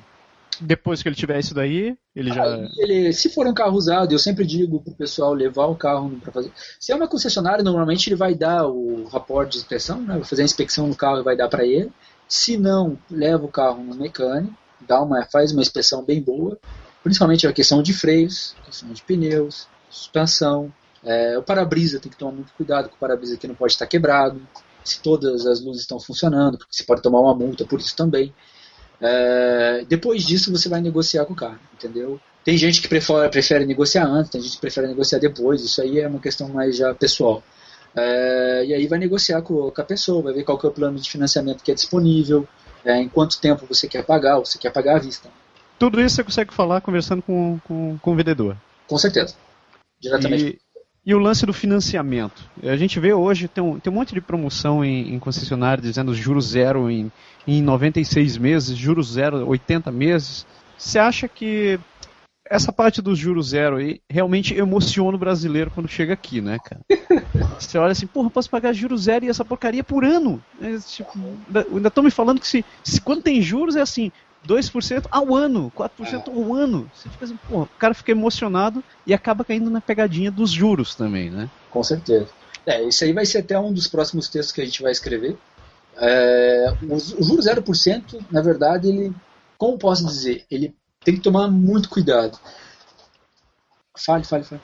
Depois 0.60 1.02
que 1.02 1.08
ele 1.08 1.16
tiver 1.16 1.38
isso 1.38 1.54
daí, 1.54 1.96
ele 2.14 2.32
já. 2.32 2.44
Aí 2.44 2.68
ele, 2.78 3.12
se 3.12 3.30
for 3.30 3.46
um 3.46 3.54
carro 3.54 3.76
usado, 3.76 4.12
eu 4.12 4.18
sempre 4.18 4.44
digo 4.44 4.80
pro 4.80 4.92
pessoal 4.92 5.32
levar 5.32 5.66
o 5.66 5.74
carro 5.74 6.10
para 6.20 6.32
fazer. 6.32 6.52
Se 6.78 6.92
é 6.92 6.94
uma 6.96 7.08
concessionária, 7.08 7.64
normalmente 7.64 8.08
ele 8.08 8.16
vai 8.16 8.34
dar 8.34 8.66
o 8.66 9.04
raporte 9.04 9.52
de 9.52 9.58
inspeção, 9.58 10.00
né? 10.02 10.14
Vai 10.14 10.24
fazer 10.24 10.42
a 10.42 10.44
inspeção 10.44 10.86
no 10.86 10.94
carro 10.94 11.20
e 11.20 11.24
vai 11.24 11.36
dar 11.36 11.48
para 11.48 11.64
ele. 11.64 11.90
Se 12.28 12.58
não, 12.58 12.98
leva 13.10 13.44
o 13.44 13.48
carro 13.48 13.82
no 13.82 13.94
mecânico, 13.94 14.54
dá 14.86 15.00
uma, 15.00 15.24
faz 15.32 15.50
uma 15.52 15.62
inspeção 15.62 16.04
bem 16.04 16.20
boa, 16.20 16.58
principalmente 17.02 17.46
a 17.46 17.52
questão 17.52 17.82
de 17.82 17.92
freios, 17.92 18.54
questão 18.64 18.92
de 18.92 19.02
pneus, 19.02 19.66
suspensão. 19.88 20.72
É, 21.02 21.38
o 21.38 21.42
para-brisa 21.42 21.98
tem 21.98 22.10
que 22.10 22.18
tomar 22.18 22.32
muito 22.32 22.52
cuidado, 22.52 22.88
com 22.88 22.96
o 22.96 22.98
para-brisa 22.98 23.34
aqui 23.34 23.48
não 23.48 23.54
pode 23.54 23.72
estar 23.72 23.86
quebrado, 23.86 24.40
se 24.84 25.00
todas 25.00 25.46
as 25.46 25.60
luzes 25.60 25.82
estão 25.82 25.98
funcionando, 25.98 26.58
porque 26.58 26.74
você 26.74 26.84
pode 26.84 27.02
tomar 27.02 27.20
uma 27.20 27.34
multa 27.34 27.64
por 27.64 27.80
isso 27.80 27.96
também. 27.96 28.34
É, 29.00 29.84
depois 29.88 30.24
disso 30.24 30.52
você 30.52 30.68
vai 30.68 30.80
negociar 30.80 31.24
com 31.24 31.32
o 31.32 31.36
carro, 31.36 31.58
entendeu? 31.74 32.20
Tem 32.44 32.56
gente 32.56 32.80
que 32.80 32.88
prefere, 32.88 33.28
prefere 33.30 33.64
negociar 33.64 34.06
antes, 34.06 34.30
tem 34.30 34.40
gente 34.40 34.54
que 34.54 34.60
prefere 34.60 34.86
negociar 34.88 35.18
depois, 35.18 35.62
isso 35.62 35.80
aí 35.80 36.00
é 36.00 36.08
uma 36.08 36.20
questão 36.20 36.48
mais 36.48 36.76
já 36.76 36.94
pessoal. 36.94 37.42
É, 37.94 38.64
e 38.66 38.74
aí 38.74 38.86
vai 38.86 38.98
negociar 38.98 39.42
com, 39.42 39.70
com, 39.70 39.80
a 39.80 39.84
pessoa, 39.84 40.22
vai 40.22 40.32
ver 40.32 40.44
qual 40.44 40.58
que 40.58 40.66
é 40.66 40.68
o 40.68 40.72
plano 40.72 40.98
de 40.98 41.10
financiamento 41.10 41.62
que 41.62 41.70
é 41.70 41.74
disponível, 41.74 42.46
é, 42.84 42.96
em 42.96 43.08
quanto 43.08 43.40
tempo 43.40 43.66
você 43.66 43.88
quer 43.88 44.04
pagar, 44.04 44.38
ou 44.38 44.44
você 44.44 44.58
quer 44.58 44.70
pagar 44.70 44.96
à 44.96 44.98
vista. 44.98 45.28
Tudo 45.80 45.98
isso 45.98 46.16
você 46.16 46.24
consegue 46.24 46.52
falar 46.52 46.82
conversando 46.82 47.22
com, 47.22 47.58
com, 47.64 47.96
com 47.96 48.12
o 48.12 48.14
vendedor. 48.14 48.54
Com 48.86 48.98
certeza. 48.98 49.34
Diretamente. 49.98 50.60
E, 51.06 51.10
e, 51.10 51.14
o 51.14 51.18
lance 51.18 51.46
do 51.46 51.54
financiamento? 51.54 52.44
A 52.62 52.76
gente 52.76 53.00
vê 53.00 53.14
hoje, 53.14 53.48
tem 53.48 53.64
um, 53.64 53.80
tem 53.80 53.90
um 53.90 53.96
monte 53.96 54.12
de 54.12 54.20
promoção 54.20 54.84
em, 54.84 55.14
em 55.14 55.18
concessionário 55.18 55.82
dizendo 55.82 56.14
juros 56.14 56.50
zero 56.50 56.90
em, 56.90 57.10
em 57.48 57.62
96 57.62 58.36
meses, 58.36 58.76
juros 58.76 59.14
zero 59.14 59.48
80 59.48 59.90
meses. 59.90 60.46
Você 60.76 60.98
acha 60.98 61.26
que 61.26 61.80
essa 62.44 62.70
parte 62.70 63.00
dos 63.00 63.18
juros 63.18 63.48
zero 63.48 63.76
aí 63.76 64.02
realmente 64.10 64.54
emociona 64.54 65.16
o 65.16 65.20
brasileiro 65.20 65.70
quando 65.70 65.88
chega 65.88 66.12
aqui, 66.12 66.42
né, 66.42 66.58
cara? 66.58 66.82
Você 67.58 67.78
olha 67.78 67.92
assim, 67.92 68.06
porra, 68.06 68.28
posso 68.28 68.50
pagar 68.50 68.74
juros 68.74 69.04
zero 69.04 69.24
e 69.24 69.28
essa 69.28 69.44
porcaria 69.46 69.84
por 69.84 70.04
ano. 70.04 70.42
É, 70.60 70.76
tipo, 70.78 71.18
ainda 71.74 71.88
estão 71.88 72.04
me 72.04 72.10
falando 72.10 72.40
que 72.40 72.46
se, 72.46 72.64
se, 72.84 73.00
quando 73.00 73.22
tem 73.22 73.40
juros 73.40 73.76
é 73.76 73.80
assim, 73.80 74.12
2% 74.46 75.06
ao 75.10 75.34
ano, 75.34 75.72
4% 75.76 76.28
ao 76.28 76.54
ano. 76.54 76.90
Você 76.94 77.08
fica 77.08 77.24
assim, 77.24 77.38
porra, 77.48 77.64
o 77.64 77.78
cara 77.78 77.94
fica 77.94 78.12
emocionado 78.12 78.82
e 79.06 79.12
acaba 79.12 79.44
caindo 79.44 79.70
na 79.70 79.80
pegadinha 79.80 80.30
dos 80.30 80.50
juros 80.50 80.94
também, 80.94 81.30
né? 81.30 81.48
Com 81.70 81.82
certeza. 81.82 82.28
É, 82.66 82.82
isso 82.82 83.04
aí 83.04 83.12
vai 83.12 83.26
ser 83.26 83.38
até 83.38 83.58
um 83.58 83.72
dos 83.72 83.86
próximos 83.86 84.28
textos 84.28 84.52
que 84.52 84.60
a 84.60 84.64
gente 84.64 84.82
vai 84.82 84.92
escrever. 84.92 85.36
É, 85.96 86.74
o, 86.82 86.94
o 86.94 86.98
juro 86.98 87.42
0%, 87.42 88.24
na 88.30 88.40
verdade, 88.40 88.88
ele, 88.88 89.14
como 89.58 89.78
posso 89.78 90.06
dizer, 90.06 90.44
ele 90.50 90.74
tem 91.04 91.14
que 91.14 91.20
tomar 91.20 91.48
muito 91.48 91.88
cuidado. 91.88 92.38
Fale, 93.96 94.24
fale, 94.24 94.44
fale. 94.44 94.62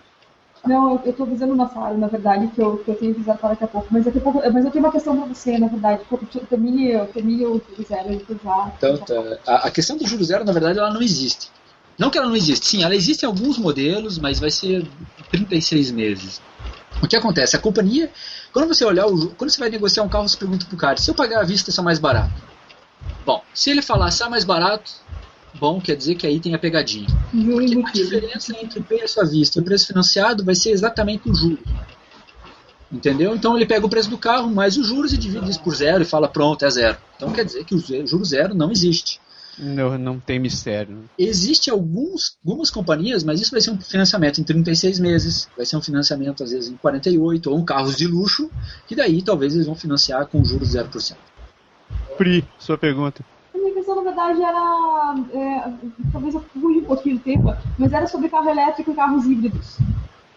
Não, 0.67 1.01
eu 1.05 1.11
estou 1.11 1.27
dizendo 1.27 1.55
na 1.55 1.69
sala, 1.69 1.97
na 1.97 2.07
verdade, 2.07 2.49
que 2.49 2.61
eu, 2.61 2.79
que 2.79 2.91
eu 2.91 2.95
tenho 2.97 3.15
que 3.15 3.21
usar 3.21 3.35
daqui 3.35 3.65
a 3.65 3.69
pouco. 3.69 3.87
Mas, 3.91 4.05
daqui 4.05 4.19
a 4.19 4.21
pouco, 4.21 4.43
mas 4.53 4.65
eu 4.65 4.71
tenho 4.71 4.85
uma 4.85 4.93
questão 4.93 5.17
para 5.17 5.27
você, 5.27 5.59
na 5.59 5.69
verdade. 5.69 6.03
Termine, 6.49 7.07
termine 7.13 7.47
o 7.47 7.61
juro 7.69 7.89
zero 7.89 8.27
já. 8.43 8.73
Então, 8.77 8.99
tá. 8.99 9.39
a, 9.47 9.55
a 9.69 9.71
questão 9.71 9.97
do 9.97 10.07
juro 10.07 10.25
zero, 10.25 10.45
na 10.45 10.53
verdade, 10.53 10.79
ela 10.79 10.93
não 10.93 11.03
existe. 11.03 11.51
Não 11.99 12.11
que 12.11 12.19
ela 12.19 12.27
não 12.27 12.37
existe, 12.37 12.67
sim, 12.67 12.85
ela 12.85 12.95
existe 12.95 13.23
em 13.23 13.27
alguns 13.27 13.57
modelos, 13.57 14.19
mas 14.19 14.39
vai 14.39 14.51
ser 14.51 14.87
36 15.31 15.91
meses. 15.91 16.43
O 17.03 17.09
que 17.09 17.17
acontece? 17.17 17.57
A 17.57 17.59
companhia, 17.59 18.11
quando 18.53 18.69
você 18.69 18.85
olhar, 18.85 19.07
o, 19.07 19.31
quando 19.31 19.51
você 19.51 19.59
vai 19.59 19.71
negociar 19.71 20.03
um 20.03 20.09
carro, 20.09 20.29
você 20.29 20.37
pergunta 20.37 20.67
pro 20.67 20.77
cara, 20.77 20.97
se 20.99 21.11
eu 21.11 21.15
pagar 21.15 21.41
à 21.41 21.45
vista, 21.45 21.71
isso 21.71 21.81
é 21.81 21.85
mais 21.85 21.99
barato? 21.99 22.35
Bom, 23.25 23.43
se 23.55 23.71
ele 23.71 23.83
falar, 23.83 24.11
se 24.11 24.23
é 24.23 24.29
mais 24.29 24.45
barato, 24.45 24.93
bom 25.59 25.81
quer 25.81 25.97
dizer 25.97 26.15
que 26.15 26.27
aí 26.27 26.39
tem 26.39 26.55
a 26.55 26.59
pegadinha. 26.59 27.07
Porque 27.31 27.79
a 27.79 27.93
diferença 27.93 28.57
entre 28.63 28.79
o 28.81 28.83
preço 28.83 29.21
à 29.21 29.25
vista 29.25 29.59
e 29.59 29.63
o 29.63 29.65
preço 29.65 29.87
financiado 29.87 30.45
vai 30.45 30.55
ser 30.55 30.71
exatamente 30.71 31.29
o 31.29 31.35
juro. 31.35 31.63
Entendeu? 32.91 33.35
Então 33.35 33.57
ele 33.57 33.67
pega 33.67 33.85
o 33.85 33.89
preço 33.89 34.09
do 34.09 34.17
carro 34.17 34.49
mais 34.49 34.77
os 34.77 34.87
juros 34.87 35.13
e 35.13 35.19
divide 35.19 35.51
isso 35.51 35.61
por 35.61 35.75
zero 35.75 36.03
e 36.03 36.07
fala 36.07 36.29
pronto, 36.29 36.65
é 36.65 36.71
zero. 36.71 36.97
Então 37.17 37.33
quer 37.33 37.45
dizer 37.45 37.65
que 37.65 37.75
o 37.75 37.79
juro 37.79 38.25
zero 38.25 38.55
não 38.55 38.71
existe. 38.71 39.21
Não, 39.59 39.97
não 39.97 40.21
tem 40.21 40.39
mistério. 40.39 41.05
Existe 41.19 41.71
alguns, 41.71 42.37
algumas 42.47 42.71
companhias, 42.71 43.25
mas 43.25 43.41
isso 43.41 43.51
vai 43.51 43.61
ser 43.61 43.71
um 43.71 43.81
financiamento 43.81 44.39
em 44.39 44.45
36 44.45 45.01
meses, 45.01 45.49
vai 45.57 45.65
ser 45.65 45.77
um 45.77 45.83
financiamento 45.83 46.45
às 46.45 46.51
vezes 46.51 46.71
em 46.71 46.77
48, 46.77 47.51
ou 47.51 47.59
um 47.59 47.65
carros 47.65 47.97
de 47.97 48.07
luxo, 48.07 48.51
que 48.87 48.95
daí 48.95 49.23
talvez 49.23 49.55
eles 49.55 49.67
vão 49.67 49.75
financiar 49.75 50.27
com 50.27 50.45
juros 50.45 50.75
0%. 50.75 51.17
Pri, 52.19 52.45
sua 52.59 52.77
pergunta. 52.77 53.25
A 53.87 53.95
minha 53.95 53.95
questão, 53.95 53.97
na 53.97 54.03
verdade, 54.03 54.43
era. 54.43 55.15
É, 55.33 55.73
talvez 56.13 56.35
eu 56.35 56.45
fuja 56.53 56.81
um 56.81 56.85
pouquinho 56.85 57.17
do 57.17 57.23
tema, 57.23 57.59
mas 57.79 57.93
era 57.93 58.07
sobre 58.07 58.29
carro 58.29 58.51
elétrico 58.51 58.91
e 58.91 58.95
carros 58.95 59.25
híbridos. 59.25 59.79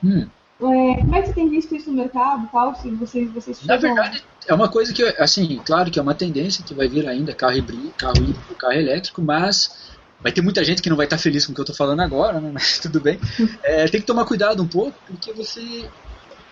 Hum. 0.03 0.27
É, 0.61 0.97
como 1.01 1.15
é 1.15 1.21
que 1.21 1.27
você 1.27 1.33
tem 1.33 1.49
visto 1.49 1.75
isso 1.75 1.89
no 1.89 1.97
mercado 1.97 2.47
tal? 2.51 2.75
Se 2.75 2.89
vocês, 2.91 3.31
vocês 3.31 3.65
Na 3.65 3.77
verdade, 3.77 4.23
é 4.45 4.53
uma 4.53 4.67
coisa 4.67 4.93
que, 4.93 5.03
assim, 5.17 5.59
claro 5.65 5.89
que 5.89 5.97
é 5.97 6.01
uma 6.01 6.13
tendência 6.13 6.63
que 6.63 6.73
vai 6.73 6.87
vir 6.87 7.07
ainda, 7.07 7.33
carro 7.33 7.55
híbrido, 7.55 7.93
carro 7.97 8.17
híbrido, 8.17 8.55
carro 8.57 8.73
elétrico, 8.73 9.21
mas 9.21 9.89
vai 10.19 10.33
ter 10.33 10.41
muita 10.41 10.63
gente 10.63 10.81
que 10.81 10.89
não 10.89 10.97
vai 10.97 11.05
estar 11.05 11.17
feliz 11.17 11.45
com 11.45 11.53
o 11.53 11.55
que 11.55 11.61
eu 11.61 11.63
estou 11.63 11.75
falando 11.75 12.01
agora, 12.01 12.41
né? 12.41 12.51
Mas 12.53 12.77
tudo 12.79 12.99
bem. 12.99 13.17
É, 13.63 13.87
tem 13.87 14.01
que 14.01 14.07
tomar 14.07 14.25
cuidado 14.25 14.61
um 14.61 14.67
pouco, 14.67 14.97
porque 15.07 15.31
você... 15.31 15.89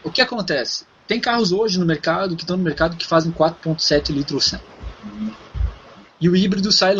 O 0.04 0.10
que 0.10 0.22
acontece? 0.22 0.86
Tem 1.06 1.20
carros 1.20 1.52
hoje 1.52 1.78
no 1.78 1.86
mercado, 1.86 2.36
que 2.38 2.44
estão 2.44 2.56
no 2.56 2.64
mercado, 2.64 2.96
que 2.96 3.06
fazem 3.06 3.32
4.7 3.32 4.12
litros 4.12 4.46
100. 4.46 4.60
E 6.20 6.28
o 6.28 6.36
híbrido 6.36 6.72
sai 6.72 6.96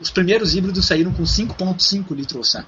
os 0.00 0.10
primeiros 0.10 0.54
híbridos 0.54 0.86
saíram 0.86 1.12
com 1.12 1.22
5.5 1.22 2.14
litros 2.14 2.50
100. 2.50 2.64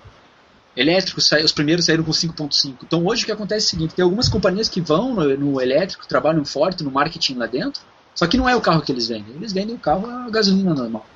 Elétricos, 0.76 1.30
os 1.32 1.52
primeiros 1.52 1.86
saíram 1.86 2.04
com 2.04 2.12
5.5. 2.12 2.76
Então 2.84 3.04
hoje 3.04 3.22
o 3.22 3.26
que 3.26 3.32
acontece 3.32 3.64
é 3.64 3.66
o 3.66 3.70
seguinte, 3.70 3.94
tem 3.94 4.02
algumas 4.02 4.28
companhias 4.28 4.68
que 4.68 4.80
vão 4.80 5.14
no, 5.14 5.36
no 5.36 5.60
elétrico, 5.60 6.06
trabalham 6.06 6.44
forte 6.44 6.84
no 6.84 6.90
marketing 6.90 7.34
lá 7.34 7.46
dentro, 7.46 7.82
só 8.14 8.26
que 8.26 8.36
não 8.36 8.48
é 8.48 8.54
o 8.54 8.60
carro 8.60 8.82
que 8.82 8.92
eles 8.92 9.08
vendem, 9.08 9.34
eles 9.34 9.52
vendem 9.52 9.74
o 9.74 9.78
carro 9.78 10.06
a 10.06 10.30
gasolina 10.30 10.74
normal. 10.74 11.06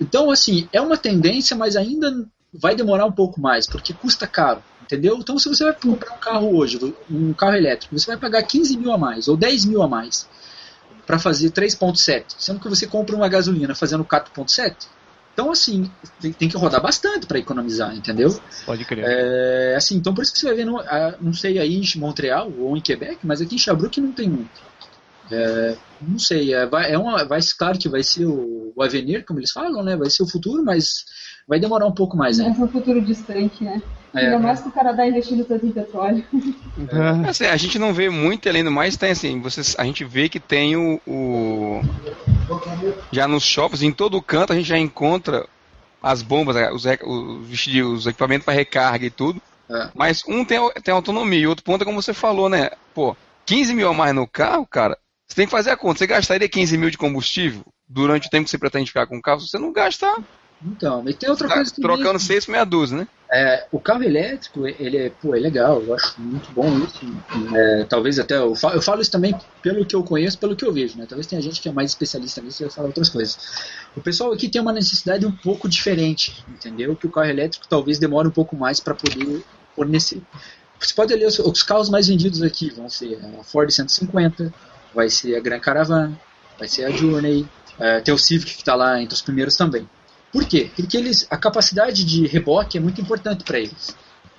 Então 0.00 0.30
assim, 0.30 0.68
é 0.72 0.80
uma 0.80 0.96
tendência, 0.96 1.56
mas 1.56 1.74
ainda 1.74 2.26
vai 2.52 2.76
demorar 2.76 3.06
um 3.06 3.12
pouco 3.12 3.40
mais, 3.40 3.66
porque 3.66 3.94
custa 3.94 4.26
caro, 4.26 4.62
entendeu? 4.82 5.16
Então 5.18 5.38
se 5.38 5.48
você 5.48 5.64
vai 5.64 5.72
comprar 5.72 6.14
um 6.14 6.18
carro 6.18 6.56
hoje, 6.56 6.78
um 7.10 7.32
carro 7.32 7.56
elétrico, 7.56 7.98
você 7.98 8.06
vai 8.06 8.18
pagar 8.18 8.42
15 8.42 8.76
mil 8.76 8.92
a 8.92 8.98
mais, 8.98 9.26
ou 9.26 9.36
10 9.36 9.64
mil 9.64 9.82
a 9.82 9.88
mais, 9.88 10.28
para 11.06 11.18
fazer 11.18 11.50
3.7, 11.50 12.24
sendo 12.38 12.60
que 12.60 12.68
você 12.68 12.86
compra 12.86 13.16
uma 13.16 13.28
gasolina 13.28 13.74
fazendo 13.74 14.04
4.7, 14.04 14.76
então 15.32 15.50
assim, 15.50 15.90
tem, 16.20 16.32
tem 16.32 16.48
que 16.48 16.56
rodar 16.56 16.82
bastante 16.82 17.26
para 17.26 17.38
economizar, 17.38 17.94
entendeu? 17.96 18.38
Pode 18.66 18.84
crer. 18.84 19.04
É, 19.06 19.74
assim, 19.76 19.96
então 19.96 20.14
por 20.14 20.22
isso 20.22 20.32
que 20.32 20.38
você 20.38 20.46
vai 20.46 20.56
ver, 20.56 20.66
no, 20.66 20.78
ah, 20.78 21.16
não 21.20 21.32
sei 21.32 21.58
aí 21.58 21.80
em 21.80 21.98
Montreal 21.98 22.52
ou 22.58 22.76
em 22.76 22.82
Quebec, 22.82 23.18
mas 23.24 23.40
aqui 23.40 23.54
em 23.54 23.58
Sherbrooke 23.58 24.00
não 24.00 24.12
tem 24.12 24.28
muito. 24.28 24.72
É, 25.30 25.76
não 26.00 26.18
sei, 26.18 26.52
é, 26.52 26.66
vai, 26.66 26.92
é 26.92 26.98
uma, 26.98 27.24
vai, 27.24 27.40
claro 27.56 27.78
que 27.78 27.88
vai 27.88 28.02
ser 28.02 28.26
o, 28.26 28.72
o 28.76 28.82
Avenir, 28.82 29.24
como 29.24 29.40
eles 29.40 29.50
falam, 29.50 29.82
né? 29.82 29.96
Vai 29.96 30.10
ser 30.10 30.22
o 30.22 30.28
futuro, 30.28 30.62
mas 30.62 31.06
vai 31.48 31.58
demorar 31.58 31.86
um 31.86 31.94
pouco 31.94 32.16
mais 32.16 32.38
ainda. 32.38 32.58
É 32.58 32.64
um 32.64 32.68
futuro 32.68 33.00
distante, 33.00 33.64
né? 33.64 33.80
É, 34.14 34.26
Ainda 34.26 34.38
mais 34.38 34.60
que 34.60 34.68
o 34.68 34.72
Canadá 34.72 35.06
investindo 35.06 35.44
tanto 35.44 35.64
em 35.64 35.72
petróleo. 35.72 36.24
Ah, 36.92 37.30
Assim, 37.30 37.46
a 37.46 37.56
gente 37.56 37.78
não 37.78 37.94
vê 37.94 38.10
muito, 38.10 38.48
além 38.48 38.62
do 38.62 38.70
mais, 38.70 38.96
tem 38.96 39.10
assim, 39.12 39.40
vocês, 39.40 39.74
a 39.78 39.84
gente 39.84 40.04
vê 40.04 40.28
que 40.28 40.38
tem 40.38 40.76
o, 40.76 41.00
o- 41.06 41.80
Já 43.10 43.26
nos 43.26 43.42
shoppings, 43.44 43.82
em 43.82 43.92
todo 43.92 44.20
canto, 44.20 44.52
a 44.52 44.56
gente 44.56 44.68
já 44.68 44.78
encontra 44.78 45.46
as 46.02 46.20
bombas, 46.22 46.56
né, 46.56 46.70
os, 46.72 46.84
os, 46.84 47.66
os 47.66 48.06
equipamentos 48.06 48.44
para 48.44 48.54
recarga 48.54 49.06
e 49.06 49.10
tudo. 49.10 49.40
É. 49.70 49.88
Mas 49.94 50.22
um 50.28 50.44
tem, 50.44 50.58
tem 50.82 50.92
autonomia, 50.92 51.38
e 51.40 51.46
outro 51.46 51.64
ponto 51.64 51.82
é 51.82 51.84
como 51.84 52.02
você 52.02 52.12
falou, 52.12 52.48
né? 52.48 52.70
Pô, 52.94 53.16
15 53.46 53.72
mil 53.74 53.88
a 53.88 53.94
mais 53.94 54.14
no 54.14 54.26
carro, 54.26 54.66
cara, 54.66 54.98
você 55.26 55.36
tem 55.36 55.46
que 55.46 55.50
fazer 55.52 55.70
a 55.70 55.76
conta. 55.76 55.98
Você 55.98 56.06
gastaria 56.06 56.48
15 56.48 56.76
mil 56.76 56.90
de 56.90 56.98
combustível 56.98 57.62
durante 57.88 58.26
o 58.26 58.30
tempo 58.30 58.44
que 58.44 58.50
você 58.50 58.58
pretende 58.58 58.88
ficar 58.88 59.06
com 59.06 59.16
o 59.16 59.22
carro? 59.22 59.40
Se 59.40 59.48
você 59.48 59.58
não 59.58 59.72
gastar, 59.72 60.14
Então, 60.64 61.02
e 61.08 61.14
tem 61.14 61.28
outra 61.28 61.48
tá 61.48 61.54
coisa 61.54 61.70
também. 61.74 61.96
trocando 61.96 62.18
6 62.18 62.44
por 62.44 62.52
meia 62.52 62.64
dúzia, 62.64 62.98
né? 62.98 63.08
É, 63.34 63.66
o 63.72 63.80
carro 63.80 64.04
elétrico, 64.04 64.66
ele 64.66 64.96
é, 64.96 65.10
pô, 65.10 65.34
é 65.34 65.38
legal, 65.38 65.82
eu 65.82 65.94
acho 65.94 66.20
muito 66.20 66.52
bom 66.52 66.68
isso. 66.80 67.00
É, 67.56 67.84
talvez 67.84 68.18
até, 68.18 68.36
eu 68.36 68.54
falo, 68.54 68.74
eu 68.74 68.82
falo 68.82 69.00
isso 69.00 69.10
também 69.10 69.34
pelo 69.62 69.86
que 69.86 69.96
eu 69.96 70.02
conheço, 70.02 70.38
pelo 70.38 70.54
que 70.54 70.64
eu 70.64 70.72
vejo, 70.72 70.98
né? 70.98 71.06
Talvez 71.08 71.26
tenha 71.26 71.40
gente 71.40 71.60
que 71.60 71.68
é 71.68 71.72
mais 71.72 71.92
especialista 71.92 72.42
nisso 72.42 72.62
e 72.62 72.66
vai 72.66 72.74
falar 72.74 72.88
outras 72.88 73.08
coisas. 73.08 73.38
O 73.96 74.02
pessoal 74.02 74.32
aqui 74.32 74.48
tem 74.48 74.60
uma 74.60 74.72
necessidade 74.72 75.24
um 75.24 75.32
pouco 75.32 75.66
diferente, 75.68 76.44
entendeu? 76.46 76.94
Que 76.94 77.06
o 77.06 77.10
carro 77.10 77.30
elétrico 77.30 77.66
talvez 77.66 77.98
demore 77.98 78.28
um 78.28 78.32
pouco 78.32 78.54
mais 78.54 78.80
para 78.80 78.94
poder 78.94 79.42
fornecer. 79.74 80.20
Você 80.78 80.92
pode 80.92 81.14
ler 81.14 81.26
os, 81.26 81.38
os 81.38 81.62
carros 81.62 81.88
mais 81.88 82.08
vendidos 82.08 82.42
aqui, 82.42 82.70
vão 82.70 82.88
ser 82.88 83.18
a 83.40 83.42
Ford 83.42 83.70
150, 83.70 84.52
vai 84.94 85.08
ser 85.08 85.36
a 85.36 85.40
Grand 85.40 85.60
Caravan, 85.60 86.12
vai 86.58 86.68
ser 86.68 86.84
a 86.84 86.90
Journey, 86.90 87.48
é, 87.78 88.00
tem 88.00 88.12
o 88.12 88.18
Civic 88.18 88.52
que 88.52 88.60
está 88.60 88.74
lá 88.74 89.00
entre 89.00 89.14
os 89.14 89.22
primeiros 89.22 89.56
também. 89.56 89.88
Por 90.32 90.44
quê? 90.46 90.70
Porque 90.74 90.96
eles, 90.96 91.26
a 91.30 91.36
capacidade 91.36 92.04
de 92.04 92.26
reboque 92.26 92.78
é 92.78 92.80
muito 92.80 93.00
importante 93.00 93.44
para 93.44 93.58
eles. 93.58 93.94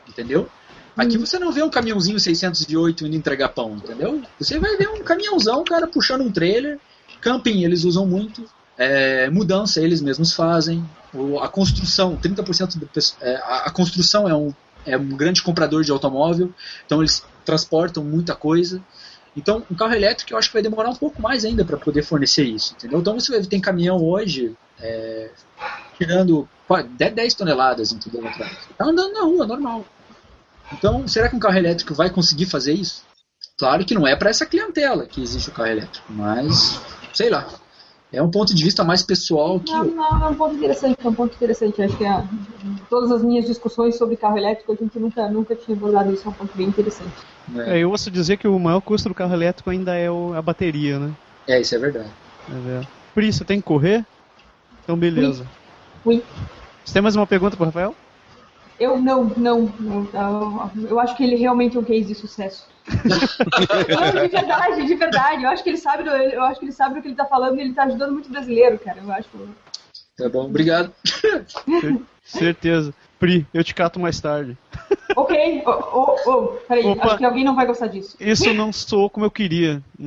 Entendeu? 0.07 0.49
Aqui 0.97 1.17
você 1.17 1.39
não 1.39 1.51
vê 1.51 1.63
um 1.63 1.69
caminhãozinho 1.69 2.19
608 2.19 3.05
indo 3.07 3.15
entregar 3.15 3.49
pão, 3.49 3.75
entendeu? 3.75 4.21
Você 4.39 4.59
vai 4.59 4.75
ver 4.77 4.89
um 4.89 5.03
caminhãozão, 5.03 5.63
cara 5.63 5.87
puxando 5.87 6.21
um 6.21 6.31
trailer. 6.31 6.79
Camping 7.21 7.63
eles 7.63 7.83
usam 7.83 8.05
muito. 8.05 8.45
É, 8.77 9.29
mudança 9.29 9.81
eles 9.81 10.01
mesmos 10.01 10.33
fazem. 10.33 10.83
O- 11.13 11.39
a 11.39 11.47
construção, 11.47 12.15
30% 12.17 12.77
do, 12.77 12.89
é, 13.21 13.35
a, 13.37 13.63
a 13.67 13.69
construção 13.71 14.27
é 14.27 14.35
um, 14.35 14.53
é 14.85 14.97
um 14.97 15.09
grande 15.09 15.41
comprador 15.41 15.83
de 15.83 15.91
automóvel. 15.91 16.53
Então 16.85 17.01
eles 17.01 17.23
transportam 17.45 18.03
muita 18.03 18.35
coisa. 18.35 18.81
Então, 19.35 19.63
um 19.69 19.75
carro 19.75 19.93
elétrico 19.95 20.31
eu 20.33 20.37
acho 20.37 20.49
que 20.49 20.53
vai 20.53 20.61
demorar 20.61 20.89
um 20.89 20.95
pouco 20.95 21.19
mais 21.19 21.43
ainda 21.43 21.65
para 21.65 21.77
poder 21.77 22.03
fornecer 22.03 22.43
isso, 22.43 22.75
entendeu? 22.77 22.99
Então 22.99 23.19
você 23.19 23.41
tem 23.47 23.59
caminhão 23.59 23.97
hoje 23.97 24.55
é, 24.79 25.31
tirando 25.93 26.47
qua- 26.67 26.83
10 26.83 27.13
10 27.15 27.33
toneladas, 27.35 27.91
entendeu? 27.91 28.27
atrás. 28.27 28.51
Tá 28.77 28.85
andando 28.85 29.13
na 29.13 29.23
rua, 29.23 29.45
normal. 29.47 29.85
Então, 30.71 31.07
será 31.07 31.29
que 31.29 31.35
um 31.35 31.39
carro 31.39 31.57
elétrico 31.57 31.93
vai 31.93 32.09
conseguir 32.09 32.45
fazer 32.47 32.73
isso? 32.73 33.03
Claro 33.57 33.85
que 33.85 33.93
não 33.93 34.07
é 34.07 34.15
para 34.15 34.29
essa 34.29 34.45
clientela 34.45 35.05
que 35.05 35.21
existe 35.21 35.49
o 35.49 35.53
carro 35.53 35.69
elétrico, 35.69 36.11
mas 36.11 36.81
sei 37.13 37.29
lá. 37.29 37.47
É 38.11 38.21
um 38.21 38.29
ponto 38.29 38.53
de 38.53 38.63
vista 38.63 38.83
mais 38.83 39.01
pessoal 39.01 39.59
que 39.59 39.71
Não, 39.71 39.85
não, 39.85 40.25
é 40.27 40.29
um 40.29 40.35
ponto 40.35 40.55
interessante, 40.55 40.95
é 41.03 41.09
um 41.09 41.15
ponto 41.15 41.35
interessante. 41.35 41.81
Acho 41.81 41.97
que 41.97 42.03
é, 42.05 42.23
todas 42.87 43.11
as 43.11 43.23
minhas 43.23 43.45
discussões 43.45 43.97
sobre 43.97 44.15
carro 44.17 44.37
elétrico, 44.37 44.71
a 44.71 44.75
gente 44.75 44.99
nunca, 44.99 45.29
nunca 45.31 45.55
tinha 45.55 45.75
abordado 45.75 46.13
isso, 46.13 46.27
é 46.27 46.29
um 46.29 46.33
ponto 46.33 46.55
bem 46.55 46.67
interessante. 46.67 47.15
né? 47.47 47.75
é, 47.75 47.79
eu 47.79 47.89
ouço 47.89 48.11
dizer 48.11 48.37
que 48.37 48.47
o 48.47 48.59
maior 48.59 48.81
custo 48.81 49.09
do 49.09 49.15
carro 49.15 49.33
elétrico 49.33 49.71
ainda 49.71 49.95
é 49.95 50.11
o- 50.11 50.33
a 50.33 50.41
bateria, 50.43 50.99
né? 50.99 51.15
É, 51.47 51.59
isso 51.59 51.73
é 51.73 51.79
verdade. 51.79 52.13
É, 52.47 52.53
é. 52.53 52.81
Por 53.15 53.23
isso, 53.23 53.43
tem 53.45 53.57
que 53.57 53.63
correr? 53.65 54.05
Então, 54.83 54.95
beleza. 54.95 55.49
Você 56.05 56.93
tem 56.93 57.01
mais 57.01 57.15
uma 57.15 57.25
pergunta 57.25 57.55
pro 57.55 57.65
Rafael? 57.65 57.95
Eu 58.79 58.99
não, 58.99 59.25
não, 59.37 59.73
não, 59.79 60.71
eu, 60.89 60.99
acho 60.99 61.15
que 61.15 61.23
ele 61.23 61.35
realmente 61.35 61.77
é 61.77 61.79
um 61.79 61.83
case 61.83 62.05
de 62.05 62.15
sucesso. 62.15 62.67
não, 62.89 64.23
de 64.23 64.27
verdade, 64.27 64.85
de 64.85 64.95
verdade. 64.95 65.43
Eu 65.43 65.49
acho 65.49 65.63
que 65.63 65.69
ele 65.69 65.77
sabe, 65.77 66.03
do, 66.03 66.09
eu 66.09 66.43
acho 66.43 66.59
que 66.59 66.65
ele 66.65 66.71
sabe 66.71 66.95
do 66.95 67.01
que 67.01 67.07
ele 67.07 67.15
tá 67.15 67.25
falando 67.25 67.57
e 67.57 67.61
ele 67.61 67.73
tá 67.73 67.83
ajudando 67.83 68.11
muito 68.11 68.29
brasileiro, 68.29 68.77
cara. 68.79 68.99
Eu 69.01 69.11
acho. 69.11 69.29
Tá 70.17 70.27
bom, 70.27 70.45
obrigado. 70.45 70.91
Certeza. 72.23 72.93
Pri, 73.23 73.47
eu 73.53 73.63
te 73.63 73.73
cato 73.73 73.99
mais 74.01 74.19
tarde. 74.19 74.57
Ok, 75.15 75.63
oh, 75.67 75.71
oh, 75.71 76.15
oh, 76.31 76.47
peraí, 76.67 76.85
Opa. 76.87 77.05
acho 77.05 77.17
que 77.19 77.25
alguém 77.25 77.43
não 77.43 77.55
vai 77.55 77.67
gostar 77.67 77.85
disso. 77.85 78.17
Isso 78.19 78.51
não 78.51 78.73
sou 78.73 79.07
como 79.11 79.25
eu 79.27 79.29
queria. 79.31 79.79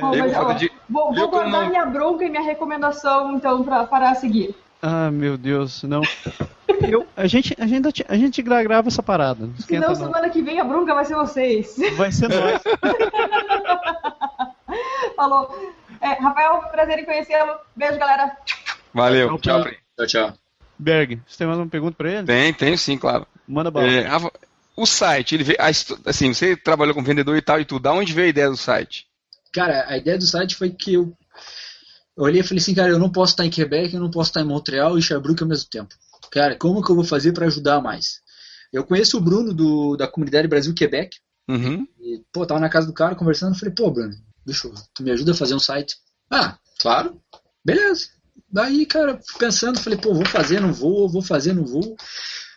Bom, 0.00 0.16
mas, 0.18 0.34
vou 0.34 0.44
ó, 0.44 0.52
de- 0.52 0.70
vou, 0.88 1.14
vou 1.14 1.28
guardar 1.30 1.62
não- 1.62 1.68
minha 1.70 1.86
bronca 1.86 2.24
e 2.24 2.28
minha 2.28 2.42
recomendação, 2.42 3.34
então, 3.34 3.64
pra, 3.64 3.84
para 3.86 4.10
a 4.10 4.14
seguir. 4.14 4.54
Ah, 4.82 5.10
meu 5.10 5.38
Deus, 5.38 5.82
não. 5.84 6.02
Eu, 6.86 7.06
a, 7.16 7.26
gente, 7.26 7.56
a, 7.58 7.66
gente, 7.66 8.04
a 8.06 8.16
gente 8.16 8.42
gra- 8.42 8.62
grava 8.62 8.88
essa 8.88 9.02
parada. 9.02 9.48
Senão, 9.60 9.88
não. 9.88 9.94
semana 9.94 10.28
que 10.28 10.42
vem 10.42 10.60
a 10.60 10.64
bronca 10.64 10.94
vai 10.94 11.06
ser 11.06 11.14
vocês. 11.14 11.74
Vai 11.96 12.12
ser 12.12 12.28
nós. 12.28 12.62
Falou. 15.16 15.72
É, 16.02 16.08
Rafael, 16.22 16.60
prazer 16.70 16.98
em 16.98 17.04
conhecê-lo. 17.06 17.54
Beijo, 17.74 17.98
galera. 17.98 18.36
Valeu, 18.92 19.28
Tchau, 19.28 19.38
tchau, 19.38 19.54
tchau. 19.54 19.62
Pri. 19.64 19.78
Tchau, 19.96 20.06
tchau. 20.06 20.38
Berg, 20.78 21.20
você 21.26 21.38
tem 21.38 21.46
mais 21.46 21.58
uma 21.58 21.68
pergunta 21.68 21.96
pra 21.96 22.10
ele? 22.10 22.26
Tem, 22.26 22.52
tenho 22.54 22.78
sim, 22.78 22.96
claro. 22.96 23.26
Manda 23.46 23.70
bala. 23.70 23.86
É, 23.88 24.02
Rafa, 24.02 24.30
o 24.76 24.86
site, 24.86 25.34
ele 25.34 25.44
veio, 25.44 25.58
a 25.60 25.68
assim, 25.68 26.32
você 26.32 26.56
trabalhou 26.56 26.94
com 26.94 27.02
vendedor 27.02 27.36
e 27.36 27.42
tal 27.42 27.60
e 27.60 27.64
tudo, 27.64 27.82
da 27.82 27.92
onde 27.92 28.12
veio 28.12 28.26
a 28.26 28.30
ideia 28.30 28.48
do 28.48 28.56
site? 28.56 29.06
Cara, 29.52 29.86
a 29.88 29.96
ideia 29.96 30.16
do 30.16 30.26
site 30.26 30.54
foi 30.54 30.70
que 30.70 30.94
eu, 30.94 31.16
eu 32.16 32.24
olhei 32.24 32.40
e 32.40 32.44
falei 32.44 32.60
assim, 32.60 32.74
cara, 32.74 32.90
eu 32.90 32.98
não 32.98 33.10
posso 33.10 33.32
estar 33.32 33.44
em 33.44 33.50
Quebec, 33.50 33.92
eu 33.94 34.00
não 34.00 34.10
posso 34.10 34.30
estar 34.30 34.40
em 34.40 34.46
Montreal 34.46 34.96
e 34.96 35.02
Sherbrooke 35.02 35.42
ao 35.42 35.48
mesmo 35.48 35.68
tempo. 35.68 35.94
Cara, 36.30 36.56
como 36.56 36.82
que 36.82 36.90
eu 36.90 36.94
vou 36.94 37.04
fazer 37.04 37.32
para 37.32 37.46
ajudar 37.46 37.80
mais? 37.80 38.20
Eu 38.72 38.84
conheço 38.84 39.16
o 39.16 39.20
Bruno 39.20 39.52
do, 39.52 39.96
da 39.96 40.06
comunidade 40.06 40.46
Brasil 40.46 40.74
Quebec, 40.74 41.16
Uhum. 41.48 41.88
e, 41.98 42.22
pô, 42.30 42.44
tava 42.46 42.60
na 42.60 42.68
casa 42.68 42.86
do 42.86 42.92
cara 42.92 43.14
conversando, 43.14 43.58
falei, 43.58 43.74
pô, 43.74 43.90
Bruno, 43.90 44.14
deixa 44.44 44.68
eu, 44.68 44.74
tu 44.94 45.02
me 45.02 45.10
ajuda 45.10 45.32
a 45.32 45.34
fazer 45.34 45.54
um 45.54 45.58
site? 45.58 45.96
Ah, 46.30 46.58
claro, 46.78 47.18
beleza. 47.64 48.08
Daí, 48.50 48.86
cara, 48.86 49.20
pensando, 49.38 49.78
falei, 49.78 49.98
pô, 49.98 50.14
vou 50.14 50.26
fazer, 50.26 50.60
não 50.60 50.72
vou, 50.72 51.08
vou 51.08 51.22
fazer, 51.22 51.52
não 51.52 51.64
vou. 51.64 51.96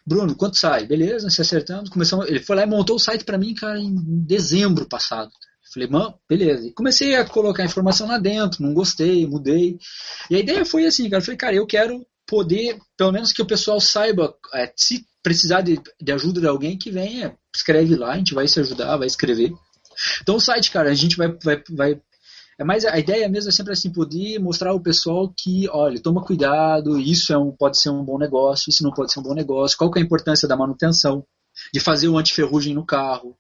Bruno, 0.06 0.36
quanto 0.36 0.58
sai? 0.58 0.86
Beleza, 0.86 1.30
se 1.30 1.42
acertamos. 1.42 1.89
Começamos, 1.89 2.28
ele 2.28 2.39
foi 2.39 2.56
lá 2.56 2.64
e 2.64 2.68
montou 2.68 2.96
o 2.96 3.00
site 3.00 3.24
pra 3.24 3.38
mim, 3.38 3.54
cara, 3.54 3.80
em 3.80 3.94
dezembro 4.26 4.88
passado. 4.88 5.32
Falei, 5.74 5.88
mano, 5.88 6.16
beleza. 6.28 6.68
E 6.68 6.74
comecei 6.74 7.16
a 7.16 7.26
colocar 7.26 7.64
informação 7.64 8.08
lá 8.08 8.18
dentro, 8.18 8.62
não 8.64 8.74
gostei, 8.74 9.26
mudei. 9.26 9.78
E 10.30 10.36
a 10.36 10.39
ideia 10.39 10.66
foi 10.66 10.86
assim, 10.86 11.10
cara, 11.10 11.22
falei, 11.22 11.38
cara, 11.38 11.56
eu 11.56 11.66
quero 11.66 12.06
poder, 12.28 12.78
pelo 12.98 13.12
menos 13.12 13.32
que 13.32 13.42
o 13.42 13.48
pessoal 13.48 13.80
saiba, 13.80 14.34
é, 14.54 14.72
se 14.76 15.06
precisar 15.24 15.62
de, 15.62 15.80
de 16.02 16.12
ajuda 16.12 16.42
de 16.42 16.48
alguém, 16.48 16.78
que 16.78 16.92
venha, 16.92 17.38
escreve 17.56 17.96
lá, 17.96 18.12
a 18.12 18.18
gente 18.18 18.34
vai 18.34 18.48
se 18.48 18.60
ajudar, 18.60 18.98
vai 18.98 19.08
escrever. 19.08 19.54
Então 20.22 20.36
o 20.36 20.39
site, 20.39 20.72
cara, 20.72 20.89
a 20.89 20.94
gente 20.94 21.16
vai, 21.16 21.30
vai, 21.44 21.64
vai 21.70 22.02
é 22.62 22.64
mais 22.64 22.86
a 22.86 22.99
ideia 22.99 23.28
mesmo 23.28 23.49
é 23.49 23.51
sempre 23.51 23.74
assim 23.74 23.91
poder 23.91 24.38
mostrar 24.38 24.70
ao 24.70 24.80
pessoal 24.80 25.34
que, 25.36 25.68
olha, 25.70 25.99
toma 25.99 26.24
cuidado, 26.24 26.99
isso 26.99 27.34
é 27.34 27.38
um, 27.38 27.51
pode 27.51 27.80
ser 27.80 27.89
um 27.89 28.05
bom 28.05 28.20
negócio, 28.20 28.70
isso 28.70 28.84
não 28.84 28.91
pode 28.91 29.12
ser 29.12 29.20
um 29.20 29.24
bom 29.24 29.34
negócio, 29.34 29.76
qual 29.76 29.89
que 29.89 29.97
é 29.97 30.01
a 30.01 30.05
importância 30.05 30.47
da 30.47 30.55
manutenção, 30.55 31.26
de 31.74 31.80
fazer 31.80 32.07
o 32.07 32.20
antiferrugem 32.20 32.76
no 32.76 32.86
carro, 32.86 33.36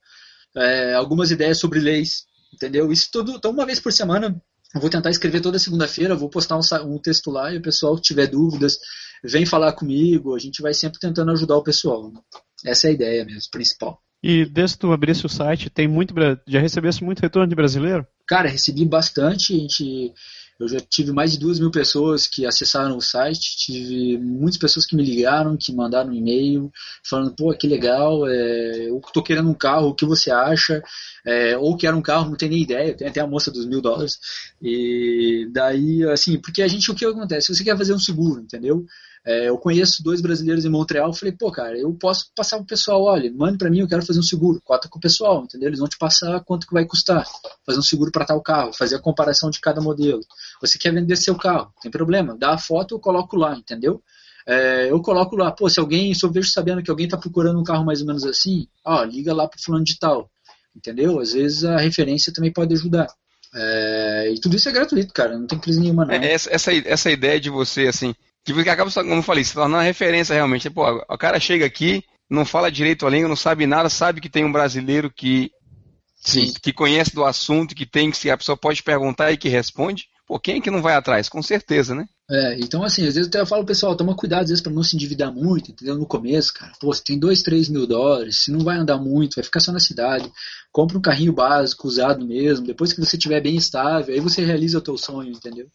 é, 0.57 0.95
algumas 0.95 1.29
ideias 1.29 1.59
sobre 1.59 1.79
leis, 1.79 2.23
entendeu? 2.51 2.91
Isso 2.91 3.09
tudo, 3.11 3.33
então 3.33 3.51
uma 3.51 3.63
vez 3.63 3.79
por 3.79 3.93
semana 3.93 4.41
eu 4.73 4.81
vou 4.81 4.89
tentar 4.89 5.11
escrever 5.11 5.39
toda 5.39 5.59
segunda-feira, 5.59 6.15
vou 6.15 6.27
postar 6.27 6.57
um, 6.57 6.95
um, 6.95 6.97
texto 6.97 7.29
lá 7.29 7.53
e 7.53 7.57
o 7.57 7.61
pessoal 7.61 7.95
que 7.97 8.01
tiver 8.01 8.25
dúvidas, 8.25 8.79
vem 9.23 9.45
falar 9.45 9.73
comigo, 9.73 10.33
a 10.33 10.39
gente 10.39 10.63
vai 10.63 10.73
sempre 10.73 10.99
tentando 10.99 11.29
ajudar 11.29 11.57
o 11.57 11.63
pessoal. 11.63 12.11
Né? 12.11 12.19
Essa 12.65 12.87
é 12.87 12.89
a 12.89 12.93
ideia 12.93 13.23
mesmo, 13.23 13.51
principal. 13.51 14.01
E 14.23 14.45
desde 14.45 14.75
que 14.75 14.81
tu 14.81 14.91
abrisse 14.91 15.25
o 15.25 15.29
site, 15.29 15.69
tem 15.69 15.87
muito, 15.87 16.13
já 16.47 16.59
recebesse 16.59 17.03
muito 17.03 17.19
retorno 17.19 17.47
de 17.47 17.55
brasileiro? 17.55 18.05
Cara, 18.31 18.47
recebi 18.47 18.85
bastante. 18.85 19.53
A 19.53 19.57
gente, 19.57 20.13
eu 20.57 20.65
já 20.65 20.79
tive 20.79 21.11
mais 21.11 21.33
de 21.33 21.37
duas 21.37 21.59
mil 21.59 21.69
pessoas 21.69 22.27
que 22.27 22.45
acessaram 22.45 22.95
o 22.95 23.01
site. 23.01 23.57
Tive 23.57 24.17
muitas 24.19 24.55
pessoas 24.55 24.85
que 24.85 24.95
me 24.95 25.03
ligaram, 25.03 25.57
que 25.57 25.75
mandaram 25.75 26.11
um 26.11 26.13
e-mail, 26.13 26.71
falando: 27.03 27.35
pô, 27.35 27.53
que 27.53 27.67
legal, 27.67 28.25
é, 28.25 28.87
eu 28.87 29.01
tô 29.13 29.21
querendo 29.21 29.49
um 29.49 29.53
carro, 29.53 29.89
o 29.89 29.93
que 29.93 30.05
você 30.05 30.31
acha? 30.31 30.81
É, 31.25 31.57
ou 31.57 31.75
quero 31.75 31.97
um 31.97 32.01
carro, 32.01 32.29
não 32.29 32.37
tenho 32.37 32.53
nem 32.53 32.61
ideia. 32.61 32.95
Tem 32.95 33.09
até 33.09 33.19
a 33.19 33.27
moça 33.27 33.51
dos 33.51 33.65
mil 33.65 33.81
dólares. 33.81 34.17
E 34.61 35.49
daí, 35.51 36.05
assim, 36.09 36.39
porque 36.39 36.61
a 36.61 36.69
gente, 36.69 36.89
o 36.89 36.95
que 36.95 37.03
acontece? 37.03 37.53
Você 37.53 37.65
quer 37.65 37.77
fazer 37.77 37.93
um 37.93 37.99
seguro, 37.99 38.39
entendeu? 38.39 38.85
É, 39.23 39.49
eu 39.49 39.57
conheço 39.57 40.03
dois 40.03 40.19
brasileiros 40.19 40.65
em 40.65 40.69
Montreal, 40.69 41.13
falei, 41.13 41.35
pô, 41.37 41.51
cara, 41.51 41.77
eu 41.77 41.93
posso 41.93 42.31
passar 42.35 42.57
pro 42.57 42.65
pessoal, 42.65 43.03
olha, 43.03 43.31
mande 43.31 43.57
para 43.57 43.69
mim, 43.69 43.79
eu 43.79 43.87
quero 43.87 44.03
fazer 44.03 44.19
um 44.19 44.23
seguro, 44.23 44.59
cota 44.63 44.89
com 44.89 44.97
o 44.97 45.01
pessoal, 45.01 45.43
entendeu? 45.43 45.69
Eles 45.69 45.79
vão 45.79 45.87
te 45.87 45.97
passar 45.97 46.43
quanto 46.43 46.65
que 46.65 46.73
vai 46.73 46.85
custar, 46.85 47.23
fazer 47.63 47.77
um 47.77 47.83
seguro 47.83 48.11
para 48.11 48.25
tal 48.25 48.41
carro, 48.41 48.73
fazer 48.73 48.95
a 48.95 48.99
comparação 48.99 49.51
de 49.51 49.59
cada 49.59 49.79
modelo. 49.79 50.21
Você 50.59 50.79
quer 50.79 50.91
vender 50.91 51.15
seu 51.17 51.35
carro, 51.35 51.71
tem 51.81 51.91
problema, 51.91 52.35
dá 52.35 52.55
a 52.55 52.57
foto, 52.57 52.95
eu 52.95 52.99
coloco 52.99 53.35
lá, 53.35 53.55
entendeu? 53.55 54.01
É, 54.47 54.89
eu 54.89 54.99
coloco 55.03 55.35
lá, 55.35 55.51
pô, 55.51 55.69
se 55.69 55.79
alguém, 55.79 56.15
se 56.15 56.25
eu 56.25 56.31
vejo 56.31 56.49
sabendo 56.49 56.81
que 56.81 56.89
alguém 56.89 57.05
está 57.05 57.15
procurando 57.15 57.59
um 57.59 57.63
carro 57.63 57.85
mais 57.85 58.01
ou 58.01 58.07
menos 58.07 58.25
assim, 58.25 58.67
ó, 58.83 59.03
liga 59.03 59.35
lá 59.35 59.47
pro 59.47 59.61
fulano 59.61 59.83
de 59.83 59.99
tal, 59.99 60.31
entendeu? 60.75 61.19
Às 61.19 61.33
vezes 61.33 61.63
a 61.63 61.77
referência 61.77 62.33
também 62.33 62.51
pode 62.51 62.73
ajudar. 62.73 63.05
É, 63.53 64.31
e 64.33 64.39
tudo 64.39 64.55
isso 64.55 64.67
é 64.67 64.71
gratuito, 64.71 65.13
cara, 65.13 65.37
não 65.37 65.45
tem 65.45 65.59
crise 65.59 65.79
nenhuma 65.79 66.05
não. 66.05 66.13
É, 66.13 66.31
essa, 66.31 66.73
essa 66.73 67.11
ideia 67.11 67.39
de 67.39 67.51
você, 67.51 67.85
assim, 67.85 68.15
Tipo, 68.43 68.63
que 68.63 68.69
acaba, 68.69 68.91
como 68.91 69.13
eu 69.13 69.23
falei, 69.23 69.43
se 69.43 69.53
tornando 69.53 69.83
referência 69.83 70.33
realmente. 70.33 70.69
Pô, 70.69 70.83
o 71.07 71.17
cara 71.17 71.39
chega 71.39 71.65
aqui, 71.65 72.03
não 72.29 72.45
fala 72.45 72.71
direito 72.71 73.05
a 73.05 73.09
língua, 73.09 73.29
não 73.29 73.35
sabe 73.35 73.67
nada, 73.67 73.89
sabe 73.89 74.21
que 74.21 74.29
tem 74.29 74.43
um 74.43 74.51
brasileiro 74.51 75.11
que, 75.11 75.51
Sim. 76.15 76.53
que 76.61 76.73
conhece 76.73 77.13
do 77.13 77.25
assunto, 77.25 77.75
que 77.75 77.85
tem, 77.85 78.09
que 78.09 78.29
a 78.29 78.37
pessoa 78.37 78.57
pode 78.57 78.81
perguntar 78.81 79.31
e 79.31 79.37
que 79.37 79.49
responde. 79.49 80.07
Pô, 80.25 80.39
quem 80.39 80.57
é 80.57 80.61
que 80.61 80.71
não 80.71 80.81
vai 80.81 80.95
atrás? 80.95 81.27
Com 81.27 81.43
certeza, 81.43 81.93
né? 81.93 82.05
É, 82.29 82.57
então 82.57 82.81
assim, 82.83 83.05
às 83.05 83.15
vezes 83.15 83.27
até 83.27 83.41
eu 83.41 83.45
falo, 83.45 83.65
pessoal, 83.65 83.97
toma 83.97 84.15
cuidado 84.15 84.43
às 84.43 84.49
vezes 84.49 84.61
para 84.63 84.71
não 84.71 84.81
se 84.81 84.95
endividar 84.95 85.29
muito, 85.29 85.71
entendeu? 85.71 85.97
No 85.97 86.05
começo, 86.05 86.53
cara, 86.53 86.71
pô, 86.79 86.93
você 86.93 87.03
tem 87.03 87.19
dois, 87.19 87.41
três 87.41 87.67
mil 87.67 87.85
dólares, 87.85 88.43
se 88.43 88.51
não 88.51 88.61
vai 88.61 88.77
andar 88.77 88.97
muito, 88.97 89.35
vai 89.35 89.43
ficar 89.43 89.59
só 89.59 89.73
na 89.73 89.79
cidade, 89.81 90.31
compra 90.71 90.97
um 90.97 91.01
carrinho 91.01 91.33
básico, 91.33 91.85
usado 91.85 92.25
mesmo, 92.25 92.65
depois 92.65 92.93
que 92.93 93.01
você 93.01 93.17
estiver 93.17 93.41
bem 93.41 93.57
estável, 93.57 94.15
aí 94.15 94.21
você 94.21 94.45
realiza 94.45 94.77
o 94.77 94.81
teu 94.81 94.97
sonho, 94.97 95.33
entendeu? 95.33 95.67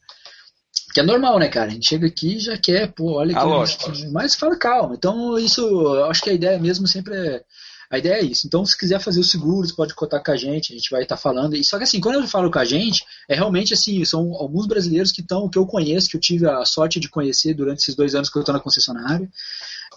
Que 0.97 1.01
é 1.01 1.03
normal, 1.03 1.39
né, 1.39 1.51
cara? 1.51 1.67
A 1.67 1.75
gente 1.75 1.91
chega 1.91 2.07
aqui 2.07 2.37
e 2.37 2.41
já 2.41 2.57
quer, 2.57 2.91
pô, 2.91 3.19
olha 3.19 3.35
que. 3.35 3.39
Ah, 3.39 3.65
gente... 3.67 4.09
Mas 4.09 4.35
fala 4.35 4.57
calma. 4.57 4.95
Então, 4.95 5.39
isso, 5.39 5.61
eu 5.61 6.07
acho 6.07 6.23
que 6.23 6.31
a 6.31 6.33
ideia 6.33 6.59
mesmo 6.59 6.87
sempre 6.87 7.15
é. 7.15 7.43
A 7.91 7.99
ideia 7.99 8.15
é 8.15 8.25
isso. 8.25 8.47
Então, 8.47 8.65
se 8.65 8.75
quiser 8.75 8.99
fazer 8.99 9.21
o 9.21 9.25
seguro, 9.25 9.69
você 9.69 9.75
pode 9.75 9.95
contar 9.95 10.21
com 10.21 10.31
a 10.31 10.37
gente, 10.39 10.73
a 10.73 10.75
gente 10.75 10.89
vai 10.89 11.03
estar 11.03 11.17
tá 11.17 11.21
falando. 11.21 11.55
E 11.55 11.63
só 11.63 11.77
que 11.77 11.85
assim, 11.85 12.01
quando 12.01 12.15
eu 12.15 12.27
falo 12.27 12.51
com 12.51 12.59
a 12.59 12.65
gente, 12.65 13.05
é 13.29 13.35
realmente 13.35 13.75
assim, 13.75 14.03
são 14.07 14.33
alguns 14.37 14.67
brasileiros 14.67 15.13
que 15.13 15.21
estão, 15.21 15.51
que 15.51 15.59
eu 15.59 15.67
conheço, 15.67 16.09
que 16.09 16.17
eu 16.17 16.21
tive 16.21 16.49
a 16.49 16.65
sorte 16.65 16.99
de 16.99 17.11
conhecer 17.11 17.53
durante 17.53 17.81
esses 17.81 17.95
dois 17.95 18.15
anos 18.15 18.31
que 18.31 18.39
eu 18.39 18.41
estou 18.41 18.55
na 18.55 18.61
concessionária. 18.61 19.29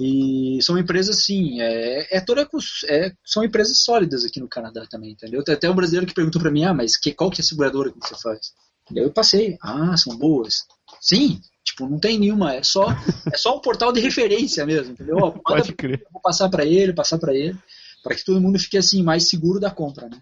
E 0.02 0.60
são 0.62 0.78
empresas 0.78 1.18
assim, 1.18 1.62
é, 1.62 2.18
é 2.18 2.20
toda, 2.20 2.46
é, 2.90 3.14
são 3.24 3.42
empresas 3.42 3.84
sólidas 3.84 4.26
aqui 4.26 4.42
no 4.42 4.50
Canadá 4.50 4.86
também, 4.90 5.12
entendeu? 5.12 5.46
Tem 5.46 5.56
até 5.56 5.70
um 5.70 5.76
brasileiro 5.76 6.06
que 6.06 6.14
perguntou 6.14 6.42
para 6.42 6.52
mim, 6.52 6.66
ah, 6.66 6.74
mas 6.74 6.98
que, 6.98 7.14
qual 7.14 7.32
que 7.32 7.40
é 7.40 7.44
a 7.44 7.48
seguradora 7.48 7.90
que 7.90 8.00
você 8.02 8.22
faz? 8.22 8.52
E 8.92 9.00
eu 9.00 9.12
passei, 9.12 9.58
ah, 9.62 9.96
são 9.96 10.18
boas. 10.18 10.66
Sim, 11.02 11.40
tipo, 11.64 11.88
não 11.88 12.00
tem 12.00 12.20
nenhuma, 12.20 12.56
é 12.56 12.64
só, 12.64 12.88
é 13.32 13.38
só 13.38 13.58
um 13.58 13.62
portal 13.62 13.92
de 13.92 14.00
referência 14.00 14.66
mesmo, 14.66 14.94
entendeu? 14.94 15.18
Ó, 15.18 15.32
Pode 15.32 15.74
crer. 15.74 16.04
Vou 16.12 16.22
passar 16.22 16.50
para 16.50 16.66
ele, 16.66 16.94
passar 16.94 17.18
para 17.18 17.34
ele, 17.34 17.58
para 18.04 18.16
que 18.16 18.26
todo 18.26 18.42
mundo 18.42 18.60
fique 18.60 18.78
assim 18.78 19.04
mais 19.04 19.30
seguro 19.30 19.60
da 19.60 19.72
compra, 19.72 20.08
né? 20.10 20.20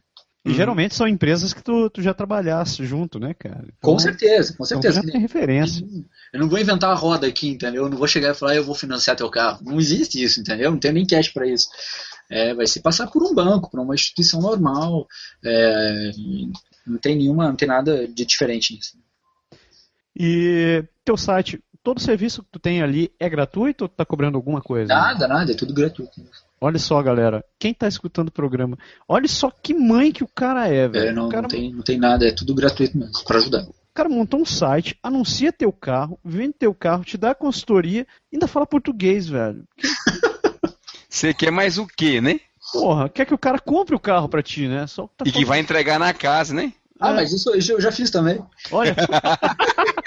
E 0.48 0.54
geralmente 0.54 0.96
são 0.96 1.08
empresas 1.08 1.54
que 1.54 1.62
tu, 1.62 1.90
tu 1.90 2.02
já 2.02 2.14
trabalhasse 2.14 2.86
junto, 2.86 3.20
né, 3.20 3.34
cara? 3.34 3.66
Então, 3.66 3.92
com 3.92 4.00
certeza, 4.00 4.56
com 4.56 4.64
certeza. 4.64 5.00
Então 5.00 5.08
já 5.08 5.12
tem 5.12 5.22
referência. 5.22 5.86
Eu 6.34 6.40
não 6.40 6.48
vou 6.48 6.58
inventar 6.58 6.92
a 6.92 6.96
roda 6.96 7.28
aqui, 7.28 7.50
entendeu? 7.50 7.84
Eu 7.84 7.90
não 7.90 7.98
vou 7.98 8.08
chegar 8.08 8.32
e 8.32 8.34
falar, 8.34 8.56
eu 8.56 8.64
vou 8.64 8.74
financiar 8.74 9.18
teu 9.18 9.30
carro. 9.30 9.60
Não 9.62 9.78
existe 9.78 10.24
isso, 10.24 10.40
entendeu? 10.40 10.72
Não 10.72 10.80
tem 10.80 10.94
nem 10.94 11.06
cash 11.06 11.30
para 11.30 11.46
isso. 11.46 11.68
É, 12.30 12.54
vai 12.54 12.66
se 12.66 12.82
passar 12.82 13.08
por 13.08 13.22
um 13.24 13.34
banco, 13.34 13.70
por 13.70 13.80
uma 13.80 13.94
instituição 13.96 14.42
normal. 14.42 15.06
É, 15.44 16.12
não 16.86 16.98
tem 16.98 17.18
nenhuma, 17.18 17.50
não 17.50 17.56
tem 17.56 17.68
nada 17.68 18.08
de 18.08 18.26
diferente 18.26 18.74
nisso. 18.74 18.98
E 20.20 20.84
teu 21.06 21.16
site, 21.16 21.62
todo 21.84 22.02
serviço 22.02 22.42
que 22.42 22.50
tu 22.52 22.60
tem 22.60 22.82
ali 22.82 23.12
é 23.20 23.30
gratuito 23.30 23.84
ou 23.84 23.88
tu 23.88 23.96
tá 23.96 24.04
cobrando 24.04 24.36
alguma 24.36 24.62
coisa? 24.62 24.88
Nada, 24.88 25.28
nada, 25.28 25.52
é 25.52 25.56
tudo 25.56 25.74
gratuito. 25.74 26.22
Olha 26.60 26.80
só, 26.80 27.02
galera, 27.04 27.46
quem 27.60 27.72
tá 27.74 27.88
escutando 27.88 28.30
o 28.30 28.32
programa, 28.32 28.78
olha 29.08 29.28
só 29.28 29.52
que 29.52 29.76
mãe 29.76 30.12
que 30.12 30.24
o 30.24 30.28
cara 30.28 30.68
é, 30.68 30.88
velho. 30.88 31.10
É, 31.10 31.14
não, 31.14 31.30
cara... 31.30 31.44
não, 31.44 31.50
tem, 31.50 31.72
não 31.72 31.84
tem 31.84 32.00
nada, 32.00 32.28
é 32.28 32.32
tudo 32.32 32.56
gratuito 32.56 32.98
mesmo, 32.98 33.24
pra 33.26 33.38
ajudar. 33.38 33.62
O 33.64 33.94
cara 33.94 34.10
montou 34.10 34.42
um 34.42 34.46
site, 34.46 34.98
anuncia 35.04 35.54
teu 35.54 35.72
carro, 35.72 36.20
vende 36.26 36.54
teu 36.54 36.74
carro, 36.74 37.04
te 37.04 37.18
dá 37.18 37.36
consultoria, 37.36 38.08
ainda 38.34 38.48
fala 38.48 38.66
português, 38.66 39.28
velho. 39.28 39.64
Você 41.08 41.34
quer 41.34 41.52
mais 41.52 41.78
o 41.78 41.88
quê, 41.88 42.20
né? 42.20 42.40
Porra, 42.74 43.08
quer 43.08 43.26
que 43.26 43.34
o 43.34 43.40
cara 43.40 43.60
compre 43.60 43.96
o 43.96 44.00
carro 44.00 44.28
pra 44.28 44.44
ti, 44.44 44.68
né? 44.68 44.86
Só 44.88 45.08
tá 45.08 45.24
e 45.26 45.32
que 45.32 45.46
vai 45.46 45.60
entregar 45.60 45.98
na 46.00 46.14
casa, 46.14 46.54
né? 46.54 46.74
Ah, 47.00 47.12
é. 47.12 47.14
mas 47.14 47.32
isso, 47.32 47.56
isso 47.56 47.72
eu 47.72 47.82
já 47.82 47.92
fiz 47.92 48.12
também. 48.12 48.44
Olha. 48.72 48.96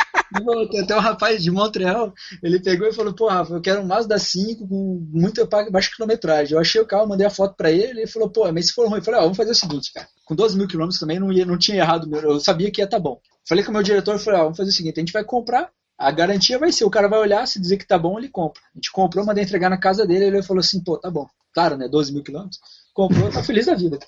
Tem 0.70 0.80
até 0.80 0.96
um 0.96 1.00
rapaz 1.00 1.42
de 1.42 1.50
Montreal, 1.50 2.12
ele 2.42 2.60
pegou 2.60 2.86
e 2.86 2.92
falou, 2.92 3.12
pô, 3.12 3.28
Rafa, 3.28 3.54
eu 3.54 3.60
quero 3.60 3.80
um 3.80 3.86
Mazda 3.86 4.18
5 4.18 4.66
com 4.66 5.08
muita 5.12 5.44
baixa 5.44 5.90
quilometragem. 5.94 6.54
Eu 6.54 6.60
achei 6.60 6.80
o 6.80 6.86
carro, 6.86 7.08
mandei 7.08 7.26
a 7.26 7.30
foto 7.30 7.56
pra 7.56 7.70
ele, 7.70 8.00
ele 8.00 8.06
falou, 8.06 8.30
pô, 8.30 8.50
mas 8.52 8.68
se 8.68 8.72
for 8.72 8.88
ruim, 8.88 8.98
eu 8.98 9.04
falei, 9.04 9.20
ó, 9.20 9.22
vamos 9.24 9.36
fazer 9.36 9.50
o 9.50 9.54
seguinte, 9.54 9.92
cara, 9.92 10.06
com 10.24 10.34
12 10.34 10.56
mil 10.56 10.68
quilômetros 10.68 11.00
também 11.00 11.18
não, 11.18 11.32
ia, 11.32 11.44
não 11.44 11.58
tinha 11.58 11.78
errado, 11.78 12.08
eu 12.16 12.38
sabia 12.38 12.70
que 12.70 12.80
ia 12.80 12.86
tá 12.86 12.98
bom. 12.98 13.20
Falei 13.48 13.64
com 13.64 13.70
o 13.70 13.74
meu 13.74 13.82
diretor, 13.82 14.18
falei, 14.18 14.40
ó, 14.40 14.42
vamos 14.44 14.56
fazer 14.56 14.70
o 14.70 14.74
seguinte, 14.74 14.98
a 14.98 15.00
gente 15.00 15.12
vai 15.12 15.24
comprar, 15.24 15.70
a 15.98 16.10
garantia 16.10 16.58
vai 16.58 16.70
ser, 16.70 16.84
o 16.84 16.90
cara 16.90 17.08
vai 17.08 17.18
olhar, 17.18 17.46
se 17.46 17.60
dizer 17.60 17.76
que 17.76 17.86
tá 17.86 17.98
bom, 17.98 18.18
ele 18.18 18.28
compra. 18.28 18.62
A 18.72 18.78
gente 18.78 18.92
comprou, 18.92 19.24
mandei 19.24 19.44
entregar 19.44 19.68
na 19.68 19.78
casa 19.78 20.06
dele, 20.06 20.26
ele 20.26 20.42
falou 20.42 20.60
assim, 20.60 20.82
pô, 20.82 20.96
tá 20.96 21.10
bom, 21.10 21.26
claro, 21.52 21.76
né, 21.76 21.88
12 21.88 22.12
mil 22.12 22.22
quilômetros, 22.22 22.60
comprou, 22.94 23.30
tá 23.30 23.42
feliz 23.42 23.66
da 23.66 23.74
vida. 23.74 23.98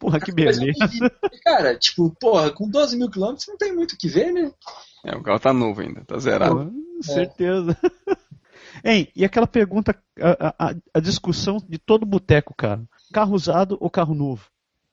Porra, 0.00 0.18
que 0.18 0.32
beleza. 0.32 0.62
Cara, 1.44 1.76
tipo, 1.76 2.10
porra, 2.18 2.50
com 2.50 2.68
12 2.68 2.96
mil 2.96 3.10
quilômetros 3.10 3.46
não 3.46 3.58
tem 3.58 3.74
muito 3.74 3.92
o 3.92 3.98
que 3.98 4.08
ver, 4.08 4.32
né? 4.32 4.50
É, 5.04 5.16
o 5.16 5.22
carro 5.22 5.40
tá 5.40 5.52
novo 5.52 5.80
ainda, 5.80 6.04
tá 6.04 6.18
zerado. 6.18 6.70
Pô, 6.70 7.02
certeza. 7.02 7.76
É. 8.08 8.16
Hein, 8.84 9.08
e 9.14 9.24
aquela 9.24 9.46
pergunta, 9.46 9.94
a, 10.18 10.54
a, 10.68 10.74
a 10.94 11.00
discussão 11.00 11.58
de 11.68 11.76
todo 11.76 12.06
boteco, 12.06 12.54
cara. 12.54 12.82
Carro 13.12 13.34
usado 13.34 13.76
ou 13.80 13.90
carro 13.90 14.14
novo? 14.14 14.46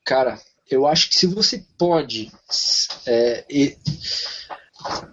Cara, 0.03 0.38
eu 0.69 0.85
acho 0.85 1.09
que 1.09 1.15
se 1.15 1.27
você 1.27 1.63
pode. 1.77 2.31
É, 3.05 3.45
e, 3.49 3.77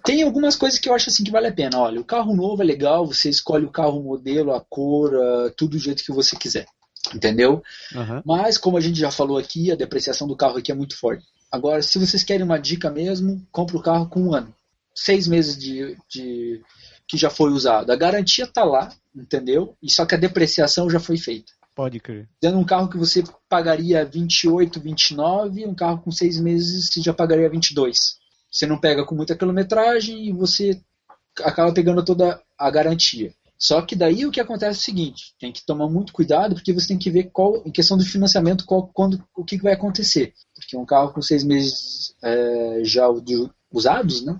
tem 0.04 0.22
algumas 0.22 0.56
coisas 0.56 0.78
que 0.78 0.88
eu 0.88 0.94
acho 0.94 1.08
assim 1.08 1.24
que 1.24 1.30
vale 1.30 1.46
a 1.46 1.52
pena. 1.52 1.78
Olha, 1.78 2.00
o 2.00 2.04
carro 2.04 2.34
novo 2.34 2.62
é 2.62 2.64
legal, 2.64 3.06
você 3.06 3.28
escolhe 3.28 3.64
o 3.64 3.70
carro, 3.70 4.00
o 4.00 4.04
modelo, 4.04 4.52
a 4.52 4.60
cor, 4.60 5.12
tudo 5.56 5.72
do 5.72 5.78
jeito 5.78 6.02
que 6.02 6.12
você 6.12 6.36
quiser. 6.36 6.66
Entendeu? 7.14 7.62
Uhum. 7.94 8.22
Mas, 8.24 8.56
como 8.56 8.76
a 8.76 8.80
gente 8.80 8.98
já 8.98 9.10
falou 9.10 9.36
aqui, 9.36 9.70
a 9.70 9.76
depreciação 9.76 10.26
do 10.26 10.36
carro 10.36 10.58
aqui 10.58 10.72
é 10.72 10.74
muito 10.74 10.96
forte. 10.96 11.24
Agora, 11.50 11.82
se 11.82 11.98
vocês 11.98 12.24
querem 12.24 12.44
uma 12.44 12.58
dica 12.58 12.90
mesmo, 12.90 13.46
compre 13.52 13.76
o 13.76 13.82
carro 13.82 14.08
com 14.08 14.20
um 14.20 14.34
ano. 14.34 14.52
Seis 14.94 15.26
meses 15.26 15.58
de, 15.58 15.96
de 16.08 16.62
que 17.06 17.16
já 17.16 17.30
foi 17.30 17.50
usado. 17.50 17.90
A 17.90 17.96
garantia 17.96 18.44
está 18.44 18.64
lá, 18.64 18.92
entendeu? 19.14 19.76
E 19.82 19.92
só 19.92 20.06
que 20.06 20.14
a 20.14 20.18
depreciação 20.18 20.88
já 20.88 21.00
foi 21.00 21.16
feita. 21.16 21.52
Pode 21.74 21.98
crer. 21.98 22.28
Tendo 22.40 22.58
um 22.58 22.64
carro 22.64 22.88
que 22.88 22.96
você 22.96 23.24
pagaria 23.48 24.04
28, 24.04 24.78
29, 24.78 25.66
um 25.66 25.74
carro 25.74 25.98
com 26.02 26.10
seis 26.10 26.38
meses 26.38 26.88
você 26.88 27.00
já 27.00 27.12
pagaria 27.12 27.50
22. 27.50 27.98
Você 28.50 28.66
não 28.66 28.78
pega 28.78 29.04
com 29.04 29.16
muita 29.16 29.36
quilometragem 29.36 30.28
e 30.28 30.32
você 30.32 30.80
acaba 31.42 31.74
pegando 31.74 32.04
toda 32.04 32.40
a 32.56 32.70
garantia. 32.70 33.34
Só 33.58 33.82
que 33.82 33.96
daí 33.96 34.26
o 34.26 34.30
que 34.30 34.40
acontece 34.40 34.78
é 34.78 34.80
o 34.80 34.84
seguinte, 34.84 35.34
tem 35.38 35.52
que 35.52 35.64
tomar 35.64 35.88
muito 35.88 36.12
cuidado 36.12 36.54
porque 36.54 36.72
você 36.72 36.88
tem 36.88 36.98
que 36.98 37.10
ver 37.10 37.30
qual, 37.32 37.62
em 37.64 37.70
questão 37.70 37.96
do 37.96 38.04
financiamento, 38.04 38.64
qual, 38.64 38.88
quando, 38.88 39.22
o 39.34 39.44
que, 39.44 39.56
que 39.56 39.64
vai 39.64 39.72
acontecer. 39.72 40.32
Porque 40.54 40.76
um 40.76 40.84
carro 40.84 41.12
com 41.12 41.22
seis 41.22 41.42
meses 41.42 42.14
é, 42.22 42.80
já 42.84 43.08
usados, 43.72 44.24
né, 44.24 44.38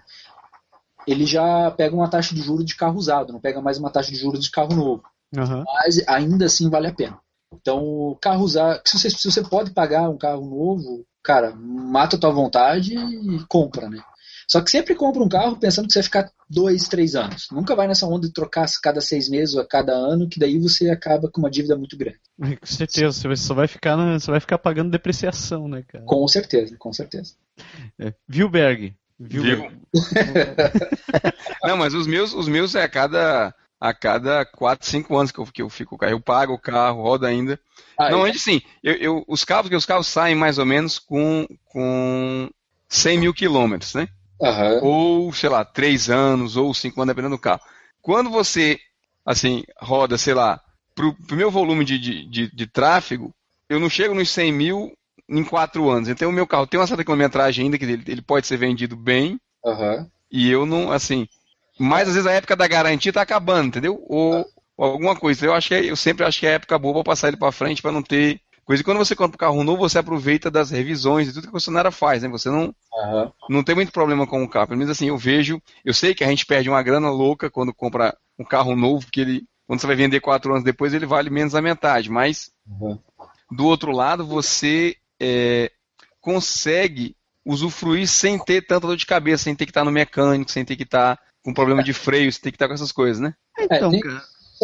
ele 1.07 1.27
já 1.27 1.71
pega 1.71 1.95
uma 1.95 2.09
taxa 2.09 2.35
de 2.35 2.43
juros 2.43 2.65
de 2.65 2.77
carro 2.77 2.97
usado, 2.97 3.33
não 3.33 3.41
pega 3.41 3.61
mais 3.61 3.79
uma 3.79 3.91
taxa 3.91 4.11
de 4.11 4.17
juros 4.17 4.45
de 4.45 4.51
carro 4.51 4.75
novo. 4.75 5.03
Uhum. 5.35 5.65
Mas 5.65 6.03
ainda 6.07 6.47
assim 6.47 6.71
vale 6.71 6.89
a 6.89 6.95
pena. 6.95 7.19
Então, 7.53 8.17
carro 8.21 8.45
usado, 8.45 8.81
se 8.85 8.99
você, 8.99 9.11
se 9.11 9.31
você 9.31 9.43
pode 9.43 9.73
pagar 9.73 10.09
um 10.09 10.19
carro 10.19 10.45
novo, 10.45 11.05
cara, 11.23 11.55
mata 11.55 12.17
a 12.17 12.19
tua 12.19 12.31
vontade 12.31 12.95
e 12.95 13.45
compra, 13.49 13.89
né? 13.89 14.03
Só 14.49 14.61
que 14.61 14.71
sempre 14.71 14.95
compra 14.95 15.23
um 15.23 15.29
carro 15.29 15.57
pensando 15.59 15.87
que 15.87 15.93
você 15.93 16.01
vai 16.01 16.05
ficar 16.05 16.31
dois, 16.49 16.87
três 16.87 17.15
anos. 17.15 17.47
Nunca 17.51 17.75
vai 17.75 17.89
nessa 17.89 18.07
onda 18.07 18.27
de 18.27 18.33
trocar 18.33 18.67
cada 18.83 19.01
seis 19.01 19.29
meses 19.29 19.55
ou 19.55 19.63
a 19.63 19.67
cada 19.67 19.93
ano, 19.93 20.29
que 20.29 20.39
daí 20.39 20.59
você 20.59 20.91
acaba 20.91 21.31
com 21.31 21.41
uma 21.41 21.51
dívida 21.51 21.77
muito 21.77 21.97
grande. 21.97 22.19
Com 22.39 22.67
certeza, 22.67 23.29
você 23.29 23.37
só 23.37 23.55
vai 23.55 23.67
ficar, 23.67 23.97
vai 23.97 24.41
ficar 24.41 24.59
pagando 24.59 24.91
depreciação, 24.91 25.67
né, 25.67 25.83
cara? 25.89 26.05
Com 26.05 26.27
certeza, 26.29 26.77
com 26.79 26.93
certeza. 26.93 27.35
É. 27.99 28.13
Vilberg. 28.29 28.95
Viu? 29.19 29.71
Não, 31.63 31.77
mas 31.77 31.95
os 31.95 32.07
meus, 32.07 32.33
os 32.33 32.49
meus 32.49 32.75
é 32.75 32.83
a 32.83 32.89
cada 32.89 33.55
a 33.81 33.93
cada 33.93 34.47
4, 34.47 34.89
5 34.89 35.17
anos 35.17 35.31
que 35.31 35.39
eu, 35.39 35.47
que 35.47 35.63
eu 35.63 35.69
fico 35.69 35.95
o 35.95 35.99
carro. 35.99 36.13
Eu 36.13 36.21
pago 36.21 36.55
o 36.55 36.59
carro, 36.59 37.03
roda 37.03 37.29
ainda. 37.29 37.61
Ah, 37.99 38.05
Normalmente, 38.09 38.39
é? 38.39 38.41
sim, 38.41 38.63
eu, 38.83 38.95
eu, 38.95 39.25
os 39.29 39.45
carros 39.45 39.69
que 39.69 39.77
os 39.77 39.85
carros 39.85 40.07
saem 40.07 40.35
mais 40.35 40.57
ou 40.59 40.65
menos 40.65 40.99
com, 40.99 41.47
com 41.67 42.49
100 42.89 43.19
mil 43.19 43.35
quilômetros, 43.35 43.95
né? 43.95 44.09
Uhum. 44.41 44.85
Ou, 44.85 45.33
sei 45.35 45.51
lá, 45.51 45.65
3 45.65 46.09
anos 46.09 46.57
ou 46.57 46.73
5 46.73 46.99
anos, 47.01 47.15
dependendo 47.15 47.37
do 47.37 47.41
carro. 47.41 47.61
Quando 48.01 48.31
você, 48.31 48.79
assim, 49.25 49.63
roda, 49.79 50.17
sei 50.17 50.33
lá, 50.33 50.61
pro, 50.95 51.15
pro 51.27 51.37
meu 51.37 51.51
volume 51.51 51.85
de, 51.85 51.99
de, 51.99 52.27
de, 52.27 52.57
de 52.57 52.67
tráfego, 52.67 53.35
eu 53.69 53.79
não 53.79 53.91
chego 53.91 54.15
nos 54.15 54.31
100 54.31 54.53
mil 54.53 54.93
em 55.29 55.43
4 55.45 55.89
anos. 55.89 56.09
Então, 56.09 56.31
o 56.31 56.33
meu 56.33 56.47
carro 56.47 56.67
tem 56.67 56.79
uma 56.79 56.87
certa 56.87 57.05
quilometragem 57.05 57.65
ainda, 57.65 57.79
que 57.79 57.85
ele, 57.85 58.03
ele 58.07 58.23
pode 58.23 58.47
ser 58.47 58.57
vendido 58.57 58.97
bem. 58.97 59.39
Uhum. 59.65 60.09
E 60.31 60.51
eu 60.51 60.67
não, 60.67 60.91
assim, 60.91 61.27
mas 61.79 62.09
às 62.09 62.15
vezes 62.15 62.27
a 62.27 62.33
época 62.33 62.57
da 62.57 62.69
garantia 62.69 63.13
tá 63.13 63.23
acabando, 63.23 63.69
entendeu? 63.69 64.05
Ou, 64.09 64.45
ou 64.77 64.85
alguma 64.85 65.17
coisa. 65.17 65.47
Eu 65.47 65.55
acho 65.55 65.69
que 65.69 65.75
é, 65.75 65.91
eu 65.91 65.97
sempre 65.97 66.25
acho 66.25 66.41
que 66.41 66.47
é 66.47 66.51
a 66.51 66.55
época 66.55 66.79
boa 66.79 66.95
para 66.95 67.05
passar 67.05 67.29
ele 67.29 67.37
para 67.37 67.53
frente 67.53 67.83
para 67.83 67.93
não 67.93 68.03
ter 68.03 68.41
coisa. 68.65 68.81
E 68.81 68.85
quando 68.85 68.99
você 68.99 69.15
compra 69.15 69.37
um 69.37 69.39
carro 69.39 69.65
novo, 69.65 69.89
você 69.89 69.99
aproveita 69.99 70.51
das 70.51 70.71
revisões 70.71 71.29
e 71.29 71.33
tudo 71.33 71.45
que 71.45 71.49
a 71.49 71.53
concessionária 71.53 71.91
faz, 71.91 72.23
né? 72.23 72.29
Você 72.29 72.49
não 72.49 72.75
uhum. 72.93 73.33
não 73.49 73.65
tem 73.65 73.75
muito 73.75 73.93
problema 73.93 74.27
com 74.27 74.43
o 74.43 74.49
carro. 74.49 74.69
Pelo 74.69 74.79
menos 74.79 74.93
assim, 74.93 75.09
eu 75.09 75.19
vejo, 75.19 75.61
eu 75.85 75.95
sei 75.95 76.15
que 76.15 76.25
a 76.25 76.29
gente 76.29 76.47
perde 76.47 76.69
uma 76.69 76.83
grana 76.83 77.11
louca 77.11 77.51
quando 77.51 77.75
compra 77.75 78.17
um 78.39 78.45
carro 78.45 78.77
novo, 78.77 79.05
porque 79.05 79.21
ele 79.21 79.45
quando 79.67 79.81
você 79.81 79.87
vai 79.87 79.97
vender 79.97 80.21
quatro 80.21 80.53
anos 80.53 80.65
depois, 80.65 80.93
ele 80.93 81.07
vale 81.07 81.31
menos 81.31 81.55
a 81.55 81.63
metade. 81.63 82.11
Mas 82.11 82.51
uhum. 82.69 82.99
do 83.51 83.67
outro 83.67 83.93
lado, 83.93 84.27
você 84.27 84.97
é, 85.21 85.71
consegue 86.21 87.17
usufruir 87.45 88.09
sem 88.09 88.39
ter 88.39 88.63
tanta 88.67 88.87
dor 88.87 88.97
de 88.97 89.07
cabeça, 89.07 89.45
sem 89.45 89.55
ter 89.55 89.67
que 89.67 89.71
estar 89.71 89.85
no 89.85 89.91
mecânico, 89.91 90.51
sem 90.51 90.65
ter 90.65 90.77
que 90.77 90.83
estar 90.85 91.19
com 91.43 91.53
problema 91.53 91.83
de 91.83 91.93
freio, 91.93 92.33
você 92.33 92.41
tem 92.41 92.51
que 92.51 92.57
estar 92.57 92.69
com 92.69 92.75
essas 92.75 92.91
coisas, 92.91 93.21
né? 93.21 93.35
Então, 93.59 93.93
é, 93.93 94.01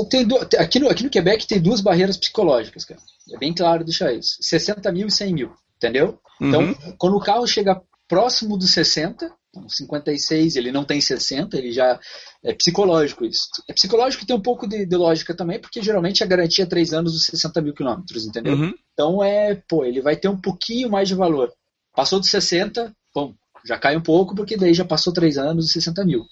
tem, 0.08 0.26
tem, 0.26 0.60
aqui, 0.60 0.78
no, 0.78 0.88
aqui 0.88 1.04
no 1.04 1.10
Quebec 1.10 1.46
tem 1.46 1.60
duas 1.60 1.82
barreiras 1.82 2.16
psicológicas, 2.16 2.84
cara. 2.86 3.00
É 3.30 3.36
bem 3.36 3.52
claro 3.52 3.84
deixar 3.84 4.12
isso. 4.12 4.36
60 4.40 4.90
mil 4.90 5.06
e 5.08 5.10
100 5.10 5.34
mil, 5.34 5.52
entendeu? 5.76 6.18
Então, 6.40 6.62
Uhum. 6.62 6.94
quando 6.96 7.16
o 7.16 7.20
carro 7.20 7.46
chega 7.46 7.82
próximo 8.08 8.56
dos 8.56 8.70
60, 8.70 9.30
então, 9.50 9.68
56, 9.68 10.54
ele 10.54 10.70
não 10.70 10.84
tem 10.84 11.00
60, 11.00 11.58
ele 11.58 11.72
já 11.72 11.98
é 12.42 12.54
psicológico 12.54 13.24
isso. 13.24 13.48
É 13.68 13.72
psicológico 13.72 14.22
e 14.22 14.26
tem 14.26 14.36
um 14.36 14.40
pouco 14.40 14.66
de, 14.66 14.86
de 14.86 14.96
lógica 14.96 15.34
também, 15.34 15.60
porque 15.60 15.82
geralmente 15.82 16.22
a 16.22 16.26
garantia 16.26 16.64
é 16.64 16.68
3 16.68 16.94
anos 16.94 17.12
dos 17.12 17.26
60 17.26 17.60
mil 17.60 17.74
quilômetros, 17.74 18.24
entendeu? 18.24 18.54
Uhum. 18.54 18.72
Então 18.92 19.22
é, 19.22 19.56
pô, 19.68 19.84
ele 19.84 20.00
vai 20.00 20.16
ter 20.16 20.28
um 20.28 20.40
pouquinho 20.40 20.88
mais 20.88 21.08
de 21.08 21.16
valor. 21.16 21.52
Passou 21.94 22.20
dos 22.20 22.30
60, 22.30 22.94
bom, 23.12 23.34
já 23.64 23.76
cai 23.76 23.96
um 23.96 24.02
pouco, 24.02 24.34
porque 24.36 24.56
daí 24.56 24.72
já 24.72 24.84
passou 24.84 25.12
3 25.12 25.36
anos 25.36 25.68
e 25.68 25.72
60 25.72 26.04
mil. 26.04 26.24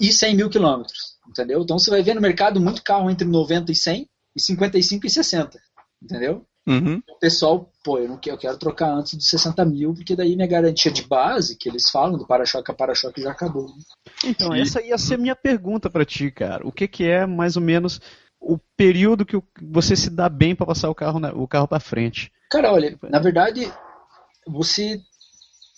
E 0.00 0.12
100 0.12 0.36
mil 0.36 0.48
quilômetros, 0.48 1.16
entendeu? 1.28 1.62
Então 1.62 1.78
você 1.78 1.90
vai 1.90 2.02
ver 2.02 2.14
no 2.14 2.20
mercado 2.20 2.60
muito 2.60 2.82
carro 2.82 3.10
entre 3.10 3.26
90 3.26 3.72
e 3.72 3.74
100, 3.74 4.08
e 4.34 4.40
55 4.40 5.06
e 5.06 5.10
60, 5.10 5.60
entendeu? 6.02 6.46
Uhum. 6.66 7.02
O 7.08 7.18
pessoal, 7.18 7.70
pô, 7.84 7.98
eu, 7.98 8.08
não 8.08 8.16
quero, 8.16 8.36
eu 8.36 8.40
quero 8.40 8.58
trocar 8.58 8.92
antes 8.94 9.14
dos 9.14 9.28
60 9.28 9.64
mil, 9.64 9.94
porque 9.94 10.14
daí 10.14 10.36
minha 10.36 10.46
garantia 10.46 10.90
de 10.92 11.02
base, 11.02 11.56
que 11.56 11.68
eles 11.68 11.90
falam 11.90 12.16
do 12.18 12.26
para-choque 12.26 12.70
a 12.70 12.74
para-choque, 12.74 13.20
já 13.22 13.30
acabou. 13.32 13.68
né? 13.68 13.74
Então, 14.24 14.54
E- 14.54 14.60
essa 14.60 14.80
ia 14.80 14.96
ser 14.98 15.18
minha 15.18 15.34
pergunta 15.36 15.90
pra 15.90 16.04
ti, 16.04 16.30
cara. 16.30 16.66
O 16.66 16.72
que, 16.72 16.86
que 16.86 17.04
é 17.04 17.26
mais 17.26 17.56
ou 17.56 17.62
menos 17.62 18.00
o 18.40 18.58
período 18.76 19.24
que 19.26 19.40
você 19.60 19.94
se 19.96 20.10
dá 20.10 20.28
bem 20.28 20.54
pra 20.54 20.66
passar 20.66 20.88
o 20.90 20.94
carro, 20.94 21.18
na- 21.18 21.32
o 21.32 21.46
carro 21.48 21.66
para 21.68 21.80
frente? 21.80 22.30
Cara, 22.50 22.72
olha, 22.72 22.96
na 23.08 23.18
verdade, 23.18 23.72
você. 24.46 25.00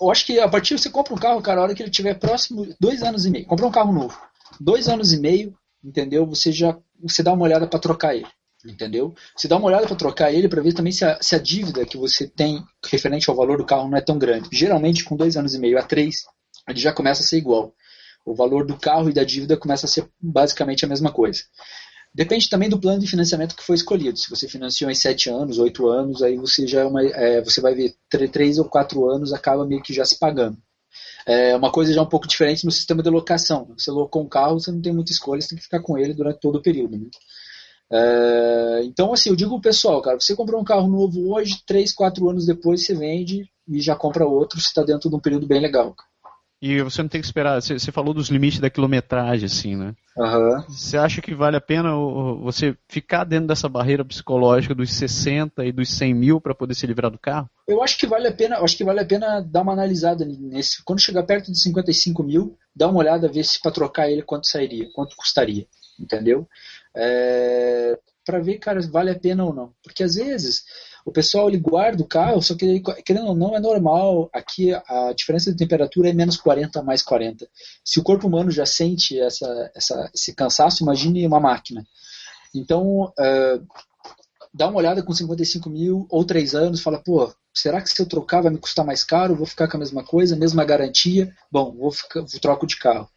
Eu 0.01 0.11
acho 0.11 0.27
que 0.27 0.39
a 0.41 0.49
partir 0.49 0.77
você 0.79 0.91
compra 0.91 1.15
um 1.15 1.19
carro, 1.19 1.41
cara, 1.41 1.61
a 1.61 1.65
hora 1.65 1.75
que 1.75 1.83
ele 1.83 1.91
tiver 1.91 2.15
próximo, 2.15 2.67
dois 2.81 3.03
anos 3.03 3.25
e 3.27 3.31
meio. 3.31 3.47
Comprou 3.47 3.69
um 3.69 3.73
carro 3.73 3.93
novo. 3.93 4.19
Dois 4.61 4.89
anos 4.89 5.13
e 5.13 5.21
meio, 5.21 5.57
entendeu? 5.85 6.27
Você 6.27 6.51
já 6.53 6.77
você 7.01 7.23
dá 7.23 7.33
uma 7.33 7.45
olhada 7.45 7.67
para 7.67 7.79
trocar 7.79 8.15
ele. 8.15 8.27
Entendeu? 8.65 9.15
Você 9.37 9.47
dá 9.47 9.57
uma 9.57 9.67
olhada 9.67 9.87
para 9.87 9.97
trocar 9.97 10.33
ele 10.33 10.49
para 10.49 10.63
ver 10.63 10.73
também 10.73 10.93
se 10.93 11.05
a, 11.05 11.21
se 11.21 11.35
a 11.35 11.39
dívida 11.39 11.85
que 11.85 11.99
você 11.99 12.27
tem 12.27 12.65
referente 12.87 13.29
ao 13.29 13.37
valor 13.37 13.59
do 13.59 13.67
carro 13.67 13.89
não 13.89 13.99
é 13.99 14.01
tão 14.01 14.19
grande. 14.19 14.49
Geralmente, 14.51 15.05
com 15.05 15.17
dois 15.17 15.37
anos 15.37 15.55
e 15.55 15.59
meio 15.59 15.79
a 15.79 15.83
três, 15.83 16.25
ele 16.69 16.81
já 16.81 16.93
começa 16.93 17.23
a 17.23 17.27
ser 17.27 17.37
igual. 17.37 17.75
O 18.25 18.35
valor 18.35 18.67
do 18.67 18.79
carro 18.79 19.11
e 19.11 19.13
da 19.13 19.23
dívida 19.23 19.57
começa 19.57 19.85
a 19.85 19.89
ser 19.89 20.09
basicamente 20.19 20.85
a 20.85 20.89
mesma 20.89 21.13
coisa. 21.13 21.43
Depende 22.15 22.49
também 22.49 22.69
do 22.71 22.81
plano 22.81 23.01
de 23.01 23.09
financiamento 23.09 23.57
que 23.57 23.63
foi 23.63 23.75
escolhido. 23.75 24.17
Se 24.17 24.31
você 24.31 24.49
financiou 24.49 24.91
em 24.91 24.95
sete 24.95 25.29
anos, 25.29 25.59
oito 25.59 25.89
anos, 25.89 26.23
aí 26.23 26.37
você 26.37 26.67
já 26.67 26.83
é 26.83 26.85
uma, 26.85 27.03
é, 27.03 27.43
você 27.43 27.61
vai 27.61 27.75
ver 27.75 27.95
três 28.33 28.59
ou 28.59 28.65
quatro 28.65 29.11
anos 29.11 29.33
acaba 29.33 29.67
meio 29.67 29.83
que 29.83 29.93
já 29.93 30.05
se 30.05 30.19
pagando. 30.19 30.57
É 31.27 31.57
uma 31.57 31.73
coisa 31.73 31.93
já 31.93 32.01
um 32.01 32.09
pouco 32.09 32.29
diferente 32.29 32.65
no 32.65 32.71
sistema 32.71 33.03
de 33.03 33.11
locação. 33.11 33.67
Você 33.77 33.91
locou 33.91 34.23
um 34.23 34.29
carro, 34.29 34.61
você 34.61 34.71
não 34.71 34.81
tem 34.81 34.93
muita 34.93 35.11
escolha, 35.11 35.41
você 35.41 35.49
tem 35.49 35.59
que 35.59 35.65
ficar 35.65 35.81
com 35.81 35.99
ele 35.99 36.15
durante 36.15 36.39
todo 36.39 36.57
o 36.57 36.63
período. 36.63 36.97
né? 36.97 37.09
É, 37.93 38.83
então, 38.85 39.13
assim, 39.13 39.31
eu 39.31 39.37
digo 39.37 39.51
pro 39.53 39.71
pessoal, 39.71 40.01
cara, 40.03 40.19
você 40.19 40.35
comprou 40.35 40.61
um 40.61 40.65
carro 40.65 40.89
novo 40.89 41.33
hoje, 41.33 41.63
três, 41.67 41.95
quatro 41.95 42.29
anos 42.29 42.47
depois 42.47 42.85
você 42.85 42.95
vende 42.95 43.49
e 43.69 43.81
já 43.81 43.95
compra 43.95 44.27
outro, 44.27 44.61
você 44.61 44.69
está 44.69 44.83
dentro 44.83 45.09
de 45.09 45.17
um 45.17 45.21
período 45.21 45.47
bem 45.47 45.61
legal. 45.61 45.95
cara. 45.95 46.15
E 46.65 46.81
você 46.83 47.03
não 47.03 47.11
tem 47.11 47.21
que 47.21 47.27
esperar. 47.27 47.61
Você, 47.61 47.79
você 47.79 47.93
falou 47.93 48.15
dos 48.15 48.31
limites 48.31 48.59
da 48.59 48.71
quilometragem, 48.71 49.45
assim, 49.45 49.77
né? 49.77 49.95
Aham. 50.19 50.65
Você 50.67 50.97
acha 50.97 51.21
que 51.21 51.35
vale 51.35 51.59
a 51.59 51.61
pena 51.61 51.95
você 52.41 52.75
ficar 52.89 53.25
dentro 53.25 53.49
dessa 53.49 53.69
barreira 53.69 54.03
psicológica 54.03 54.75
dos 54.75 54.91
60 54.95 55.63
e 55.63 55.71
dos 55.71 55.91
100 55.91 56.15
mil 56.15 56.41
para 56.41 56.55
poder 56.55 56.75
se 56.75 56.87
livrar 56.87 57.11
do 57.11 57.19
carro? 57.19 57.51
Eu 57.69 57.83
acho 57.83 57.99
que 57.99 58.07
vale 58.07 58.29
a 58.29 58.33
pena, 58.33 58.61
acho 58.61 58.79
que 58.79 58.85
vale 58.85 59.01
a 59.01 59.05
pena 59.05 59.43
dar 59.43 59.61
uma 59.61 59.75
analisada 59.75 60.25
nesse. 60.25 60.83
Quando 60.85 61.03
chegar 61.03 61.25
perto 61.25 61.53
de 61.53 61.61
55 61.61 62.23
mil, 62.23 62.57
dá 62.75 62.89
uma 62.89 63.01
olhada 63.01 63.29
ver 63.29 63.45
se 63.45 63.61
para 63.61 63.71
trocar 63.71 64.11
ele 64.11 64.23
quanto 64.23 64.47
sairia, 64.47 64.89
quanto 64.95 65.17
custaria, 65.17 65.67
entendeu? 66.01 66.49
É, 66.97 67.99
para 68.25 68.41
ver, 68.41 68.59
cara, 68.59 68.81
se 68.81 68.91
vale 68.91 69.11
a 69.11 69.19
pena 69.19 69.45
ou 69.45 69.53
não. 69.53 69.73
Porque 69.83 70.03
às 70.03 70.15
vezes 70.15 70.65
o 71.05 71.13
pessoal 71.13 71.49
ele 71.49 71.59
guarda 71.59 72.03
o 72.03 72.09
carro, 72.09 72.41
só 72.41 72.55
que 72.55 72.83
querendo 73.05 73.27
ou 73.27 73.35
não 73.35 73.55
é 73.55 73.61
normal. 73.61 74.31
Aqui 74.33 74.73
a 74.73 75.13
diferença 75.15 75.51
de 75.51 75.59
temperatura 75.59 76.09
é 76.09 76.13
menos 76.13 76.37
40 76.37 76.83
mais 76.83 77.03
40. 77.03 77.47
Se 77.85 78.01
o 78.01 78.03
corpo 78.03 78.27
humano 78.27 78.51
já 78.51 78.65
sente 78.65 79.19
essa, 79.21 79.71
essa, 79.75 80.11
esse 80.15 80.35
cansaço, 80.35 80.83
imagine 80.83 81.27
uma 81.27 81.41
máquina. 81.41 81.87
Então, 82.55 83.13
é, 83.19 83.61
dá 84.53 84.69
uma 84.69 84.79
olhada 84.79 85.03
com 85.03 85.13
55 85.13 85.69
mil 85.69 86.07
ou 86.09 86.25
3 86.25 86.55
anos, 86.55 86.81
fala, 86.81 87.03
pô, 87.03 87.31
será 87.53 87.83
que 87.83 87.91
se 87.91 88.01
eu 88.01 88.07
trocar 88.07 88.43
vai 88.43 88.53
me 88.53 88.59
custar 88.59 88.87
mais 88.87 89.05
caro? 89.05 89.37
Vou 89.37 89.47
ficar 89.47 89.69
com 89.69 89.77
a 89.77 89.81
mesma 89.81 90.05
coisa, 90.05 90.37
mesma 90.37 90.65
garantia? 90.65 91.35
Bom, 91.51 91.73
vou, 91.73 91.91
ficar, 91.91 92.21
vou 92.21 92.41
troco 92.41 92.67
de 92.67 92.79
carro. 92.79 93.09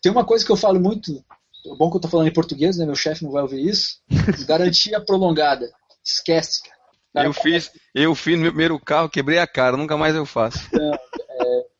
Tem 0.00 0.12
uma 0.12 0.24
coisa 0.24 0.44
que 0.44 0.52
eu 0.52 0.56
falo 0.56 0.78
muito, 0.78 1.24
é 1.66 1.76
bom 1.76 1.90
que 1.90 1.96
eu 1.96 2.00
tô 2.00 2.08
falando 2.08 2.28
em 2.28 2.32
português, 2.32 2.76
né? 2.76 2.86
Meu 2.86 2.94
chefe 2.94 3.24
não 3.24 3.30
vai 3.30 3.42
ouvir 3.42 3.66
isso. 3.66 3.98
Garantia 4.46 5.00
prolongada. 5.00 5.70
Esquece, 6.04 6.62
cara. 6.62 6.74
Cara, 7.14 7.28
Eu 7.28 7.32
fiz, 7.32 7.70
eu 7.94 8.14
fiz 8.14 8.36
no 8.36 8.42
meu 8.42 8.50
primeiro 8.50 8.78
carro, 8.80 9.08
quebrei 9.08 9.38
a 9.38 9.46
cara, 9.46 9.76
nunca 9.76 9.96
mais 9.96 10.16
eu 10.16 10.26
faço. 10.26 10.58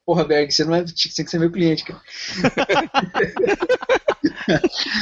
Porra, 0.06 0.24
Berg, 0.24 0.52
você 0.52 0.64
não 0.64 0.74
é, 0.74 0.84
tinha 0.84 1.24
que 1.24 1.30
ser 1.30 1.38
meu 1.38 1.50
cliente, 1.50 1.84
cara. 1.84 2.00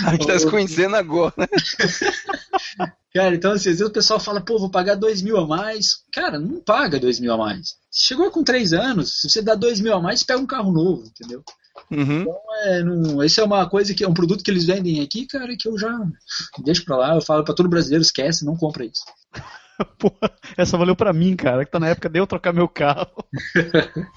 A 0.06 0.12
gente 0.12 0.26
tá 0.26 0.38
se 0.38 0.48
conhecendo 0.48 0.96
agora, 0.96 1.34
né? 1.36 1.46
Cara, 3.12 3.34
então 3.34 3.52
às 3.52 3.64
vezes 3.64 3.80
o 3.80 3.90
pessoal 3.90 4.18
fala, 4.18 4.40
pô, 4.40 4.58
vou 4.58 4.70
pagar 4.70 4.94
dois 4.94 5.20
mil 5.20 5.36
a 5.36 5.46
mais. 5.46 6.02
Cara, 6.12 6.38
não 6.38 6.60
paga 6.60 6.98
dois 6.98 7.20
mil 7.20 7.32
a 7.32 7.36
mais. 7.36 7.76
Chegou 7.92 8.30
com 8.30 8.42
três 8.42 8.72
anos, 8.72 9.20
se 9.20 9.28
você 9.28 9.42
dá 9.42 9.54
dois 9.54 9.80
mil 9.80 9.94
a 9.94 10.00
mais, 10.00 10.20
você 10.20 10.26
pega 10.26 10.40
um 10.40 10.46
carro 10.46 10.72
novo, 10.72 11.04
entendeu? 11.06 11.42
Uhum. 11.90 12.26
É, 12.64 12.82
não, 12.82 13.22
isso 13.22 13.40
é 13.40 13.44
uma 13.44 13.68
coisa 13.68 13.94
que 13.94 14.04
é 14.04 14.08
um 14.08 14.14
produto 14.14 14.42
que 14.44 14.50
eles 14.50 14.64
vendem 14.64 15.00
aqui, 15.02 15.26
cara, 15.26 15.56
que 15.58 15.68
eu 15.68 15.78
já 15.78 15.90
deixo 16.64 16.84
pra 16.84 16.96
lá. 16.96 17.14
Eu 17.14 17.22
falo 17.22 17.44
pra 17.44 17.54
todo 17.54 17.68
brasileiro, 17.68 18.02
esquece, 18.02 18.44
não 18.44 18.56
compra 18.56 18.84
isso. 18.84 19.04
Porra, 19.98 20.30
essa 20.56 20.76
valeu 20.76 20.94
pra 20.94 21.12
mim, 21.12 21.34
cara, 21.34 21.64
que 21.64 21.70
tá 21.70 21.80
na 21.80 21.88
época 21.88 22.08
de 22.08 22.18
eu 22.18 22.26
trocar 22.26 22.52
meu 22.52 22.68
carro. 22.68 23.10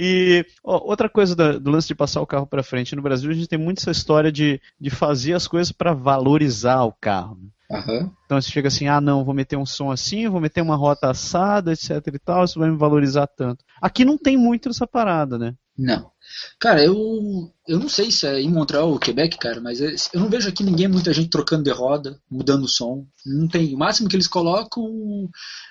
E 0.00 0.46
ó, 0.62 0.78
outra 0.88 1.08
coisa 1.08 1.34
da- 1.34 1.58
do 1.58 1.70
lance 1.72 1.88
de 1.88 1.94
passar 1.94 2.20
o 2.20 2.26
carro 2.26 2.46
para 2.46 2.62
frente. 2.62 2.94
No 2.94 3.02
Brasil 3.02 3.28
a 3.30 3.34
gente 3.34 3.48
tem 3.48 3.58
muito 3.58 3.78
essa 3.80 3.90
história 3.90 4.30
de, 4.30 4.60
de 4.80 4.90
fazer 4.90 5.32
as 5.34 5.48
coisas 5.48 5.72
para 5.72 5.92
valorizar 5.92 6.84
o 6.84 6.92
carro. 6.92 7.36
Aham. 7.68 8.10
Então 8.24 8.40
você 8.40 8.48
chega 8.48 8.68
assim, 8.68 8.86
ah 8.86 9.00
não, 9.00 9.24
vou 9.24 9.34
meter 9.34 9.56
um 9.56 9.66
som 9.66 9.90
assim, 9.90 10.28
vou 10.28 10.40
meter 10.40 10.62
uma 10.62 10.76
rota 10.76 11.10
assada, 11.10 11.72
etc 11.72 11.90
e 12.14 12.18
tal, 12.18 12.44
isso 12.44 12.60
vai 12.60 12.70
me 12.70 12.76
valorizar 12.76 13.26
tanto. 13.26 13.64
Aqui 13.82 14.04
não 14.04 14.16
tem 14.16 14.36
muito 14.36 14.68
essa 14.68 14.86
parada, 14.86 15.36
né? 15.36 15.54
Não. 15.78 16.10
Cara, 16.58 16.84
eu, 16.84 17.50
eu 17.66 17.78
não 17.78 17.88
sei 17.88 18.10
se 18.10 18.26
é 18.26 18.40
em 18.40 18.50
Montreal 18.50 18.90
ou 18.90 18.98
Quebec, 18.98 19.38
cara, 19.38 19.60
mas 19.60 19.80
eu 19.80 19.90
eu 20.12 20.20
não 20.20 20.28
vejo 20.28 20.48
aqui 20.48 20.64
ninguém, 20.64 20.88
muita 20.88 21.12
gente 21.12 21.30
trocando 21.30 21.62
de 21.62 21.70
roda, 21.70 22.20
mudando 22.30 22.64
o 22.64 22.68
som. 22.68 23.06
Não 23.24 23.46
tem. 23.46 23.74
O 23.74 23.78
máximo 23.78 24.08
que 24.08 24.16
eles 24.16 24.26
colocam 24.26 25.30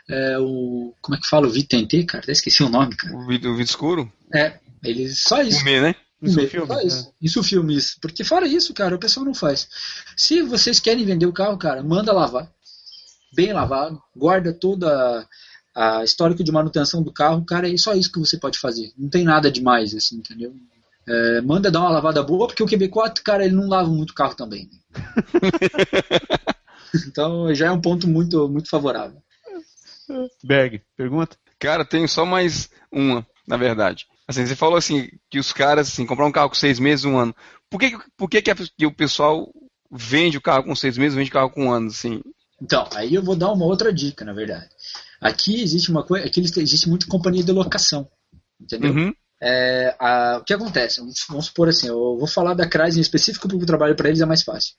é 0.09 0.37
o. 0.39 0.93
Como 1.01 1.15
é 1.15 1.19
que 1.19 1.27
fala? 1.27 1.47
O 1.47 1.51
VTNT, 1.51 2.05
cara? 2.05 2.23
Até 2.23 2.31
esqueci 2.31 2.63
o 2.63 2.69
nome, 2.69 2.95
cara. 2.95 3.15
O 3.15 3.27
vídeo, 3.27 3.51
o 3.51 3.55
vídeo 3.55 3.69
escuro? 3.69 4.11
É, 4.33 4.59
eles. 4.83 5.21
Só 5.21 5.41
isso. 5.41 5.61
O 5.61 5.65
Me, 5.65 5.81
né? 5.81 5.95
Isso 6.21 6.39
é 6.39 6.43
Mesmo, 6.43 6.49
filme, 6.49 6.67
só 6.67 6.81
isso. 6.81 7.13
Isso 7.21 7.43
filme, 7.43 7.75
isso. 7.75 7.97
Porque 8.01 8.23
fora 8.23 8.47
isso, 8.47 8.73
cara, 8.73 8.95
o 8.95 8.99
pessoal 8.99 9.25
não 9.25 9.35
faz. 9.35 9.67
Se 10.15 10.41
vocês 10.41 10.79
querem 10.79 11.05
vender 11.05 11.27
o 11.27 11.33
carro, 11.33 11.57
cara, 11.57 11.83
manda 11.83 12.11
lavar. 12.11 12.51
Bem 13.35 13.53
lavado. 13.53 14.01
Guarda 14.15 14.51
toda 14.51 15.27
a 15.77 16.03
histórico 16.03 16.43
de 16.43 16.51
manutenção 16.51 17.03
do 17.03 17.13
carro, 17.13 17.45
cara, 17.45 17.71
é 17.71 17.77
só 17.77 17.93
isso 17.93 18.11
que 18.11 18.19
você 18.19 18.37
pode 18.39 18.57
fazer. 18.57 18.91
Não 18.97 19.09
tem 19.09 19.23
nada 19.23 19.51
demais, 19.51 19.93
assim, 19.93 20.17
entendeu? 20.17 20.51
É, 21.07 21.41
manda 21.41 21.69
dar 21.69 21.81
uma 21.81 21.91
lavada 21.91 22.23
boa, 22.23 22.47
porque 22.47 22.63
o 22.63 22.67
QB4, 22.67 23.21
cara, 23.23 23.45
ele 23.45 23.55
não 23.55 23.67
lava 23.67 23.89
muito 23.89 24.13
carro 24.15 24.35
também. 24.35 24.67
né? 24.71 24.79
então 27.07 27.53
já 27.53 27.67
é 27.67 27.71
um 27.71 27.79
ponto 27.79 28.07
muito, 28.07 28.47
muito 28.49 28.69
favorável. 28.69 29.21
Berg, 30.43 30.81
pergunta? 30.95 31.37
Cara, 31.59 31.85
tenho 31.85 32.07
só 32.07 32.25
mais 32.25 32.69
uma, 32.91 33.25
na 33.47 33.57
verdade. 33.57 34.05
Assim, 34.27 34.45
você 34.45 34.55
falou 34.55 34.77
assim, 34.77 35.09
que 35.29 35.39
os 35.39 35.53
caras, 35.53 35.87
assim, 35.87 36.05
comprar 36.05 36.25
um 36.25 36.31
carro 36.31 36.49
com 36.49 36.55
seis 36.55 36.79
meses, 36.79 37.05
um 37.05 37.17
ano. 37.17 37.35
Por 37.69 37.79
que, 37.79 37.97
por 38.17 38.29
que, 38.29 38.41
que, 38.41 38.51
a- 38.51 38.55
que 38.55 38.85
o 38.85 38.93
pessoal 38.93 39.51
vende 39.91 40.37
o 40.37 40.41
carro 40.41 40.63
com 40.63 40.75
seis 40.75 40.97
meses, 40.97 41.15
vende 41.15 41.29
o 41.29 41.33
carro 41.33 41.49
com 41.49 41.65
um 41.65 41.71
ano, 41.71 41.87
assim? 41.87 42.21
Então, 42.61 42.87
aí 42.93 43.13
eu 43.13 43.23
vou 43.23 43.35
dar 43.35 43.51
uma 43.51 43.65
outra 43.65 43.93
dica, 43.93 44.25
na 44.25 44.33
verdade. 44.33 44.67
Aqui 45.21 45.61
existe 45.61 45.89
uma 45.89 46.03
coisa, 46.03 46.25
aqui 46.25 46.39
existe 46.39 46.87
muita 46.89 47.07
companhia 47.07 47.43
de 47.43 47.51
locação, 47.51 48.07
entendeu? 48.59 48.93
Uhum. 48.93 49.13
É, 49.41 49.95
a- 49.99 50.37
o 50.41 50.43
que 50.43 50.53
acontece? 50.53 50.99
Vamos, 50.99 51.15
vamos 51.29 51.45
supor 51.45 51.69
assim, 51.69 51.87
eu 51.87 52.17
vou 52.17 52.27
falar 52.27 52.53
da 52.53 52.65
Chrysler 52.65 52.97
em 52.97 53.01
específico 53.01 53.47
porque 53.47 53.63
o 53.63 53.67
trabalho 53.67 53.95
para 53.95 54.09
eles 54.09 54.21
é 54.21 54.25
mais 54.25 54.43
fácil. 54.43 54.73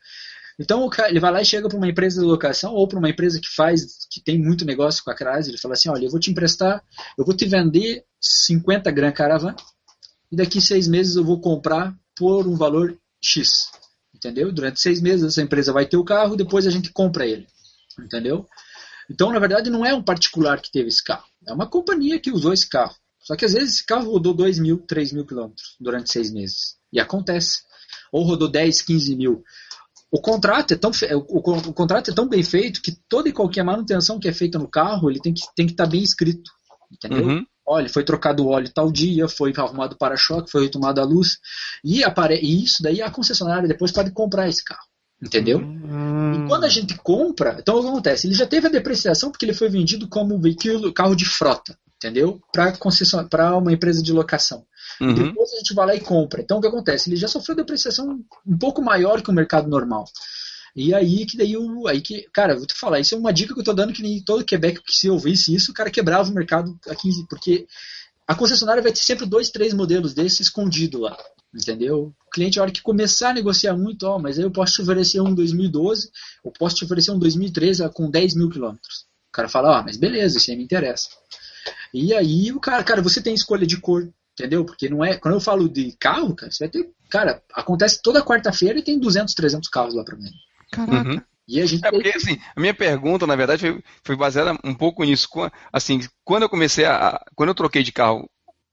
Então 0.60 0.82
o 0.84 0.90
cara, 0.90 1.08
ele 1.08 1.20
vai 1.20 1.30
lá 1.30 1.40
e 1.40 1.44
chega 1.44 1.68
para 1.68 1.76
uma 1.78 1.88
empresa 1.88 2.20
de 2.20 2.26
locação 2.26 2.72
ou 2.74 2.88
para 2.88 2.98
uma 2.98 3.08
empresa 3.08 3.38
que 3.40 3.48
faz, 3.54 4.06
que 4.10 4.20
tem 4.20 4.38
muito 4.42 4.64
negócio 4.64 5.04
com 5.04 5.10
a 5.10 5.14
Chrysler, 5.16 5.50
ele 5.50 5.58
fala 5.58 5.74
assim, 5.74 5.88
olha, 5.88 6.04
eu 6.06 6.10
vou 6.10 6.18
te 6.18 6.30
emprestar, 6.30 6.82
eu 7.16 7.24
vou 7.24 7.34
te 7.36 7.46
vender 7.46 8.04
50 8.20 8.90
Grand 8.90 9.12
Caravan 9.12 9.54
e 10.32 10.36
daqui 10.36 10.60
seis 10.60 10.88
meses 10.88 11.14
eu 11.14 11.24
vou 11.24 11.40
comprar 11.40 11.94
por 12.16 12.46
um 12.48 12.56
valor 12.56 12.96
X, 13.22 13.70
entendeu? 14.14 14.50
Durante 14.52 14.80
seis 14.80 15.00
meses 15.00 15.24
essa 15.24 15.42
empresa 15.42 15.72
vai 15.72 15.86
ter 15.86 15.96
o 15.96 16.04
carro, 16.04 16.34
depois 16.36 16.66
a 16.66 16.70
gente 16.70 16.90
compra 16.92 17.24
ele, 17.24 17.46
entendeu? 18.00 18.44
Então, 19.10 19.32
na 19.32 19.38
verdade, 19.38 19.70
não 19.70 19.84
é 19.84 19.94
um 19.94 20.02
particular 20.02 20.60
que 20.60 20.70
teve 20.70 20.88
esse 20.88 21.02
carro, 21.02 21.24
é 21.46 21.52
uma 21.52 21.66
companhia 21.68 22.18
que 22.20 22.30
usou 22.30 22.52
esse 22.52 22.68
carro. 22.68 22.94
Só 23.20 23.36
que 23.36 23.44
às 23.44 23.52
vezes 23.52 23.74
esse 23.74 23.86
carro 23.86 24.10
rodou 24.10 24.32
2 24.32 24.58
mil, 24.58 24.78
3 24.86 25.12
mil 25.12 25.26
quilômetros 25.26 25.76
durante 25.80 26.10
seis 26.10 26.32
meses. 26.32 26.76
E 26.92 26.98
acontece. 27.00 27.60
Ou 28.12 28.24
rodou 28.24 28.48
10, 28.48 28.80
15 28.82 29.14
mil. 29.16 29.42
O 30.10 30.20
contrato, 30.20 30.72
é 30.72 30.76
tão, 30.76 30.90
o, 30.90 31.38
o- 31.38 31.56
o 31.68 31.74
contrato 31.74 32.10
é 32.10 32.14
tão 32.14 32.26
bem 32.26 32.42
feito 32.42 32.80
que 32.80 32.96
toda 33.08 33.28
e 33.28 33.32
qualquer 33.32 33.62
manutenção 33.62 34.18
que 34.18 34.28
é 34.28 34.32
feita 34.32 34.58
no 34.58 34.66
carro, 34.68 35.10
ele 35.10 35.20
tem 35.20 35.34
que 35.34 35.40
estar 35.40 35.52
tem 35.54 35.66
que 35.66 35.74
tá 35.74 35.84
bem 35.86 36.02
escrito. 36.02 36.50
Entendeu? 36.90 37.26
Uhum. 37.26 37.46
Olha, 37.66 37.88
foi 37.90 38.02
trocado 38.02 38.42
o 38.44 38.48
óleo 38.48 38.70
tal 38.72 38.90
dia, 38.90 39.28
foi 39.28 39.52
arrumado 39.54 39.92
o 39.92 39.98
para-choque, 39.98 40.50
foi 40.50 40.62
retomada 40.62 41.02
a 41.02 41.04
luz. 41.04 41.36
E, 41.84 42.02
apare... 42.02 42.40
e 42.40 42.64
isso 42.64 42.82
daí 42.82 43.02
a 43.02 43.10
concessionária 43.10 43.68
depois 43.68 43.92
pode 43.92 44.10
comprar 44.12 44.48
esse 44.48 44.64
carro. 44.64 44.87
Entendeu? 45.20 45.58
Hum. 45.58 46.44
E 46.44 46.48
quando 46.48 46.64
a 46.64 46.68
gente 46.68 46.96
compra, 46.98 47.56
então 47.58 47.76
o 47.76 47.82
que 47.82 47.88
acontece? 47.88 48.26
Ele 48.26 48.34
já 48.34 48.46
teve 48.46 48.68
a 48.68 48.70
depreciação 48.70 49.30
porque 49.30 49.44
ele 49.44 49.52
foi 49.52 49.68
vendido 49.68 50.06
como 50.08 50.38
veículo, 50.38 50.92
carro 50.92 51.16
de 51.16 51.24
frota, 51.24 51.76
entendeu? 51.96 52.40
Para 52.52 53.56
uma 53.56 53.72
empresa 53.72 54.00
de 54.00 54.12
locação. 54.12 54.64
Uhum. 55.00 55.14
Depois 55.14 55.52
a 55.52 55.56
gente 55.56 55.74
vai 55.74 55.86
lá 55.86 55.94
e 55.96 56.00
compra. 56.00 56.40
Então 56.40 56.58
o 56.58 56.60
que 56.60 56.68
acontece? 56.68 57.08
Ele 57.08 57.16
já 57.16 57.26
sofreu 57.26 57.56
depreciação 57.56 58.20
um 58.46 58.58
pouco 58.58 58.80
maior 58.80 59.20
que 59.20 59.30
o 59.30 59.34
mercado 59.34 59.68
normal. 59.68 60.04
E 60.76 60.94
aí 60.94 61.26
que 61.26 61.36
daí 61.36 61.56
o. 61.56 61.88
Aí 61.88 62.00
que, 62.00 62.28
cara, 62.32 62.54
vou 62.54 62.66
te 62.66 62.74
falar, 62.74 63.00
isso 63.00 63.14
é 63.14 63.18
uma 63.18 63.32
dica 63.32 63.52
que 63.52 63.58
eu 63.58 63.64
tô 63.64 63.72
dando 63.72 63.92
que 63.92 64.02
nem 64.02 64.22
todo 64.22 64.44
Quebec 64.44 64.80
que 64.82 64.94
se 64.94 65.10
ouvisse 65.10 65.52
isso, 65.52 65.72
o 65.72 65.74
cara 65.74 65.90
quebrava 65.90 66.30
o 66.30 66.34
mercado 66.34 66.78
a 66.88 66.94
15, 66.94 67.26
porque 67.28 67.66
a 68.28 68.34
concessionária 68.34 68.82
vai 68.82 68.92
ter 68.92 69.00
sempre 69.00 69.24
dois, 69.24 69.50
três 69.50 69.72
modelos 69.72 70.12
desses 70.12 70.40
escondido 70.40 71.00
lá. 71.00 71.16
Entendeu? 71.54 72.14
O 72.26 72.30
cliente, 72.30 72.58
a 72.58 72.62
hora 72.62 72.70
que 72.70 72.82
começar 72.82 73.30
a 73.30 73.34
negociar 73.34 73.74
muito, 73.74 74.02
ó, 74.02 74.18
mas 74.18 74.38
aí 74.38 74.44
eu 74.44 74.50
posso 74.50 74.74
te 74.74 74.82
oferecer 74.82 75.20
um 75.22 75.34
2012, 75.34 76.10
eu 76.44 76.52
posso 76.52 76.76
te 76.76 76.84
oferecer 76.84 77.10
um 77.10 77.18
2013 77.18 77.88
com 77.94 78.10
10 78.10 78.36
mil 78.36 78.50
quilômetros. 78.50 79.06
O 79.30 79.32
cara 79.32 79.48
fala, 79.48 79.80
ó, 79.80 79.82
mas 79.82 79.96
beleza, 79.96 80.36
isso 80.36 80.50
aí 80.50 80.58
me 80.58 80.64
interessa. 80.64 81.08
E 81.92 82.12
aí 82.12 82.52
o 82.52 82.60
cara, 82.60 82.84
cara, 82.84 83.00
você 83.00 83.22
tem 83.22 83.32
escolha 83.32 83.66
de 83.66 83.80
cor, 83.80 84.12
entendeu? 84.38 84.62
Porque 84.62 84.90
não 84.90 85.02
é. 85.02 85.16
Quando 85.16 85.34
eu 85.34 85.40
falo 85.40 85.66
de 85.66 85.96
carro, 85.98 86.34
cara, 86.34 86.52
você 86.52 86.64
vai 86.64 86.70
ter. 86.70 86.90
Cara, 87.08 87.42
acontece 87.54 88.02
toda 88.02 88.22
quarta-feira 88.22 88.78
e 88.78 88.82
tem 88.82 88.98
200, 88.98 89.32
300 89.34 89.70
carros 89.70 89.94
lá 89.94 90.04
pra 90.04 90.16
mim. 90.16 90.30
Caraca. 90.70 91.10
Uhum. 91.10 91.20
E 91.48 91.60
a 91.60 91.66
gente. 91.66 91.84
É 91.86 91.90
porque, 91.90 92.10
assim, 92.10 92.38
a 92.54 92.60
minha 92.60 92.74
pergunta, 92.74 93.26
na 93.26 93.34
verdade, 93.36 93.60
foi, 93.62 93.82
foi 94.04 94.16
baseada 94.16 94.58
um 94.64 94.74
pouco 94.74 95.02
nisso. 95.04 95.28
Assim, 95.72 96.00
quando 96.24 96.42
eu 96.44 96.48
comecei 96.48 96.84
a. 96.84 97.08
a- 97.08 97.24
Quando 97.34 97.48
eu 97.50 97.54
troquei 97.54 97.82
de 97.82 97.92
carro 97.92 98.28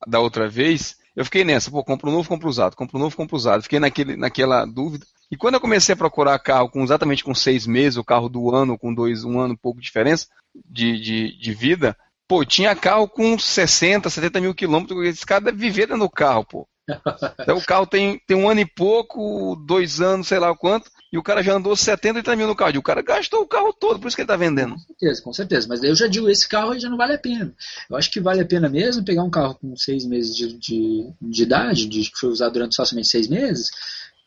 da 0.08 0.20
outra 0.20 0.48
vez, 0.50 0.96
eu 1.16 1.24
fiquei 1.26 1.44
nessa, 1.44 1.72
pô, 1.72 1.84
compro 1.84 2.12
novo, 2.12 2.28
compro 2.28 2.50
usado, 2.50 2.76
compro 2.76 3.00
novo, 3.00 3.16
compro 3.16 3.36
usado. 3.36 3.64
Fiquei 3.64 3.80
naquele, 3.80 4.16
naquela 4.18 4.66
dúvida. 4.66 5.06
E 5.32 5.38
quando 5.38 5.56
eu 5.56 5.62
comecei 5.62 5.94
a 5.94 5.98
procurar 5.98 6.38
carro 6.40 6.70
com 6.70 6.84
exatamente 6.84 7.24
com 7.24 7.34
seis 7.34 7.66
meses, 7.66 7.98
o 7.98 8.04
carro 8.04 8.30
do 8.30 8.54
ano, 8.54 8.78
com 8.78 8.94
dois, 8.94 9.24
um 9.24 9.40
ano, 9.40 9.58
pouco 9.58 9.80
de 9.80 9.86
diferença 9.86 10.28
de, 10.70 11.00
de, 11.00 11.38
de 11.40 11.54
vida, 11.54 11.98
pô, 12.28 12.46
tinha 12.46 12.76
carro 12.76 13.08
com 13.08 13.38
60, 13.40 14.10
70 14.10 14.40
mil 14.42 14.54
quilômetros. 14.54 15.04
Esse 15.08 15.26
cara 15.26 15.46
deve 15.46 15.58
viver 15.58 15.88
dentro 15.88 16.04
do 16.04 16.10
carro, 16.10 16.46
pô. 16.46 16.68
Então, 17.42 17.58
o 17.58 17.66
carro 17.66 17.88
tem, 17.88 18.20
tem 18.28 18.38
um 18.38 18.50
ano 18.50 18.60
e 18.62 18.66
pouco, 18.66 19.56
dois 19.56 20.02
anos, 20.02 20.28
sei 20.28 20.40
lá 20.40 20.52
o 20.52 20.58
quanto, 20.58 20.90
e 21.16 21.18
o 21.18 21.24
cara 21.24 21.42
já 21.42 21.54
andou 21.54 21.76
70, 21.76 22.20
80 22.20 22.36
mil 22.36 22.48
no 22.48 22.56
carro. 22.56 22.76
E 22.76 22.78
o 22.78 22.84
cara 22.84 23.02
gastou 23.02 23.42
o 23.42 23.48
carro 23.48 23.72
todo, 23.72 24.00
por 24.00 24.08
isso 24.08 24.16
que 24.16 24.22
ele 24.22 24.28
tá 24.28 24.36
vendendo. 24.36 24.76
Com 24.76 24.82
certeza, 24.88 25.22
com 25.22 25.34
certeza. 25.34 25.68
Mas 25.70 25.82
eu 25.82 25.96
já 25.96 26.08
digo, 26.08 26.30
esse 26.30 26.48
carro 26.48 26.72
aí 26.72 26.80
já 26.80 26.90
não 26.90 26.98
vale 26.98 27.14
a 27.14 27.18
pena. 27.18 27.54
Eu 27.90 27.96
acho 27.96 28.12
que 28.12 28.20
vale 28.20 28.42
a 28.42 28.46
pena 28.46 28.68
mesmo 28.70 29.04
pegar 29.04 29.24
um 29.24 29.30
carro 29.30 29.56
com 29.56 29.76
seis 29.78 30.06
meses 30.06 30.36
de, 30.36 30.54
de, 30.58 31.10
de 31.22 31.44
idade, 31.44 31.88
de, 31.88 32.10
que 32.12 32.18
foi 32.20 32.30
usado 32.30 32.54
durante 32.54 32.76
somente 32.76 33.08
seis 33.08 33.28
meses, 33.28 33.70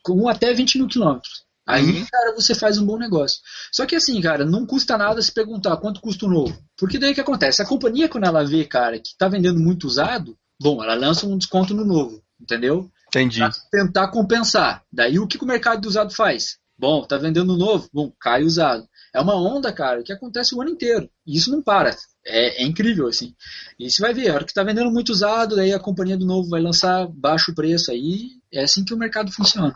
com 0.03 0.27
até 0.27 0.53
20 0.53 0.79
mil 0.79 0.87
quilômetros. 0.87 1.43
Aí, 1.67 1.83
Uhum. 1.85 2.05
cara, 2.11 2.33
você 2.33 2.55
faz 2.55 2.79
um 2.79 2.85
bom 2.85 2.97
negócio. 2.97 3.39
Só 3.71 3.85
que 3.85 3.95
assim, 3.95 4.19
cara, 4.19 4.43
não 4.43 4.65
custa 4.65 4.97
nada 4.97 5.21
se 5.21 5.31
perguntar 5.31 5.77
quanto 5.77 6.01
custa 6.01 6.25
o 6.25 6.29
novo. 6.29 6.57
Porque 6.75 6.97
daí 6.97 7.11
o 7.11 7.13
que 7.13 7.21
acontece? 7.21 7.61
A 7.61 7.65
companhia, 7.67 8.09
quando 8.09 8.23
ela 8.25 8.43
vê, 8.43 8.65
cara, 8.65 8.97
que 8.97 9.15
tá 9.15 9.27
vendendo 9.27 9.59
muito 9.59 9.85
usado, 9.85 10.35
bom, 10.59 10.83
ela 10.83 10.95
lança 10.95 11.27
um 11.27 11.37
desconto 11.37 11.75
no 11.75 11.85
novo, 11.85 12.23
entendeu? 12.41 12.89
Entendi. 13.09 13.37
Pra 13.39 13.51
tentar 13.71 14.07
compensar. 14.07 14.83
Daí 14.91 15.19
o 15.19 15.27
que, 15.27 15.37
que 15.37 15.43
o 15.43 15.47
mercado 15.47 15.81
de 15.81 15.87
usado 15.87 16.11
faz? 16.13 16.57
Bom, 16.79 17.03
tá 17.03 17.17
vendendo 17.17 17.57
novo, 17.57 17.89
bom, 17.91 18.09
cai 18.17 18.41
usado. 18.41 18.87
É 19.13 19.19
uma 19.19 19.35
onda, 19.35 19.73
cara, 19.73 20.01
que 20.01 20.13
acontece 20.13 20.55
o 20.55 20.61
ano 20.61 20.71
inteiro. 20.71 21.09
E 21.27 21.35
isso 21.35 21.51
não 21.51 21.61
para. 21.61 21.93
É, 22.25 22.63
é 22.63 22.65
incrível, 22.65 23.07
assim. 23.07 23.35
E 23.77 23.91
você 23.91 24.01
vai 24.01 24.13
ver, 24.13 24.29
a 24.29 24.35
hora 24.35 24.45
que 24.45 24.53
tá 24.53 24.63
vendendo 24.63 24.89
muito 24.89 25.09
usado, 25.09 25.57
daí 25.57 25.73
a 25.73 25.79
companhia 25.79 26.15
do 26.15 26.25
novo 26.25 26.47
vai 26.47 26.61
lançar 26.61 27.05
baixo 27.07 27.53
preço 27.53 27.91
aí. 27.91 28.29
É 28.53 28.63
assim 28.63 28.85
que 28.85 28.93
o 28.93 28.97
mercado 28.97 29.29
funciona. 29.29 29.73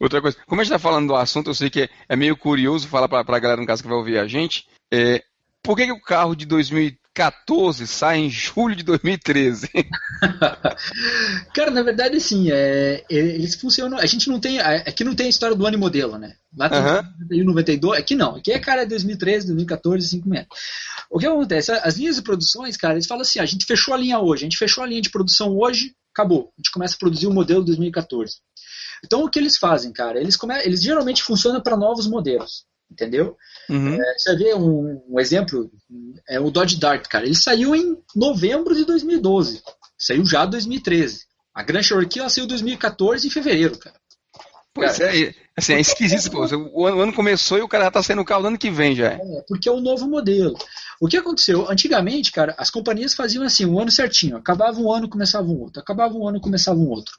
Outra 0.00 0.20
coisa, 0.20 0.36
como 0.48 0.60
a 0.60 0.64
gente 0.64 0.72
está 0.74 0.80
falando 0.80 1.06
do 1.06 1.14
assunto, 1.14 1.50
eu 1.50 1.54
sei 1.54 1.70
que 1.70 1.88
é, 2.08 2.16
meio 2.16 2.36
curioso 2.36 2.88
falar 2.88 3.08
para 3.08 3.20
a 3.20 3.40
galera 3.40 3.60
no 3.60 3.66
caso 3.66 3.80
que 3.80 3.88
vai 3.88 3.96
ouvir 3.96 4.18
a 4.18 4.26
gente. 4.26 4.66
É, 4.92 5.22
por 5.62 5.76
que, 5.76 5.86
que 5.86 5.92
o 5.92 6.00
carro 6.00 6.34
de 6.34 6.44
2014 7.14 7.86
sai 7.86 8.18
em 8.18 8.30
julho 8.30 8.74
de 8.74 8.82
2013? 8.82 9.70
Cara, 11.54 11.70
na 11.70 11.82
verdade, 11.82 12.16
assim, 12.16 12.50
é, 12.50 13.04
eles 13.08 13.54
funcionam. 13.54 13.98
A 13.98 14.06
gente 14.06 14.28
não 14.28 14.40
tem. 14.40 14.58
Aqui 14.58 15.04
não 15.04 15.14
tem 15.14 15.26
a 15.26 15.30
história 15.30 15.54
do 15.54 15.64
ano 15.64 15.76
e 15.76 15.80
modelo, 15.80 16.18
né? 16.18 16.34
Lá 16.56 16.68
tem. 16.68 16.80
91, 16.80 17.44
92. 17.44 17.98
Aqui 18.00 18.16
não. 18.16 18.34
Aqui 18.34 18.52
é, 18.52 18.58
cara, 18.58 18.82
é 18.82 18.86
2013, 18.86 19.46
2014, 19.46 20.08
5 20.08 20.28
meses. 20.28 20.46
O 21.08 21.18
que 21.18 21.26
acontece? 21.26 21.70
As 21.70 21.96
linhas 21.96 22.16
de 22.16 22.22
produções, 22.22 22.76
cara, 22.76 22.94
eles 22.94 23.06
falam 23.06 23.22
assim: 23.22 23.38
a 23.38 23.46
gente 23.46 23.64
fechou 23.64 23.94
a 23.94 23.96
linha 23.96 24.18
hoje, 24.18 24.42
a 24.42 24.46
gente 24.46 24.58
fechou 24.58 24.82
a 24.82 24.86
linha 24.86 25.00
de 25.00 25.10
produção 25.10 25.56
hoje, 25.56 25.94
acabou. 26.12 26.52
A 26.58 26.60
gente 26.60 26.72
começa 26.72 26.96
a 26.96 26.98
produzir 26.98 27.28
o 27.28 27.32
modelo 27.32 27.64
2014. 27.64 28.34
Então, 29.04 29.22
o 29.22 29.30
que 29.30 29.38
eles 29.38 29.56
fazem, 29.56 29.92
cara? 29.92 30.18
Eles, 30.18 30.36
come... 30.36 30.58
eles 30.64 30.82
geralmente 30.82 31.22
funcionam 31.22 31.60
para 31.60 31.76
novos 31.76 32.06
modelos. 32.08 32.64
Entendeu? 32.94 33.36
Uhum. 33.68 34.00
É, 34.00 34.14
você 34.16 34.36
vê 34.36 34.54
um, 34.54 35.02
um 35.08 35.18
exemplo, 35.18 35.68
é 36.28 36.38
o 36.38 36.48
Dodge 36.48 36.78
Dart, 36.78 37.08
cara. 37.08 37.26
Ele 37.26 37.34
saiu 37.34 37.74
em 37.74 37.98
novembro 38.14 38.72
de 38.72 38.84
2012. 38.84 39.60
Saiu 39.98 40.24
já 40.24 40.44
em 40.44 40.50
2013. 40.50 41.24
A 41.52 41.64
Grand 41.64 41.82
Cherokee 41.82 42.20
ela 42.20 42.28
saiu 42.28 42.44
em 42.44 42.48
2014 42.48 43.26
em 43.26 43.30
fevereiro, 43.30 43.76
cara. 43.78 43.96
Pois 44.74 44.98
Cara, 44.98 45.16
é, 45.16 45.32
assim, 45.56 45.74
é 45.74 45.80
esquisito, 45.80 46.32
pô. 46.32 46.40
O 46.40 46.86
ano, 46.86 46.96
o 46.96 47.00
ano 47.00 47.12
começou 47.12 47.56
e 47.56 47.62
o 47.62 47.68
cara 47.68 47.84
já 47.84 47.90
tá 47.92 48.02
saindo 48.02 48.22
o 48.22 48.24
carro 48.24 48.42
do 48.42 48.48
ano 48.48 48.58
que 48.58 48.70
vem 48.70 48.96
já. 48.96 49.12
É, 49.12 49.44
porque 49.46 49.68
é 49.68 49.72
o 49.72 49.80
novo 49.80 50.08
modelo. 50.08 50.56
O 51.00 51.06
que 51.06 51.16
aconteceu? 51.16 51.70
Antigamente, 51.70 52.32
cara, 52.32 52.54
as 52.58 52.70
companhias 52.70 53.14
faziam 53.14 53.44
assim, 53.44 53.64
um 53.64 53.78
ano 53.78 53.90
certinho. 53.90 54.36
Acabava 54.36 54.80
um 54.80 54.92
ano, 54.92 55.08
começava 55.08 55.46
um 55.46 55.60
outro. 55.60 55.80
Acabava 55.80 56.14
um 56.14 56.26
ano, 56.26 56.40
começava 56.40 56.76
um 56.76 56.88
outro. 56.88 57.14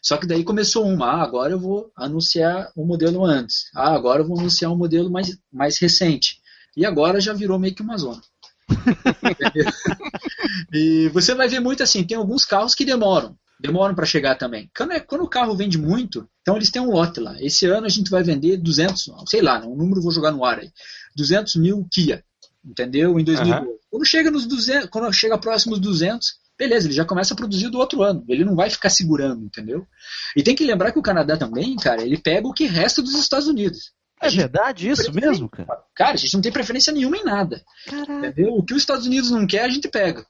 Só 0.00 0.16
que 0.16 0.26
daí 0.26 0.44
começou 0.44 0.86
uma. 0.86 1.06
Ah, 1.06 1.22
agora 1.22 1.52
eu 1.52 1.58
vou 1.58 1.90
anunciar 1.96 2.70
o 2.76 2.84
um 2.84 2.86
modelo 2.86 3.24
antes. 3.24 3.70
Ah, 3.74 3.92
agora 3.92 4.22
eu 4.22 4.28
vou 4.28 4.38
anunciar 4.38 4.70
um 4.70 4.76
modelo 4.76 5.10
mais, 5.10 5.36
mais 5.52 5.78
recente. 5.78 6.36
E 6.76 6.86
agora 6.86 7.20
já 7.20 7.32
virou 7.32 7.58
meio 7.58 7.74
que 7.74 7.82
uma 7.82 7.98
zona. 7.98 8.20
E 10.72 11.08
você 11.08 11.34
vai 11.34 11.48
ver 11.48 11.60
muito 11.60 11.82
assim, 11.82 12.04
tem 12.04 12.16
alguns 12.16 12.44
carros 12.44 12.74
que 12.74 12.84
demoram. 12.84 13.36
Demoram 13.60 13.94
para 13.94 14.06
chegar 14.06 14.36
também. 14.36 14.70
Quando, 14.74 14.92
é, 14.92 15.00
quando, 15.00 15.22
o 15.22 15.28
carro 15.28 15.54
vende 15.54 15.76
muito, 15.76 16.26
então 16.40 16.56
eles 16.56 16.70
têm 16.70 16.80
um 16.80 16.90
lote 16.90 17.20
lá. 17.20 17.36
Esse 17.40 17.66
ano 17.66 17.84
a 17.84 17.90
gente 17.90 18.10
vai 18.10 18.22
vender 18.22 18.56
200, 18.56 19.10
sei 19.26 19.42
lá, 19.42 19.60
um 19.66 19.76
número 19.76 20.00
vou 20.00 20.10
jogar 20.10 20.30
no 20.30 20.44
ar 20.44 20.60
aí. 20.60 20.70
200 21.14 21.56
mil 21.56 21.86
Kia, 21.92 22.24
entendeu? 22.64 23.18
Em 23.18 23.24
2012. 23.24 23.66
Uhum. 23.66 23.78
Quando 23.90 24.06
chega 24.06 24.30
nos 24.30 24.46
200, 24.46 24.88
quando 24.88 25.12
chega 25.12 25.36
próximo 25.36 25.72
dos 25.72 25.80
200, 25.80 26.26
beleza, 26.58 26.86
ele 26.86 26.94
já 26.94 27.04
começa 27.04 27.34
a 27.34 27.36
produzir 27.36 27.68
do 27.68 27.78
outro 27.78 28.02
ano. 28.02 28.24
Ele 28.28 28.44
não 28.44 28.56
vai 28.56 28.70
ficar 28.70 28.88
segurando, 28.88 29.44
entendeu? 29.44 29.86
E 30.34 30.42
tem 30.42 30.54
que 30.54 30.64
lembrar 30.64 30.90
que 30.90 30.98
o 30.98 31.02
Canadá 31.02 31.36
também, 31.36 31.76
cara, 31.76 32.02
ele 32.02 32.16
pega 32.16 32.48
o 32.48 32.54
que 32.54 32.64
resta 32.64 33.02
dos 33.02 33.14
Estados 33.14 33.46
Unidos. 33.46 33.92
É 34.22 34.28
verdade 34.28 34.88
isso 34.88 35.12
mesmo, 35.12 35.48
cara? 35.48 35.82
Cara, 35.94 36.12
a 36.12 36.16
gente 36.16 36.34
não 36.34 36.42
tem 36.42 36.52
preferência 36.52 36.92
nenhuma 36.92 37.16
em 37.16 37.24
nada. 37.24 37.62
Caraca. 37.86 38.28
Entendeu? 38.28 38.54
O 38.54 38.62
que 38.62 38.74
os 38.74 38.82
Estados 38.82 39.06
Unidos 39.06 39.30
não 39.30 39.46
quer, 39.46 39.64
a 39.64 39.68
gente 39.68 39.88
pega. 39.88 40.24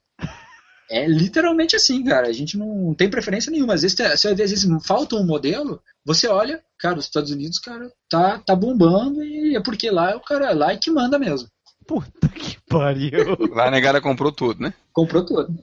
É 0.90 1.06
literalmente 1.06 1.76
assim, 1.76 2.02
cara. 2.02 2.26
A 2.26 2.32
gente 2.32 2.58
não 2.58 2.92
tem 2.94 3.08
preferência 3.08 3.50
nenhuma. 3.52 3.74
Às 3.74 3.82
vezes, 3.82 3.96
se 3.96 4.28
às 4.28 4.36
vezes 4.36 4.66
falta 4.84 5.14
um 5.14 5.24
modelo, 5.24 5.80
você 6.04 6.26
olha, 6.26 6.60
cara, 6.78 6.98
os 6.98 7.04
Estados 7.04 7.30
Unidos, 7.30 7.60
cara, 7.60 7.90
tá, 8.08 8.38
tá 8.38 8.56
bombando 8.56 9.22
e 9.22 9.54
é 9.54 9.60
porque 9.60 9.88
lá 9.88 10.10
é 10.10 10.16
o 10.16 10.20
cara 10.20 10.52
lá 10.52 10.72
é 10.72 10.76
que 10.76 10.90
manda 10.90 11.18
mesmo. 11.18 11.48
Puta 11.86 12.28
que 12.28 12.58
pariu. 12.68 13.36
Lá 13.54 13.68
a 13.68 13.70
negada 13.70 14.00
comprou 14.00 14.32
tudo, 14.32 14.62
né? 14.62 14.74
Comprou 14.92 15.24
tudo. 15.24 15.54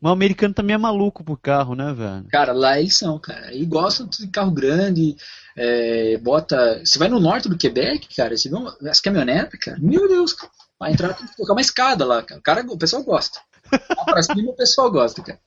Mas 0.00 0.10
o 0.10 0.12
americano 0.12 0.52
também 0.52 0.74
é 0.74 0.78
maluco 0.78 1.22
por 1.22 1.38
carro, 1.38 1.76
né, 1.76 1.92
velho? 1.92 2.26
Cara, 2.28 2.52
lá 2.52 2.80
eles 2.80 2.98
são, 2.98 3.20
cara. 3.20 3.54
E 3.54 3.64
gostam 3.64 4.08
de 4.08 4.26
carro 4.26 4.50
grande, 4.50 5.16
é, 5.56 6.18
bota. 6.18 6.82
Você 6.84 6.98
vai 6.98 7.08
no 7.08 7.20
norte 7.20 7.48
do 7.48 7.56
Quebec, 7.56 8.08
cara, 8.16 8.36
você 8.36 8.48
vê 8.48 8.56
uma... 8.56 8.76
as 8.90 9.00
caminhonetas, 9.00 9.60
cara. 9.60 9.78
Meu 9.80 10.08
Deus, 10.08 10.32
cara. 10.32 10.50
Vai 10.78 10.92
entrar, 10.92 11.14
tem 11.14 11.24
que 11.28 11.36
colocar 11.36 11.52
uma 11.52 11.60
escada 11.60 12.04
lá, 12.04 12.20
cara. 12.20 12.40
O, 12.40 12.42
cara, 12.42 12.66
o 12.68 12.76
pessoal 12.76 13.04
gosta. 13.04 13.38
Lá 13.72 14.04
pra 14.04 14.22
cima 14.22 14.50
o 14.50 14.56
pessoal 14.56 14.90
gosta, 14.90 15.22
cara. 15.22 15.40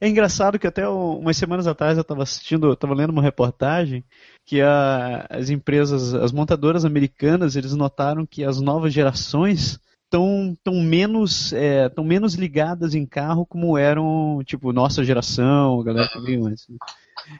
É 0.00 0.08
engraçado 0.08 0.58
que 0.58 0.66
até 0.66 0.88
umas 0.88 1.36
semanas 1.36 1.66
atrás 1.66 1.96
eu 1.96 2.02
estava 2.02 2.22
assistindo, 2.22 2.72
estava 2.72 2.94
lendo 2.94 3.10
uma 3.10 3.22
reportagem 3.22 4.04
que 4.46 4.60
a, 4.60 5.26
as 5.28 5.50
empresas, 5.50 6.14
as 6.14 6.32
montadoras 6.32 6.84
americanas, 6.84 7.56
eles 7.56 7.74
notaram 7.74 8.24
que 8.24 8.44
as 8.44 8.60
novas 8.60 8.92
gerações 8.92 9.78
estão 10.04 10.56
tão 10.64 10.74
menos 10.82 11.52
é, 11.52 11.88
tão 11.88 12.02
menos 12.04 12.34
ligadas 12.34 12.94
em 12.94 13.06
carro 13.06 13.46
como 13.46 13.78
eram 13.78 14.40
tipo 14.44 14.72
nossa 14.72 15.04
geração, 15.04 15.80
a 15.80 15.84
galera 15.84 16.08
que 16.08 16.20
veio 16.20 16.46
antes. 16.46 16.68
Né? 16.68 16.76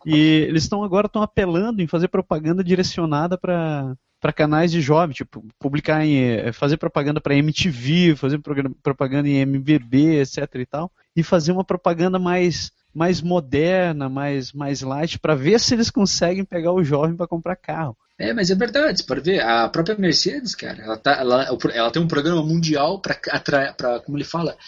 E 0.06 0.46
eles 0.48 0.64
estão 0.64 0.84
agora 0.84 1.06
estão 1.06 1.22
apelando 1.22 1.82
em 1.82 1.88
fazer 1.88 2.08
propaganda 2.08 2.62
direcionada 2.62 3.36
para 3.36 3.96
para 4.20 4.32
canais 4.32 4.70
de 4.70 4.80
jovem, 4.80 5.14
tipo, 5.14 5.44
publicar 5.58 6.04
em 6.04 6.52
fazer 6.52 6.76
propaganda 6.76 7.20
para 7.20 7.34
MTV, 7.34 8.14
fazer 8.16 8.38
propaganda 8.82 9.28
em 9.28 9.40
MBB, 9.40 10.20
etc 10.20 10.46
e 10.56 10.66
tal, 10.66 10.92
e 11.16 11.22
fazer 11.22 11.52
uma 11.52 11.64
propaganda 11.64 12.18
mais 12.18 12.70
mais 12.92 13.22
moderna, 13.22 14.08
mais 14.08 14.52
mais 14.52 14.82
light 14.82 15.18
para 15.18 15.34
ver 15.34 15.58
se 15.60 15.74
eles 15.74 15.90
conseguem 15.90 16.44
pegar 16.44 16.72
o 16.72 16.84
jovem 16.84 17.16
para 17.16 17.26
comprar 17.26 17.56
carro. 17.56 17.96
É, 18.18 18.34
mas 18.34 18.50
é 18.50 18.54
verdade, 18.54 19.02
pode 19.04 19.22
ver, 19.22 19.40
a 19.40 19.66
própria 19.70 19.96
Mercedes, 19.96 20.54
cara, 20.54 20.82
ela, 20.82 20.98
tá, 20.98 21.12
ela, 21.12 21.58
ela 21.72 21.90
tem 21.90 22.02
um 22.02 22.08
programa 22.08 22.42
mundial 22.42 23.00
para 23.00 23.18
atrair, 23.30 23.74
para 23.74 23.98
como 24.00 24.18
ele 24.18 24.24
fala, 24.24 24.58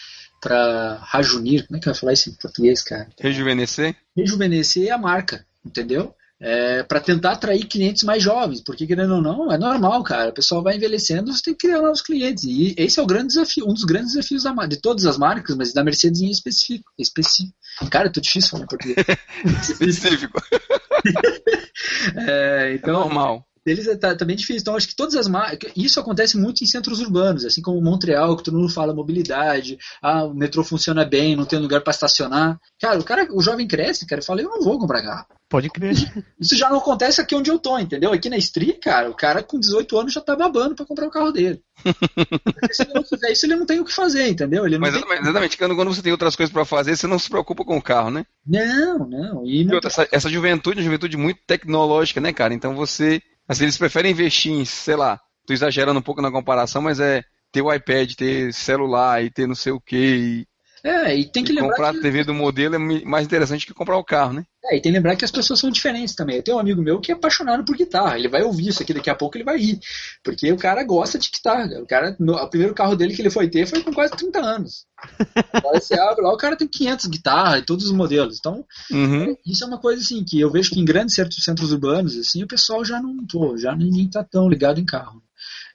para 0.40 0.96
rajunir, 1.02 1.66
como 1.66 1.76
é 1.76 1.80
que 1.80 1.84
vai 1.84 1.94
falar 1.94 2.14
isso 2.14 2.30
em 2.30 2.34
português, 2.34 2.82
cara? 2.82 3.08
Rejuvenescer? 3.20 3.94
Rejuvenescer 4.16 4.90
a 4.90 4.96
marca, 4.96 5.44
entendeu? 5.64 6.14
É, 6.44 6.82
para 6.82 6.98
tentar 6.98 7.32
atrair 7.32 7.64
clientes 7.66 8.02
mais 8.02 8.20
jovens, 8.20 8.60
porque 8.60 8.84
querendo 8.84 9.14
ou 9.14 9.22
não, 9.22 9.52
é 9.52 9.56
normal, 9.56 10.02
cara. 10.02 10.30
O 10.30 10.34
pessoal 10.34 10.60
vai 10.60 10.74
envelhecendo, 10.74 11.32
você 11.32 11.40
tem 11.40 11.54
que 11.54 11.68
criar 11.68 11.80
novos 11.80 12.02
clientes. 12.02 12.42
E 12.42 12.74
esse 12.76 12.98
é 12.98 13.02
o 13.02 13.06
grande 13.06 13.28
desafio, 13.28 13.64
um 13.68 13.72
dos 13.72 13.84
grandes 13.84 14.14
desafios 14.14 14.42
da, 14.42 14.52
de 14.66 14.80
todas 14.80 15.06
as 15.06 15.16
marcas, 15.16 15.54
mas 15.54 15.72
da 15.72 15.84
Mercedes 15.84 16.20
em 16.20 16.30
específico. 16.30 16.90
específico. 16.98 17.54
Cara, 17.88 18.08
eu 18.08 18.12
tô 18.12 18.20
difícil 18.20 18.50
falar 18.50 18.64
em 18.64 18.66
português. 18.66 18.96
específico. 19.70 20.42
é, 22.26 22.74
então, 22.74 23.00
normal 23.00 23.46
deles 23.64 23.86
é, 23.86 23.96
tá, 23.96 24.14
tá, 24.14 24.24
bem 24.24 24.36
difícil. 24.36 24.60
Então, 24.60 24.76
acho 24.76 24.88
que 24.88 24.96
todas 24.96 25.14
as 25.14 25.28
marcas. 25.28 25.70
Isso 25.76 26.00
acontece 26.00 26.36
muito 26.36 26.62
em 26.62 26.66
centros 26.66 27.00
urbanos, 27.00 27.44
assim 27.44 27.62
como 27.62 27.80
Montreal, 27.80 28.36
que 28.36 28.42
todo 28.42 28.58
mundo 28.58 28.72
fala 28.72 28.94
mobilidade, 28.94 29.78
ah, 30.02 30.24
o 30.24 30.34
metrô 30.34 30.64
funciona 30.64 31.04
bem, 31.04 31.36
não 31.36 31.44
tem 31.44 31.58
lugar 31.58 31.80
para 31.80 31.92
estacionar. 31.92 32.60
Cara, 32.80 32.98
o 32.98 33.04
cara, 33.04 33.28
o 33.32 33.42
jovem 33.42 33.66
cresce, 33.66 34.06
cara, 34.06 34.20
e 34.20 34.24
fala, 34.24 34.42
eu 34.42 34.50
não 34.50 34.62
vou 34.62 34.78
comprar 34.78 35.02
carro. 35.02 35.26
Pode 35.48 35.68
crer. 35.68 35.92
Isso 36.40 36.56
já 36.56 36.70
não 36.70 36.78
acontece 36.78 37.20
aqui 37.20 37.34
onde 37.34 37.50
eu 37.50 37.58
tô, 37.58 37.78
entendeu? 37.78 38.10
Aqui 38.10 38.30
na 38.30 38.38
Street, 38.38 38.78
cara, 38.80 39.10
o 39.10 39.14
cara 39.14 39.42
com 39.42 39.60
18 39.60 39.98
anos 39.98 40.12
já 40.14 40.20
tá 40.20 40.34
babando 40.34 40.74
para 40.74 40.86
comprar 40.86 41.06
o 41.06 41.10
carro 41.10 41.30
dele. 41.30 41.60
Porque 41.84 42.72
se 42.72 42.82
ele 42.82 42.94
não 42.94 43.04
fizer 43.04 43.30
isso, 43.30 43.44
ele 43.44 43.56
não 43.56 43.66
tem 43.66 43.78
o 43.78 43.84
que 43.84 43.92
fazer, 43.92 44.28
entendeu? 44.28 44.64
Ele 44.64 44.78
Mas 44.78 44.94
tem... 44.94 45.02
exatamente, 45.18 45.58
quando, 45.58 45.94
você 45.94 46.00
tem 46.00 46.12
outras 46.12 46.34
coisas 46.34 46.50
para 46.52 46.64
fazer, 46.64 46.96
você 46.96 47.06
não 47.06 47.18
se 47.18 47.28
preocupa 47.28 47.64
com 47.64 47.76
o 47.76 47.82
carro, 47.82 48.10
né? 48.10 48.24
Não, 48.46 49.06
não. 49.06 49.46
E, 49.46 49.62
outra, 49.74 49.88
essa, 49.88 50.08
essa 50.10 50.30
juventude 50.30 50.78
é 50.78 50.80
uma 50.80 50.86
juventude 50.86 51.18
muito 51.18 51.40
tecnológica, 51.46 52.18
né, 52.18 52.32
cara? 52.32 52.54
Então 52.54 52.74
você 52.74 53.20
Assim, 53.52 53.64
eles 53.64 53.76
preferem 53.76 54.12
investir 54.12 54.50
em, 54.50 54.64
sei 54.64 54.96
lá, 54.96 55.20
tô 55.46 55.52
exagerando 55.52 55.98
um 55.98 56.02
pouco 56.02 56.22
na 56.22 56.30
comparação, 56.30 56.80
mas 56.80 56.98
é 56.98 57.22
ter 57.52 57.60
o 57.60 57.70
iPad, 57.70 58.14
ter 58.14 58.52
celular 58.54 59.22
e 59.22 59.30
ter 59.30 59.46
não 59.46 59.54
sei 59.54 59.72
o 59.72 59.80
que. 59.80 60.46
É, 60.82 61.14
e 61.14 61.30
tem 61.30 61.44
que 61.44 61.52
e 61.52 61.54
lembrar. 61.54 61.70
Comprar 61.72 61.92
que... 61.92 61.98
a 61.98 62.02
TV 62.02 62.24
do 62.24 62.32
modelo 62.32 62.76
é 62.76 62.78
mais 62.78 63.26
interessante 63.26 63.66
que 63.66 63.74
comprar 63.74 63.98
o 63.98 64.04
carro, 64.04 64.32
né? 64.32 64.46
É, 64.64 64.76
e 64.76 64.80
tem 64.80 64.92
que 64.92 64.98
lembrar 64.98 65.16
que 65.16 65.24
as 65.24 65.30
pessoas 65.30 65.58
são 65.58 65.70
diferentes 65.70 66.14
também. 66.14 66.36
Eu 66.36 66.42
tenho 66.42 66.56
um 66.56 66.60
amigo 66.60 66.80
meu 66.80 67.00
que 67.00 67.10
é 67.10 67.14
apaixonado 67.14 67.64
por 67.64 67.76
guitarra. 67.76 68.16
Ele 68.16 68.28
vai 68.28 68.42
ouvir 68.42 68.68
isso 68.68 68.82
aqui 68.82 68.94
daqui 68.94 69.10
a 69.10 69.14
pouco, 69.14 69.36
ele 69.36 69.44
vai 69.44 69.58
rir. 69.58 69.80
Porque 70.22 70.52
o 70.52 70.56
cara 70.56 70.84
gosta 70.84 71.18
de 71.18 71.30
guitarra. 71.30 71.80
O 71.80 71.86
cara, 71.86 72.16
no, 72.20 72.34
o 72.34 72.48
primeiro 72.48 72.72
carro 72.72 72.94
dele 72.94 73.14
que 73.14 73.20
ele 73.20 73.30
foi 73.30 73.50
ter 73.50 73.66
foi 73.66 73.82
com 73.82 73.92
quase 73.92 74.12
30 74.12 74.38
anos. 74.38 74.86
Agora 75.52 75.80
você 75.80 75.98
abre 75.98 76.22
lá, 76.22 76.32
o 76.32 76.36
cara 76.36 76.56
tem 76.56 76.68
500 76.68 77.06
guitarras 77.06 77.60
e 77.60 77.66
todos 77.66 77.86
os 77.86 77.92
modelos. 77.92 78.38
Então, 78.38 78.64
uhum. 78.90 79.32
é, 79.32 79.36
isso 79.44 79.64
é 79.64 79.66
uma 79.66 79.80
coisa 79.80 80.00
assim 80.00 80.22
que 80.24 80.40
eu 80.40 80.50
vejo 80.50 80.70
que 80.70 80.78
em 80.78 80.84
grandes 80.84 81.16
centros 81.16 81.72
urbanos, 81.72 82.16
assim, 82.16 82.44
o 82.44 82.48
pessoal 82.48 82.84
já 82.84 83.02
não, 83.02 83.16
pô, 83.26 83.56
já 83.56 83.74
ninguém 83.74 84.08
tá 84.08 84.22
tão 84.22 84.48
ligado 84.48 84.78
em 84.78 84.84
carro. 84.84 85.20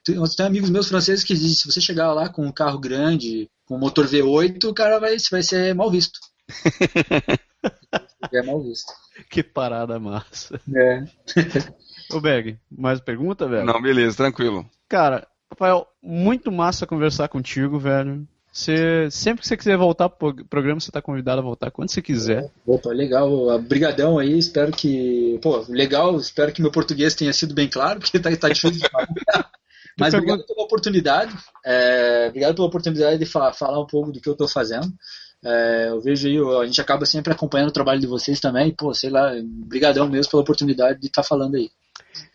Tem, 0.02 0.16
tem 0.34 0.46
amigos 0.46 0.70
meus 0.70 0.88
franceses 0.88 1.22
que 1.22 1.34
dizem, 1.34 1.54
se 1.54 1.70
você 1.70 1.80
chegar 1.80 2.14
lá 2.14 2.30
com 2.30 2.46
um 2.46 2.52
carro 2.52 2.78
grande, 2.78 3.50
com 3.66 3.76
motor 3.76 4.06
V8, 4.06 4.64
o 4.64 4.72
cara 4.72 4.98
vai, 4.98 5.14
vai 5.30 5.42
ser 5.42 5.74
mal 5.74 5.90
visto. 5.90 6.18
é 8.32 8.42
mal 8.42 8.60
visto. 8.60 8.92
Que 9.30 9.42
parada 9.42 9.98
massa. 9.98 10.60
É. 10.74 11.04
Ô, 12.14 12.20
Berg, 12.20 12.58
mais 12.70 13.00
pergunta, 13.00 13.46
velho? 13.46 13.66
Não, 13.66 13.80
beleza, 13.80 14.16
tranquilo. 14.16 14.68
Cara, 14.88 15.26
Rafael, 15.50 15.86
muito 16.02 16.50
massa 16.50 16.86
conversar 16.86 17.28
contigo, 17.28 17.78
velho. 17.78 18.26
Você, 18.50 19.08
sempre 19.10 19.42
que 19.42 19.46
você 19.46 19.56
quiser 19.56 19.76
voltar 19.76 20.08
pro 20.08 20.44
programa, 20.46 20.80
você 20.80 20.90
está 20.90 21.00
convidado 21.00 21.40
a 21.40 21.44
voltar 21.44 21.70
quando 21.70 21.90
você 21.90 22.02
quiser. 22.02 22.50
Opa, 22.66 22.90
legal. 22.90 23.30
Obrigadão 23.48 24.18
aí. 24.18 24.36
Espero 24.38 24.72
que. 24.72 25.38
Pô, 25.42 25.64
legal. 25.68 26.16
Espero 26.16 26.52
que 26.52 26.62
meu 26.62 26.72
português 26.72 27.14
tenha 27.14 27.32
sido 27.32 27.54
bem 27.54 27.68
claro, 27.68 28.00
porque 28.00 28.18
tá, 28.18 28.34
tá 28.36 28.48
difícil 28.48 28.80
de 28.80 28.88
falar. 28.88 29.06
Mas 29.98 30.14
obrigado 30.14 30.46
pela 30.46 30.62
oportunidade. 30.62 31.36
É, 31.64 32.26
obrigado 32.28 32.54
pela 32.54 32.68
oportunidade 32.68 33.18
de 33.18 33.26
fa 33.26 33.52
falar 33.52 33.80
um 33.80 33.86
pouco 33.86 34.12
do 34.12 34.20
que 34.20 34.28
eu 34.28 34.32
estou 34.32 34.48
fazendo. 34.48 34.86
É, 35.44 35.88
eu 35.90 36.00
vejo 36.00 36.26
aí, 36.26 36.62
a 36.62 36.66
gente 36.66 36.80
acaba 36.80 37.06
sempre 37.06 37.32
acompanhando 37.32 37.68
o 37.68 37.72
trabalho 37.72 38.00
de 38.00 38.06
vocês 38.06 38.40
também. 38.40 38.74
Pô, 38.74 38.92
sei 38.92 39.10
lá, 39.10 39.32
brigadão 39.42 40.08
mesmo 40.08 40.30
pela 40.30 40.42
oportunidade 40.42 41.00
de 41.00 41.06
estar 41.06 41.22
tá 41.22 41.28
falando 41.28 41.56
aí. 41.56 41.70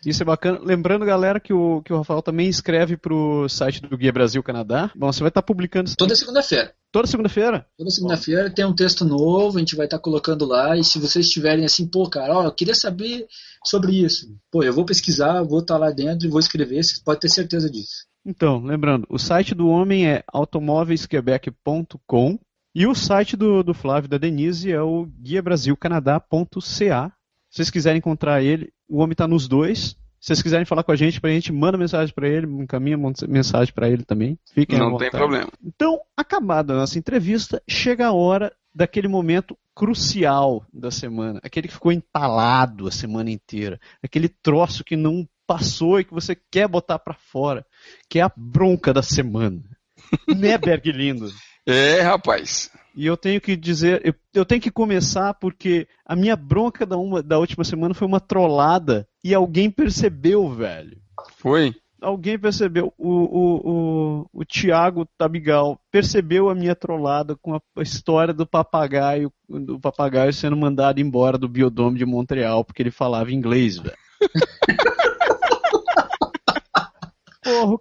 Isso 0.04 0.22
é 0.22 0.26
bacana. 0.26 0.58
Lembrando, 0.62 1.04
galera, 1.04 1.40
que 1.40 1.52
o, 1.52 1.82
que 1.82 1.92
o 1.92 1.98
Rafael 1.98 2.22
também 2.22 2.48
escreve 2.48 2.96
para 2.96 3.14
o 3.14 3.48
site 3.48 3.82
do 3.82 3.96
Guia 3.96 4.12
Brasil 4.12 4.42
Canadá. 4.42 4.90
Bom, 4.94 5.12
você 5.12 5.20
vai 5.20 5.28
estar 5.28 5.42
tá 5.42 5.46
publicando. 5.46 5.90
Toda 5.96 6.14
segunda-feira. 6.14 6.74
Toda 6.92 7.06
segunda-feira? 7.06 7.66
Toda 7.76 7.90
segunda-feira 7.90 8.50
tem 8.50 8.64
um 8.64 8.74
texto 8.74 9.04
novo, 9.04 9.56
a 9.56 9.60
gente 9.60 9.76
vai 9.76 9.86
estar 9.86 9.98
tá 9.98 10.02
colocando 10.02 10.44
lá. 10.44 10.76
E 10.76 10.84
se 10.84 10.98
vocês 10.98 11.26
estiverem 11.26 11.64
assim, 11.64 11.86
pô, 11.86 12.08
cara, 12.08 12.38
ó, 12.38 12.44
eu 12.44 12.52
queria 12.52 12.74
saber 12.74 13.26
sobre 13.64 14.04
isso. 14.04 14.28
Pô, 14.50 14.62
eu 14.62 14.72
vou 14.72 14.84
pesquisar, 14.84 15.42
vou 15.42 15.60
estar 15.60 15.74
tá 15.74 15.80
lá 15.80 15.90
dentro 15.90 16.26
e 16.26 16.30
vou 16.30 16.40
escrever, 16.40 16.82
vocês 16.82 17.02
podem 17.02 17.20
ter 17.20 17.30
certeza 17.30 17.70
disso. 17.70 18.04
Então, 18.24 18.62
lembrando, 18.62 19.06
o 19.10 19.18
site 19.18 19.54
do 19.54 19.68
homem 19.68 20.08
é 20.08 20.22
automóveisquebec.com 20.32 22.38
e 22.74 22.86
o 22.86 22.94
site 22.94 23.36
do, 23.36 23.62
do 23.62 23.72
Flávio 23.72 24.08
da 24.08 24.18
Denise 24.18 24.72
é 24.72 24.82
o 24.82 25.06
guiabrasilcanadá.ca. 25.06 27.12
Se 27.48 27.56
vocês 27.56 27.70
quiserem 27.70 27.98
encontrar 27.98 28.42
ele, 28.42 28.72
o 28.88 28.98
homem 28.98 29.12
está 29.12 29.28
nos 29.28 29.46
dois. 29.46 29.96
Se 30.20 30.28
vocês 30.28 30.42
quiserem 30.42 30.64
falar 30.64 30.82
com 30.82 30.90
a 30.90 30.96
gente, 30.96 31.20
a 31.22 31.28
gente 31.28 31.52
manda 31.52 31.78
mensagem 31.78 32.12
para 32.14 32.28
ele, 32.28 32.46
encaminha 32.46 32.98
mensagem 33.28 33.72
para 33.72 33.88
ele 33.88 34.04
também. 34.04 34.38
Fiquem 34.52 34.78
Não 34.78 34.96
tem 34.96 35.10
problema. 35.10 35.52
Então, 35.62 36.00
acabada 36.16 36.72
a 36.72 36.76
nossa 36.76 36.98
entrevista, 36.98 37.62
chega 37.68 38.06
a 38.06 38.12
hora 38.12 38.52
daquele 38.74 39.06
momento 39.06 39.56
crucial 39.74 40.66
da 40.72 40.90
semana, 40.90 41.40
aquele 41.44 41.68
que 41.68 41.74
ficou 41.74 41.92
entalado 41.92 42.88
a 42.88 42.90
semana 42.90 43.30
inteira, 43.30 43.78
aquele 44.02 44.28
troço 44.28 44.82
que 44.82 44.96
não 44.96 45.28
passou 45.46 46.00
e 46.00 46.04
que 46.04 46.14
você 46.14 46.36
quer 46.50 46.66
botar 46.66 46.98
para 46.98 47.14
fora, 47.14 47.64
que 48.08 48.18
é 48.18 48.22
a 48.22 48.32
bronca 48.34 48.92
da 48.92 49.02
semana. 49.02 49.62
né, 50.26 50.58
Berg 50.58 50.90
lindo? 50.90 51.30
É, 51.66 52.00
rapaz. 52.00 52.70
E 52.96 53.06
eu 53.06 53.16
tenho 53.16 53.40
que 53.40 53.56
dizer, 53.56 54.00
eu, 54.04 54.14
eu, 54.32 54.44
tenho 54.44 54.60
que 54.60 54.70
começar 54.70 55.34
porque 55.34 55.88
a 56.06 56.14
minha 56.14 56.36
bronca 56.36 56.86
da, 56.86 56.96
uma, 56.96 57.22
da 57.22 57.38
última 57.38 57.64
semana 57.64 57.94
foi 57.94 58.06
uma 58.06 58.20
trollada 58.20 59.06
e 59.22 59.34
alguém 59.34 59.68
percebeu, 59.68 60.48
velho. 60.48 60.96
Foi? 61.38 61.74
Alguém 62.00 62.38
percebeu. 62.38 62.92
O, 62.96 63.08
o, 63.08 63.60
o, 63.64 64.26
o 64.32 64.44
Thiago 64.44 65.08
Tabigal 65.18 65.80
percebeu 65.90 66.48
a 66.48 66.54
minha 66.54 66.76
trollada 66.76 67.34
com 67.34 67.54
a, 67.54 67.60
a 67.76 67.82
história 67.82 68.32
do 68.32 68.46
papagaio, 68.46 69.32
do 69.48 69.80
papagaio 69.80 70.32
sendo 70.32 70.56
mandado 70.56 71.00
embora 71.00 71.36
do 71.36 71.48
biodome 71.48 71.98
de 71.98 72.04
Montreal 72.04 72.64
porque 72.64 72.82
ele 72.82 72.90
falava 72.92 73.32
inglês, 73.32 73.78
velho. 73.78 73.96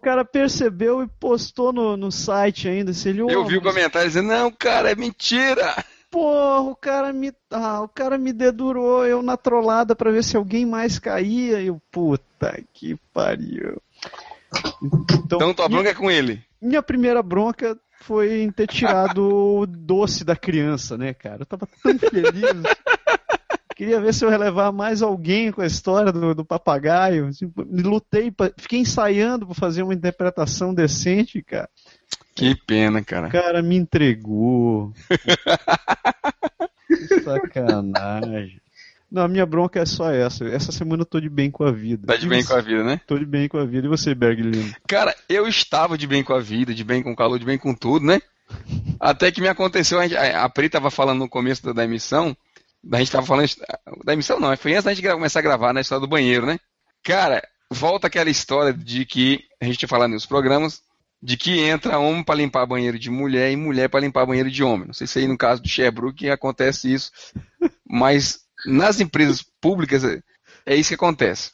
Cara 0.03 0.25
percebeu 0.25 1.01
e 1.01 1.07
postou 1.07 1.71
no, 1.71 1.95
no 1.95 2.11
site 2.11 2.67
ainda. 2.67 2.93
Se 2.93 3.07
ele, 3.07 3.21
eu 3.21 3.45
vi 3.45 3.55
o 3.55 3.61
comentário 3.61 4.07
dizendo, 4.07 4.27
não, 4.27 4.51
cara, 4.51 4.91
é 4.91 4.95
mentira. 4.95 5.73
Porra, 6.11 6.61
o 6.61 6.75
cara 6.75 7.13
me. 7.13 7.33
Ah, 7.49 7.81
o 7.81 7.87
cara 7.87 8.17
me 8.17 8.33
dedurou 8.33 9.05
eu 9.05 9.23
na 9.23 9.37
trollada 9.37 9.95
pra 9.95 10.11
ver 10.11 10.23
se 10.23 10.35
alguém 10.35 10.65
mais 10.65 10.99
caía. 10.99 11.61
E 11.61 11.67
eu, 11.67 11.81
puta 11.89 12.61
que 12.73 12.97
pariu. 13.13 13.81
Então, 14.83 15.37
então 15.37 15.53
tua 15.53 15.69
bronca 15.69 15.89
é 15.89 15.93
com 15.93 16.11
ele. 16.11 16.43
Minha 16.61 16.83
primeira 16.83 17.23
bronca 17.23 17.77
foi 18.01 18.41
em 18.41 18.51
ter 18.51 18.67
tirado 18.67 19.23
o 19.23 19.65
doce 19.65 20.25
da 20.25 20.35
criança, 20.35 20.97
né, 20.97 21.13
cara? 21.13 21.43
Eu 21.43 21.45
tava 21.45 21.65
tão 21.81 21.97
feliz. 21.97 22.33
Queria 23.75 23.99
ver 23.99 24.13
se 24.13 24.23
eu 24.23 24.29
relevar 24.29 24.71
mais 24.71 25.01
alguém 25.01 25.51
com 25.51 25.61
a 25.61 25.65
história 25.65 26.11
do, 26.11 26.35
do 26.35 26.45
papagaio. 26.45 27.31
Tipo, 27.31 27.63
lutei, 27.63 28.31
pra, 28.31 28.51
fiquei 28.57 28.79
ensaiando 28.79 29.45
para 29.45 29.55
fazer 29.55 29.83
uma 29.83 29.93
interpretação 29.93 30.73
decente, 30.73 31.41
cara. 31.41 31.69
Que 32.35 32.55
pena, 32.55 33.03
cara. 33.03 33.27
O 33.27 33.31
cara 33.31 33.61
me 33.61 33.75
entregou. 33.75 34.93
que 36.87 37.19
sacanagem. 37.21 38.61
Não, 39.11 39.23
a 39.23 39.27
minha 39.27 39.45
bronca 39.45 39.79
é 39.79 39.85
só 39.85 40.11
essa. 40.11 40.43
Essa 40.45 40.71
semana 40.71 41.03
eu 41.03 41.05
tô 41.05 41.19
de 41.19 41.29
bem 41.29 41.51
com 41.51 41.63
a 41.63 41.71
vida. 41.71 42.07
Tá 42.07 42.15
de 42.15 42.27
bem 42.27 42.43
com 42.43 42.53
a 42.53 42.61
vida, 42.61 42.83
né? 42.83 42.99
Tô 43.05 43.17
de 43.17 43.25
bem 43.25 43.47
com 43.47 43.59
a 43.59 43.65
vida. 43.65 43.85
E 43.85 43.89
você, 43.89 44.15
Berg 44.15 44.41
Lima? 44.41 44.75
Cara, 44.87 45.15
eu 45.29 45.47
estava 45.47 45.95
de 45.97 46.07
bem 46.07 46.23
com 46.23 46.33
a 46.33 46.39
vida, 46.39 46.73
de 46.73 46.83
bem 46.83 47.03
com 47.03 47.11
o 47.11 47.15
calor, 47.15 47.37
de 47.37 47.45
bem 47.45 47.59
com 47.59 47.75
tudo, 47.75 48.05
né? 48.07 48.19
Até 48.99 49.31
que 49.31 49.41
me 49.41 49.47
aconteceu, 49.47 49.99
a, 49.99 50.43
a 50.43 50.49
Pri 50.49 50.67
tava 50.67 50.89
falando 50.89 51.19
no 51.19 51.29
começo 51.29 51.63
da, 51.63 51.73
da 51.73 51.83
emissão 51.83 52.35
a 52.91 52.99
gente 52.99 53.11
tava 53.11 53.25
falando 53.25 53.49
da 54.03 54.13
emissão, 54.13 54.39
não, 54.39 54.55
foi 54.57 54.73
antes 54.73 54.83
da 54.83 54.93
gente 54.93 55.07
começar 55.07 55.39
a 55.39 55.43
gravar 55.43 55.73
na 55.73 55.81
história 55.81 56.01
do 56.01 56.07
banheiro, 56.07 56.45
né? 56.45 56.59
Cara, 57.03 57.41
volta 57.71 58.07
aquela 58.07 58.29
história 58.29 58.73
de 58.73 59.05
que 59.05 59.43
a 59.61 59.65
gente 59.65 59.77
tinha 59.77 59.89
falado 59.89 60.11
nos 60.11 60.25
programas 60.25 60.81
de 61.21 61.37
que 61.37 61.59
entra 61.59 61.99
homem 61.99 62.23
para 62.23 62.35
limpar 62.35 62.65
banheiro 62.65 62.99
de 62.99 63.09
mulher 63.09 63.49
e 63.49 63.55
mulher 63.55 63.87
para 63.89 64.01
limpar 64.01 64.25
banheiro 64.25 64.51
de 64.51 64.61
homem. 64.61 64.87
Não 64.87 64.93
sei 64.93 65.07
se 65.07 65.19
aí 65.19 65.27
no 65.27 65.37
caso 65.37 65.61
do 65.61 65.69
Sherbrooke 65.69 66.29
acontece 66.29 66.93
isso, 66.93 67.11
mas 67.89 68.41
nas 68.65 68.99
empresas 68.99 69.41
públicas 69.61 70.03
é, 70.03 70.21
é 70.65 70.75
isso 70.75 70.89
que 70.89 70.95
acontece. 70.95 71.51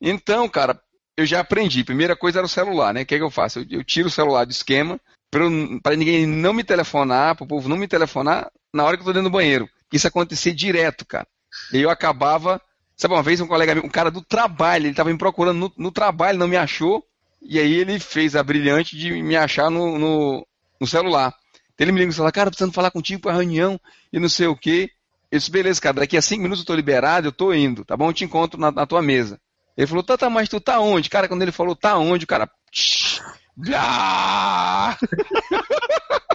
Então, 0.00 0.46
cara, 0.48 0.78
eu 1.16 1.24
já 1.24 1.40
aprendi. 1.40 1.82
Primeira 1.82 2.14
coisa 2.14 2.38
era 2.38 2.46
o 2.46 2.50
celular, 2.50 2.92
né? 2.92 3.02
O 3.02 3.06
que, 3.06 3.14
é 3.14 3.18
que 3.18 3.24
eu 3.24 3.30
faço? 3.30 3.60
Eu, 3.60 3.66
eu 3.70 3.84
tiro 3.84 4.08
o 4.08 4.10
celular 4.10 4.44
do 4.44 4.52
esquema 4.52 5.00
para 5.30 5.96
ninguém 5.96 6.26
não 6.26 6.52
me 6.52 6.64
telefonar, 6.64 7.34
para 7.34 7.44
o 7.44 7.48
povo 7.48 7.68
não 7.68 7.76
me 7.76 7.88
telefonar 7.88 8.50
na 8.72 8.84
hora 8.84 8.96
que 8.96 9.02
eu 9.02 9.06
tô 9.06 9.12
dentro 9.12 9.28
do 9.28 9.32
banheiro. 9.32 9.68
Isso 9.92 10.06
acontecia 10.06 10.54
direto, 10.54 11.06
cara. 11.06 11.26
E 11.72 11.80
eu 11.80 11.90
acabava. 11.90 12.60
Sabe, 12.96 13.14
uma 13.14 13.22
vez 13.22 13.40
um 13.40 13.46
colega 13.46 13.74
meu, 13.74 13.84
um 13.84 13.88
cara 13.88 14.10
do 14.10 14.20
trabalho, 14.20 14.82
ele 14.82 14.90
estava 14.90 15.10
me 15.10 15.18
procurando 15.18 15.58
no, 15.58 15.72
no, 15.76 15.92
trabalho, 15.92 16.38
não 16.38 16.48
me 16.48 16.56
achou. 16.56 17.04
E 17.40 17.58
aí 17.58 17.72
ele 17.72 18.00
fez 18.00 18.34
a 18.34 18.42
brilhante 18.42 18.96
de 18.96 19.12
me 19.22 19.36
achar 19.36 19.70
no, 19.70 19.98
no, 19.98 20.46
no 20.80 20.86
celular. 20.86 21.32
Então 21.74 21.84
ele 21.84 21.92
me 21.92 22.00
liga 22.00 22.12
e 22.12 22.14
fala, 22.14 22.32
cara, 22.32 22.50
precisando 22.50 22.72
falar 22.72 22.90
contigo 22.90 23.22
para 23.22 23.34
reunião 23.34 23.80
e 24.12 24.18
não 24.18 24.28
sei 24.28 24.48
o 24.48 24.56
quê. 24.56 24.90
Eu 25.30 25.38
disse, 25.38 25.50
beleza, 25.50 25.80
cara, 25.80 26.00
daqui 26.00 26.16
a 26.16 26.22
cinco 26.22 26.42
minutos 26.42 26.62
eu 26.62 26.66
tô 26.66 26.74
liberado, 26.74 27.28
eu 27.28 27.32
tô 27.32 27.52
indo, 27.52 27.84
tá 27.84 27.96
bom? 27.96 28.08
Eu 28.08 28.12
te 28.12 28.24
encontro 28.24 28.60
na, 28.60 28.72
na 28.72 28.86
tua 28.86 29.00
mesa. 29.00 29.40
Ele 29.76 29.86
falou, 29.86 30.02
tá, 30.02 30.18
tá, 30.18 30.28
mas 30.28 30.48
tu 30.48 30.60
tá 30.60 30.80
onde? 30.80 31.08
Cara, 31.08 31.28
quando 31.28 31.42
ele 31.42 31.52
falou, 31.52 31.76
tá 31.76 31.96
onde? 31.96 32.24
O 32.24 32.28
cara. 32.28 32.50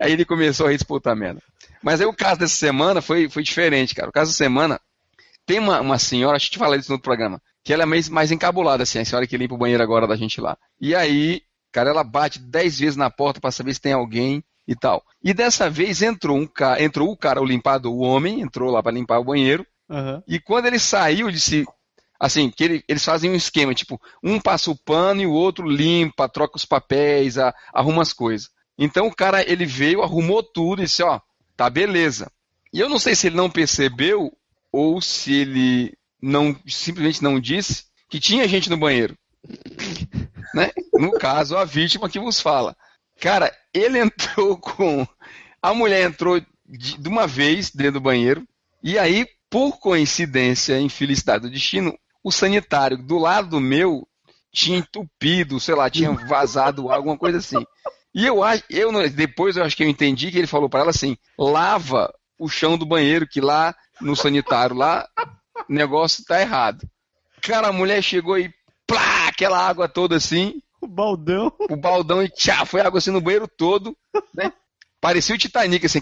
aí 0.00 0.12
ele 0.12 0.24
começou 0.24 0.66
a 0.66 0.72
disputar 0.72 1.16
merda. 1.16 1.42
Mas 1.82 2.00
aí 2.00 2.06
o 2.06 2.12
caso 2.12 2.40
dessa 2.40 2.54
semana 2.54 3.00
foi, 3.00 3.28
foi 3.28 3.42
diferente, 3.42 3.94
cara. 3.94 4.08
O 4.08 4.12
caso 4.12 4.32
da 4.32 4.36
semana, 4.36 4.80
tem 5.46 5.58
uma, 5.58 5.80
uma 5.80 5.98
senhora, 5.98 6.36
acho 6.36 6.46
que 6.46 6.52
te 6.52 6.58
falei 6.58 6.80
isso 6.80 6.90
no 6.90 6.94
outro 6.94 7.04
programa, 7.04 7.40
que 7.62 7.72
ela 7.72 7.84
é 7.84 7.86
mais, 7.86 8.08
mais 8.08 8.32
encabulada, 8.32 8.82
assim, 8.82 8.98
a 8.98 9.04
senhora 9.04 9.26
que 9.26 9.36
limpa 9.36 9.54
o 9.54 9.58
banheiro 9.58 9.82
agora 9.82 10.06
da 10.06 10.16
gente 10.16 10.40
lá. 10.40 10.58
E 10.80 10.94
aí, 10.94 11.42
cara, 11.72 11.90
ela 11.90 12.02
bate 12.02 12.38
dez 12.38 12.78
vezes 12.78 12.96
na 12.96 13.10
porta 13.10 13.40
para 13.40 13.52
saber 13.52 13.72
se 13.74 13.80
tem 13.80 13.92
alguém 13.92 14.42
e 14.66 14.74
tal. 14.74 15.04
E 15.22 15.32
dessa 15.32 15.70
vez 15.70 16.02
entrou 16.02 16.36
um 16.36 16.46
cara, 16.46 16.82
entrou 16.82 17.10
o 17.10 17.16
cara, 17.16 17.40
o 17.40 17.44
limpado, 17.44 17.92
o 17.92 17.98
homem, 17.98 18.40
entrou 18.40 18.70
lá 18.70 18.82
para 18.82 18.92
limpar 18.92 19.20
o 19.20 19.24
banheiro. 19.24 19.64
Uhum. 19.88 20.22
E 20.26 20.40
quando 20.40 20.66
ele 20.66 20.78
saiu, 20.78 21.30
disse, 21.30 21.64
assim, 22.18 22.50
que 22.50 22.64
ele, 22.64 22.84
eles 22.88 23.04
fazem 23.04 23.30
um 23.30 23.36
esquema, 23.36 23.74
tipo, 23.74 24.00
um 24.22 24.40
passa 24.40 24.70
o 24.70 24.76
pano 24.76 25.22
e 25.22 25.26
o 25.26 25.32
outro 25.32 25.68
limpa, 25.68 26.28
troca 26.28 26.56
os 26.56 26.64
papéis, 26.64 27.38
a, 27.38 27.54
arruma 27.72 28.02
as 28.02 28.12
coisas. 28.12 28.50
Então 28.78 29.06
o 29.06 29.14
cara, 29.14 29.48
ele 29.50 29.64
veio, 29.64 30.02
arrumou 30.02 30.42
tudo 30.42 30.82
e 30.82 30.86
disse, 30.86 31.02
ó, 31.02 31.20
Tá, 31.56 31.70
beleza. 31.70 32.30
E 32.72 32.78
eu 32.78 32.88
não 32.88 32.98
sei 32.98 33.14
se 33.14 33.28
ele 33.28 33.36
não 33.36 33.48
percebeu 33.48 34.30
ou 34.70 35.00
se 35.00 35.32
ele 35.32 35.96
não 36.20 36.54
simplesmente 36.66 37.22
não 37.22 37.40
disse 37.40 37.84
que 38.10 38.20
tinha 38.20 38.46
gente 38.46 38.68
no 38.68 38.76
banheiro. 38.76 39.16
né? 40.54 40.70
No 40.92 41.12
caso, 41.12 41.56
a 41.56 41.64
vítima 41.64 42.10
que 42.10 42.20
vos 42.20 42.40
fala. 42.40 42.76
Cara, 43.18 43.50
ele 43.72 43.98
entrou 43.98 44.58
com. 44.58 45.06
A 45.62 45.72
mulher 45.72 46.02
entrou 46.02 46.38
de, 46.68 46.98
de 46.98 47.08
uma 47.08 47.26
vez 47.26 47.70
dentro 47.70 47.94
do 47.94 48.00
banheiro, 48.00 48.46
e 48.82 48.98
aí, 48.98 49.26
por 49.48 49.78
coincidência, 49.78 50.78
infelicidade 50.78 51.42
do 51.42 51.50
destino, 51.50 51.96
o 52.22 52.30
sanitário 52.30 52.98
do 52.98 53.18
lado 53.18 53.58
meu 53.60 54.06
tinha 54.52 54.78
entupido, 54.78 55.58
sei 55.58 55.74
lá, 55.74 55.88
tinha 55.88 56.12
vazado 56.12 56.90
alguma 56.90 57.16
coisa 57.16 57.38
assim. 57.38 57.64
E 58.16 58.24
eu 58.24 58.42
acho, 58.42 58.64
eu 58.70 59.10
depois 59.10 59.58
eu 59.58 59.62
acho 59.62 59.76
que 59.76 59.84
eu 59.84 59.88
entendi 59.88 60.30
que 60.30 60.38
ele 60.38 60.46
falou 60.46 60.70
para 60.70 60.80
ela 60.80 60.90
assim: 60.90 61.18
lava 61.38 62.10
o 62.38 62.48
chão 62.48 62.78
do 62.78 62.86
banheiro, 62.86 63.28
que 63.28 63.42
lá 63.42 63.76
no 64.00 64.16
sanitário, 64.16 64.74
lá, 64.74 65.06
o 65.68 65.72
negócio 65.72 66.24
tá 66.24 66.40
errado. 66.40 66.88
Cara, 67.42 67.68
a 67.68 67.72
mulher 67.72 68.00
chegou 68.02 68.38
e 68.38 68.50
plá, 68.86 69.28
aquela 69.28 69.58
água 69.58 69.86
toda 69.86 70.16
assim. 70.16 70.62
O 70.80 70.86
baldão. 70.86 71.52
O 71.68 71.76
baldão 71.76 72.22
e 72.22 72.30
tchá, 72.30 72.64
foi 72.64 72.80
água 72.80 72.98
assim 72.98 73.10
no 73.10 73.20
banheiro 73.20 73.46
todo, 73.46 73.94
né? 74.34 74.50
Parecia 74.98 75.34
o 75.34 75.38
Titanic, 75.38 75.84
assim, 75.84 76.00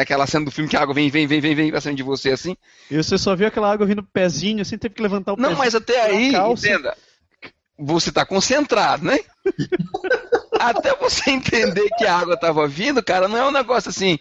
aquela 0.00 0.26
cena 0.26 0.46
do 0.46 0.50
filme 0.50 0.68
que 0.68 0.76
a 0.78 0.80
água 0.80 0.94
vem, 0.94 1.10
vem, 1.10 1.26
vem, 1.26 1.42
vem, 1.42 1.54
vem 1.54 1.70
pra 1.70 1.80
cima 1.80 1.94
de 1.94 2.02
você, 2.02 2.30
assim. 2.30 2.56
E 2.90 2.96
você 2.96 3.18
só 3.18 3.36
viu 3.36 3.46
aquela 3.46 3.70
água 3.70 3.86
vindo 3.86 4.02
pezinho, 4.02 4.62
assim, 4.62 4.78
teve 4.78 4.94
que 4.94 5.02
levantar 5.02 5.34
o 5.34 5.36
Não, 5.36 5.54
mas 5.54 5.74
até 5.74 6.00
aí, 6.00 6.34
entenda, 6.34 6.96
você 7.78 8.10
tá 8.10 8.24
concentrado, 8.24 9.04
né? 9.04 9.20
até 10.68 10.94
você 10.96 11.30
entender 11.30 11.88
que 11.96 12.04
a 12.04 12.16
água 12.16 12.34
estava 12.34 12.68
vindo, 12.68 13.02
cara, 13.02 13.28
não 13.28 13.36
é 13.36 13.46
um 13.46 13.52
negócio 13.52 13.90
assim. 13.90 14.18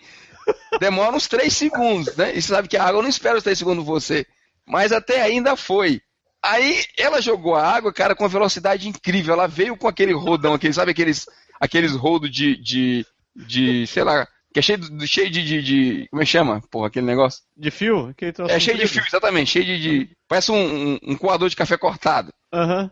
Demora 0.80 1.16
uns 1.16 1.28
3 1.28 1.52
segundos, 1.52 2.16
né? 2.16 2.36
E 2.36 2.42
você 2.42 2.54
sabe 2.54 2.68
que 2.68 2.78
a 2.78 2.84
água 2.84 3.02
não 3.02 3.10
espera 3.10 3.38
os 3.38 3.44
3 3.44 3.58
segundos 3.58 3.86
você. 3.86 4.26
Mas 4.66 4.92
até 4.92 5.22
ainda 5.22 5.56
foi. 5.56 6.02
Aí 6.42 6.84
ela 6.98 7.22
jogou 7.22 7.56
a 7.56 7.68
água, 7.68 7.92
cara, 7.92 8.16
com 8.16 8.24
uma 8.24 8.30
velocidade 8.30 8.88
incrível. 8.88 9.34
Ela 9.34 9.48
veio 9.48 9.76
com 9.76 9.88
aquele 9.88 10.14
rodão, 10.14 10.54
aquele, 10.54 10.74
sabe 10.74 10.92
aqueles, 10.92 11.26
aqueles 11.60 11.94
rodos 11.94 12.32
de, 12.32 12.56
de, 12.56 13.06
de, 13.36 13.86
sei 13.88 14.04
lá, 14.04 14.28
que 14.54 14.60
é 14.60 14.62
cheio 14.62 14.78
de, 14.78 15.08
cheio 15.08 15.30
de, 15.30 15.44
de, 15.44 15.62
de, 15.62 16.08
Como 16.10 16.22
é 16.22 16.26
que 16.26 16.32
chama? 16.32 16.62
Porra, 16.72 16.88
aquele 16.88 17.06
negócio? 17.06 17.44
De 17.56 17.70
fio? 17.70 18.14
É 18.50 18.60
cheio 18.60 18.78
de 18.78 18.88
fio, 18.88 19.04
exatamente. 19.06 19.52
Cheio 19.52 19.66
de. 19.66 19.80
de 19.80 20.10
parece 20.28 20.52
um, 20.52 20.56
um, 20.94 21.00
um, 21.04 21.16
coador 21.16 21.50
de 21.50 21.56
café 21.56 21.78
cortado. 21.78 22.34
Uhum. 22.54 22.90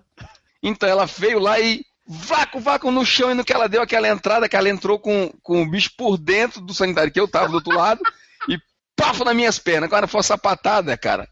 Então 0.62 0.88
ela 0.88 1.06
veio 1.06 1.40
lá 1.40 1.60
e 1.60 1.84
vácuo, 2.08 2.62
vácuo 2.62 2.92
no 2.92 3.06
chão, 3.06 3.32
e 3.32 3.34
no 3.34 3.44
que 3.44 3.52
ela 3.52 3.68
deu 3.68 3.82
aquela 3.82 4.08
entrada, 4.08 4.48
que 4.48 4.56
ela 4.56 4.70
entrou 4.70 4.98
com, 4.98 5.32
com 5.44 5.62
o 5.62 5.70
bicho 5.70 5.92
por 5.98 6.18
dentro 6.18 6.62
do 6.62 6.74
sanitário 6.74 7.12
que 7.12 7.20
eu 7.20 7.28
tava 7.28 7.50
do 7.50 7.56
outro 7.56 7.76
lado, 7.76 8.02
e 8.48 8.58
pafo 8.96 9.26
nas 9.26 9.36
minhas 9.36 9.60
pernas. 9.60 9.88
Agora 9.88 10.08
foi 10.08 10.20
uma 10.20 10.24
sapatada, 10.24 10.98
cara, 10.98 11.28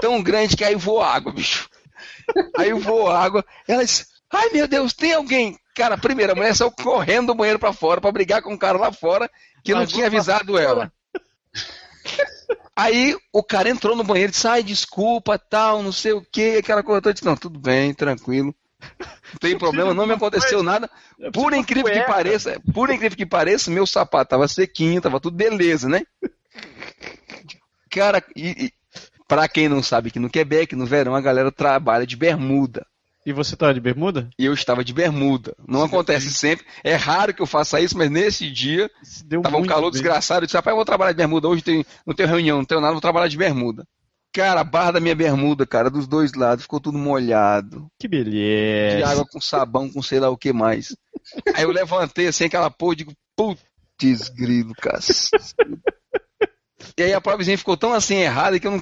tão 0.00 0.22
grande 0.22 0.56
que 0.56 0.64
aí 0.64 0.74
voou 0.74 1.02
água, 1.02 1.32
bicho. 1.32 1.68
Aí 2.56 2.72
voou 2.72 3.10
água, 3.10 3.44
ela 3.68 3.84
disse, 3.84 4.06
ai 4.32 4.48
meu 4.50 4.66
Deus, 4.66 4.94
tem 4.94 5.12
alguém? 5.12 5.58
Cara, 5.74 5.98
primeiro, 5.98 6.32
a 6.32 6.34
mulher 6.34 6.54
saiu 6.54 6.70
correndo 6.70 7.28
do 7.28 7.34
banheiro 7.34 7.58
para 7.58 7.72
fora 7.72 8.00
para 8.00 8.12
brigar 8.12 8.40
com 8.40 8.54
o 8.54 8.58
cara 8.58 8.78
lá 8.78 8.92
fora, 8.92 9.30
que 9.62 9.74
não 9.74 9.84
tinha 9.84 10.06
avisado 10.06 10.56
ela. 10.56 10.90
Aí 12.76 13.16
o 13.32 13.42
cara 13.42 13.68
entrou 13.68 13.94
no 13.94 14.04
banheiro 14.04 14.30
e 14.30 14.32
disse, 14.32 14.48
ai, 14.48 14.62
desculpa, 14.62 15.38
tal, 15.38 15.82
não 15.82 15.92
sei 15.92 16.12
o 16.12 16.22
que, 16.22 16.56
aquela 16.56 16.82
coisa 16.82 17.02
toda. 17.02 17.12
disse, 17.12 17.24
não, 17.24 17.36
tudo 17.36 17.58
bem, 17.58 17.94
tranquilo. 17.94 18.54
Não 19.00 19.38
tem 19.40 19.58
problema, 19.58 19.94
não 19.94 20.06
me 20.06 20.14
aconteceu 20.14 20.62
nada. 20.62 20.88
Por 21.32 21.52
incrível 21.52 21.92
que 21.92 22.02
pareça, 22.02 22.60
por 22.72 22.90
incrível 22.90 23.16
que 23.16 23.26
pareça, 23.26 23.70
meu 23.70 23.86
sapato 23.86 24.30
tava 24.30 24.48
sequinho, 24.48 25.00
tava 25.00 25.20
tudo 25.20 25.36
beleza, 25.36 25.88
né? 25.88 26.02
Cara, 27.90 28.22
e, 28.34 28.66
e 28.66 28.72
pra 29.28 29.48
quem 29.48 29.68
não 29.68 29.82
sabe 29.82 30.10
que 30.10 30.18
no 30.18 30.30
Quebec, 30.30 30.74
no 30.74 30.86
verão, 30.86 31.14
a 31.14 31.20
galera 31.20 31.50
trabalha 31.50 32.06
de 32.06 32.16
bermuda. 32.16 32.86
E 33.26 33.32
você 33.32 33.56
tá 33.56 33.72
de 33.72 33.80
bermuda? 33.80 34.28
E 34.38 34.44
eu 34.44 34.52
estava 34.52 34.84
de 34.84 34.92
bermuda. 34.92 35.54
Não 35.66 35.82
acontece 35.82 36.30
sempre. 36.30 36.66
É 36.82 36.94
raro 36.94 37.32
que 37.32 37.40
eu 37.40 37.46
faça 37.46 37.80
isso, 37.80 37.96
mas 37.96 38.10
nesse 38.10 38.50
dia 38.50 38.90
Se 39.02 39.24
Deu 39.24 39.40
tava 39.40 39.56
um 39.56 39.64
calor 39.64 39.90
bem. 39.90 39.92
desgraçado. 39.92 40.42
Eu 40.42 40.46
disse, 40.46 40.56
rapaz, 40.56 40.72
eu 40.72 40.76
vou 40.76 40.84
trabalhar 40.84 41.12
de 41.12 41.16
bermuda. 41.16 41.48
Hoje 41.48 41.62
tem, 41.62 41.86
não 42.06 42.14
tenho 42.14 42.28
reunião, 42.28 42.58
não 42.58 42.64
tenho 42.66 42.82
nada, 42.82 42.92
vou 42.92 43.00
trabalhar 43.00 43.28
de 43.28 43.38
bermuda. 43.38 43.86
Cara, 44.34 44.62
a 44.62 44.64
barra 44.64 44.90
da 44.92 45.00
minha 45.00 45.14
bermuda, 45.14 45.64
cara, 45.64 45.88
dos 45.88 46.08
dois 46.08 46.34
lados, 46.34 46.64
ficou 46.64 46.80
tudo 46.80 46.98
molhado. 46.98 47.86
Que 48.00 48.08
De 48.08 48.16
beleza. 48.24 49.08
água 49.08 49.24
com 49.24 49.40
sabão, 49.40 49.88
com 49.88 50.02
sei 50.02 50.18
lá 50.18 50.28
o 50.28 50.36
que 50.36 50.52
mais. 50.52 50.96
Aí 51.54 51.62
eu 51.62 51.70
levantei 51.70 52.26
assim, 52.26 52.44
aquela 52.44 52.68
porra, 52.68 52.94
e 52.94 52.96
digo, 52.96 53.12
putz, 53.36 54.28
grilo, 54.30 54.74
cara. 54.74 54.98
E 56.98 57.02
aí 57.04 57.12
a 57.12 57.20
provazinha 57.20 57.56
ficou 57.56 57.76
tão 57.76 57.92
assim 57.92 58.16
errada 58.16 58.58
que 58.58 58.66
eu 58.66 58.72
não. 58.72 58.80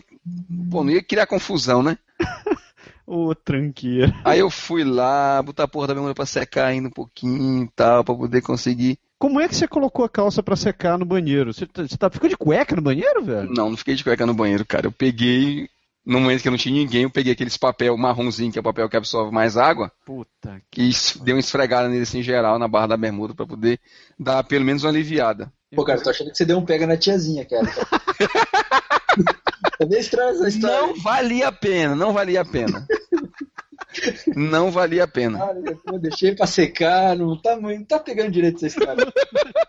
Pô, 0.71 0.83
não 0.83 0.91
ia 0.91 1.03
criar 1.03 1.27
confusão, 1.27 1.83
né? 1.83 1.99
Ô, 3.07 3.35
tranqueira. 3.35 4.15
Aí 4.25 4.39
eu 4.39 4.49
fui 4.49 4.85
lá, 4.85 5.43
botar 5.43 5.65
a 5.65 5.69
porra 5.69 5.89
da 5.89 5.95
bermuda 5.95 6.15
pra 6.15 6.25
secar 6.25 6.69
ainda 6.69 6.89
um 6.89 6.93
pouquinho 6.93 7.65
e 7.65 7.69
tal, 7.77 8.03
pra 8.03 8.15
poder 8.15 8.41
conseguir. 8.41 8.99
Como 9.23 9.41
é 9.41 9.47
que 9.47 9.55
você 9.55 9.69
colocou 9.69 10.05
a 10.05 10.09
calça 10.09 10.43
pra 10.43 10.57
secar 10.57 10.99
no 10.99 11.05
banheiro? 11.05 11.55
Você, 11.55 11.65
tá, 11.65 11.87
você 11.87 11.97
tá- 11.97 12.11
ficou 12.11 12.29
de 12.29 12.37
cueca 12.37 12.75
no 12.75 12.83
banheiro, 12.83 13.23
velho? 13.25 13.49
Não, 13.53 13.71
não 13.71 13.77
fiquei 13.77 13.95
de 13.95 14.03
cueca 14.03 14.27
no 14.27 14.35
banheiro, 14.35 14.67
cara. 14.67 14.89
Eu 14.89 14.91
peguei, 14.91 15.69
no 16.05 16.19
momento 16.19 16.43
que 16.43 16.51
não 16.51 16.57
tinha 16.57 16.75
ninguém, 16.75 17.05
eu 17.05 17.11
peguei 17.11 17.33
aqueles 17.33 17.57
papel 17.57 17.97
marronzinho, 17.97 18.51
que 18.51 18.59
é 18.59 18.61
o 18.61 18.65
papel 18.65 18.89
que 18.89 18.97
absorve 18.97 19.33
mais 19.33 19.57
água, 19.57 19.93
Puta 20.05 20.61
e 20.77 20.89
es- 20.89 21.17
dei 21.23 21.33
uma 21.35 21.39
esfregada 21.39 21.89
nele 21.89 22.03
assim, 22.03 22.19
em 22.19 22.23
geral, 22.25 22.59
na 22.59 22.67
barra 22.67 22.89
da 22.89 22.97
bermuda, 22.97 23.33
pra 23.33 23.47
poder 23.47 23.79
dar 24.19 24.43
pelo 24.43 24.65
menos 24.65 24.83
uma 24.83 24.91
aliviada. 24.91 25.53
Pô, 25.73 25.85
cara, 25.85 26.01
tô 26.03 26.11
achando 26.11 26.33
que 26.33 26.37
você 26.37 26.45
deu 26.45 26.59
um 26.59 26.65
pega 26.65 26.85
na 26.85 26.97
tiazinha, 26.97 27.45
cara. 27.45 27.63
É 29.79 29.85
meio 29.85 30.01
estranha 30.01 30.31
essa 30.31 30.49
história. 30.49 30.81
Não 30.87 30.95
valia 31.01 31.49
a 31.49 31.53
pena, 31.53 31.95
não 31.95 32.13
valia 32.13 32.41
a 32.41 32.45
pena. 32.45 32.87
Não 34.35 34.71
valia 34.71 35.05
a 35.05 35.09
pena. 35.09 35.39
Cara, 35.39 35.59
eu 35.93 35.99
deixei 35.99 36.35
pra 36.35 36.47
secar, 36.47 37.17
não 37.17 37.37
tá, 37.37 37.57
não 37.57 37.85
tá 37.85 37.99
pegando 37.99 38.31
direito 38.31 38.57
essa 38.57 38.67
história. 38.67 39.07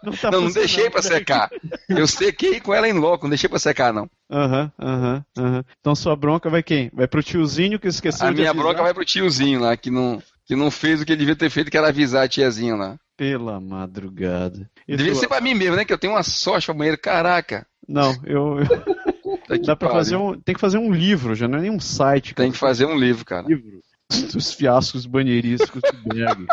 Não, 0.04 0.14
tá 0.14 0.32
Não, 0.32 0.42
não 0.42 0.52
deixei 0.52 0.90
pra 0.90 1.02
secar. 1.02 1.50
Eu 1.90 2.08
sequei 2.08 2.60
com 2.60 2.74
ela 2.74 2.88
em 2.88 2.94
loco, 2.94 3.26
não 3.26 3.30
deixei 3.30 3.50
pra 3.50 3.60
secar, 3.60 3.94
não. 3.94 4.10
Aham, 4.32 4.72
aham, 4.80 5.26
aham. 5.38 5.64
Então 5.80 5.96
sua 5.96 6.16
bronca 6.16 6.50
vai 6.50 6.64
quem? 6.64 6.90
Vai 6.94 7.08
pro 7.08 7.24
tiozinho 7.24 7.80
que 7.80 7.88
esqueceu 7.88 8.28
A 8.28 8.30
de 8.32 8.38
minha 8.38 8.50
avisar? 8.50 8.66
bronca 8.66 8.84
vai 8.84 8.94
pro 8.94 9.06
tiozinho 9.06 9.60
lá, 9.60 9.76
que 9.78 9.90
não, 9.92 10.22
que 10.46 10.56
não 10.56 10.70
fez 10.72 11.02
o 11.02 11.06
que 11.06 11.12
ele 11.12 11.20
devia 11.20 11.36
ter 11.36 11.50
feito, 11.50 11.70
que 11.72 11.78
era 11.78 11.88
avisar 11.90 12.24
a 12.26 12.28
tiazinha 12.28 12.76
lá. 12.76 12.98
Pela 13.16 13.60
madrugada. 13.60 14.70
E 14.88 14.96
Devia 14.98 15.12
tua- 15.14 15.22
ser 15.22 15.28
pra 15.28 15.40
mim 15.42 15.54
mesmo, 15.54 15.76
né? 15.76 15.86
Que 15.86 15.94
eu 15.94 15.98
tenho 16.00 16.14
uma 16.14 16.24
sorte 16.24 16.66
pra 16.66 16.74
banheiro. 16.74 17.00
Caraca. 17.00 17.66
Não, 17.88 18.12
eu... 18.26 18.60
eu- 18.60 19.60
que 19.60 19.68
Dá 19.68 19.76
pra 19.76 19.90
pariu. 19.90 19.92
fazer 20.04 20.16
um... 20.16 20.40
Tem 20.40 20.56
que 20.56 20.62
fazer 20.62 20.78
um 20.80 20.92
livro, 20.92 21.36
já 21.36 21.48
não 21.48 21.60
é 21.60 21.62
nem 21.62 21.70
um 21.72 21.80
site. 21.80 22.34
Tem 22.34 22.52
que 22.52 22.58
fazer 22.58 22.86
um 22.86 22.98
livro, 22.98 23.24
cara. 23.24 23.46
livro 23.48 23.82
dos 24.34 24.54
fiascos 24.54 25.06
banheirísticos 25.06 25.82
do 25.82 26.14
Berg. 26.14 26.46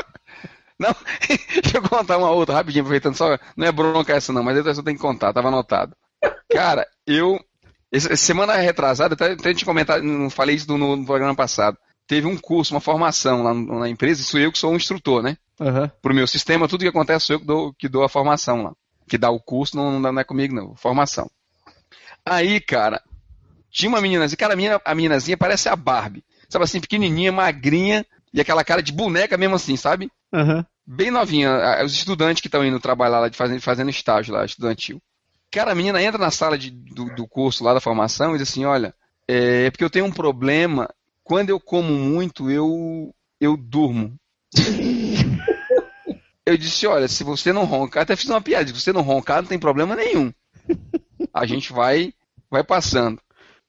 Não, 0.78 0.94
deixa 1.62 1.76
eu 1.76 1.82
contar 1.82 2.16
uma 2.16 2.30
outra 2.30 2.54
rapidinho, 2.54 2.82
aproveitando 2.82 3.14
só. 3.14 3.38
Não 3.56 3.66
é 3.66 3.72
bronca 3.72 4.14
essa, 4.14 4.32
não, 4.32 4.42
mas 4.42 4.56
eu 4.56 4.82
tenho 4.82 4.96
que 4.96 5.02
contar, 5.02 5.32
tava 5.32 5.48
anotado. 5.48 5.94
Cara, 6.50 6.86
eu. 7.06 7.38
essa 7.92 8.16
semana 8.16 8.56
retrasada, 8.56 9.14
até, 9.14 9.32
até 9.32 9.52
te 9.52 9.64
comentar, 9.64 10.02
não 10.02 10.30
falei 10.30 10.56
isso 10.56 10.66
no, 10.76 10.96
no 10.96 11.04
programa 11.04 11.34
passado. 11.34 11.76
Teve 12.06 12.26
um 12.26 12.36
curso, 12.36 12.74
uma 12.74 12.80
formação 12.80 13.42
lá 13.42 13.54
na 13.54 13.88
empresa, 13.88 14.22
sou 14.24 14.40
eu 14.40 14.50
que 14.50 14.58
sou 14.58 14.72
um 14.72 14.76
instrutor, 14.76 15.22
né? 15.22 15.36
Aham. 15.60 15.92
Pro 16.02 16.14
meu 16.14 16.26
sistema, 16.26 16.66
tudo 16.66 16.80
que 16.80 16.88
acontece 16.88 17.26
sou 17.26 17.36
eu 17.36 17.40
que 17.40 17.46
dou, 17.46 17.74
que 17.74 17.88
dou 17.88 18.02
a 18.02 18.08
formação 18.08 18.64
lá. 18.64 18.72
Que 19.08 19.18
dá 19.18 19.30
o 19.30 19.38
curso, 19.38 19.76
não, 19.76 20.00
não 20.00 20.18
é 20.18 20.24
comigo, 20.24 20.54
não. 20.54 20.74
Formação. 20.74 21.30
Aí, 22.24 22.60
cara, 22.60 23.02
tinha 23.70 23.88
uma 23.88 24.00
meninazinha, 24.00 24.36
cara, 24.36 24.54
a, 24.54 24.56
menina, 24.56 24.80
a 24.84 24.94
meninazinha 24.94 25.36
parece 25.36 25.68
a 25.68 25.76
Barbie. 25.76 26.24
Sabe 26.50 26.64
assim, 26.64 26.80
pequenininha, 26.80 27.30
magrinha, 27.32 28.04
e 28.34 28.40
aquela 28.40 28.64
cara 28.64 28.82
de 28.82 28.92
boneca 28.92 29.38
mesmo 29.38 29.54
assim, 29.54 29.76
sabe? 29.76 30.10
Aham. 30.32 30.66
bem 30.86 31.10
novinha, 31.10 31.82
os 31.84 31.94
estudantes 31.94 32.40
que 32.40 32.48
estão 32.48 32.64
indo 32.64 32.78
trabalhar 32.80 33.20
lá, 33.20 33.28
de 33.28 33.36
fazendo, 33.36 33.60
fazendo 33.60 33.90
estágio 33.90 34.34
lá, 34.34 34.44
estudantil. 34.44 35.00
Cara, 35.50 35.72
a 35.72 35.74
menina 35.74 36.02
entra 36.02 36.18
na 36.18 36.30
sala 36.30 36.58
de- 36.58 36.70
do, 36.70 37.04
do 37.14 37.26
curso 37.26 37.62
lá 37.64 37.72
da 37.72 37.80
formação 37.80 38.34
e 38.34 38.38
diz 38.38 38.48
assim, 38.48 38.64
olha, 38.64 38.92
é 39.28 39.70
porque 39.70 39.84
eu 39.84 39.90
tenho 39.90 40.04
um 40.04 40.12
problema, 40.12 40.88
quando 41.22 41.50
eu 41.50 41.60
como 41.60 41.92
muito, 41.92 42.50
eu, 42.50 43.14
eu 43.40 43.56
durmo. 43.56 44.14
eu 46.46 46.56
disse, 46.56 46.86
olha, 46.86 47.06
se 47.08 47.22
você 47.22 47.52
não 47.52 47.64
roncar, 47.64 48.02
até 48.02 48.16
fiz 48.16 48.28
uma 48.28 48.40
piada, 48.40 48.66
se 48.66 48.72
você 48.72 48.92
não 48.92 49.02
roncar, 49.02 49.42
não 49.42 49.48
tem 49.48 49.58
problema 49.58 49.94
nenhum. 49.94 50.32
A 51.32 51.46
gente 51.46 51.72
vai, 51.72 52.12
vai 52.50 52.64
passando. 52.64 53.20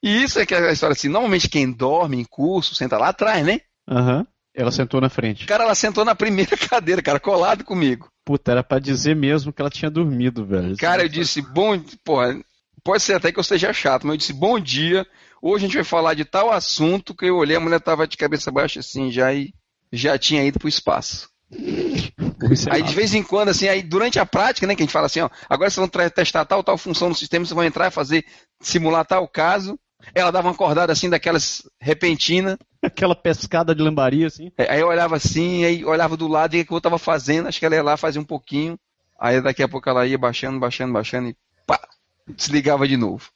E 0.03 0.23
isso 0.23 0.39
é 0.39 0.45
que 0.45 0.53
é 0.53 0.69
a 0.69 0.71
história 0.71 0.93
assim, 0.93 1.09
normalmente 1.09 1.49
quem 1.49 1.71
dorme 1.71 2.19
em 2.19 2.25
curso 2.25 2.73
senta 2.75 2.97
lá 2.97 3.09
atrás, 3.09 3.45
né? 3.45 3.61
Aham. 3.87 4.25
Ela 4.53 4.71
sentou 4.71 4.99
na 4.99 5.09
frente. 5.09 5.45
Cara, 5.45 5.63
ela 5.63 5.75
sentou 5.75 6.03
na 6.03 6.13
primeira 6.13 6.57
cadeira, 6.57 7.01
cara, 7.01 7.19
colado 7.19 7.63
comigo. 7.63 8.09
Puta, 8.25 8.51
era 8.51 8.63
pra 8.63 8.79
dizer 8.79 9.15
mesmo 9.15 9.53
que 9.53 9.61
ela 9.61 9.69
tinha 9.69 9.89
dormido, 9.89 10.45
velho. 10.45 10.75
Cara, 10.77 11.03
eu 11.03 11.09
disse, 11.09 11.41
bom, 11.41 11.79
porra, 12.03 12.37
pode 12.83 13.01
ser 13.01 13.13
até 13.13 13.31
que 13.31 13.39
eu 13.39 13.43
seja 13.43 13.71
chato, 13.71 14.05
mas 14.05 14.13
eu 14.13 14.17
disse, 14.17 14.33
bom 14.33 14.59
dia, 14.59 15.05
hoje 15.41 15.65
a 15.65 15.67
gente 15.67 15.75
vai 15.75 15.83
falar 15.83 16.13
de 16.13 16.25
tal 16.25 16.51
assunto 16.51 17.15
que 17.15 17.25
eu 17.25 17.37
olhei, 17.37 17.55
a 17.55 17.61
mulher 17.61 17.79
tava 17.79 18.07
de 18.07 18.17
cabeça 18.17 18.51
baixa 18.51 18.79
assim, 18.81 19.09
já 19.09 19.33
e 19.33 19.53
já 19.91 20.17
tinha 20.17 20.43
ido 20.43 20.59
pro 20.59 20.67
espaço. 20.67 21.29
É 21.53 22.73
Aí 22.73 22.83
de 22.83 22.93
vez 22.93 23.13
em 23.13 23.23
quando, 23.23 23.49
assim, 23.49 23.67
aí 23.67 23.81
durante 23.81 24.19
a 24.19 24.25
prática, 24.25 24.65
né, 24.65 24.75
que 24.75 24.81
a 24.81 24.85
gente 24.85 24.93
fala 24.93 25.05
assim, 25.05 25.21
ó, 25.21 25.29
agora 25.49 25.69
vocês 25.69 25.87
vão 25.87 26.09
testar 26.09 26.45
tal, 26.45 26.63
tal 26.63 26.77
função 26.77 27.09
no 27.09 27.15
sistema, 27.15 27.45
vocês 27.45 27.55
vão 27.55 27.63
entrar 27.63 27.87
e 27.87 27.91
fazer, 27.91 28.25
simular 28.61 29.05
tal 29.05 29.27
caso, 29.27 29.77
ela 30.13 30.31
dava 30.31 30.47
uma 30.47 30.53
acordada 30.53 30.91
assim, 30.91 31.09
daquelas 31.09 31.63
repentina, 31.79 32.57
Aquela 32.83 33.15
pescada 33.15 33.75
de 33.75 33.81
lambaria, 33.83 34.25
assim. 34.27 34.51
É, 34.57 34.71
Aí 34.73 34.79
eu 34.81 34.87
olhava 34.87 35.15
assim, 35.15 35.63
aí 35.63 35.85
olhava 35.85 36.17
do 36.17 36.27
lado 36.27 36.55
e 36.55 36.61
o 36.61 36.65
que 36.65 36.73
eu 36.73 36.81
tava 36.81 36.97
fazendo, 36.97 37.47
acho 37.47 37.59
que 37.59 37.65
ela 37.65 37.75
ia 37.75 37.83
lá 37.83 37.95
fazer 37.95 38.17
um 38.17 38.23
pouquinho. 38.23 38.77
Aí 39.19 39.39
daqui 39.39 39.61
a 39.61 39.67
pouco 39.67 39.87
ela 39.87 40.07
ia 40.07 40.17
baixando, 40.17 40.59
baixando, 40.59 40.91
baixando 40.91 41.29
e 41.29 41.35
pá, 41.67 41.79
desligava 42.27 42.87
de 42.87 42.97
novo. 42.97 43.29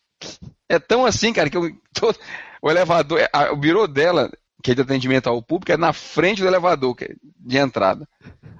É 0.67 0.79
tão 0.79 1.05
assim, 1.05 1.31
cara, 1.31 1.49
que 1.49 1.57
eu 1.57 1.71
tô- 1.93 2.13
o 2.61 2.71
elevador, 2.71 3.19
é, 3.19 3.29
a- 3.31 3.51
o 3.51 3.55
birô 3.55 3.85
dela, 3.87 4.31
que 4.65 4.71
é 4.71 4.75
de 4.75 4.81
atendimento 4.81 5.27
ao 5.27 5.43
público, 5.43 5.71
é 5.71 5.77
na 5.77 5.93
frente 5.93 6.41
do 6.41 6.47
elevador, 6.47 6.95
é 6.99 7.13
de 7.39 7.55
entrada. 7.55 8.09